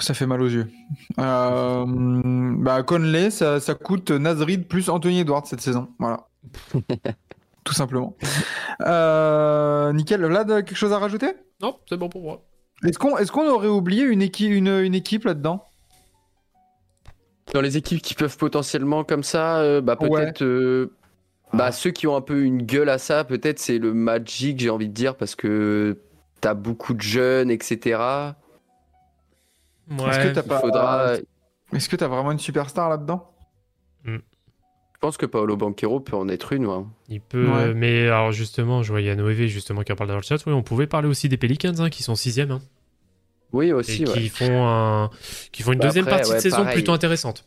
Ça 0.00 0.14
fait 0.14 0.26
mal 0.26 0.40
aux 0.40 0.48
yeux. 0.48 0.68
Euh, 1.18 1.84
bah, 1.86 2.82
Conley, 2.82 3.30
ça, 3.30 3.60
ça 3.60 3.74
coûte 3.74 4.10
Nasrid 4.10 4.66
plus 4.66 4.88
Anthony 4.88 5.20
Edwards 5.20 5.46
cette 5.46 5.60
saison. 5.60 5.88
Voilà. 5.98 6.26
Tout 7.64 7.74
simplement. 7.74 8.16
Euh, 8.82 9.92
nickel. 9.92 10.24
Vlad, 10.24 10.48
quelque 10.64 10.74
chose 10.76 10.92
à 10.92 10.98
rajouter? 10.98 11.32
Non, 11.60 11.76
c'est 11.88 11.96
bon 11.96 12.08
pour 12.08 12.22
moi. 12.22 12.42
Est-ce 12.86 12.98
qu'on 12.98 13.16
est 13.18 13.30
qu'on 13.30 13.48
aurait 13.48 13.68
oublié 13.68 14.04
une, 14.04 14.22
équipe 14.22 14.50
une, 14.52 14.68
une 14.68 14.94
équipe 14.94 15.24
là-dedans? 15.24 15.64
Dans 17.54 17.60
les 17.60 17.76
équipes 17.76 18.02
qui 18.02 18.14
peuvent 18.14 18.36
potentiellement 18.36 19.04
comme 19.04 19.22
ça, 19.22 19.58
euh, 19.58 19.80
bah 19.80 19.96
peut-être. 19.96 20.42
euh, 20.42 20.92
bah 21.52 21.72
ceux 21.72 21.90
qui 21.90 22.06
ont 22.06 22.16
un 22.16 22.20
peu 22.20 22.42
une 22.42 22.62
gueule 22.62 22.88
à 22.88 22.98
ça, 22.98 23.24
peut-être 23.24 23.58
c'est 23.58 23.78
le 23.78 23.94
Magic, 23.94 24.58
j'ai 24.60 24.70
envie 24.70 24.88
de 24.88 24.94
dire, 24.94 25.16
parce 25.16 25.34
que 25.34 25.98
t'as 26.40 26.54
beaucoup 26.54 26.92
de 26.94 27.00
jeunes, 27.02 27.50
etc. 27.50 28.00
Est-ce 29.90 30.02
Ouais. 30.02 30.10
que 30.28 30.34
t'as 30.34 30.42
Il 30.42 30.48
pas... 30.48 30.58
faudra. 30.60 31.12
Est-ce 31.72 31.88
que 31.88 31.96
t'as 31.96 32.08
vraiment 32.08 32.32
une 32.32 32.38
superstar 32.38 32.88
là-dedans? 32.88 33.30
Je 34.04 35.00
pense 35.00 35.18
que 35.18 35.26
Paolo 35.26 35.56
Banquero 35.56 36.00
peut 36.00 36.16
en 36.16 36.26
être 36.28 36.52
une. 36.54 36.66
ouais. 36.66 36.82
Il 37.08 37.20
peut, 37.20 37.46
Ouais. 37.48 37.74
mais 37.74 38.06
alors 38.06 38.32
justement, 38.32 38.82
je 38.82 38.90
voyais 38.90 39.14
Noévé 39.14 39.46
justement 39.46 39.82
qui 39.82 39.92
en 39.92 39.96
parle 39.96 40.08
dans 40.08 40.16
le 40.16 40.22
chat. 40.22 40.36
Oui, 40.46 40.52
on 40.54 40.62
pouvait 40.62 40.86
parler 40.86 41.06
aussi 41.06 41.28
des 41.28 41.36
Pelicans 41.36 41.74
hein, 41.80 41.90
qui 41.90 42.02
sont 42.02 42.14
sixième 42.14 42.50
hein, 42.50 42.62
Oui, 43.52 43.66
et 43.68 43.72
aussi. 43.74 44.04
qui 44.04 44.10
ouais. 44.22 44.28
font 44.28 44.66
un, 44.66 45.10
qui 45.52 45.62
font 45.62 45.72
une 45.72 45.78
Bah 45.80 45.84
deuxième 45.86 46.06
après, 46.06 46.16
partie 46.16 46.30
ouais, 46.30 46.36
de 46.38 46.42
saison 46.42 46.56
pareil. 46.58 46.74
plutôt 46.74 46.92
intéressante. 46.92 47.46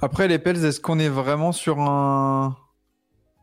Après, 0.00 0.28
les 0.28 0.38
Pels, 0.38 0.64
est-ce 0.64 0.80
qu'on 0.80 0.98
est 0.98 1.08
vraiment 1.08 1.52
sur 1.52 1.80
un 1.80 2.56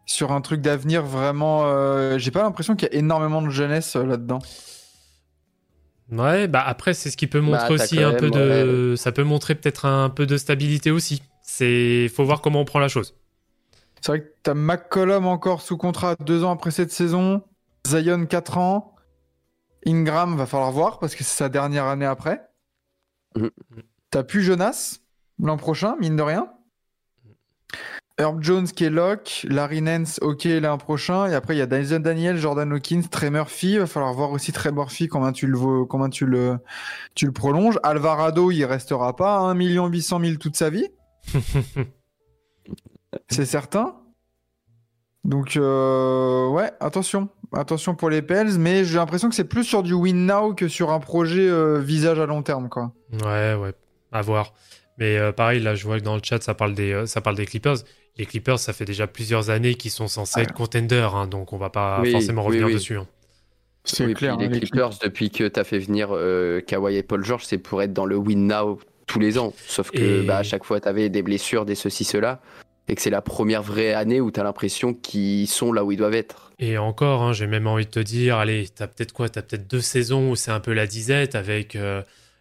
sur 0.06 0.32
un 0.32 0.42
truc 0.42 0.62
d'avenir 0.62 1.04
vraiment 1.04 1.66
euh, 1.66 2.18
J'ai 2.18 2.32
pas 2.32 2.42
l'impression 2.42 2.76
qu'il 2.76 2.90
y 2.92 2.96
a 2.96 2.98
énormément 2.98 3.42
de 3.42 3.50
jeunesse 3.50 3.96
euh, 3.96 4.06
là-dedans. 4.06 4.40
Ouais, 6.12 6.48
bah 6.48 6.64
après 6.66 6.96
c'est 6.96 7.12
ce 7.12 7.18
qui 7.18 7.28
peut 7.28 7.40
montrer 7.40 7.60
Bah, 7.60 7.78
t'as 7.78 7.84
aussi 7.84 8.02
un 8.02 8.14
peu 8.14 8.32
de, 8.32 8.96
ça 8.98 9.12
peut 9.12 9.24
montrer 9.24 9.54
peut-être 9.54 9.86
un 9.86 10.10
peu 10.10 10.26
de 10.26 10.38
stabilité 10.38 10.90
aussi. 10.90 11.22
C'est, 11.44 12.10
faut 12.10 12.26
voir 12.26 12.42
comment 12.42 12.62
on 12.62 12.66
prend 12.66 12.80
la 12.80 12.88
chose. 12.88 13.16
C'est 14.02 14.12
vrai 14.12 14.22
que 14.22 14.34
t'as 14.42 14.56
McCollum 14.56 15.28
encore 15.28 15.62
sous 15.62 15.78
contrat 15.78 16.16
deux 16.20 16.44
ans 16.44 16.52
après 16.52 16.72
cette 16.72 16.92
saison, 16.92 17.44
Zion 17.86 18.26
4 18.26 18.58
ans, 18.58 18.96
Ingram 19.86 20.36
va 20.36 20.48
falloir 20.48 20.72
voir 20.72 20.98
parce 20.98 21.14
que 21.14 21.24
c'est 21.24 21.38
sa 21.38 21.50
dernière 21.50 21.86
année 21.86 22.06
après. 22.06 22.42
Mhm. 23.36 23.52
T'as 24.10 24.24
plus 24.24 24.42
Jonas 24.42 25.00
l'an 25.40 25.58
prochain, 25.58 25.96
mine 26.00 26.16
de 26.16 26.22
rien. 26.22 26.50
Herb 28.18 28.44
Jones 28.44 28.68
qui 28.68 28.84
est 28.84 28.90
lock, 28.90 29.46
Larry 29.50 29.82
Nance 29.82 30.20
ok 30.22 30.44
l'an 30.44 30.78
prochain, 30.78 31.28
et 31.28 31.36
après 31.36 31.56
il 31.56 31.60
y 31.60 31.62
a 31.62 31.66
Dyson 31.66 32.00
Daniel, 32.00 32.38
Jordan 32.38 32.74
Hawkins, 32.74 33.04
Trey 33.10 33.30
Murphy, 33.30 33.78
va 33.78 33.88
falloir 33.88 34.14
voir 34.14 34.32
aussi 34.32 34.52
Trey 34.52 34.74
Murphy 34.74 35.08
combien 35.08 35.32
tu 35.32 35.48
le, 35.48 35.86
combien 35.86 36.10
tu 36.10 36.26
le, 36.26 36.58
tu 37.16 37.26
le 37.26 37.32
prolonges. 37.32 37.80
Alvarado 37.82 38.52
il 38.52 38.66
restera 38.66 39.16
pas 39.16 39.38
à 39.38 39.42
1 39.44 39.56
800 39.56 40.20
000 40.20 40.36
toute 40.36 40.58
sa 40.58 40.70
vie. 40.70 40.90
C'est 43.30 43.46
certain. 43.46 43.96
Donc, 45.24 45.58
euh, 45.58 46.48
ouais, 46.50 46.72
attention. 46.80 47.30
Attention 47.52 47.96
pour 47.96 48.10
les 48.10 48.22
Pels, 48.22 48.58
mais 48.60 48.84
j'ai 48.86 48.98
l'impression 48.98 49.28
que 49.30 49.36
c'est 49.36 49.44
plus 49.44 49.64
sur 49.64 49.82
du 49.82 49.94
win 49.94 50.26
now 50.28 50.54
que 50.54 50.68
sur 50.68 50.92
un 50.92 51.00
projet 51.00 51.48
euh, 51.50 51.80
visage 51.80 52.20
à 52.20 52.26
long 52.26 52.44
terme, 52.44 52.70
quoi. 52.70 52.94
Ouais, 53.24 53.56
ouais, 53.56 53.74
à 54.12 54.22
voir. 54.22 54.54
Mais 55.00 55.18
euh, 55.18 55.32
pareil, 55.32 55.62
là, 55.62 55.76
je 55.76 55.84
vois 55.86 56.00
que 56.00 56.04
dans 56.04 56.16
le 56.16 56.22
chat, 56.24 56.42
ça 56.44 56.54
parle 56.54 56.74
des, 56.74 56.92
euh, 56.92 57.06
ça 57.06 57.22
parle 57.22 57.36
des 57.38 57.46
Clippers. 57.46 57.78
Les 58.18 58.26
Clippers, 58.26 58.60
ça 58.60 58.74
fait 58.74 58.86
déjà 58.86 59.08
plusieurs 59.08 59.50
années 59.50 59.76
qu'ils 59.76 59.92
sont 59.92 60.08
censés 60.10 60.42
être 60.42 60.54
contenders, 60.54 61.16
hein, 61.16 61.26
donc 61.28 61.54
on 61.54 61.58
va 61.58 61.70
pas 61.70 62.02
Oui, 62.02 62.12
forcément 62.12 62.44
revenir 62.44 62.68
oui. 62.68 62.74
dessus. 62.74 62.98
hein. 62.98 63.08
C'est 63.86 64.06
Oui, 64.06 64.14
clair. 64.14 64.36
puis 64.38 64.46
hein, 64.46 64.50
les 64.50 64.60
les 64.60 64.68
Clippers, 64.68 64.92
depuis 65.02 65.30
que 65.32 65.48
t'as 65.48 65.64
fait 65.64 65.80
venir 65.80 66.10
euh, 66.12 66.60
Kawhi 66.60 66.98
et 66.98 67.04
Paul 67.04 67.24
George, 67.24 67.46
c'est 67.46 67.58
pour 67.58 67.82
être 67.82 67.94
dans 67.94 68.06
le 68.06 68.18
win 68.18 68.46
now 68.48 68.78
tous 69.08 69.20
les 69.20 69.40
ans. 69.40 69.54
Sauf 69.68 69.90
que 69.92 70.22
Et- 70.22 70.24
bah, 70.28 70.38
à 70.40 70.44
chaque 70.44 70.66
fois, 70.66 70.80
t'avais 70.82 71.08
des 71.10 71.22
blessures, 71.22 71.66
des 71.66 71.76
ceci, 71.76 72.04
cela. 72.04 72.42
Et 72.90 72.96
que 72.96 73.02
c'est 73.02 73.10
la 73.12 73.22
première 73.22 73.62
vraie 73.64 73.94
année 73.94 74.20
où 74.20 74.32
t'as 74.32 74.44
l'impression 74.44 74.94
qu'ils 74.96 75.48
sont 75.48 75.72
là 75.72 75.86
où 75.86 75.92
ils 75.92 75.98
doivent 75.98 76.16
être. 76.16 76.52
Et 76.60 76.78
encore, 76.78 77.22
hein, 77.22 77.34
j'ai 77.34 77.48
même 77.48 77.68
envie 77.68 77.86
de 77.86 77.92
te 77.92 78.00
dire, 78.00 78.38
allez, 78.38 78.68
t'as 78.76 78.88
peut-être 78.88 79.14
quoi 79.14 79.30
T'as 79.30 79.44
peut-être 79.44 79.68
deux 79.70 79.80
saisons 79.82 80.32
où 80.32 80.36
c'est 80.36 80.52
un 80.52 80.60
peu 80.60 80.74
la 80.74 80.88
disette 80.88 81.36
avec. 81.36 81.78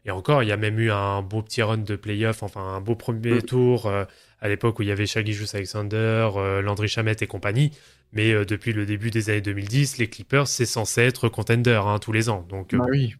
Et 0.04 0.10
encore, 0.10 0.42
il 0.42 0.48
y 0.48 0.52
a 0.52 0.56
même 0.56 0.78
eu 0.78 0.90
un 0.90 1.22
beau 1.22 1.42
petit 1.42 1.62
run 1.62 1.78
de 1.78 1.96
playoff, 1.96 2.42
enfin 2.42 2.60
un 2.62 2.80
beau 2.80 2.94
premier 2.94 3.34
Mm. 3.38 3.42
tour 3.42 3.86
euh, 3.86 4.04
à 4.40 4.48
l'époque 4.48 4.78
où 4.78 4.82
il 4.82 4.88
y 4.88 4.92
avait 4.92 5.06
Shaggy 5.06 5.36
Alexander, 5.52 6.30
euh, 6.36 6.62
Landry 6.62 6.88
Chamette 6.88 7.20
et 7.22 7.26
compagnie. 7.26 7.72
Mais 8.12 8.32
euh, 8.32 8.44
depuis 8.46 8.72
le 8.72 8.86
début 8.86 9.10
des 9.10 9.28
années 9.28 9.40
2010, 9.42 9.98
les 9.98 10.08
Clippers, 10.08 10.46
c'est 10.46 10.64
censé 10.66 11.02
être 11.02 11.28
contender 11.28 11.80
hein, 11.84 11.98
tous 11.98 12.12
les 12.12 12.28
ans. 12.30 12.46
Donc, 12.48 12.72
euh, 12.72 12.78
Bah 12.78 12.86
oui. 12.88 13.14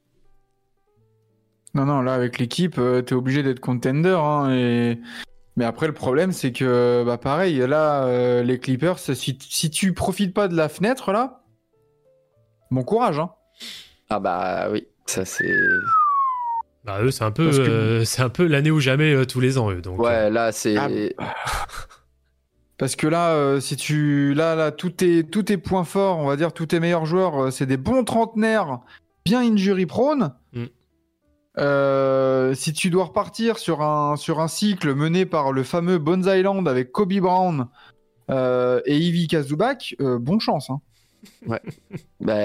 Non, 1.75 1.85
non, 1.85 2.01
là, 2.01 2.15
avec 2.15 2.39
l'équipe, 2.39 2.79
euh, 2.79 3.03
t'es 3.03 3.15
obligé 3.15 3.43
d'être 3.43 3.61
contender. 3.61 4.17
hein, 4.19 4.51
et... 4.55 4.99
Mais 5.57 5.65
après, 5.65 5.89
le 5.89 5.93
problème, 5.93 6.31
c'est 6.33 6.53
que, 6.53 7.03
bah 7.05 7.19
pareil, 7.19 7.57
là, 7.59 8.05
euh, 8.05 8.43
les 8.45 8.61
Clippers, 8.61 8.99
si, 9.01 9.37
si 9.43 9.71
tu 9.71 9.93
profites 9.93 10.33
pas 10.33 10.47
de 10.47 10.55
la 10.57 10.69
fenêtre, 10.69 11.11
là, 11.13 11.43
bon 12.71 12.85
courage. 12.85 13.19
Hein. 13.19 13.33
Ah 14.09 14.21
bah 14.21 14.69
oui, 14.71 14.87
ça 15.07 15.25
c'est. 15.25 15.45
Bah, 16.89 17.03
eux, 17.03 17.11
c'est 17.11 17.25
un 17.25 17.31
peu, 17.31 17.51
que- 17.51 17.59
euh, 17.59 18.05
c'est 18.07 18.23
un 18.23 18.31
peu 18.31 18.47
l'année 18.47 18.71
ou 18.71 18.81
jamais 18.81 19.13
euh, 19.13 19.27
tous 19.27 19.41
les 19.41 19.59
ans, 19.59 19.71
eux. 19.71 19.83
Donc, 19.83 20.01
euh, 20.01 20.03
Ouais, 20.03 20.31
là 20.31 20.53
c'est. 20.53 20.75
Ah, 20.79 20.89
Parce 22.79 22.97
que 22.97 23.07
là, 23.07 23.33
euh, 23.33 23.61
si 23.61 23.77
tu, 23.77 24.33
là, 24.35 24.55
là, 24.55 24.71
tous 24.71 24.89
tes, 24.91 25.23
tous 25.25 25.43
tes 25.43 25.59
points 25.59 25.85
forts, 25.85 26.17
on 26.19 26.27
va 26.29 26.37
dire, 26.37 26.53
tous 26.55 26.65
tes 26.67 26.81
meilleurs 26.81 27.05
joueurs, 27.05 27.45
euh, 27.45 27.51
c'est 27.51 27.67
des 27.67 27.77
bons 27.77 28.05
trentenaires, 28.05 28.79
bien 29.27 29.41
injury 29.41 29.85
prone. 29.85 30.33
Mm. 30.55 30.65
Euh, 31.59 32.55
si 32.55 32.73
tu 32.73 32.89
dois 32.89 33.05
repartir 33.07 33.59
sur 33.59 33.83
un, 33.83 34.17
sur 34.17 34.41
un 34.41 34.49
cycle 34.49 34.95
mené 34.95 35.27
par 35.27 35.53
le 35.53 35.65
fameux 35.65 35.99
Bones 35.99 36.25
Island 36.27 36.67
avec 36.69 36.91
Kobe 36.93 37.13
Brown 37.15 37.67
euh, 38.31 38.81
et 38.87 38.97
Ivy 38.97 39.27
Kazubac, 39.27 39.95
euh, 40.01 40.19
bonne 40.19 40.41
chance. 40.41 40.71
Hein. 40.71 40.81
Bah, 42.21 42.39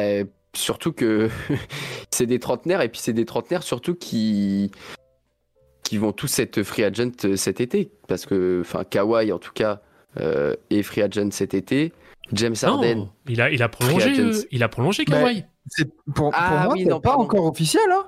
surtout 0.55 0.91
que 0.93 1.29
c'est 2.11 2.25
des 2.25 2.39
trentenaires 2.39 2.81
et 2.81 2.89
puis 2.89 2.99
c'est 3.01 3.13
des 3.13 3.25
trentenaires 3.25 3.63
surtout 3.63 3.95
qui 3.95 4.71
qui 5.83 5.97
vont 5.97 6.11
tous 6.11 6.39
être 6.39 6.63
free 6.63 6.83
agent 6.83 7.11
euh, 7.25 7.35
cet 7.35 7.59
été 7.61 7.91
parce 8.07 8.25
que 8.25 8.61
enfin 8.61 8.83
Kawhi 8.83 9.31
en 9.31 9.39
tout 9.39 9.51
cas 9.53 9.81
euh, 10.19 10.55
est 10.69 10.83
free 10.83 11.01
agent 11.01 11.29
cet 11.31 11.53
été. 11.53 11.91
James 12.31 12.55
Harden. 12.61 12.95
non, 12.95 13.09
il 13.27 13.41
a, 13.41 13.49
il 13.51 13.61
a 13.61 13.67
prolongé, 13.69 14.17
euh, 14.19 14.31
il 14.51 14.63
a 14.63 14.69
prolongé 14.69 15.03
Bah, 15.05 15.19
Kawhi. 15.19 15.43
C'est 15.67 15.87
pour, 16.15 16.31
Ah 16.33 16.63
moi, 16.65 16.73
oui, 16.73 16.83
c'est 16.83 16.89
non, 16.89 16.99
pas 17.01 17.09
pardon. 17.09 17.23
encore 17.25 17.45
officiel, 17.45 17.83
hein 17.91 18.05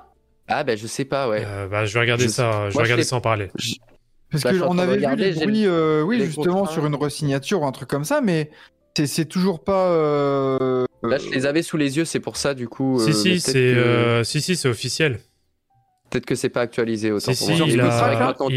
Ah 0.48 0.64
ben 0.64 0.76
je 0.76 0.86
sais 0.86 1.04
pas 1.04 1.28
ouais. 1.28 1.42
Euh, 1.46 1.68
bah, 1.68 1.84
je 1.84 1.92
vais 1.94 2.00
regarder 2.00 2.24
Je- 2.24 2.28
ça, 2.30 2.62
je 2.62 2.66
vais 2.68 2.72
je 2.72 2.78
regarder 2.78 3.02
ça 3.04 3.16
en 3.16 3.20
parler. 3.20 3.50
Parce 4.30 4.42
Bah, 4.42 4.52
je 4.54 4.62
en 4.62 4.68
qu'on 4.68 4.78
avait 4.78 4.96
vu 4.96 5.16
les 5.16 5.32
bruits, 5.32 5.66
euh, 5.66 6.02
oui, 6.02 6.16
les 6.18 6.26
justement, 6.26 6.60
contrats. 6.60 6.72
sur 6.72 6.86
une 6.86 6.94
re-signature 6.94 7.60
ou 7.62 7.66
un 7.66 7.72
truc 7.72 7.88
comme 7.88 8.04
ça, 8.04 8.20
mais 8.22 8.50
c'est- 8.96 9.06
c'est 9.06 9.24
toujours 9.26 9.62
pas. 9.62 9.88
euh, 9.90 10.84
Là 11.02 11.18
je 11.18 11.28
les 11.30 11.46
avais 11.46 11.62
sous 11.62 11.76
les 11.76 11.96
yeux 11.98 12.04
c'est 12.04 12.20
pour 12.20 12.36
ça 12.36 12.54
du 12.54 12.68
coup. 12.68 12.98
Si, 12.98 13.10
euh, 13.10 13.12
si, 13.12 13.40
c'est 13.40 13.52
que- 13.52 13.58
euh, 13.58 14.24
si, 14.24 14.40
si, 14.40 14.56
c'est 14.56 14.68
officiel. 14.68 15.20
peut-être 16.10 16.26
que 16.26 16.34
c'est 16.34 16.48
pas 16.48 16.60
actualisé 16.62 17.10
autant 17.12 17.32
Si, 17.34 17.38
pour 17.38 17.48
si, 17.48 17.54
il 17.56 17.62
a- 17.62 17.66
il 17.74 17.80
a- 17.80 18.14
maintenant 18.18 18.48
que 18.48 18.54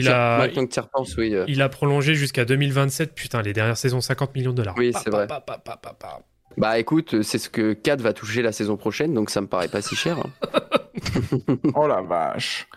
tu 0.72 0.80
y 0.80 0.80
repenses 0.82 1.18
oui. 1.18 1.36
Il 1.48 1.62
a 1.62 1.68
prolongé 1.70 2.14
jusqu'à 2.16 2.46
2027. 2.46 3.14
Putain, 3.14 3.42
les 3.42 3.54
dernières 3.54 3.78
saisons, 3.78 4.02
50 4.02 4.34
millions 4.36 4.52
de 4.52 4.58
dollars. 4.58 4.76
Oui, 4.78 4.92
Pa, 4.92 5.00
c'est 5.04 5.10
pa, 5.10 5.18
vrai. 5.18 5.28
pa, 5.28 5.42
pa, 5.42 5.58
pa, 5.58 5.76
pa, 5.78 5.94
pa. 5.94 6.20
Bah 6.60 6.78
écoute 6.78 7.22
c'est 7.24 7.38
ce 7.38 7.50
que 7.50 7.74
Kat 7.74 7.96
va 7.98 8.14
toucher 8.14 8.42
la 8.42 8.52
saison 8.52 8.76
prochaine 8.78 9.14
donc 9.14 9.30
ça 9.30 9.40
me 9.42 9.48
paraît 9.48 9.70
pas 9.70 9.82
si 9.82 9.96
cher. 9.96 10.18
hein. 10.20 10.30
Oh 11.76 11.88
la 11.88 12.02
vache. 12.02 12.68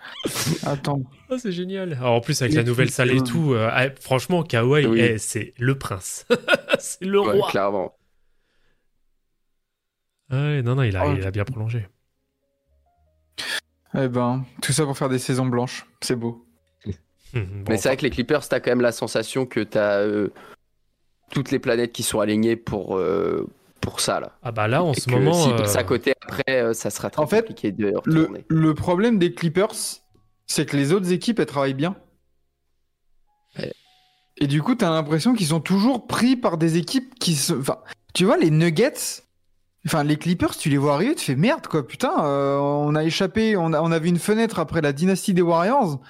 Attends. 0.65 1.03
Ah, 1.29 1.37
c'est 1.39 1.51
génial. 1.53 1.95
Alors, 1.95 2.13
en 2.15 2.21
plus, 2.21 2.41
avec 2.43 2.55
la 2.55 2.63
nouvelle 2.63 2.91
salle 2.91 3.11
et 3.11 3.19
euh, 3.19 3.23
tout, 3.23 3.53
euh, 3.55 3.69
ah, 3.73 3.89
franchement, 4.01 4.43
Kawhi, 4.45 4.87
Oui. 4.87 5.01
eh, 5.01 5.19
c'est 5.19 5.55
le 5.59 5.77
prince. 5.77 6.25
c'est 6.79 7.05
le 7.05 7.21
Ouais, 7.21 7.33
roi. 7.41 7.49
clairement. 7.51 7.97
Ah 10.31 10.37
ouais, 10.37 10.63
non, 10.63 10.77
non, 10.77 10.83
il 10.83 10.97
a, 10.97 11.07
Oh. 11.09 11.15
il 11.17 11.27
a 11.27 11.31
bien 11.31 11.45
prolongé. 11.45 11.89
Eh 13.95 14.09
ben, 14.09 14.45
tout 14.63 14.73
ça 14.73 14.85
pour 14.85 14.97
faire 14.97 15.09
des 15.09 15.19
saisons 15.19 15.47
blanches. 15.47 15.87
C'est 16.01 16.17
beau. 16.17 16.47
Hum, 16.87 16.93
bon, 17.35 17.65
Mais 17.71 17.77
c'est 17.79 17.89
vrai 17.89 17.97
que 17.97 18.03
les 18.03 18.11
Clippers, 18.11 18.47
t'as 18.49 18.61
quand 18.61 18.71
même 18.71 18.81
la 18.83 18.93
sensation 18.93 19.47
que 19.47 19.61
t'as 19.61 19.99
euh, 20.01 20.29
toutes 21.33 21.51
les 21.51 21.59
planètes 21.59 21.93
qui 21.93 22.03
sont 22.03 22.21
alignées 22.21 22.57
pour, 22.57 22.97
euh, 22.99 23.49
pour 23.83 24.01
ça 24.01 24.21
là. 24.21 24.33
Ah 24.43 24.53
bah 24.53 24.69
là, 24.69 24.83
en 24.83 24.93
Et 24.93 25.01
ce 25.01 25.07
que 25.07 25.11
moment... 25.11 25.35
S'ils 25.35 25.53
euh, 25.53 25.77
à 25.77 25.85
côté 25.85 26.15
après, 26.23 26.63
euh, 26.63 26.73
ça 26.73 26.89
sera 26.89 27.11
très 27.11 27.21
En 27.21 27.27
fait, 27.27 27.41
compliqué 27.43 27.73
de 27.73 27.89
Le, 27.89 28.23
retourner. 28.23 28.45
le 28.49 28.75
problème 28.75 29.19
des 29.19 29.35
Clippers, 29.35 29.75
c'est 30.47 30.65
que 30.67 30.77
les 30.77 30.93
autres 30.93 31.13
équipes, 31.13 31.39
elles 31.41 31.47
travaillent 31.47 31.75
bien. 31.75 31.97
Ouais. 33.59 33.73
Et 34.39 34.47
du 34.47 34.63
coup, 34.63 34.75
t'as 34.75 34.89
l'impression 34.91 35.35
qu'ils 35.35 35.49
sont 35.49 35.61
toujours 35.61 36.07
pris 36.07 36.37
par 36.37 36.57
des 36.57 36.79
équipes 36.79 37.15
qui 37.19 37.35
se. 37.35 37.53
Enfin, 37.53 37.79
tu 38.15 38.25
vois, 38.25 38.39
les 38.39 38.51
Nuggets. 38.51 39.23
Enfin, 39.85 40.05
les 40.05 40.17
Clippers, 40.17 40.57
tu 40.57 40.69
les 40.71 40.79
vois 40.79 40.95
arriver, 40.95 41.17
tu 41.17 41.25
fais 41.25 41.35
merde, 41.37 41.67
quoi. 41.67 41.87
Putain, 41.87 42.25
euh, 42.25 42.57
on 42.57 42.95
a 42.95 43.03
échappé, 43.05 43.57
on 43.57 43.73
a, 43.73 43.81
on 43.83 43.91
a 43.91 43.99
vu 43.99 44.09
une 44.09 44.19
fenêtre 44.21 44.61
après 44.61 44.81
la 44.81 44.93
dynastie 44.93 45.35
des 45.35 45.43
Warriors. 45.43 46.01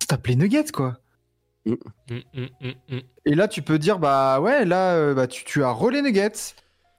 Ça 0.00 0.06
tape 0.08 0.26
les 0.28 0.36
Nuggets, 0.36 0.72
quoi. 0.72 0.96
hum, 1.66 1.76
hum, 2.10 2.48
hum. 2.90 3.00
Et 3.26 3.34
là, 3.34 3.48
tu 3.48 3.60
peux 3.62 3.78
dire, 3.78 3.98
bah 3.98 4.40
ouais, 4.40 4.64
là, 4.64 4.94
euh, 4.94 5.14
bah, 5.14 5.26
tu, 5.26 5.44
tu 5.44 5.62
as 5.62 5.70
relais 5.70 6.00
Nuggets. 6.00 6.54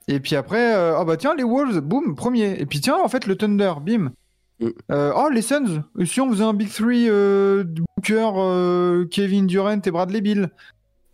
Et 0.07 0.19
puis 0.19 0.35
après, 0.35 0.75
euh, 0.75 0.99
oh 0.99 1.05
bah 1.05 1.17
tiens, 1.17 1.35
les 1.35 1.43
Wolves, 1.43 1.79
boum, 1.79 2.15
premier. 2.15 2.59
Et 2.59 2.65
puis 2.65 2.81
tiens, 2.81 2.97
en 2.97 3.07
fait, 3.07 3.25
le 3.25 3.35
Thunder, 3.35 3.73
bim. 3.81 4.11
Mm. 4.59 4.69
Euh, 4.91 5.13
oh, 5.15 5.29
les 5.29 5.41
Suns, 5.41 5.83
si 6.05 6.21
on 6.21 6.29
faisait 6.29 6.43
un 6.43 6.53
Big 6.53 6.69
Three, 6.69 7.09
euh, 7.09 7.63
Booker, 7.63 8.31
euh, 8.35 9.05
Kevin 9.05 9.47
Durant 9.47 9.79
et 9.81 9.91
Bradley 9.91 10.21
Bill. 10.21 10.49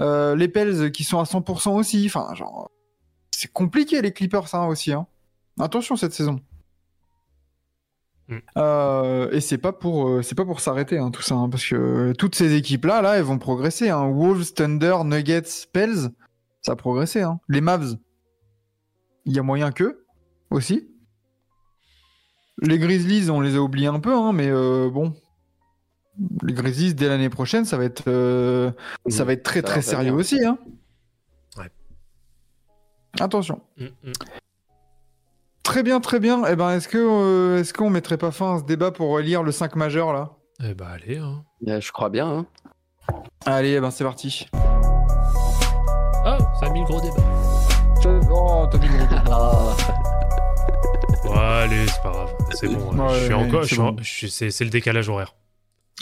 Euh, 0.02 0.36
les 0.36 0.48
Pels 0.48 0.92
qui 0.92 1.04
sont 1.04 1.20
à 1.20 1.24
100% 1.24 1.76
aussi. 1.76 2.06
Enfin, 2.06 2.34
genre, 2.34 2.72
c'est 3.32 3.52
compliqué 3.52 4.02
les 4.02 4.12
Clippers, 4.12 4.54
hein, 4.54 4.68
aussi. 4.68 4.92
Hein. 4.94 5.06
Attention 5.60 5.96
cette 5.96 6.14
saison. 6.14 6.40
Mm. 8.30 8.38
Euh, 8.58 9.32
et 9.32 9.42
c'est 9.42 9.58
pas 9.58 9.74
pour 9.74 10.08
euh, 10.08 10.22
c'est 10.22 10.36
pas 10.36 10.46
pour 10.46 10.60
s'arrêter 10.60 11.00
hein, 11.00 11.10
tout 11.10 11.24
ça 11.24 11.34
hein, 11.34 11.50
parce 11.50 11.68
que 11.68 12.14
toutes 12.14 12.36
ces 12.36 12.54
équipes 12.54 12.86
là 12.86 13.02
là 13.02 13.18
elles 13.18 13.24
vont 13.24 13.40
progresser 13.40 13.90
hein. 13.90 14.08
Wolves, 14.08 14.54
Thunder, 14.54 14.98
Nuggets, 15.04 15.66
Pels 15.74 16.12
ça 16.62 16.74
a 16.74 16.76
progressé. 16.76 17.24
Les 17.48 17.62
Mavs 17.62 17.96
il 19.30 19.36
y 19.36 19.40
a 19.40 19.44
moyen 19.44 19.72
qu'eux 19.72 20.06
aussi. 20.52 20.90
Les 22.62 22.78
Grizzlies 22.78 23.30
on 23.30 23.40
les 23.40 23.56
a 23.56 23.60
oubliés 23.62 23.88
un 23.88 24.02
peu 24.02 24.14
hein, 24.14 24.34
mais 24.34 24.50
euh, 24.50 24.90
bon 24.90 25.14
les 26.44 26.52
Grizzlies 26.54 26.94
dès 26.94 27.08
l'année 27.08 27.30
prochaine 27.30 27.64
ça 27.64 27.78
va 27.78 27.86
être 27.86 28.04
euh, 28.08 28.72
ça 29.08 29.24
va 29.24 29.32
être 29.32 29.44
très 29.44 29.62
Ça 29.62 29.68
très 29.68 29.82
sérieux 29.82 30.10
bien. 30.12 30.20
aussi 30.20 30.44
hein. 30.44 30.58
Ouais. 31.58 31.70
Attention. 33.22 33.62
Mm, 33.78 33.86
mm. 33.86 34.12
Très 35.64 35.84
bien, 35.84 36.00
très 36.00 36.20
bien. 36.20 36.44
Eh 36.50 36.56
ben, 36.56 36.72
est-ce 36.72 36.88
que 36.88 36.98
euh, 36.98 37.60
est-ce 37.60 37.74
qu'on 37.76 37.92
mettrait 37.92 38.18
pas 38.18 38.32
fin 38.32 38.56
à 38.56 38.60
ce 38.60 38.64
débat 38.64 38.90
pour 38.92 39.20
lire 39.20 39.44
le 39.44 39.52
5 39.52 39.76
majeur 39.76 40.12
là? 40.14 40.32
Eh 40.64 40.74
bah 40.74 40.88
allez, 40.90 41.18
hein. 41.20 41.46
Euh, 41.68 41.80
Je 41.80 41.92
crois 41.92 42.10
bien. 42.10 42.28
hein. 42.28 42.46
Allez, 43.46 43.74
eh 43.74 43.80
ben 43.80 43.92
c'est 43.92 44.04
parti. 44.04 44.48
Oh, 44.54 46.38
ça 46.60 46.66
a 46.66 46.70
mis 46.72 46.80
le 46.80 46.86
gros 46.86 47.00
débat. 47.00 47.16
Oh, 48.40 48.68
t'as 48.72 48.78
mis 48.78 48.88
le. 48.88 49.00
Ah, 49.32 49.76
Ouais, 51.26 51.38
allez, 51.38 51.88
c'est 51.88 52.02
pas 52.02 52.12
grave. 52.12 52.34
C'est 52.54 52.68
bon. 52.68 52.92
hein. 52.94 53.08
Ouais, 53.08 53.20
je 53.20 53.24
suis 53.26 53.34
encore. 53.34 53.66
c'est 53.66 53.76
bon. 53.76 53.96
suis- 54.02 54.30
C'est 54.32 54.50
c'est 54.52 54.64
le 54.64 54.70
décalage 54.70 55.10
horaire. 55.10 55.36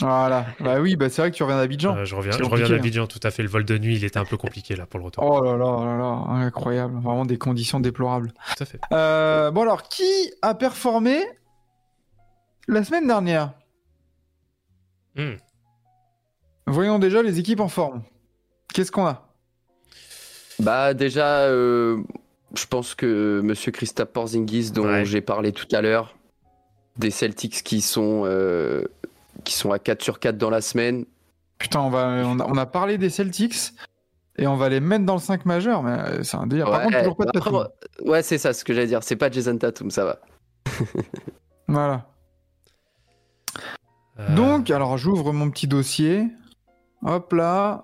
Voilà. 0.00 0.46
Bah 0.60 0.78
oui, 0.80 0.94
bah 0.96 1.08
c'est 1.10 1.20
vrai 1.22 1.30
que 1.32 1.36
tu 1.36 1.42
reviens 1.42 1.56
d'Abidjan. 1.58 1.96
Euh, 1.96 2.04
je 2.04 2.14
reviens, 2.14 2.30
je 2.30 2.36
reviens 2.38 2.48
compliqué, 2.50 2.68
d'Abidjan, 2.76 3.06
tout 3.08 3.18
à 3.24 3.30
fait. 3.32 3.42
Le 3.42 3.48
vol 3.48 3.64
de 3.64 3.76
nuit, 3.78 3.96
il 3.96 4.04
était 4.04 4.18
un 4.18 4.24
peu 4.24 4.36
compliqué 4.36 4.76
là 4.76 4.86
pour 4.86 5.00
le 5.00 5.06
retour. 5.06 5.24
Oh 5.24 5.42
là 5.42 5.56
là, 5.56 5.64
oh 5.66 5.84
là 5.84 5.96
là, 5.98 6.04
incroyable. 6.44 7.00
Vraiment 7.00 7.26
des 7.26 7.36
conditions 7.36 7.80
déplorables. 7.80 8.32
Tout 8.56 8.62
à 8.62 8.66
fait. 8.66 8.80
Euh, 8.92 9.50
bon 9.50 9.62
alors, 9.62 9.82
qui 9.82 10.04
a 10.40 10.54
performé 10.54 11.18
la 12.68 12.84
semaine 12.84 13.06
dernière? 13.08 13.52
Hmm. 15.16 15.34
Voyons 16.68 16.98
déjà 17.00 17.22
les 17.22 17.38
équipes 17.40 17.60
en 17.60 17.68
forme. 17.68 18.02
Qu'est-ce 18.72 18.92
qu'on 18.92 19.06
a? 19.06 19.24
Bah 20.60 20.94
déjà, 20.94 21.40
euh, 21.40 22.02
je 22.54 22.66
pense 22.66 22.94
que 22.94 23.40
Monsieur 23.44 23.72
Christophe 23.72 24.10
Porzingis, 24.10 24.70
dont 24.72 24.84
Ouais. 24.86 25.04
j'ai 25.04 25.20
parlé 25.20 25.52
tout 25.52 25.66
à 25.72 25.80
l'heure, 25.82 26.16
des 26.96 27.10
Celtics 27.10 27.62
qui 27.62 27.80
sont 27.80 28.22
euh, 28.24 28.84
qui 29.44 29.54
sont 29.54 29.70
à 29.72 29.78
4 29.78 30.02
sur 30.02 30.18
4 30.20 30.36
dans 30.38 30.50
la 30.50 30.60
semaine. 30.60 31.04
Putain, 31.58 31.80
on, 31.80 31.90
va, 31.90 32.06
on, 32.24 32.38
a, 32.40 32.46
on 32.46 32.56
a 32.56 32.66
parlé 32.66 32.98
des 32.98 33.10
Celtics 33.10 33.72
et 34.36 34.46
on 34.46 34.56
va 34.56 34.68
les 34.68 34.80
mettre 34.80 35.04
dans 35.04 35.14
le 35.14 35.20
5 35.20 35.44
majeur, 35.46 35.82
mais 35.82 35.90
euh, 35.92 36.22
c'est 36.22 36.36
un 36.36 36.46
délire. 36.46 36.66
Par 36.66 36.78
Ouais, 36.80 36.84
contre, 36.86 36.98
toujours 36.98 37.16
pas 37.16 37.24
de 37.24 37.28
après, 37.38 37.50
Tatum. 37.50 37.68
ouais, 38.10 38.22
c'est 38.22 38.38
ça 38.38 38.52
ce 38.52 38.64
que 38.64 38.72
j'allais 38.72 38.86
dire. 38.86 39.02
C'est 39.02 39.16
pas 39.16 39.30
Jason 39.30 39.56
Tatum, 39.58 39.90
ça 39.90 40.04
va. 40.04 40.18
Voilà. 41.68 42.06
Euh, 44.18 44.34
Donc, 44.34 44.70
alors 44.70 44.96
j'ouvre 44.98 45.32
mon 45.32 45.50
petit 45.50 45.66
dossier. 45.66 46.26
Hop 47.04 47.32
là. 47.32 47.82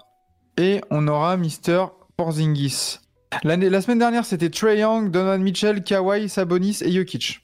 Et 0.56 0.80
on 0.90 1.06
aura 1.08 1.36
Mister 1.36 1.84
Porzingis. 2.16 2.98
La 3.42 3.80
semaine 3.80 3.98
dernière, 3.98 4.24
c'était 4.24 4.50
Trey 4.50 4.78
Young, 4.78 5.10
Donovan 5.10 5.42
Mitchell, 5.42 5.82
Kawhi, 5.82 6.28
Sabonis 6.28 6.78
et 6.82 6.92
Jokic. 6.92 7.40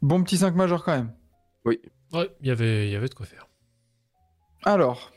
Bon 0.00 0.22
petit 0.22 0.36
5 0.38 0.54
majeur 0.54 0.84
quand 0.84 0.92
même. 0.96 1.12
ouais, 1.64 1.80
il 2.40 2.46
y 2.46 2.50
avait, 2.50 2.86
il 2.88 2.92
y 2.92 2.96
avait 2.96 3.08
de 3.08 3.14
quoi 3.14 3.26
faire. 3.26 3.46
Alors, 4.64 5.12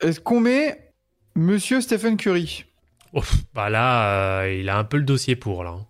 est-ce 0.00 0.20
qu'on 0.20 0.40
met 0.40 0.92
Monsieur 1.34 1.80
Stephen 1.80 2.16
Curry? 2.16 2.64
Ouf, 3.14 3.36
bah 3.54 3.70
là, 3.70 4.40
euh, 4.42 4.52
il 4.54 4.68
a 4.68 4.76
un 4.78 4.84
peu 4.84 4.96
le 4.98 5.02
dossier 5.04 5.36
pour 5.36 5.64
là. 5.64 5.70
hein. 5.70 5.86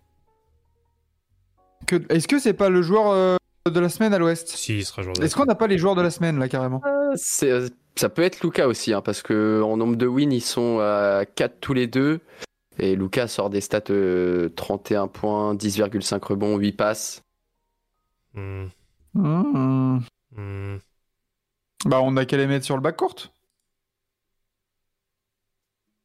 Que- 1.86 2.05
Est-ce 2.12 2.28
que 2.28 2.39
c'est 2.39 2.52
pas 2.55 2.68
le 2.68 2.82
joueur 2.82 3.10
euh, 3.10 3.36
de 3.70 3.80
la 3.80 3.89
semaine 3.89 4.12
à 4.14 4.18
l'Ouest? 4.18 4.48
Si, 4.48 4.78
il 4.78 4.85
sera 4.85 5.02
joueur 5.02 5.14
de 5.16 5.24
Est-ce 5.24 5.35
qu'on 5.35 5.47
n'a 5.47 5.55
pas 5.55 5.66
les 5.66 5.78
joueurs 5.78 5.94
de 5.94 6.02
la 6.02 6.10
semaine 6.10 6.39
là 6.39 6.48
carrément? 6.48 6.82
C'est- 7.16 7.51
euh, 7.51 7.68
ça 7.99 8.09
peut 8.09 8.23
être 8.23 8.41
Luca 8.43 8.69
aussi, 8.69 8.93
hein, 8.93 9.01
parce 9.03 9.23
que 9.23 9.62
en 9.62 9.77
nombre 9.77 9.97
de 9.97 10.07
wins, 10.07 10.33
ils 10.33 10.41
sont 10.43 10.79
à 10.81 11.25
4 11.27 11.61
tous 11.61 11.75
les 11.75 11.87
deux. 11.87 12.20
Et 12.79 12.95
Luca 12.97 13.27
sort 13.29 13.51
des 13.51 13.61
stats 13.61 13.91
euh, 13.91 14.49
31 14.51 15.09
points, 15.09 15.55
10,5 15.55 16.23
rebonds, 16.25 16.57
8 16.59 16.73
passes. 16.73 17.23
Hmm, 18.35 18.66
Hmm. 19.15 19.99
hmm. 20.37 20.77
Bah, 21.87 22.01
on 22.03 22.16
a 22.16 22.25
qu'à 22.25 22.37
les 22.37 22.47
mettre 22.47 22.65
sur 22.65 22.77
le 22.77 22.83
bac 22.83 22.97
court. 22.97 23.15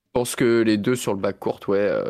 Je 0.05 0.19
pense 0.19 0.35
que 0.35 0.61
les 0.61 0.77
deux 0.77 0.95
sur 0.95 1.13
le 1.13 1.19
bac 1.19 1.39
court, 1.39 1.59
ouais. 1.67 1.77
euh, 1.79 2.09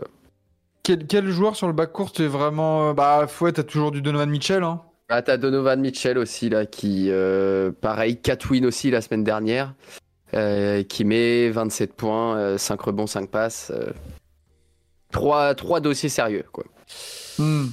Quel, 0.84 1.07
quel 1.07 1.30
joueur 1.30 1.55
sur 1.55 1.68
le 1.68 1.73
bac 1.73 1.91
court 1.91 2.11
est 2.19 2.27
vraiment. 2.27 2.89
euh, 2.89 2.93
Bah, 2.93 3.26
ouais, 3.41 3.51
t'as 3.53 3.64
toujours 3.64 3.91
du 3.91 4.01
Donovan 4.01 4.30
Mitchell. 4.30 4.64
Hein. 4.64 4.81
Ah, 5.09 5.21
t'as 5.21 5.38
Donovan 5.38 5.80
Mitchell 5.80 6.17
aussi, 6.17 6.49
là, 6.49 6.65
qui, 6.65 7.07
euh, 7.09 7.71
pareil, 7.71 8.17
4 8.17 8.51
wins 8.51 8.65
aussi 8.65 8.89
la 8.89 9.01
semaine 9.01 9.23
dernière, 9.23 9.73
euh, 10.34 10.84
qui 10.84 11.03
met 11.05 11.49
27 11.49 11.93
points, 11.93 12.38
euh, 12.38 12.57
5 12.57 12.81
rebonds, 12.81 13.07
5 13.07 13.30
passes. 13.30 13.71
3, 15.11 15.53
dossiers 15.81 16.09
sérieux, 16.09 16.45
quoi. 16.51 16.63
Hmm. 17.38 17.67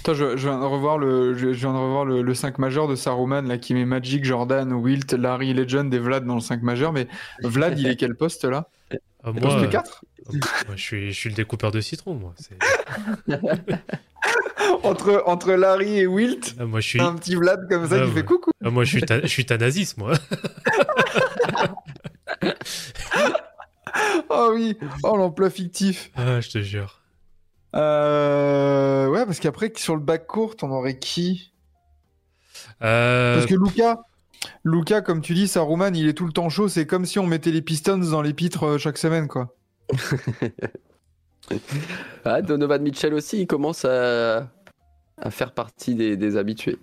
Attends, 0.00 0.14
je, 0.14 0.36
je 0.36 0.48
viens 0.48 0.58
de 0.58 0.64
revoir 0.64 0.98
le, 0.98 1.34
je, 1.34 1.52
je 1.52 1.58
viens 1.58 1.72
de 1.72 1.78
revoir 1.78 2.04
le, 2.04 2.22
le 2.22 2.34
5 2.34 2.58
majeur 2.58 2.88
de 2.88 2.94
Saruman 2.94 3.46
là, 3.46 3.58
qui 3.58 3.74
met 3.74 3.84
Magic, 3.84 4.24
Jordan, 4.24 4.72
Wilt, 4.72 5.12
Larry, 5.12 5.52
Legend 5.52 5.92
et 5.92 5.98
Vlad 5.98 6.24
dans 6.24 6.36
le 6.36 6.40
5 6.40 6.62
majeur. 6.62 6.92
Mais 6.92 7.06
Vlad, 7.42 7.78
il 7.78 7.86
est 7.86 7.96
quel 7.96 8.14
poste 8.14 8.44
là? 8.44 8.68
Ah, 9.22 9.32
moi, 9.32 9.40
Poste 9.42 9.56
euh, 9.58 9.66
4 9.66 10.04
moi, 10.32 10.76
je, 10.76 10.82
suis, 10.82 11.12
je 11.12 11.18
suis 11.18 11.28
le 11.28 11.34
découpeur 11.34 11.70
de 11.70 11.80
citron, 11.80 12.14
moi. 12.14 12.34
Entre, 14.84 15.22
entre 15.26 15.52
Larry 15.52 15.98
et 15.98 16.06
Wilt, 16.06 16.54
Ah, 16.58 16.64
moi, 16.64 16.80
je 16.80 16.88
suis, 16.88 17.00
un 17.00 17.14
petit 17.14 17.34
Vlad 17.36 17.68
comme 17.68 17.86
ça 17.88 17.96
Ah, 17.96 17.98
qui 18.00 18.04
ouais. 18.08 18.14
fait 18.14 18.24
coucou. 18.24 18.50
ah, 18.64 18.70
moi, 18.70 18.84
je 18.84 18.90
suis, 18.90 19.02
ta- 19.02 19.20
je 19.20 19.26
suis 19.26 19.44
Thanasis, 19.44 19.96
moi. 19.96 20.12
Oh 24.28 24.52
oui, 24.54 24.76
oh 25.02 25.16
l'emploi 25.16 25.50
fictif. 25.50 26.10
Ah, 26.14 26.40
je 26.40 26.48
te 26.50 26.58
jure. 26.62 27.00
Euh, 27.74 29.08
ouais, 29.08 29.26
parce 29.26 29.40
qu'après, 29.40 29.72
sur 29.76 29.96
le 29.96 30.00
bac 30.00 30.26
court, 30.26 30.54
on 30.62 30.70
aurait 30.70 30.98
qui? 30.98 31.52
Euh, 32.82 33.34
Parce 33.34 33.46
que 33.46 33.54
Luca, 33.56 33.98
Luca, 34.64 35.00
comme 35.02 35.20
tu 35.20 35.34
dis, 35.34 35.48
Saruman, 35.48 35.94
il 35.96 36.08
est 36.08 36.14
tout 36.14 36.26
le 36.26 36.32
temps 36.32 36.48
chaud. 36.48 36.68
C'est 36.68 36.86
comme 36.86 37.04
si 37.06 37.18
on 37.18 37.26
mettait 37.26 37.50
les 37.50 37.62
Pistons 37.62 37.98
dans 37.98 38.22
les 38.22 38.32
pitres 38.32 38.64
euh, 38.64 38.78
chaque 38.78 38.98
semaine, 38.98 39.26
quoi. 39.28 39.54
Ah, 42.24 42.42
Donovan 42.42 42.80
Mitchell 42.80 43.12
aussi, 43.12 43.40
il 43.40 43.46
commence 43.48 43.84
à, 43.84 44.48
à 45.20 45.30
faire 45.30 45.52
partie 45.52 45.94
des, 45.94 46.16
des 46.16 46.36
habitués. 46.36 46.78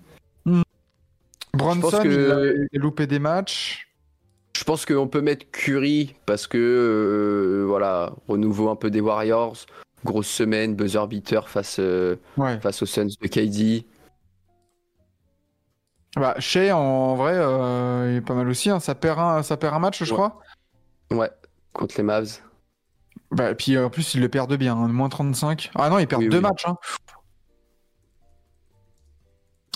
Bronson, 1.53 1.81
pense 1.81 1.99
que- 1.99 2.67
il, 2.71 2.77
a, 2.77 2.79
loupé 2.81 3.07
des 3.07 3.19
matchs. 3.19 3.87
Je 4.57 4.63
pense 4.63 4.85
qu'on 4.85 5.07
peut 5.07 5.21
mettre 5.21 5.49
Curry 5.51 6.15
parce 6.25 6.47
que, 6.47 6.57
euh, 6.57 7.65
voilà, 7.67 8.11
renouveau 8.27 8.69
un 8.69 8.75
peu 8.75 8.89
des 8.89 9.01
Warriors, 9.01 9.55
grosse 10.03 10.27
semaine, 10.27 10.75
buzzer 10.75 11.05
beater 11.07 11.47
face, 11.49 11.77
euh, 11.79 12.15
Ouais. 12.37 12.59
face 12.59 12.81
aux 12.81 12.85
Suns 12.87 13.07
de 13.21 13.27
KD. 13.27 13.85
Bah, 16.15 16.35
Shea, 16.39 16.71
en 16.75 17.15
vrai, 17.15 17.33
euh, 17.35 18.09
il 18.11 18.17
est 18.17 18.21
pas 18.21 18.33
mal 18.33 18.47
aussi. 18.49 18.69
hein. 18.69 18.79
Ça, 18.79 18.95
perd 18.95 19.19
un, 19.19 19.43
ça 19.43 19.57
perd 19.57 19.75
un 19.75 19.79
match, 19.79 20.03
je 20.03 20.11
Ouais. 20.11 20.17
crois. 20.17 20.39
Ouais, 21.11 21.29
contre 21.73 21.95
les 21.97 22.03
Mavs. 22.03 22.39
Bah, 23.31 23.51
et 23.51 23.55
puis 23.55 23.77
en 23.77 23.89
plus, 23.89 24.15
il 24.15 24.21
le 24.21 24.29
perd 24.29 24.49
de 24.49 24.55
bien. 24.55 24.75
hein, 24.75 24.87
Moins 24.87 25.09
35. 25.09 25.69
Ah 25.75 25.89
non, 25.89 25.99
il 25.99 26.07
perd 26.07 26.23
Oui, 26.23 26.29
deux 26.29 26.37
oui. 26.37 26.43
matchs. 26.43 26.65
Hein. 26.65 26.77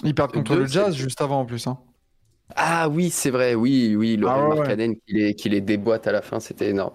Ils 0.04 0.16
perdent 0.16 0.32
contre 0.34 0.54
Deux, 0.56 0.62
le 0.62 0.68
Jazz 0.68 0.96
juste 0.96 1.22
avant 1.22 1.42
en 1.42 1.46
plus. 1.46 1.68
Hein. 1.68 1.80
Ah 2.56 2.90
oui, 2.90 3.10
c'est 3.10 3.30
vrai, 3.30 3.56
oui, 3.56 3.96
oui, 3.96 4.18
le 4.18 4.28
Ah 4.28 4.50
ouais, 4.50 4.98
qui, 5.08 5.14
les, 5.14 5.36
qui 5.36 5.50
les 5.50 5.62
déboîte 5.62 6.08
à 6.08 6.12
la 6.12 6.22
fin, 6.22 6.40
c'était 6.40 6.70
énorme. 6.70 6.94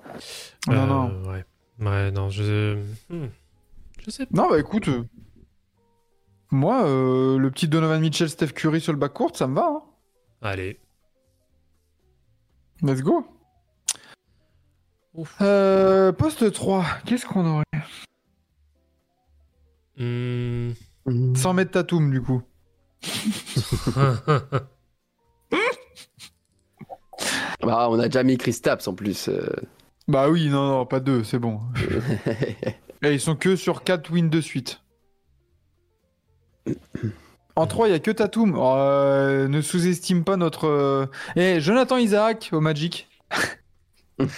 Non, 0.69 0.75
euh, 0.75 0.87
non. 0.87 1.31
Ouais. 1.31 1.45
Ouais, 1.81 2.11
non, 2.11 2.29
je. 2.29 2.77
hmm. 3.09 3.29
Je 4.05 4.11
sais 4.11 4.27
pas. 4.27 4.33
Non, 4.43 4.51
bah 4.51 4.59
écoute. 4.59 4.89
euh, 4.89 5.05
Moi, 6.51 6.85
euh, 6.87 7.39
le 7.39 7.51
petit 7.51 7.69
Donovan 7.69 8.01
Mitchell, 8.01 8.29
Steph 8.29 8.49
Curry 8.49 8.81
sur 8.81 8.93
le 8.93 8.99
bac 8.99 9.13
court, 9.15 9.35
ça 9.37 9.47
me 9.47 9.55
va. 9.55 9.67
hein. 9.67 9.83
Allez. 10.43 10.79
Let's 12.83 13.01
go. 13.03 13.25
Ouf. 15.15 15.37
Euh, 15.41 16.13
poste 16.13 16.53
3, 16.53 16.85
qu'est-ce 17.07 17.25
qu'on 17.25 17.47
aurait? 17.47 17.65
Hmm. 19.97 20.73
Sans 21.35 21.55
mettre 21.55 21.71
Tatum, 21.71 22.11
du 22.11 22.21
coup. 22.21 22.43
Bah, 27.63 27.89
on 27.91 27.99
a 27.99 28.07
déjà 28.07 28.23
mis 28.23 28.37
Chris 28.37 28.61
Tapps 28.63 28.87
en 28.87 28.95
plus. 28.95 29.29
euh. 29.29 29.49
Bah 30.09 30.29
oui, 30.29 30.49
non, 30.49 30.67
non, 30.69 30.87
pas 30.87 31.01
deux, 31.01 31.25
c'est 31.25 31.39
bon. 31.39 31.61
Et 33.03 33.13
ils 33.13 33.21
sont 33.21 33.37
que 33.37 33.57
sur 33.57 33.83
4 33.85 34.11
wins 34.13 34.31
de 34.31 34.41
suite. 34.41 34.81
En 37.57 37.67
3, 37.67 37.89
il 37.89 37.91
n'y 37.91 37.97
a 37.97 38.01
que 38.01 38.11
Tatum. 38.11 38.55
Oh, 38.57 38.75
euh, 38.77 39.49
ne 39.49 39.61
sous-estime 39.61 40.25
pas 40.25 40.37
notre. 40.37 40.67
euh, 40.67 41.07
Eh, 41.37 41.61
Jonathan 41.61 41.97
Isaac 41.97 42.51
au 42.53 42.61
Magic. 42.61 43.09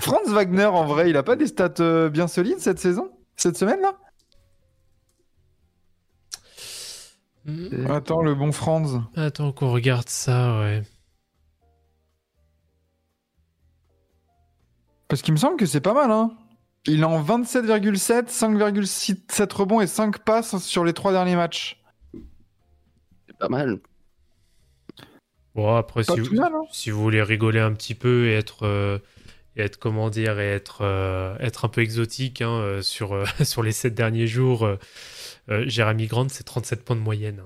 Franz 0.00 0.30
Wagner, 0.32 0.66
en 0.66 0.84
vrai, 0.86 1.10
il 1.10 1.16
a 1.16 1.22
pas 1.22 1.36
des 1.36 1.46
stats 1.46 1.74
euh, 1.80 2.08
bien 2.08 2.28
solides 2.28 2.58
cette 2.60 2.78
saison 2.78 3.10
Cette 3.36 3.56
semaine-là 3.56 3.94
Hmm. 7.46 7.86
Attends, 7.90 8.22
le 8.22 8.34
bon 8.34 8.50
Franz. 8.52 9.00
Attends 9.14 9.52
qu'on 9.52 9.70
regarde 9.70 10.08
ça, 10.08 10.58
ouais. 10.60 10.82
Parce 15.08 15.22
qu'il 15.22 15.32
me 15.32 15.38
semble 15.38 15.56
que 15.56 15.66
c'est 15.66 15.80
pas 15.80 15.94
mal, 15.94 16.10
hein. 16.10 16.32
Il 16.86 17.00
est 17.00 17.04
en 17.04 17.22
27,7, 17.22 18.28
5,7 18.28 19.52
rebonds 19.54 19.80
et 19.80 19.86
5 19.86 20.18
passes 20.20 20.58
sur 20.58 20.84
les 20.84 20.92
trois 20.92 21.12
derniers 21.12 21.36
matchs. 21.36 21.80
C'est 23.26 23.36
pas 23.38 23.48
mal. 23.48 23.78
Bon, 25.54 25.74
après, 25.74 26.04
Pas 26.04 26.14
si 26.14 26.22
tout 26.22 26.30
vous, 26.30 26.36
mal, 26.36 26.52
hein. 26.54 26.64
si 26.70 26.90
vous 26.90 27.00
voulez 27.00 27.22
rigoler 27.22 27.60
un 27.60 27.72
petit 27.72 27.94
peu 27.94 28.26
et 28.26 28.34
être, 28.34 28.64
euh, 28.66 28.98
et 29.56 29.62
être 29.62 29.78
comment 29.78 30.10
dire, 30.10 30.38
et 30.38 30.48
être, 30.50 30.78
euh, 30.82 31.36
être 31.40 31.64
un 31.64 31.68
peu 31.68 31.80
exotique 31.80 32.42
hein, 32.42 32.50
euh, 32.60 32.82
sur, 32.82 33.14
euh, 33.14 33.24
sur 33.44 33.62
les 33.62 33.72
7 33.72 33.94
derniers 33.94 34.26
jours, 34.26 34.66
euh, 34.66 35.64
Jérémy 35.66 36.06
Grant, 36.06 36.28
c'est 36.28 36.44
37 36.44 36.84
points 36.84 36.96
de 36.96 37.00
moyenne. 37.00 37.42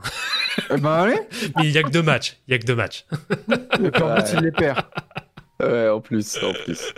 Ben 0.71 0.85
allez, 0.93 1.21
Mais 1.57 1.65
il 1.67 1.71
y 1.71 1.79
a 1.79 1.83
que 1.83 1.91
deux 1.91 2.03
matchs. 2.03 2.39
Il 2.49 2.53
y 2.53 2.55
a 2.55 2.59
que 2.59 2.67
deux 2.67 2.75
matchs. 2.75 3.05
en 3.13 4.15
plus 4.15 4.33
il 4.35 4.41
les 4.41 4.53
perd. 4.53 4.81
Ouais, 5.63 5.91
en 5.91 6.01
plus, 6.01 6.39
en 6.43 6.55
plus. 6.55 6.95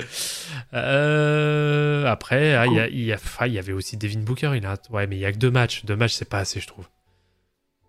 Euh, 0.73 2.07
après, 2.07 2.55
ah, 2.55 2.67
il 2.69 2.75
y, 2.75 2.79
a- 2.79 2.89
il 2.89 3.03
y 3.03 3.13
a- 3.13 3.19
ah, 3.39 3.49
il 3.49 3.55
y 3.55 3.59
avait 3.59 3.73
aussi 3.73 3.97
Devin 3.97 4.21
Booker. 4.21 4.53
Il 4.55 4.65
a, 4.67 4.77
ouais, 4.91 5.09
mais 5.09 5.17
il 5.17 5.19
y 5.19 5.27
a 5.27 5.33
que 5.33 5.39
deux 5.39 5.51
matchs. 5.51 5.85
Deux 5.85 5.97
matchs, 5.97 6.13
c'est 6.13 6.29
pas 6.29 6.39
assez, 6.39 6.61
je 6.61 6.69
trouve. 6.69 6.87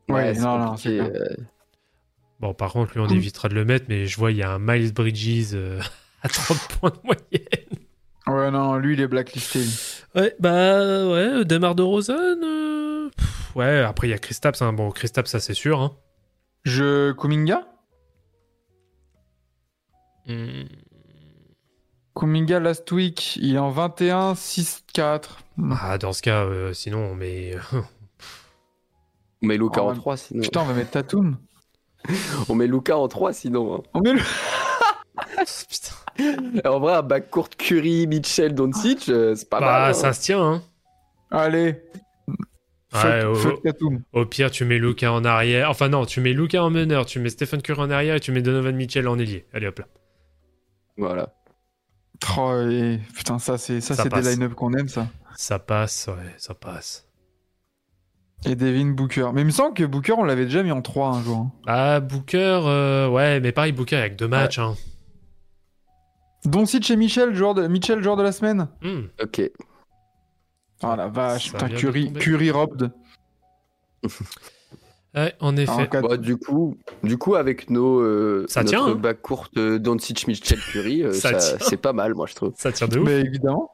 Ouais, 0.09 0.33
non, 0.33 0.57
non, 0.57 0.75
c'est 0.75 0.99
euh, 0.99 1.35
Bon, 2.39 2.55
par 2.55 2.71
contre, 2.73 2.93
lui, 2.93 3.01
on 3.01 3.07
évitera 3.07 3.49
de 3.49 3.53
le 3.53 3.65
mettre, 3.65 3.85
mais 3.87 4.07
je 4.07 4.17
vois, 4.17 4.31
il 4.31 4.37
y 4.37 4.41
a 4.41 4.49
un 4.49 4.57
Miles 4.59 4.91
Bridges 4.93 5.51
euh, 5.53 5.79
à 6.23 6.29
30 6.29 6.57
points 6.79 6.89
de 6.89 6.99
moyenne. 7.03 7.85
Ouais, 8.25 8.51
non, 8.51 8.75
lui 8.77 8.93
il 8.93 9.01
est 9.01 9.07
blacklisté. 9.07 9.59
Ouais, 10.15 10.33
bah 10.39 11.05
ouais, 11.07 11.43
Demar 11.45 11.75
de 11.75 11.83
Rosen. 11.83 12.39
ouais, 13.55 13.79
après 13.81 14.07
il 14.07 14.11
y 14.11 14.13
a 14.13 14.17
Kristaps. 14.17 14.61
Hein. 14.61 14.73
Bon, 14.73 14.89
Kristaps, 14.91 15.29
ça 15.29 15.39
c'est 15.39 15.53
sûr. 15.53 15.81
Hein. 15.81 15.95
Je. 16.63 17.11
Kuminga? 17.13 17.67
Hmm. 20.25 20.63
Kuminga 22.15 22.59
last 22.59 22.89
week, 22.91 23.35
il 23.37 23.55
est 23.55 23.59
en 23.59 23.71
21, 23.71 24.35
6, 24.35 24.83
4. 24.93 25.39
Ah, 25.81 25.97
dans 25.97 26.13
ce 26.13 26.21
cas, 26.21 26.45
euh, 26.45 26.71
sinon 26.73 26.99
on 27.11 27.15
met. 27.15 27.55
On 29.41 29.47
met 29.47 29.57
Luca 29.57 29.83
Oh, 29.83 29.89
en 29.89 29.93
3 29.95 30.15
sinon. 30.17 30.41
Putain, 30.43 30.61
on 30.61 30.65
va 30.65 30.73
mettre 30.73 30.91
Tatum. 30.91 31.37
On 32.49 32.55
met 32.55 32.67
Luca 32.67 32.97
en 32.97 33.07
3 33.07 33.33
sinon. 33.33 33.75
hein. 33.75 33.81
On 33.93 34.01
met 34.01 34.13
le. 34.13 34.19
Putain. 35.37 35.95
En 36.65 36.79
vrai, 36.79 36.93
un 36.95 37.01
backcourt 37.01 37.49
Curry, 37.49 38.07
Mitchell, 38.07 38.53
Doncic, 38.53 39.09
euh, 39.09 39.35
c'est 39.35 39.49
pas 39.49 39.59
Bah, 39.59 39.65
mal. 39.65 39.89
hein. 39.91 39.93
ça 39.93 40.13
se 40.13 40.21
tient. 40.21 40.41
Hein. 40.43 40.61
Allez. 41.31 41.81
Ouais. 42.93 43.23
Tatum. 43.63 44.03
Au 44.13 44.25
pire, 44.25 44.51
tu 44.51 44.65
mets 44.65 44.77
Luca 44.77 45.11
en 45.11 45.25
arrière. 45.25 45.69
Enfin, 45.71 45.89
non, 45.89 46.05
tu 46.05 46.21
mets 46.21 46.33
Luca 46.33 46.63
en 46.63 46.69
meneur, 46.69 47.07
tu 47.07 47.19
mets 47.19 47.29
Stephen 47.29 47.61
Curry 47.63 47.81
en 47.81 47.89
arrière 47.89 48.15
et 48.15 48.19
tu 48.19 48.31
mets 48.31 48.43
Donovan 48.43 48.75
Mitchell 48.75 49.07
en 49.07 49.17
ailier. 49.17 49.47
Allez 49.51 49.65
hop 49.67 49.79
là. 49.79 49.85
Voilà. 50.97 51.33
Oh, 52.37 52.53
et- 52.69 52.99
Putain, 53.15 53.39
ça 53.39 53.57
c'est 53.57 53.81
ça, 53.81 53.95
Ça 53.95 54.03
c'est 54.03 54.09
des 54.09 54.21
line-up 54.21 54.53
qu'on 54.53 54.73
aime 54.73 54.87
ça. 54.87 55.07
Ça 55.35 55.57
passe, 55.57 56.07
ouais, 56.07 56.33
ça 56.37 56.53
passe. 56.53 57.07
Et 58.45 58.55
Devin 58.55 58.91
Booker. 58.91 59.29
Mais 59.33 59.41
il 59.41 59.45
me 59.45 59.51
semble 59.51 59.73
que 59.73 59.83
Booker, 59.85 60.13
on 60.13 60.23
l'avait 60.23 60.45
déjà 60.45 60.61
mis 60.61 60.71
en 60.71 60.81
3 60.83 61.07
un 61.15 61.23
jour. 61.23 61.37
hein. 61.37 61.51
Ah, 61.65 61.99
Booker, 61.99 62.61
euh, 62.65 63.07
ouais, 63.09 63.39
mais 63.39 63.51
pareil, 63.51 63.71
Booker 63.71 63.95
avec 63.95 64.15
deux 64.17 64.27
matchs. 64.27 64.59
Hein. 64.59 64.75
Doncic 66.45 66.89
et 66.91 66.95
Michel, 66.95 67.33
joueur 67.35 67.53
de... 67.53 67.67
Mitchell, 67.67 68.01
joueur 68.03 68.17
de 68.17 68.23
la 68.23 68.31
semaine. 68.31 68.67
Hmm. 68.81 69.03
Ok. 69.21 69.41
Oh 70.83 70.95
la 70.95 71.07
vache, 71.07 71.51
putain, 71.51 71.69
Curry. 71.69 72.11
Curry 72.13 72.51
robbed. 72.51 72.91
Ouais, 75.15 75.35
en 75.41 75.55
effet. 75.57 75.95
En 75.95 76.01
Bon, 76.01 76.19
du 76.19 76.37
coup, 76.37 76.75
du 77.03 77.19
coup, 77.19 77.35
avec 77.35 77.69
nos 77.69 77.99
euh, 77.99 78.45
Ça 78.49 78.61
notre 78.63 78.69
tient, 78.71 78.85
hein. 78.87 78.95
backcourt 78.95 79.47
euh, 79.57 79.77
Doncic, 79.77 80.27
Mitchell, 80.27 80.57
Curry, 80.59 81.03
euh, 81.03 81.13
Ça 81.13 81.39
c'est 81.39 81.77
pas 81.77 81.93
mal, 81.93 82.15
moi 82.15 82.25
je 82.27 82.33
trouve. 82.33 82.53
Ça 82.57 82.71
tient 82.71 82.87
de 82.87 82.97
ouf. 82.97 83.05
Mais 83.05 83.19
évidemment. 83.19 83.69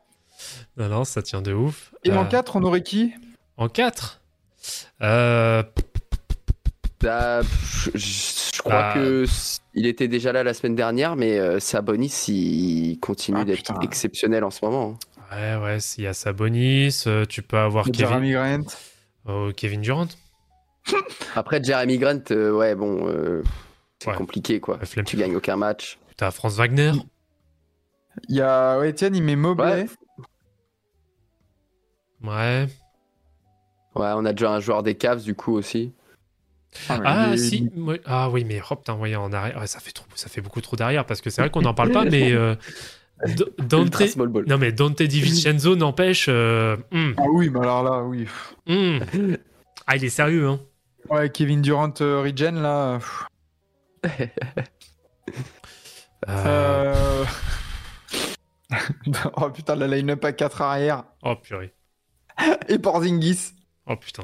Non, 0.75 0.89
non, 0.89 1.03
ça 1.05 1.21
tient 1.21 1.41
de 1.41 1.53
ouf. 1.53 1.93
Et 2.03 2.11
en 2.11 2.25
Euh, 2.25 2.27
4, 2.27 2.57
on 2.57 2.63
aurait 2.63 2.83
qui? 2.83 3.13
En 3.55 3.69
4 3.69 4.19
euh, 5.01 5.63
Bah, 7.01 7.41
je, 7.41 7.91
je 7.95 8.59
crois 8.61 8.73
Bah. 8.73 8.93
que 8.95 9.25
il 9.73 9.85
était 9.87 10.07
déjà 10.09 10.33
là 10.33 10.43
la 10.43 10.53
semaine 10.53 10.75
dernière, 10.75 11.15
mais 11.15 11.39
euh, 11.39 11.59
Sabonis 11.59 12.25
il 12.27 12.99
continue 12.99 13.39
Ah, 13.41 13.45
d'être 13.45 13.71
exceptionnel 13.83 14.43
en 14.43 14.49
ce 14.51 14.65
moment. 14.65 14.97
hein. 15.31 15.57
Ouais, 15.59 15.63
ouais, 15.63 15.77
il 15.97 16.03
y 16.03 16.07
a 16.07 16.13
Sabonis, 16.13 17.03
euh, 17.07 17.25
tu 17.25 17.41
peux 17.41 17.57
avoir 17.57 17.85
Kevin, 17.85 17.99
Jeremy 17.99 18.31
Grant. 18.33 18.65
oh, 19.27 19.51
Kevin 19.55 19.81
Durant. 19.81 20.07
Après 21.35 21.63
Jeremy 21.63 21.97
Grant, 21.99 22.19
euh, 22.31 22.51
ouais 22.51 22.75
bon, 22.75 23.07
euh, 23.07 23.43
c'est 23.99 24.09
Ouais. 24.09 24.15
compliqué 24.17 24.59
quoi. 24.59 24.79
Tu 25.05 25.15
gagnes 25.17 25.35
aucun 25.35 25.55
match. 25.55 25.99
T'as 26.17 26.31
Franz 26.31 26.57
Wagner. 26.57 26.91
Il 28.27 28.35
y 28.35 28.41
a. 28.41 28.77
Ouais, 28.79 28.89
Etienne, 28.89 29.15
il 29.15 29.23
met 29.23 29.35
Mobley. 29.37 29.85
Ouais. 32.23 32.29
Ouais. 32.29 32.67
Ouais, 33.95 34.11
on 34.15 34.25
a 34.25 34.33
déjà 34.33 34.51
un 34.51 34.59
joueur 34.59 34.83
des 34.83 34.95
Cavs 34.95 35.23
du 35.23 35.35
coup 35.35 35.53
aussi. 35.53 35.93
Ah, 36.89 37.31
est- 37.33 37.37
si. 37.37 37.69
ouais, 37.75 37.99
Ah 38.05 38.29
oui, 38.29 38.43
mais 38.45 38.61
oh, 38.69 38.75
putain, 38.75 38.93
voyez, 38.93 39.15
en 39.15 39.33
arrière. 39.33 39.57
ouais, 39.59 39.67
ça, 39.67 39.79
fait 39.79 39.91
trop, 39.91 40.05
ça 40.15 40.29
fait 40.29 40.41
beaucoup 40.41 40.61
trop 40.61 40.75
derrière 40.75 41.05
parce 41.05 41.21
que 41.21 41.29
c'est 41.29 41.41
vrai 41.41 41.49
qu'on 41.49 41.61
n'en 41.61 41.73
parle 41.73 41.91
pas, 41.91 42.05
mais 42.05 42.31
euh, 42.33 42.55
Dante. 43.57 43.85
Ultra 43.87 44.07
small 44.07 44.27
ball. 44.29 44.45
Non, 44.47 44.57
mais 44.57 44.71
Dante 44.71 45.01
DiVincenzo 45.01 45.75
n'empêche. 45.75 46.27
euh, 46.29 46.77
hum, 46.91 47.15
Ah 47.17 47.23
oui, 47.33 47.49
mais 47.49 47.59
alors 47.59 47.83
là, 47.83 48.03
oui. 48.03 48.27
hum. 48.67 48.99
Ah, 49.87 49.95
il 49.97 50.05
est 50.05 50.09
sérieux, 50.09 50.47
hein. 50.47 50.59
Ouais, 51.09 51.29
Kevin 51.31 51.61
Durant 51.61 51.93
euh, 52.01 52.21
Regen, 52.21 52.61
là. 52.61 52.99
Euh, 56.27 56.93
Euh... 56.93 57.25
oh 59.37 59.49
putain, 59.49 59.75
la 59.75 59.87
line-up 59.87 60.23
à 60.25 60.33
4 60.33 60.61
arrière. 60.61 61.05
Oh 61.23 61.35
purée. 61.35 61.73
Et 62.67 62.77
Porzingis. 62.77 63.53
Oh 63.87 63.95
putain. 63.95 64.23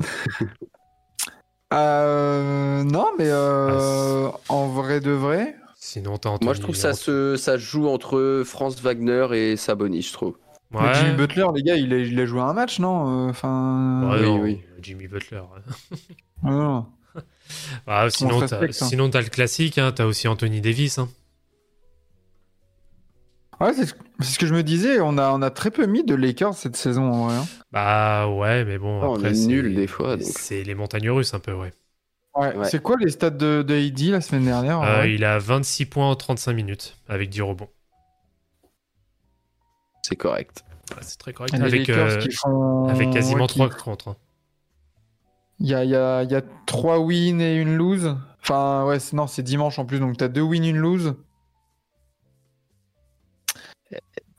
Euh... 1.73 2.83
Non, 2.83 3.07
mais 3.17 3.27
euh... 3.27 4.29
en 4.49 4.67
vrai 4.67 4.99
de 4.99 5.11
vrai. 5.11 5.55
Sinon, 5.75 6.17
t'as 6.17 6.29
Anthony. 6.29 6.45
Moi 6.45 6.53
je 6.53 6.61
trouve 6.61 6.75
ça 6.75 6.93
se 6.93 7.35
ça 7.37 7.53
se 7.53 7.63
joue 7.63 7.87
entre 7.87 8.43
Franz 8.45 8.81
Wagner 8.81 9.27
et 9.33 9.55
Sabonis, 9.55 10.03
je 10.03 10.13
trouve. 10.13 10.37
Mais. 10.71 10.93
Jimmy 10.95 11.15
Butler, 11.15 11.45
les 11.55 11.63
gars, 11.63 11.75
il 11.75 11.93
a, 11.93 11.97
il 11.97 12.19
a 12.19 12.25
joué 12.25 12.41
un 12.41 12.53
match, 12.53 12.79
non 12.79 13.27
Euh, 13.27 13.29
Enfin. 13.29 14.09
Ouais, 14.09 14.19
Oui, 14.19 14.25
non, 14.25 14.39
oui. 14.39 14.61
Jimmy 14.81 15.07
Butler. 15.07 15.41
non. 16.43 16.87
Ah, 17.87 18.07
t'as, 18.09 18.59
hein. 18.61 18.67
sinon, 18.71 19.09
t'as 19.09 19.21
le 19.21 19.29
classique, 19.29 19.77
hein, 19.77 19.91
t'as 19.91 20.05
aussi 20.05 20.27
Anthony 20.27 20.61
Davis. 20.61 20.97
Hein. 20.97 21.09
Ouais, 23.61 23.73
c'est 23.73 23.85
ce 24.21 24.37
que 24.39 24.45
je 24.45 24.53
me 24.53 24.63
disais. 24.63 24.99
On 24.99 25.17
a, 25.17 25.31
on 25.31 25.41
a 25.41 25.49
très 25.49 25.71
peu 25.71 25.85
mis 25.85 26.03
de 26.03 26.13
Lakers 26.15 26.53
cette 26.55 26.75
saison, 26.75 27.11
en 27.11 27.27
vrai. 27.27 27.35
hein. 27.37 27.45
Bah 27.71 28.27
ouais, 28.27 28.65
mais 28.65 28.77
bon, 28.77 29.01
Ah, 29.01 29.09
on 29.09 29.15
après, 29.15 29.31
est 29.31 29.35
c'est, 29.35 29.47
nuls 29.47 29.75
des 29.75 29.87
fois, 29.87 30.17
c'est 30.19 30.63
les 30.63 30.75
montagnes 30.75 31.09
russes 31.09 31.33
un 31.33 31.39
peu, 31.39 31.53
ouais. 31.53 31.71
Ouais. 32.35 32.53
Ouais. 32.55 32.65
C'est 32.69 32.81
quoi 32.81 32.97
les 32.99 33.09
stats 33.11 33.29
de, 33.29 33.61
de 33.65 33.73
AD 33.75 34.11
la 34.11 34.19
semaine 34.21 34.45
dernière 34.45 34.81
Euh, 34.81 35.07
il 35.07 35.23
a 35.23 35.39
26 35.39 35.85
points 35.85 36.09
en 36.09 36.15
35 36.15 36.53
minutes 36.53 36.97
avec 37.07 37.29
10 37.29 37.41
rebonds. 37.41 37.69
C'est 40.01 40.15
correct. 40.17 40.63
Ouais, 40.91 40.97
c'est 41.01 41.17
très 41.17 41.33
correct. 41.33 41.53
Avec, 41.55 41.87
Lakers 41.87 42.11
euh, 42.11 42.17
qui 42.19 42.31
font. 42.31 42.87
avec 42.89 43.09
quasiment 43.11 43.41
ouais, 43.41 43.47
qui- 43.47 43.55
3 43.59 43.69
contre. 43.69 44.09
hein. 44.09 44.15
Il 45.59 45.67
y 45.67 45.73
a, 45.73 45.83
il 45.85 45.89
y, 45.89 45.95
a, 45.95 46.23
il 46.23 46.31
y 46.31 46.35
a 46.35 46.41
3 46.65 46.99
wins 46.99 47.39
et 47.41 47.55
une 47.55 47.75
lose. 47.75 48.15
Enfin, 48.41 48.85
ouais, 48.85 48.97
non, 49.13 49.25
c'est 49.25 49.41
dimanche 49.41 49.79
en 49.79 49.85
plus, 49.85 49.99
donc 49.99 50.17
t'as 50.17 50.27
2 50.27 50.41
wins, 50.41 50.65
une 50.65 50.77
lose. 50.77 51.15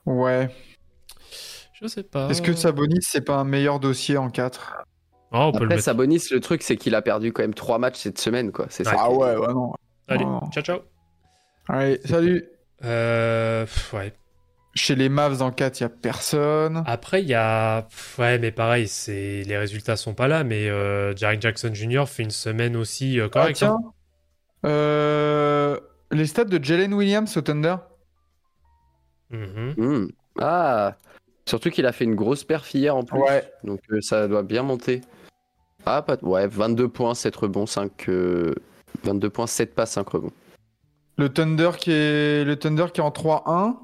Ouais. 0.06 0.48
Je 1.80 1.86
sais 1.86 2.02
pas. 2.02 2.28
Est-ce 2.30 2.40
que 2.42 2.54
Sabonis, 2.54 3.02
c'est 3.02 3.20
pas 3.24 3.36
un 3.36 3.44
meilleur 3.44 3.80
dossier 3.80 4.16
en 4.16 4.30
4 4.30 4.76
Oh, 5.32 5.36
on 5.38 5.52
peut 5.52 5.58
le 5.58 5.64
Après 5.64 5.74
mettre. 5.76 5.84
Sabonis, 5.84 6.22
le 6.30 6.40
truc 6.40 6.62
c'est 6.62 6.76
qu'il 6.76 6.94
a 6.94 7.02
perdu 7.02 7.32
quand 7.32 7.42
même 7.42 7.52
trois 7.54 7.78
matchs 7.78 7.98
cette 7.98 8.18
semaine, 8.18 8.52
quoi. 8.52 8.66
C'est 8.70 8.84
ça. 8.84 8.94
Ah 8.96 9.10
ouais, 9.10 9.36
ouais, 9.36 9.52
non. 9.52 9.72
Allez, 10.08 10.24
Oh. 10.26 10.40
ciao, 10.52 10.62
ciao. 10.62 10.78
Allez, 11.68 12.00
salut. 12.04 12.44
Euh, 12.84 13.62
pff, 13.64 13.92
ouais. 13.92 14.12
Chez 14.74 14.94
les 14.94 15.08
Mavs 15.08 15.42
en 15.42 15.50
4, 15.50 15.80
il 15.80 15.82
y 15.82 15.86
a 15.86 15.88
personne. 15.88 16.82
Après, 16.86 17.22
il 17.22 17.28
y 17.28 17.34
a. 17.34 17.82
pff, 17.82 18.18
Ouais, 18.18 18.38
mais 18.38 18.52
pareil, 18.52 18.86
c'est... 18.88 19.42
les 19.42 19.56
résultats 19.58 19.96
sont 19.96 20.14
pas 20.14 20.28
là, 20.28 20.44
mais 20.44 20.68
euh, 20.70 21.14
Jarek 21.16 21.40
Jackson 21.42 21.70
Jr. 21.74 22.04
fait 22.06 22.22
une 22.22 22.30
semaine 22.30 22.76
aussi 22.76 23.18
euh, 23.18 23.26
Ah, 23.26 23.28
correcte. 23.30 23.58
tiens. 23.58 23.76
hein. 23.82 23.92
Euh, 24.64 25.80
les 26.12 26.26
stats 26.26 26.44
de 26.44 26.62
Jalen 26.62 26.94
Williams 26.94 27.36
au 27.36 27.40
Thunder? 27.40 27.76
Mhm. 29.36 29.74
Hmm. 29.76 30.08
Ah, 30.40 30.96
surtout 31.46 31.70
qu'il 31.70 31.86
a 31.86 31.92
fait 31.92 32.04
une 32.04 32.14
grosse 32.14 32.44
perf 32.44 32.74
hier 32.74 32.96
en 32.96 33.02
plus. 33.02 33.18
Ouais. 33.20 33.50
Donc 33.64 33.80
euh, 33.90 34.00
ça 34.00 34.28
doit 34.28 34.42
bien 34.42 34.62
monter. 34.62 35.00
Ah, 35.84 36.02
pas... 36.02 36.16
ouais, 36.22 36.46
22 36.46 36.88
points, 36.88 37.14
7 37.14 37.34
rebonds, 37.36 37.66
5. 37.66 38.08
euh, 38.08 38.54
22 39.04 39.30
points, 39.30 39.46
7 39.46 39.74
passes, 39.74 39.92
5 39.92 40.08
rebonds. 40.08 40.32
Le 41.18 41.28
Thunder 41.32 41.70
qui 41.78 41.92
est, 41.92 42.44
le 42.44 42.56
Thunder 42.56 42.86
qui 42.92 43.00
est 43.00 43.04
en 43.04 43.10
3-1. 43.10 43.76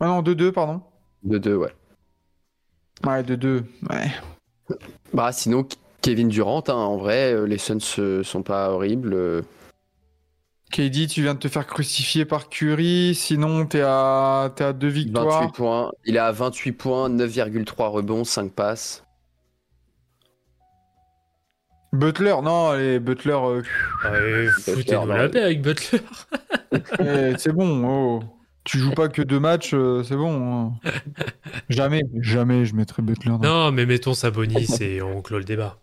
Ah 0.00 0.06
non, 0.06 0.22
2-2, 0.22 0.52
pardon. 0.52 0.82
De 1.22 1.38
2, 1.38 1.56
ouais. 1.56 1.74
Ouais, 3.06 3.22
2-2. 3.22 3.62
Ouais. 3.90 4.10
Bah, 5.12 5.32
sinon, 5.32 5.66
Kevin 6.00 6.28
Durant, 6.28 6.64
hein, 6.68 6.72
en 6.72 6.96
vrai, 6.96 7.34
euh, 7.34 7.44
les 7.44 7.58
Suns 7.58 7.78
euh, 7.98 8.22
sont 8.22 8.42
pas 8.42 8.70
horribles. 8.70 9.44
KD, 10.70 11.06
tu 11.08 11.22
viens 11.22 11.34
de 11.34 11.38
te 11.40 11.48
faire 11.48 11.66
crucifier 11.66 12.24
par 12.24 12.48
Curry, 12.48 13.14
sinon 13.14 13.66
t'es 13.66 13.82
à, 13.84 14.52
t'es 14.54 14.64
à 14.64 14.72
deux 14.72 14.88
28 14.88 15.04
victoires. 15.04 15.52
points. 15.52 15.90
Il 16.04 16.16
est 16.16 16.20
à 16.20 16.30
28 16.32 16.72
points, 16.72 17.08
9,3 17.10 17.88
rebonds, 17.90 18.24
5 18.24 18.52
passes. 18.52 19.04
Butler, 21.92 22.36
non, 22.44 22.72
les 22.74 23.00
Butler, 23.00 23.32
euh, 23.32 23.62
Ouais, 24.04 24.46
Foutez-nous 24.48 25.06
la 25.08 25.28
paix 25.28 25.42
avec 25.42 25.60
Butler. 25.60 26.00
eh, 27.00 27.32
c'est 27.36 27.52
bon. 27.52 27.82
Oh. 27.84 28.22
Tu 28.62 28.78
joues 28.78 28.92
pas 28.92 29.08
que 29.08 29.22
deux 29.22 29.40
matchs, 29.40 29.72
euh, 29.74 30.04
c'est 30.04 30.14
bon. 30.14 30.70
hein. 30.84 30.90
jamais, 31.68 32.02
jamais 32.20 32.64
je 32.64 32.76
mettrai 32.76 33.02
Butler. 33.02 33.32
dans- 33.32 33.38
Non, 33.38 33.72
mais 33.72 33.86
mettons 33.86 34.14
Sabonis 34.14 34.68
et 34.80 35.02
on 35.02 35.20
clôt 35.20 35.38
le 35.38 35.44
débat. 35.44 35.78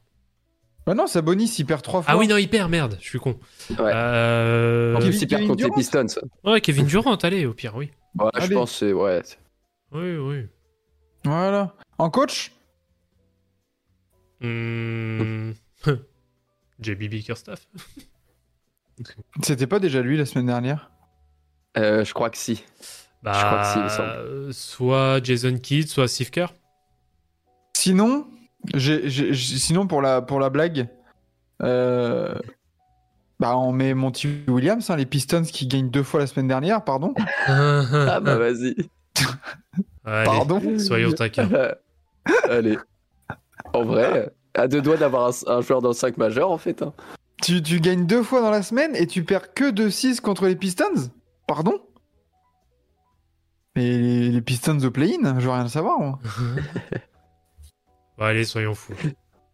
Bah 0.87 0.93
non, 0.95 1.05
Sabonis, 1.05 1.53
il 1.59 1.65
perd 1.65 1.81
trois 1.81 2.01
fois. 2.01 2.13
Ah 2.13 2.17
oui, 2.17 2.27
non, 2.29 2.37
il 2.37 2.49
perd, 2.49 2.71
merde, 2.71 2.97
je 3.01 3.05
suis 3.09 3.19
con. 3.19 3.37
Ouais. 3.71 3.75
Euh, 3.93 4.95
En 4.95 4.99
Kevin- 4.99 5.09
plus, 5.11 5.21
il 5.21 5.27
perd 5.27 5.41
Kevin 5.41 5.47
contre 5.49 5.57
les 5.63 5.65
Durant 5.65 5.75
Pistons. 5.75 6.21
Ouais, 6.45 6.61
Kevin 6.61 6.85
Durant, 6.85 7.15
allez, 7.15 7.45
au 7.45 7.53
pire, 7.53 7.75
oui. 7.75 7.91
Ouais, 8.17 8.29
je 8.41 8.47
pense 8.53 8.71
c'est. 8.77 8.93
Ouais. 8.93 9.21
Oui, 9.91 10.15
oui. 10.15 10.45
Voilà. 11.25 11.75
En 11.97 12.09
coach? 12.09 12.53
Hmm. 14.39 15.51
JB 16.79 17.09
Bickerstaff. 17.09 17.67
C'était 19.43 19.67
pas 19.67 19.79
déjà 19.79 20.01
lui 20.01 20.15
la 20.17 20.25
semaine 20.25 20.45
dernière? 20.45 20.89
Euh, 21.77 22.05
je 22.05 22.13
crois 22.13 22.29
que 22.29 22.37
si. 22.37 22.63
Bah, 23.23 23.33
Je 23.33 23.45
crois 23.45 23.59
que 23.61 23.67
si, 23.67 23.77
il 23.77 23.83
me 23.83 23.89
semble. 23.89 24.53
soit 24.53 25.23
Jason 25.23 25.57
Kidd, 25.57 25.87
soit 25.89 26.07
Steve 26.07 26.29
Kerr. 26.29 26.53
Sinon, 28.75 29.87
pour 29.87 30.01
la, 30.01 30.21
pour 30.21 30.39
la 30.39 30.49
blague, 30.49 30.87
euh, 31.63 32.35
bah 33.39 33.55
on 33.57 33.71
met 33.71 33.93
Monty 33.93 34.43
Williams, 34.47 34.89
hein, 34.89 34.95
les 34.95 35.05
Pistons 35.05 35.43
qui 35.43 35.67
gagnent 35.67 35.89
deux 35.89 36.03
fois 36.03 36.19
la 36.19 36.27
semaine 36.27 36.47
dernière, 36.47 36.83
pardon. 36.83 37.13
Ah 37.47 38.19
bah 38.19 38.37
vas-y. 38.37 38.75
Allez, 40.05 40.25
Pardon 40.25 40.79
soyons 40.79 41.11
taquins. 41.11 41.49
Allez. 42.49 42.77
En 43.73 43.83
vrai, 43.83 44.33
à 44.53 44.67
deux 44.67 44.81
doigts 44.81 44.97
d'avoir 44.97 45.27
un, 45.29 45.51
un 45.57 45.61
joueur 45.61 45.81
dans 45.81 45.89
le 45.89 45.93
5 45.95 46.17
majeur 46.17 46.51
en 46.51 46.57
fait. 46.57 46.81
hein. 46.81 46.93
Tu, 47.41 47.61
tu 47.61 47.79
gagnes 47.79 48.05
deux 48.07 48.23
fois 48.23 48.41
dans 48.41 48.49
la 48.51 48.63
semaine 48.63 48.95
et 48.95 49.05
tu 49.07 49.23
perds 49.23 49.53
que 49.53 49.71
2-6 49.71 50.19
contre 50.21 50.47
les 50.47 50.55
Pistons? 50.55 51.11
Pardon? 51.47 51.79
Mais 53.75 53.97
les, 53.97 54.29
les 54.29 54.41
Pistons 54.41 54.79
au 54.83 54.91
play-in, 54.91 55.39
je 55.39 55.45
veux 55.45 55.51
rien 55.51 55.67
savoir. 55.67 55.99
Moi. 55.99 56.19
Bon, 58.17 58.25
allez, 58.25 58.45
soyons 58.45 58.75
fous. 58.75 58.93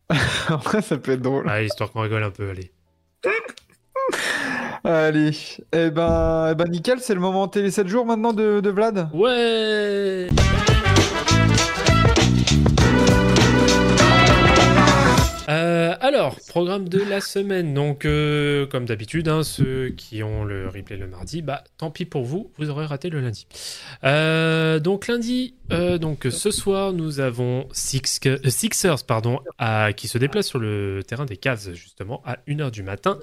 En 0.50 0.58
vrai, 0.58 0.82
ça 0.82 0.98
peut 0.98 1.14
être 1.14 1.22
drôle. 1.22 1.50
Allez, 1.50 1.66
histoire 1.66 1.92
qu'on 1.92 2.02
rigole 2.02 2.24
un 2.24 2.30
peu, 2.30 2.50
allez. 2.50 2.72
Allez, 4.84 5.32
eh 5.72 5.90
ben, 5.92 6.50
eh 6.52 6.56
ben 6.56 6.66
nickel, 6.70 7.00
c'est 7.00 7.14
le 7.14 7.22
moment 7.22 7.48
télé 7.48 7.72
7 7.72 7.88
jours 7.88 8.06
maintenant 8.06 8.34
de, 8.34 8.60
de 8.60 8.70
Vlad? 8.70 9.10
Ouais 9.14 10.28
alors, 16.24 16.40
programme 16.48 16.88
de 16.88 17.00
la 17.00 17.20
semaine. 17.20 17.74
Donc, 17.74 18.06
euh, 18.06 18.66
comme 18.66 18.86
d'habitude, 18.86 19.28
hein, 19.28 19.44
ceux 19.44 19.90
qui 19.90 20.24
ont 20.24 20.46
le 20.46 20.70
replay 20.70 20.96
le 20.96 21.06
mardi, 21.06 21.42
bah, 21.42 21.66
tant 21.78 21.92
pis 21.92 22.06
pour 22.06 22.24
vous, 22.24 22.50
vous 22.58 22.70
aurez 22.70 22.86
raté 22.86 23.10
le 23.10 23.20
lundi. 23.20 23.46
Euh, 24.06 24.80
donc 24.80 25.08
lundi, 25.08 25.56
euh, 25.74 25.98
donc 25.98 26.26
ce 26.30 26.50
soir, 26.50 26.94
nous 26.94 27.20
avons 27.20 27.68
Six, 27.74 28.22
Sixers, 28.48 29.04
pardon, 29.04 29.42
qui 29.98 30.08
se 30.08 30.18
déplacent 30.18 30.48
sur 30.48 30.60
le 30.60 31.02
terrain 31.06 31.26
des 31.26 31.36
Cavs 31.36 31.74
justement 31.74 32.22
à 32.26 32.38
1h 32.48 32.72
du 32.72 32.84
matin. 32.84 33.20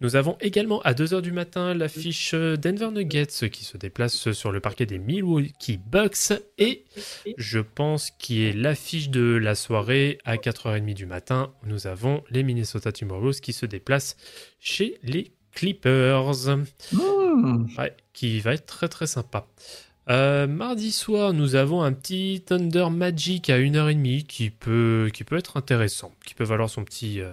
Nous 0.00 0.16
avons 0.16 0.38
également 0.40 0.80
à 0.82 0.94
2h 0.94 1.20
du 1.20 1.32
matin 1.32 1.74
l'affiche 1.74 2.32
Denver 2.32 2.90
Nuggets 2.92 3.50
qui 3.50 3.64
se 3.64 3.76
déplace 3.76 4.32
sur 4.32 4.52
le 4.52 4.60
parquet 4.60 4.86
des 4.86 4.98
Milwaukee 4.98 5.78
Bucks 5.78 6.32
et 6.56 6.84
je 7.36 7.58
pense 7.58 8.10
qui 8.10 8.44
est 8.44 8.52
l'affiche 8.52 9.10
de 9.10 9.36
la 9.36 9.54
soirée 9.54 10.18
à 10.24 10.36
4h30 10.36 10.94
du 10.94 11.04
matin. 11.04 11.52
Nous 11.66 11.86
avons 11.86 12.22
les 12.30 12.37
Minnesota 12.42 12.92
Timberwolves 12.92 13.40
qui 13.40 13.52
se 13.52 13.66
déplacent 13.66 14.16
chez 14.60 14.98
les 15.02 15.32
Clippers. 15.52 16.46
Hmm. 16.92 17.66
Ouais, 17.76 17.96
qui 18.12 18.40
va 18.40 18.54
être 18.54 18.66
très 18.66 18.88
très 18.88 19.06
sympa. 19.06 19.46
Euh, 20.10 20.46
mardi 20.46 20.90
soir, 20.90 21.34
nous 21.34 21.54
avons 21.54 21.82
un 21.82 21.92
petit 21.92 22.42
Thunder 22.46 22.88
Magic 22.90 23.50
à 23.50 23.58
1h30 23.58 24.24
qui 24.24 24.48
peut, 24.48 25.10
qui 25.12 25.22
peut 25.22 25.36
être 25.36 25.58
intéressant, 25.58 26.12
qui 26.24 26.32
peut 26.34 26.44
valoir 26.44 26.70
son 26.70 26.82
petit, 26.82 27.20
euh, 27.20 27.32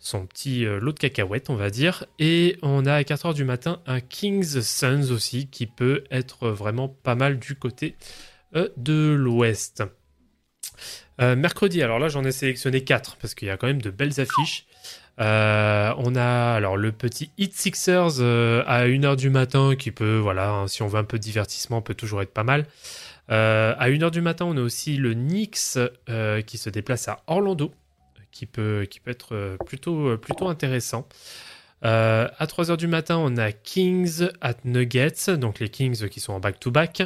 son 0.00 0.26
petit 0.26 0.66
euh, 0.66 0.80
lot 0.80 0.92
de 0.92 0.98
cacahuètes, 0.98 1.48
on 1.48 1.54
va 1.54 1.70
dire. 1.70 2.06
Et 2.18 2.56
on 2.62 2.86
a 2.86 2.94
à 2.94 3.02
4h 3.02 3.34
du 3.34 3.44
matin 3.44 3.80
un 3.86 4.00
Kings 4.00 4.62
Suns 4.62 5.12
aussi 5.12 5.46
qui 5.46 5.66
peut 5.66 6.02
être 6.10 6.48
vraiment 6.48 6.88
pas 6.88 7.14
mal 7.14 7.38
du 7.38 7.54
côté 7.54 7.96
de 8.76 9.14
l'ouest. 9.16 9.84
Euh, 11.20 11.34
mercredi, 11.34 11.82
alors 11.82 11.98
là 11.98 12.08
j'en 12.08 12.24
ai 12.24 12.30
sélectionné 12.30 12.84
4 12.84 13.16
parce 13.16 13.34
qu'il 13.34 13.48
y 13.48 13.50
a 13.50 13.56
quand 13.56 13.66
même 13.66 13.82
de 13.82 13.90
belles 13.90 14.20
affiches. 14.20 14.66
Euh, 15.20 15.92
on 15.98 16.14
a 16.14 16.54
alors 16.54 16.76
le 16.76 16.92
petit 16.92 17.30
Hit 17.38 17.52
Sixers 17.52 18.20
euh, 18.20 18.62
à 18.66 18.86
1h 18.86 19.16
du 19.16 19.30
matin 19.30 19.74
qui 19.76 19.90
peut, 19.90 20.16
voilà, 20.18 20.50
hein, 20.50 20.68
si 20.68 20.82
on 20.82 20.86
veut 20.86 20.98
un 20.98 21.04
peu 21.04 21.18
de 21.18 21.22
divertissement, 21.22 21.82
peut 21.82 21.94
toujours 21.94 22.22
être 22.22 22.32
pas 22.32 22.44
mal. 22.44 22.66
À 23.30 23.90
1h 23.90 24.10
du 24.10 24.22
matin, 24.22 24.46
on 24.46 24.56
a 24.56 24.60
aussi 24.60 24.96
le 24.96 25.12
Knicks 25.12 25.78
qui 26.46 26.58
se 26.58 26.70
déplace 26.70 27.08
à 27.08 27.20
Orlando, 27.26 27.74
qui 28.30 28.46
peut, 28.46 28.86
qui 28.88 29.00
peut 29.00 29.10
être 29.10 29.58
plutôt, 29.66 30.16
plutôt 30.16 30.48
intéressant. 30.48 31.06
À 31.82 32.46
3h 32.46 32.78
du 32.78 32.86
matin, 32.86 33.18
on 33.18 33.36
a 33.36 33.52
Kings 33.52 34.28
at 34.40 34.54
Nuggets, 34.64 35.36
donc 35.36 35.60
les 35.60 35.68
Kings 35.68 36.08
qui 36.08 36.20
sont 36.20 36.32
en 36.32 36.40
back-to-back. 36.40 37.02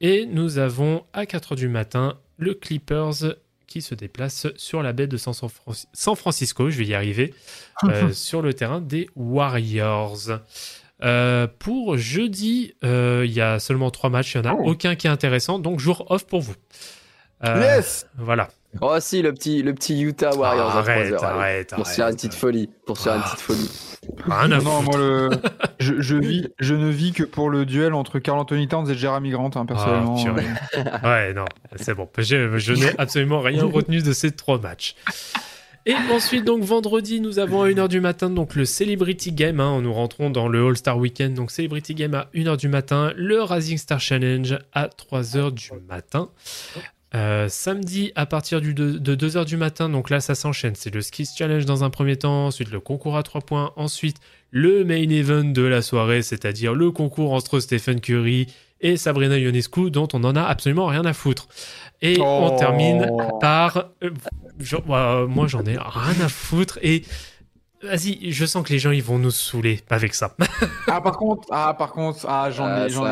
Et 0.00 0.26
nous 0.26 0.58
avons 0.58 1.04
à 1.12 1.24
4h 1.24 1.54
du 1.54 1.68
matin 1.68 2.18
le 2.36 2.54
Clippers 2.54 3.36
qui 3.66 3.82
se 3.82 3.94
déplace 3.94 4.46
sur 4.56 4.82
la 4.82 4.92
baie 4.92 5.06
de 5.06 5.16
San, 5.16 5.32
San 5.34 5.48
Franci- 5.48 5.86
San 5.92 6.14
Francisco, 6.16 6.70
je 6.70 6.78
vais 6.78 6.86
y 6.86 6.94
arriver, 6.94 7.34
euh, 7.84 8.12
sur 8.12 8.42
le 8.42 8.54
terrain 8.54 8.80
des 8.80 9.08
Warriors. 9.16 10.28
Euh, 11.02 11.46
pour 11.58 11.96
jeudi, 11.98 12.74
euh, 12.84 13.24
il 13.26 13.32
y 13.32 13.40
a 13.40 13.58
seulement 13.58 13.90
trois 13.90 14.10
matchs, 14.10 14.34
il 14.34 14.42
n'y 14.42 14.46
en 14.48 14.50
a 14.52 14.54
Oh. 14.58 14.70
aucun 14.70 14.94
qui 14.94 15.06
est 15.06 15.10
intéressant, 15.10 15.58
donc 15.58 15.80
jour 15.80 16.06
off 16.10 16.24
pour 16.26 16.40
vous. 16.40 16.54
Yes 17.44 18.06
Voilà. 18.16 18.48
Oh 18.80 18.96
si, 19.00 19.22
le 19.22 19.32
petit, 19.32 19.62
le 19.62 19.72
petit 19.74 20.00
Utah 20.00 20.34
Warriors 20.34 20.76
arrête, 20.76 21.12
à 21.14 21.16
3h. 21.16 21.24
arrête, 21.24 21.70
Pour 21.74 21.86
se 21.86 21.94
faire 21.94 22.08
une 22.08 22.14
petite 22.16 22.34
folie. 22.34 22.68
Pour 22.86 22.98
se 22.98 23.04
faire 23.04 23.14
une 23.14 23.22
Ah. 23.24 23.28
petite 23.30 23.40
folie. 23.40 23.70
Rien 24.26 24.52
à 24.52 24.58
Non, 24.60 24.80
foutre. 24.82 24.82
moi, 24.90 24.98
le... 24.98 25.30
je, 25.78 26.00
je, 26.00 26.16
vis, 26.16 26.48
je 26.58 26.74
ne 26.74 26.88
vis 26.90 27.12
que 27.12 27.22
pour 27.22 27.50
le 27.50 27.64
duel 27.64 27.94
entre 27.94 28.18
Carl 28.18 28.38
Anthony 28.38 28.68
Towns 28.68 28.90
et 28.90 28.94
Jeremy 28.94 29.30
Grant, 29.30 29.50
hein, 29.54 29.64
personnellement. 29.64 30.16
Ah. 30.74 31.00
Ouais, 31.04 31.32
non, 31.34 31.44
c'est 31.76 31.94
bon. 31.94 32.08
Je, 32.18 32.58
je 32.58 32.72
n'ai 32.74 32.90
absolument 32.98 33.40
rien 33.40 33.64
retenu 33.64 34.02
de 34.02 34.12
ces 34.12 34.32
trois 34.32 34.58
matchs. 34.58 34.94
Et 35.86 35.94
ensuite, 36.10 36.44
donc 36.46 36.62
vendredi, 36.62 37.20
nous 37.20 37.38
avons 37.38 37.62
à 37.62 37.68
1h 37.68 37.88
du 37.88 38.00
matin 38.00 38.30
donc 38.30 38.54
le 38.54 38.64
Celebrity 38.64 39.32
Game. 39.32 39.60
hein. 39.60 39.82
nous 39.82 39.92
rentrons 39.92 40.30
dans 40.30 40.48
le 40.48 40.66
All-Star 40.66 40.96
Weekend. 40.96 41.34
Donc 41.34 41.50
Celebrity 41.50 41.94
Game 41.94 42.14
à 42.14 42.28
1h 42.34 42.56
du 42.56 42.68
matin. 42.68 43.12
Le 43.16 43.42
Rising 43.42 43.76
Star 43.76 44.00
Challenge 44.00 44.58
à 44.72 44.86
3h 44.88 45.50
du 45.52 45.70
matin. 45.86 46.30
Euh, 47.14 47.48
samedi, 47.48 48.10
à 48.16 48.26
partir 48.26 48.60
du 48.60 48.74
deux- 48.74 48.98
de 48.98 49.14
2h 49.14 49.44
du 49.44 49.56
matin, 49.56 49.88
donc 49.88 50.10
là 50.10 50.18
ça 50.20 50.34
s'enchaîne. 50.34 50.74
C'est 50.74 50.92
le 50.92 51.00
Skis 51.00 51.28
Challenge 51.36 51.64
dans 51.64 51.84
un 51.84 51.90
premier 51.90 52.16
temps, 52.16 52.46
ensuite 52.46 52.70
le 52.72 52.80
concours 52.80 53.16
à 53.16 53.22
3 53.22 53.40
points, 53.42 53.72
ensuite 53.76 54.16
le 54.50 54.84
main 54.84 55.08
event 55.08 55.44
de 55.44 55.62
la 55.62 55.80
soirée, 55.80 56.22
c'est-à-dire 56.22 56.74
le 56.74 56.90
concours 56.90 57.32
entre 57.32 57.60
Stephen 57.60 58.00
Curry 58.00 58.48
et 58.80 58.96
Sabrina 58.96 59.38
Ionescu, 59.38 59.90
dont 59.92 60.08
on 60.12 60.24
en 60.24 60.34
a 60.34 60.42
absolument 60.42 60.86
rien 60.86 61.04
à 61.04 61.12
foutre. 61.12 61.46
Et 62.02 62.18
on 62.20 62.54
Oh. 62.54 62.58
termine 62.58 63.08
par. 63.40 63.90
euh, 64.02 64.10
genre, 64.58 64.82
euh, 64.90 65.26
moi 65.28 65.46
j'en 65.46 65.64
ai 65.64 65.76
rien 65.78 66.20
à 66.24 66.28
foutre 66.28 66.78
et. 66.82 67.04
Vas-y, 67.84 68.30
je 68.32 68.44
sens 68.46 68.66
que 68.66 68.72
les 68.72 68.78
gens 68.78 68.90
ils 68.90 69.02
vont 69.02 69.18
nous 69.18 69.30
saouler 69.30 69.80
avec 69.90 70.14
ça. 70.14 70.34
Ah, 70.86 71.00
par 71.00 71.16
contre, 71.16 71.48
ah, 71.50 71.74
par 71.76 71.92
contre, 71.92 72.24
ah, 72.28 72.50
j'en 72.50 72.64
Ah, 72.66 72.86
ai, 72.86 72.90
j'en 72.90 73.04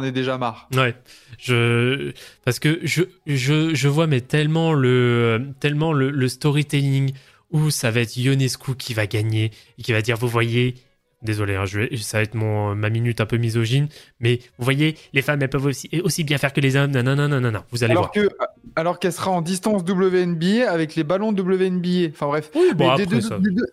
ça. 0.00 0.06
ai, 0.06 0.12
déjà 0.12 0.38
marre. 0.38 0.68
Ouais, 0.74 0.94
je 1.38 2.12
parce 2.44 2.58
que 2.58 2.80
je 2.82 3.02
je, 3.26 3.74
je 3.74 3.88
vois 3.88 4.06
mais 4.06 4.20
tellement 4.20 4.72
le 4.72 5.48
tellement 5.60 5.92
le, 5.92 6.10
le 6.10 6.28
storytelling 6.28 7.12
où 7.50 7.70
ça 7.70 7.90
va 7.90 8.00
être 8.00 8.16
Ionescu 8.16 8.74
qui 8.76 8.94
va 8.94 9.06
gagner 9.06 9.50
et 9.78 9.82
qui 9.82 9.92
va 9.92 10.02
dire 10.02 10.16
vous 10.16 10.28
voyez 10.28 10.76
désolé 11.22 11.56
hein, 11.56 11.66
je 11.66 11.80
vais, 11.80 11.96
ça 11.98 12.18
va 12.18 12.22
être 12.22 12.34
mon 12.34 12.74
ma 12.74 12.88
minute 12.90 13.20
un 13.20 13.26
peu 13.26 13.36
misogyne 13.36 13.88
mais 14.20 14.38
vous 14.58 14.64
voyez 14.64 14.96
les 15.12 15.20
femmes 15.20 15.42
elles 15.42 15.50
peuvent 15.50 15.66
aussi 15.66 15.90
aussi 16.04 16.24
bien 16.24 16.38
faire 16.38 16.52
que 16.52 16.60
les 16.60 16.76
hommes 16.76 16.92
non 16.92 17.02
non 17.02 17.16
non 17.16 17.28
non 17.40 17.50
non 17.50 17.62
vous 17.70 17.84
allez 17.84 17.90
Alors 17.92 18.04
voir. 18.04 18.12
que, 18.12 18.30
alors 18.76 18.98
qu'elle 18.98 19.12
sera 19.12 19.30
en 19.30 19.42
distance 19.42 19.82
WNBA 19.82 20.70
avec 20.70 20.94
les 20.94 21.04
ballons 21.04 21.32
WNBA. 21.32 22.08
Enfin 22.12 22.26
bref. 22.28 22.50
Oui, 22.54 22.70
bon 22.74 22.88
Mais 22.90 22.96
des, 22.96 23.02
après 23.02 23.06
deux, 23.16 23.20
ça. 23.20 23.38
des 23.38 23.50
deux- 23.50 23.66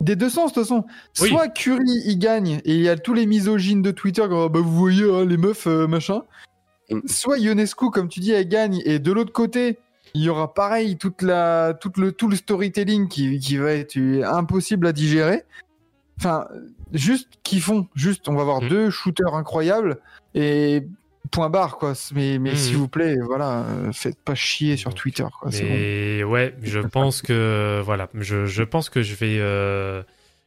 des 0.00 0.16
deux 0.16 0.30
sens, 0.30 0.52
de 0.52 0.54
toute 0.54 0.64
façon. 0.64 0.84
Oui. 1.20 1.28
Soit 1.30 1.48
Curry, 1.48 2.02
il 2.04 2.18
gagne, 2.18 2.60
et 2.64 2.74
il 2.74 2.80
y 2.82 2.88
a 2.88 2.96
tous 2.96 3.14
les 3.14 3.26
misogynes 3.26 3.82
de 3.82 3.90
Twitter, 3.90 4.26
bah, 4.28 4.48
vous 4.54 4.76
voyez, 4.76 5.04
hein, 5.04 5.24
les 5.24 5.36
meufs, 5.36 5.66
euh, 5.66 5.86
machin. 5.86 6.22
Mm. 6.90 7.00
Soit 7.06 7.38
Ionescu, 7.38 7.90
comme 7.90 8.08
tu 8.08 8.20
dis, 8.20 8.32
elle 8.32 8.48
gagne, 8.48 8.82
et 8.84 8.98
de 8.98 9.12
l'autre 9.12 9.32
côté, 9.32 9.78
il 10.14 10.22
y 10.22 10.28
aura 10.28 10.54
pareil 10.54 10.96
toute 10.96 11.22
la, 11.22 11.74
tout, 11.74 11.92
le, 11.96 12.12
tout 12.12 12.28
le 12.28 12.36
storytelling 12.36 13.08
qui, 13.08 13.38
qui 13.38 13.56
va 13.56 13.72
être 13.72 13.98
impossible 14.24 14.86
à 14.86 14.92
digérer. 14.92 15.44
Enfin, 16.18 16.46
juste 16.92 17.28
qu'ils 17.42 17.60
font, 17.60 17.88
juste, 17.94 18.28
on 18.28 18.34
va 18.34 18.42
avoir 18.42 18.62
Mm. 18.62 18.68
deux 18.68 18.90
shooters 18.90 19.34
incroyables 19.34 19.98
et 20.34 20.86
point 21.30 21.50
barre, 21.50 21.76
quoi. 21.78 21.92
Mais, 22.14 22.38
mais 22.38 22.52
Mm. 22.52 22.56
s'il 22.56 22.76
vous 22.76 22.88
plaît, 22.88 23.16
voilà, 23.24 23.60
euh, 23.64 23.92
faites 23.92 24.18
pas 24.22 24.34
chier 24.34 24.76
sur 24.76 24.94
Twitter, 24.94 25.26
quoi. 25.40 25.50
Bon. 25.50 25.56
Mais 25.62 26.24
ouais, 26.24 26.54
je 26.62 26.80
pense 26.92 27.22
que 27.22 27.80
voilà, 27.84 28.08
je, 28.14 28.46
je 28.46 28.62
pense 28.62 28.88
que 28.90 29.02
je 29.02 29.14
vais 29.14 29.38
euh, 29.40 30.02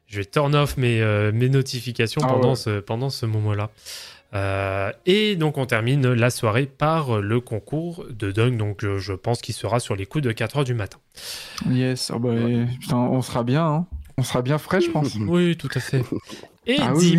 je 0.08 0.18
vais 0.20 0.26
turn 0.26 0.56
off 0.56 0.78
mes, 0.78 1.02
euh, 1.02 1.32
mes 1.32 1.50
notifications 1.50 2.22
Ah 2.24 2.28
pendant 2.30 2.50
ouais. 2.52 2.56
ce 2.56 2.80
pendant 2.80 3.10
ce 3.10 3.26
moment-là. 3.26 3.70
Euh, 4.36 4.92
et 5.08 5.36
donc 5.36 5.58
on 5.58 5.66
termine 5.66 6.14
la 6.14 6.30
soirée 6.30 6.68
par 6.68 7.20
le 7.20 7.40
concours 7.42 8.06
de 8.12 8.32
Dunk, 8.32 8.58
donc 8.58 8.86
je 8.98 9.14
pense 9.14 9.42
qu'il 9.42 9.56
sera 9.56 9.80
sur 9.80 9.96
les 9.96 10.06
coups 10.06 10.24
de 10.24 10.32
4 10.32 10.58
heures 10.58 10.64
du 10.66 10.76
matin. 10.76 11.00
Yes, 11.68 12.12
oh 12.14 12.20
bah, 12.20 12.30
putain, 12.80 12.98
on 12.98 13.24
sera 13.24 13.44
bien, 13.44 13.66
hein. 13.66 13.86
On 14.20 14.24
sera 14.24 14.42
bien 14.44 14.58
frais, 14.60 14.82
je 14.82 14.92
pense. 14.92 15.16
Oui, 15.16 15.58
tout 15.58 15.70
à 15.74 15.80
fait. 15.80 16.04
Et 16.68 16.76
Ah 16.80 16.94
oui. 16.94 17.18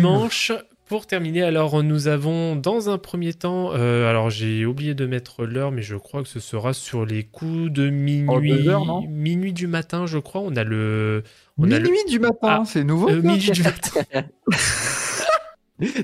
Pour 0.91 1.07
terminer, 1.07 1.41
alors 1.41 1.83
nous 1.83 2.09
avons 2.09 2.57
dans 2.57 2.89
un 2.89 2.97
premier 2.97 3.33
temps, 3.33 3.71
euh, 3.73 4.09
alors 4.09 4.29
j'ai 4.29 4.65
oublié 4.65 4.93
de 4.93 5.05
mettre 5.05 5.45
l'heure, 5.45 5.71
mais 5.71 5.83
je 5.83 5.95
crois 5.95 6.21
que 6.21 6.27
ce 6.27 6.41
sera 6.41 6.73
sur 6.73 7.05
les 7.05 7.23
coups 7.23 7.71
de 7.71 7.89
minuit, 7.89 8.27
Oh, 8.29 8.69
heures, 8.69 9.01
minuit 9.07 9.53
du 9.53 9.67
matin, 9.67 10.05
je 10.05 10.17
crois. 10.17 10.41
On 10.41 10.53
a 10.57 10.65
le, 10.65 11.23
on 11.57 11.71
a 11.71 11.79
le 11.79 11.85
Minuit 11.85 12.03
du 12.09 12.19
matin, 12.19 12.37
Ah, 12.43 12.63
c'est 12.65 12.83
nouveau. 12.83 13.09
euh, 13.09 13.21
minuit 13.21 13.51
du 13.51 13.63
matin. 13.63 14.01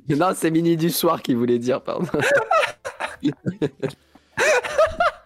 Non, 0.09 0.30
c'est 0.34 0.51
minuit 0.51 0.77
du 0.77 0.89
soir 0.89 1.22
qu'il 1.22 1.35
voulait 1.35 1.59
dire, 1.59 1.81
pardon. 1.81 2.07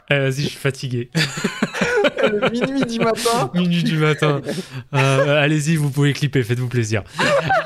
Eh, 0.09 0.19
Vas-y, 0.19 0.41
je 0.41 0.47
suis 0.49 0.57
fatigué. 0.57 1.09
Minuit 2.51 2.85
du 2.85 2.99
matin. 2.99 3.51
minuit 3.55 3.83
du 3.83 3.97
matin. 3.97 4.41
Euh, 4.93 5.41
Allez-y, 5.43 5.75
vous 5.75 5.89
pouvez 5.89 6.13
clipper, 6.13 6.43
faites-vous 6.43 6.67
plaisir. 6.67 7.03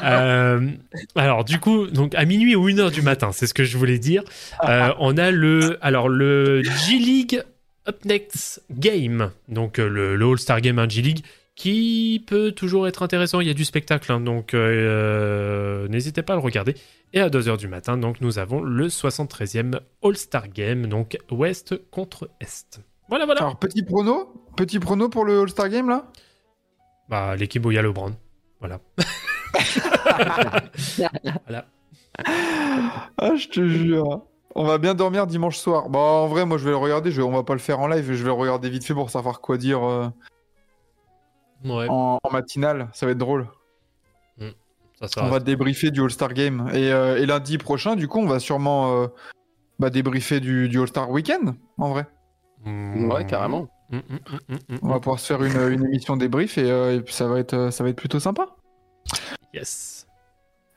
Euh, 0.03 0.69
alors, 1.15 1.44
du 1.44 1.60
coup, 1.60 1.88
donc 1.88 2.14
à 2.15 2.26
minuit 2.26 2.56
ou 2.56 2.69
une 2.69 2.80
heure 2.80 2.91
du 2.91 3.02
matin, 3.02 3.32
c'est 3.32 3.48
ce 3.48 3.53
que 3.53 3.64
je 3.64 3.77
voulais 3.77 3.99
dire. 3.99 4.23
Euh, 4.68 4.90
on 4.99 5.18
a 5.18 5.32
le, 5.32 5.77
alors 5.82 6.10
le 6.10 6.64
G 6.64 6.98
League 6.98 7.44
Up 7.88 8.03
Next 8.06 8.64
Game, 8.72 9.32
donc 9.48 9.77
le, 9.77 10.15
le 10.15 10.26
All-Star 10.26 10.61
Game 10.61 10.80
en 10.80 10.90
G 10.90 11.02
League, 11.02 11.23
qui 11.56 12.23
peut 12.27 12.52
toujours 12.52 12.88
être 12.88 13.03
intéressant. 13.03 13.40
Il 13.41 13.48
y 13.48 13.52
a 13.52 13.53
du 13.53 13.65
spectacle, 13.65 14.11
hein, 14.11 14.19
donc 14.19 14.53
n'hésitez 14.53 16.22
pas 16.22 16.34
à 16.34 16.36
le 16.36 16.41
regarder. 16.41 16.76
Et 17.14 17.19
à 17.22 17.30
2h 17.30 17.57
du 17.57 17.69
matin, 17.69 17.98
donc 17.98 18.19
nous 18.19 18.40
avons 18.40 18.61
le 18.61 18.88
73e 18.88 19.80
All-Star 20.03 20.49
Game, 20.49 20.88
donc 20.88 21.18
Ouest 21.32 21.76
contre 21.90 22.30
Est. 22.41 22.82
Voilà, 23.10 23.26
voilà. 23.26 23.41
Alors, 23.41 23.57
petit 23.57 23.84
prono 23.84 24.34
Petit 24.56 24.80
prono 24.80 25.10
pour 25.10 25.26
le 25.26 25.41
All-Star 25.41 25.69
Game, 25.69 25.90
là? 25.90 26.11
Bah, 27.10 27.36
l'équipe 27.36 27.65
où 27.65 27.72
il 27.72 27.76
y 27.76 27.77
a 27.77 27.82
LeBron. 27.82 28.15
Voilà. 28.60 28.80
voilà. 31.45 31.65
Ah, 33.18 33.36
je 33.36 33.48
te 33.48 33.68
jure. 33.68 34.22
On 34.56 34.64
va 34.64 34.77
bien 34.77 34.95
dormir 34.95 35.27
dimanche 35.27 35.57
soir. 35.57 35.90
Bon, 35.90 35.99
en 35.99 36.27
vrai, 36.27 36.45
moi, 36.45 36.57
je 36.57 36.64
vais 36.64 36.72
le 36.72 36.77
regarder. 36.77 37.11
Je... 37.11 37.22
On 37.22 37.32
va 37.32 37.44
pas 37.44 37.53
le 37.53 37.60
faire 37.60 37.82
en 37.82 37.88
live. 37.88 38.06
Je 38.06 38.23
vais 38.23 38.30
le 38.30 38.32
regarder 38.32 38.69
vite 38.69 38.86
fait 38.86 38.94
pour 38.94 39.10
savoir 39.10 39.41
quoi 39.41 39.57
dire 39.57 39.84
euh, 39.84 40.07
Ouais, 41.65 41.88
en... 41.90 42.19
en 42.23 42.32
matinale. 42.32 42.88
Ça 42.94 43.06
va 43.06 43.11
être 43.11 43.18
drôle. 43.18 43.48
ça 44.99 45.10
sera. 45.10 45.26
On 45.26 45.30
va 45.30 45.40
débriefer 45.40 45.91
du 45.91 46.02
All-Star 46.02 46.34
Game. 46.34 46.69
Et, 46.73 46.94
euh, 46.94 47.18
et 47.18 47.26
lundi 47.26 47.57
prochain, 47.57 47.98
du 47.98 48.07
coup, 48.07 48.19
on 48.19 48.27
va 48.27 48.40
sûrement 48.40 49.02
euh, 49.02 49.07
bah, 49.80 49.90
débriefer 49.90 50.40
du, 50.40 50.69
du 50.69 50.80
All-Star 50.80 51.11
Weekend, 51.11 51.56
en 51.77 51.90
vrai. 51.90 52.07
Mm. 52.65 53.11
Ouais, 53.11 53.25
carrément. 53.25 53.67
Mm, 53.91 53.97
mm, 53.97 54.01
mm, 54.09 54.39
mm, 54.49 54.55
mm. 54.75 54.79
On 54.81 54.87
va 54.89 54.99
pouvoir 54.99 55.19
se 55.19 55.27
faire 55.27 55.43
une, 55.43 55.55
une 55.71 55.85
émission 55.85 56.17
débrief 56.17 56.57
et, 56.57 56.69
euh, 56.69 56.95
et 56.95 57.01
puis 57.01 57.13
ça 57.13 57.27
va 57.27 57.39
être, 57.39 57.53
euh, 57.53 57.71
ça 57.71 57.83
va 57.83 57.89
être 57.91 57.95
plutôt 57.95 58.19
sympa. 58.19 58.47
Yes. 59.53 60.07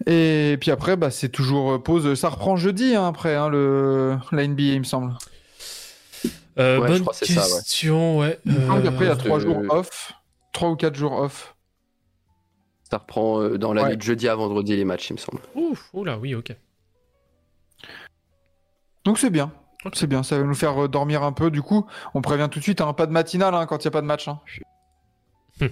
Et 0.06 0.56
puis 0.60 0.70
après, 0.70 0.97
bah, 0.97 1.10
c'est 1.10 1.28
toujours 1.31 1.73
euh, 1.73 1.78
pause. 1.82 2.15
Ça 2.15 2.28
reprend 2.28 2.56
jeudi 2.56 2.94
hein, 2.94 3.09
après 3.09 3.35
hein, 3.35 3.48
le 3.48 4.16
la 4.32 4.47
NBA, 4.47 4.62
il 4.62 4.78
me 4.81 4.85
semble. 4.85 5.15
Euh, 6.59 6.78
Ouais, 6.81 6.89
je 6.89 6.93
bonne 6.93 7.01
crois 7.02 7.12
que 7.15 7.19
c'est 7.27 7.32
ça, 7.32 7.43
ouais. 7.47 7.60
question, 7.62 8.19
ouais. 8.19 8.39
Euh, 8.48 8.82
qu'après, 8.82 9.05
il 9.05 9.09
y 9.09 9.10
a 9.10 9.15
parce 9.16 9.24
trois 9.24 9.39
que- 9.39 9.44
jours 9.44 9.62
off, 9.70 10.12
trois 10.52 10.70
ou 10.70 10.77
quatre 10.77 10.97
jours 10.97 11.12
off. 11.12 11.55
Ça 12.90 12.98
reprend 12.98 13.48
dans 13.51 13.73
la 13.74 13.82
Ouais. 13.85 13.89
nuit 13.90 13.97
de 13.97 14.02
jeudi 14.02 14.28
à 14.28 14.35
vendredi 14.35 14.74
les 14.77 14.85
matchs, 14.85 15.10
il 15.10 15.15
me 15.15 15.19
semble. 15.19 15.40
Ouf, 15.55 15.89
oula, 15.93 16.19
oui, 16.19 16.35
ok. 16.35 16.55
Donc 19.05 19.19
c'est 19.19 19.31
bien. 19.31 19.52
C'est 19.95 20.07
bien, 20.09 20.23
ça 20.23 20.37
va 20.39 20.45
nous 20.45 20.55
faire 20.55 20.85
euh, 20.85 20.89
dormir 20.89 21.23
un 21.23 21.33
peu. 21.33 21.51
Du 21.51 21.63
coup, 21.63 21.87
on 22.15 22.21
prévient 22.21 22.49
tout 22.51 22.59
de 22.59 22.65
suite, 22.65 22.81
hein, 22.81 22.93
pas 22.93 23.07
de 23.07 23.13
matinale 23.13 23.55
hein, 23.55 23.67
quand 23.67 23.77
il 23.85 23.87
n'y 23.87 23.89
a 23.89 23.93
pas 23.93 24.01
de 24.01 24.07
match. 24.07 24.29
hein. 24.29 24.41
Hum. 25.61 25.69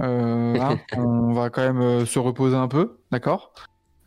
Euh, 0.00 0.56
hein, 0.60 0.78
on 0.96 1.32
va 1.32 1.50
quand 1.50 1.62
même 1.62 1.80
euh, 1.80 2.04
se 2.06 2.18
reposer 2.18 2.56
un 2.56 2.68
peu, 2.68 2.98
d'accord? 3.10 3.52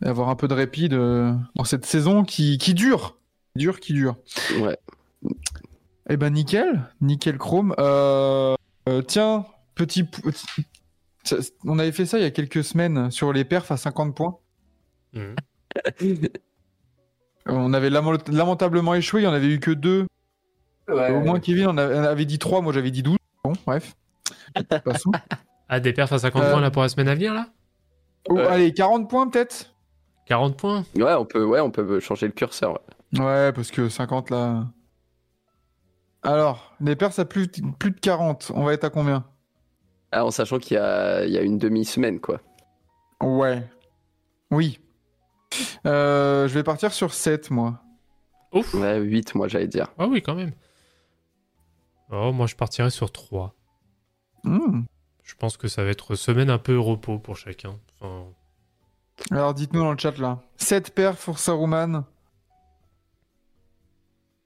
Et 0.04 0.08
avoir 0.08 0.28
un 0.28 0.36
peu 0.36 0.48
de 0.48 0.54
répit 0.54 0.88
de- 0.88 1.34
dans 1.54 1.64
cette 1.64 1.86
saison 1.86 2.24
qui, 2.24 2.58
qui 2.58 2.74
dure. 2.74 3.18
Qui 3.54 3.60
dure, 3.60 3.80
qui 3.80 3.92
dure. 3.94 4.16
Ouais. 4.60 4.78
Eh 6.10 6.16
ben 6.16 6.30
nickel, 6.30 6.90
nickel 7.00 7.38
chrome. 7.38 7.74
Euh, 7.78 8.54
euh, 8.88 9.02
tiens, 9.02 9.46
petit, 9.74 10.04
p- 10.04 10.20
petit- 10.22 10.46
ça- 11.24 11.36
On 11.64 11.78
avait 11.78 11.92
fait 11.92 12.06
ça 12.06 12.18
il 12.18 12.22
y 12.22 12.26
a 12.26 12.30
quelques 12.30 12.64
semaines 12.64 13.10
sur 13.10 13.32
les 13.32 13.44
perfs 13.44 13.70
à 13.70 13.76
50 13.76 14.14
points. 14.16 14.36
Mm. 15.14 15.34
On 17.46 17.72
avait 17.72 17.90
lament- 17.90 18.18
lamentablement 18.30 18.94
échoué, 18.94 19.20
il 19.22 19.24
n'y 19.24 19.30
en 19.30 19.34
avait 19.34 19.48
eu 19.48 19.60
que 19.60 19.70
deux. 19.70 20.06
Au 20.88 21.20
moins 21.20 21.40
Kevin 21.40 21.68
on 21.68 21.78
avait, 21.78 22.24
dit 22.24 22.38
3, 22.38 22.60
moi 22.60 22.72
j'avais 22.72 22.90
dit 22.90 23.02
12. 23.02 23.16
Bon, 23.44 23.52
bref. 23.66 23.94
Passons. 24.84 25.12
Ah, 25.68 25.80
des 25.80 25.92
perfs 25.92 26.12
à 26.12 26.18
50 26.18 26.42
Euh, 26.42 26.50
points 26.52 26.60
là 26.60 26.70
pour 26.70 26.82
la 26.82 26.88
semaine 26.88 27.08
à 27.08 27.14
venir, 27.14 27.32
là? 27.34 27.46
Oh. 28.28 28.38
Allez, 28.38 28.72
40 28.74 29.08
points 29.08 29.28
peut-être 29.28 29.72
40 30.26 30.56
points 30.56 30.84
Ouais, 30.96 31.14
on 31.14 31.24
peut, 31.24 31.44
ouais, 31.44 31.60
on 31.60 31.70
peut 31.70 31.98
changer 32.00 32.26
le 32.26 32.32
curseur. 32.32 32.72
ouais. 33.14 33.20
Ouais, 33.20 33.52
parce 33.52 33.70
que 33.70 33.88
50 33.88 34.30
là. 34.30 34.66
Alors, 36.22 36.74
les 36.80 36.94
perfs 36.94 37.18
à 37.18 37.24
plus, 37.24 37.48
plus 37.78 37.90
de 37.90 37.98
40, 37.98 38.52
on 38.54 38.62
va 38.64 38.74
être 38.74 38.84
à 38.84 38.90
combien? 38.90 39.24
Ah, 40.12 40.24
en 40.24 40.30
sachant 40.30 40.58
qu'il 40.58 40.76
y 40.76 40.80
a, 40.80 41.24
il 41.24 41.32
y 41.32 41.38
a 41.38 41.42
une 41.42 41.58
demi-semaine, 41.58 42.20
quoi. 42.20 42.40
Ouais. 43.20 43.62
Oui. 44.50 44.78
Euh, 45.86 46.48
je 46.48 46.54
vais 46.54 46.62
partir 46.62 46.92
sur 46.92 47.12
7, 47.14 47.50
moi. 47.50 47.80
Ouf 48.52 48.74
Ouais, 48.74 48.98
8, 48.98 49.34
moi, 49.34 49.48
j'allais 49.48 49.66
dire. 49.68 49.88
Ah 49.98 50.06
oui, 50.06 50.22
quand 50.22 50.34
même. 50.34 50.52
Oh, 52.10 52.30
moi 52.32 52.46
je 52.46 52.54
partirais 52.56 52.90
sur 52.90 53.10
3. 53.10 53.54
Hmm. 54.44 54.82
Je 55.22 55.34
pense 55.36 55.56
que 55.56 55.66
ça 55.68 55.82
va 55.82 55.90
être 55.90 56.14
semaine 56.14 56.50
un 56.50 56.58
peu 56.58 56.78
repos 56.78 57.18
pour 57.18 57.36
chacun. 57.36 57.78
Enfin, 58.00 58.26
Alors, 59.30 59.54
dites-nous 59.54 59.80
dans 59.80 59.92
le 59.92 59.98
chat 59.98 60.18
là. 60.18 60.40
7 60.56 60.94
perfs 60.94 61.24
pour 61.24 61.38
Saruman. 61.38 62.04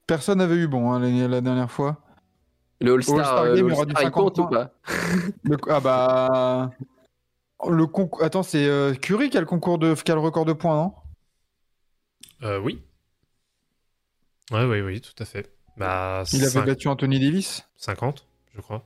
Personne 0.05 0.37
n'avait 0.37 0.55
eu 0.55 0.67
bon 0.67 0.93
hein, 0.93 0.99
la, 0.99 1.27
la 1.27 1.41
dernière 1.41 1.69
fois. 1.71 1.97
Le 2.79 2.93
All-Star, 2.93 3.17
All-Star 3.17 3.43
euh, 3.43 3.55
Game, 3.55 3.67
le 3.67 3.73
il 3.73 3.73
y 3.73 3.75
aura 3.75 3.85
du 3.85 3.91
All-Star, 3.95 4.03
il 4.03 4.05
50 4.05 4.23
compte 4.23 4.37
ou 4.39 4.47
points. 4.47 4.65
pas? 4.65 4.71
Le- 5.43 5.57
ah 5.69 5.79
bah. 5.81 6.69
Le 7.67 7.87
concours. 7.87 8.23
Attends, 8.23 8.43
c'est 8.43 8.65
euh, 8.67 8.93
Curry 8.93 9.29
qui 9.29 9.37
a 9.37 9.39
le 9.39 9.45
concours 9.47 9.77
de. 9.79 9.93
qui 9.95 10.11
a 10.11 10.15
le 10.15 10.21
record 10.21 10.45
de 10.45 10.53
points, 10.53 10.75
non? 10.75 10.93
Euh, 12.43 12.59
oui. 12.59 12.83
Ouais, 14.51 14.65
oui, 14.65 14.81
oui, 14.81 15.01
tout 15.01 15.15
à 15.21 15.25
fait. 15.25 15.51
Bah, 15.75 16.23
Il 16.33 16.45
avait 16.45 16.61
battu 16.61 16.87
Anthony 16.87 17.19
Davis? 17.19 17.67
50, 17.77 18.27
je 18.55 18.61
crois. 18.61 18.83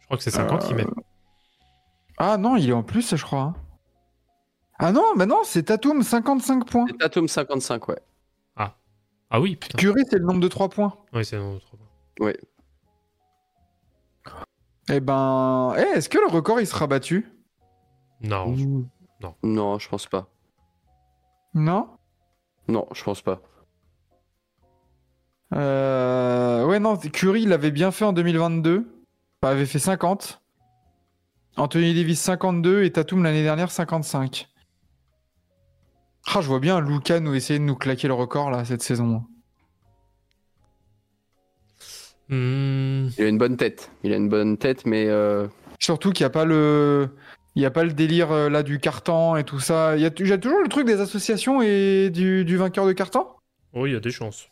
Je 0.00 0.04
crois 0.06 0.16
que 0.16 0.22
c'est 0.22 0.30
50 0.30 0.66
qui 0.66 0.74
met. 0.74 0.86
Ah 2.18 2.36
non, 2.38 2.56
il 2.56 2.68
est 2.70 2.72
en 2.72 2.82
plus, 2.82 3.14
je 3.14 3.22
crois. 3.22 3.40
hein. 3.40 3.54
Ah 4.78 4.92
non, 4.92 5.04
bah 5.16 5.26
non, 5.26 5.40
c'est 5.44 5.64
Tatum, 5.64 6.02
55 6.02 6.66
points. 6.70 6.86
C'est 6.88 6.98
Tatum 6.98 7.28
55, 7.28 7.88
ouais. 7.88 7.98
Ah 9.28 9.40
oui, 9.40 9.56
putain. 9.56 9.76
Curry, 9.76 10.02
c'est 10.08 10.18
le 10.18 10.24
nombre 10.24 10.38
de 10.38 10.46
3 10.46 10.68
points. 10.68 10.96
Oui, 11.12 11.24
c'est 11.24 11.36
non, 11.36 11.58
trop 11.58 11.76
bon. 11.76 12.32
Eh 14.90 15.00
ben. 15.00 15.74
Eh, 15.78 15.96
est-ce 15.98 16.08
que 16.08 16.18
le 16.18 16.26
record 16.26 16.60
il 16.60 16.66
sera 16.66 16.86
battu? 16.86 17.30
Non, 18.20 18.54
je- 18.56 18.64
non. 19.20 19.34
Non, 19.42 19.78
je 19.78 19.88
pense 19.88 20.06
pas. 20.06 20.28
Non? 21.54 21.88
Non, 22.68 22.86
je 22.92 23.02
pense 23.02 23.22
pas. 23.22 23.40
Euh, 25.54 26.64
Ouais, 26.66 26.80
non, 26.80 26.96
Curry, 26.96 27.42
il 27.42 27.52
avait 27.52 27.70
bien 27.70 27.90
fait 27.90 28.04
en 28.04 28.12
2022. 28.12 28.86
Il 29.42 29.46
avait 29.48 29.66
fait 29.66 29.78
50. 29.78 30.40
Anthony 31.56 31.94
Davis, 31.94 32.20
52. 32.20 32.82
Et 32.84 32.92
Tatum, 32.92 33.22
l'année 33.22 33.42
dernière, 33.42 33.70
55. 33.70 34.48
Ah, 36.34 36.40
je 36.40 36.48
vois 36.48 36.58
bien 36.58 36.80
Luca 36.80 37.20
nous 37.20 37.34
essayer 37.34 37.58
de 37.60 37.64
nous 37.64 37.76
claquer 37.76 38.08
le 38.08 38.14
record, 38.14 38.50
là, 38.50 38.64
cette 38.64 38.82
saison. 38.82 39.24
Hmm, 42.28 43.08
Il 43.18 43.24
a 43.24 43.28
une 43.28 43.38
bonne 43.38 43.56
tête. 43.56 43.90
Il 44.02 44.12
a 44.12 44.16
une 44.16 44.28
bonne 44.28 44.56
tête, 44.58 44.84
mais 44.86 45.06
euh, 45.08 45.46
Surtout 45.78 46.12
qu'il 46.12 46.24
n'y 46.24 46.28
a 46.28 46.30
pas 46.30 46.44
le... 46.44 47.08
Il 47.54 47.60
n'y 47.60 47.66
a 47.66 47.70
pas 47.70 47.84
le 47.84 47.92
délire, 47.92 48.32
euh, 48.32 48.50
là, 48.50 48.62
du 48.62 48.78
carton 48.78 49.34
et 49.36 49.44
tout 49.44 49.60
ça. 49.60 49.96
Il 49.96 50.02
y 50.02 50.06
a, 50.06 50.10
il 50.18 50.28
y 50.28 50.32
a 50.32 50.36
toujours 50.36 50.60
le 50.60 50.68
truc 50.68 50.86
des 50.86 51.00
associations 51.00 51.62
et 51.62 52.10
du, 52.10 52.44
du 52.44 52.56
vainqueur 52.58 52.86
de 52.86 52.92
carton 52.92 53.26
Oh, 53.72 53.86
il 53.86 53.92
y 53.94 53.96
a 53.96 54.00
des 54.00 54.10
chances. 54.10 54.48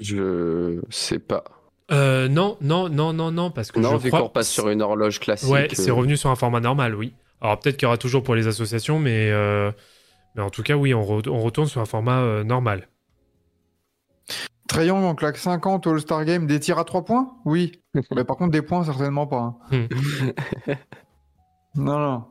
je 0.00 0.80
sais 0.90 1.18
pas. 1.18 1.44
Euh, 1.90 2.28
non, 2.28 2.56
non, 2.60 2.88
non, 2.88 3.12
non, 3.12 3.30
non, 3.30 3.50
parce 3.50 3.72
que 3.72 3.80
Non, 3.80 3.92
je 3.92 3.96
vu 3.96 4.08
crois... 4.08 4.20
qu'on 4.20 4.26
repasse 4.26 4.50
sur 4.50 4.68
une 4.68 4.80
horloge 4.82 5.20
classique. 5.20 5.50
Ouais, 5.50 5.68
c'est 5.72 5.90
euh, 5.90 5.94
revenu 5.94 6.16
sur 6.16 6.30
un 6.30 6.36
format 6.36 6.60
normal, 6.60 6.94
oui. 6.94 7.12
Alors 7.40 7.58
peut-être 7.60 7.76
qu'il 7.76 7.86
y 7.86 7.88
aura 7.88 7.98
toujours 7.98 8.22
pour 8.22 8.34
les 8.34 8.46
associations, 8.46 8.98
mais, 8.98 9.30
euh, 9.30 9.70
mais 10.34 10.42
en 10.42 10.50
tout 10.50 10.62
cas, 10.62 10.76
oui, 10.76 10.92
on, 10.94 11.02
re- 11.02 11.28
on 11.28 11.40
retourne 11.40 11.66
sur 11.66 11.80
un 11.80 11.86
format 11.86 12.20
euh, 12.20 12.44
normal. 12.44 12.88
Trayon, 14.68 15.08
on 15.08 15.14
claque 15.14 15.38
50 15.38 15.86
au 15.86 15.90
All-Star 15.94 16.24
Game. 16.24 16.46
Des 16.46 16.60
tirs 16.60 16.78
à 16.78 16.84
3 16.84 17.04
points? 17.04 17.34
Oui. 17.44 17.72
Mais 18.14 18.24
par 18.24 18.36
contre, 18.36 18.52
des 18.52 18.62
points, 18.62 18.84
certainement 18.84 19.26
pas. 19.26 19.58
hein. 19.72 19.88
non, 21.74 21.98
non. 21.98 22.24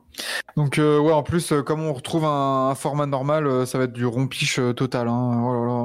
Donc, 0.56 0.78
euh, 0.78 0.98
ouais, 0.98 1.12
en 1.12 1.22
plus, 1.22 1.52
euh, 1.52 1.62
comme 1.62 1.80
on 1.82 1.92
retrouve 1.92 2.24
un, 2.24 2.68
un 2.70 2.74
format 2.74 3.06
normal, 3.06 3.46
euh, 3.46 3.66
ça 3.66 3.78
va 3.78 3.84
être 3.84 3.92
du 3.92 4.06
rompiche 4.06 4.58
euh, 4.58 4.72
total. 4.72 5.08
hein. 5.08 5.42
Oh 5.44 5.52
là 5.54 5.66
là. 5.66 5.84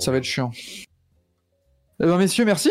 Ça 0.00 0.10
va 0.10 0.16
être 0.18 0.24
chiant. 0.24 0.50
Eh 2.00 2.04
ben, 2.06 2.16
messieurs, 2.18 2.44
merci 2.44 2.70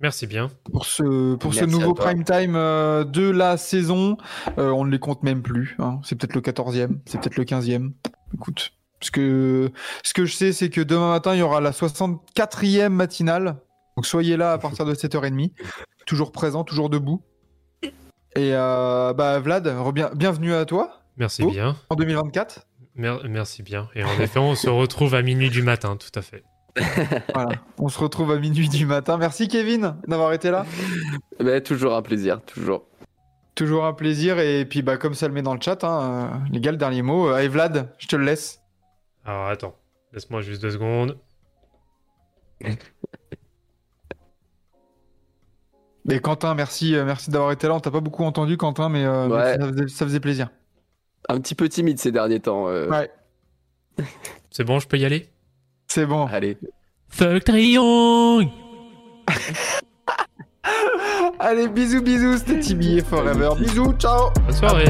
Merci 0.00 0.26
bien. 0.26 0.50
pour 0.72 0.84
ce, 0.84 1.36
pour 1.36 1.54
ce 1.54 1.60
Merci 1.60 1.72
nouveau 1.74 1.94
prime 1.94 2.22
time 2.22 2.54
euh, 2.54 3.02
de 3.04 3.30
la 3.30 3.56
saison. 3.56 4.18
Euh, 4.58 4.70
on 4.70 4.84
ne 4.84 4.90
les 4.90 4.98
compte 4.98 5.22
même 5.22 5.40
plus. 5.42 5.74
hein. 5.78 6.00
C'est 6.04 6.16
peut-être 6.16 6.34
le 6.34 6.42
14e, 6.42 6.98
c'est 7.06 7.18
peut-être 7.18 7.36
le 7.36 7.44
15e. 7.44 7.92
Écoute, 8.34 8.72
parce 9.00 9.10
que 9.10 9.70
ce 10.02 10.14
que 10.14 10.24
je 10.24 10.34
sais, 10.34 10.52
c'est 10.52 10.70
que 10.70 10.80
demain 10.80 11.10
matin, 11.10 11.34
il 11.34 11.38
y 11.38 11.42
aura 11.42 11.60
la 11.60 11.70
64e 11.72 12.88
matinale. 12.88 13.56
Donc 13.96 14.06
soyez 14.06 14.36
là 14.36 14.52
à 14.52 14.58
partir 14.58 14.84
de 14.84 14.94
7h30. 14.94 15.52
Toujours 16.06 16.32
présent, 16.32 16.64
toujours 16.64 16.90
debout. 16.90 17.22
Et 17.82 18.50
euh, 18.54 19.12
bah, 19.14 19.38
Vlad, 19.40 19.74
bienvenue 20.14 20.52
à 20.54 20.64
toi 20.66 21.00
Merci 21.16 21.42
Oh. 21.44 21.50
bien. 21.50 21.76
en 21.88 21.94
2024. 21.94 22.66
Mer- 22.94 23.20
merci 23.28 23.62
bien. 23.62 23.88
Et 23.94 24.04
en 24.04 24.12
effet, 24.20 24.38
on 24.38 24.54
se 24.54 24.68
retrouve 24.68 25.14
à 25.14 25.22
minuit 25.22 25.48
du 25.50 25.62
matin, 25.62 25.96
tout 25.96 26.16
à 26.18 26.22
fait. 26.22 26.42
Voilà. 27.34 27.52
On 27.78 27.88
se 27.88 27.98
retrouve 27.98 28.30
à 28.32 28.36
minuit 28.38 28.68
du 28.68 28.84
matin. 28.84 29.16
Merci 29.16 29.48
Kevin 29.48 29.96
d'avoir 30.06 30.32
été 30.34 30.50
là. 30.50 30.66
bah, 31.40 31.60
toujours 31.62 31.94
un 31.96 32.02
plaisir, 32.02 32.40
toujours. 32.44 32.84
Toujours 33.54 33.86
un 33.86 33.94
plaisir. 33.94 34.38
Et 34.38 34.66
puis, 34.66 34.82
bah, 34.82 34.98
comme 34.98 35.14
ça 35.14 35.26
le 35.28 35.32
met 35.34 35.40
dans 35.40 35.54
le 35.54 35.60
chat, 35.60 35.82
hein, 35.84 36.30
euh, 36.34 36.36
les 36.52 36.60
gars, 36.60 36.72
le 36.72 36.76
dernier 36.76 37.00
mot. 37.00 37.28
Euh, 37.30 37.34
Allez, 37.34 37.48
Vlad, 37.48 37.88
je 37.98 38.06
te 38.06 38.16
le 38.16 38.24
laisse. 38.24 38.60
Alors 39.26 39.48
attends, 39.48 39.74
laisse-moi 40.12 40.40
juste 40.40 40.62
deux 40.62 40.70
secondes. 40.70 41.18
Et 46.08 46.20
Quentin, 46.20 46.54
merci, 46.54 46.94
euh, 46.94 47.04
merci 47.04 47.30
d'avoir 47.30 47.50
été 47.50 47.66
là. 47.66 47.74
On 47.74 47.80
t'a 47.80 47.90
pas 47.90 47.98
beaucoup 48.00 48.22
entendu, 48.24 48.56
Quentin, 48.56 48.88
mais, 48.88 49.04
euh, 49.04 49.26
Ouais. 49.28 49.58
mais 49.58 49.64
ça, 49.64 49.72
faisait, 49.72 49.88
ça 49.88 50.04
faisait 50.06 50.20
plaisir. 50.20 50.48
Un 51.28 51.40
petit 51.40 51.56
peu 51.56 51.68
timide 51.68 51.98
ces 51.98 52.12
derniers 52.12 52.38
temps. 52.38 52.68
euh, 52.68 52.88
Ouais, 52.88 53.10
C'est 54.52 54.62
bon, 54.62 54.78
je 54.78 54.86
peux 54.86 54.98
y 54.98 55.04
aller? 55.04 55.28
C'est 55.88 56.06
bon. 56.06 56.26
Allez. 56.26 56.56
Fuck 57.08 57.42
Triangle 57.44 58.48
Allez, 61.40 61.66
bisous, 61.68 62.02
bisous. 62.02 62.38
C'était 62.38 62.60
TBA 62.60 63.02
Forever. 63.04 63.50
Bisous, 63.58 63.92
ciao. 63.94 64.30
Bonne 64.44 64.52
soirée 64.54 64.84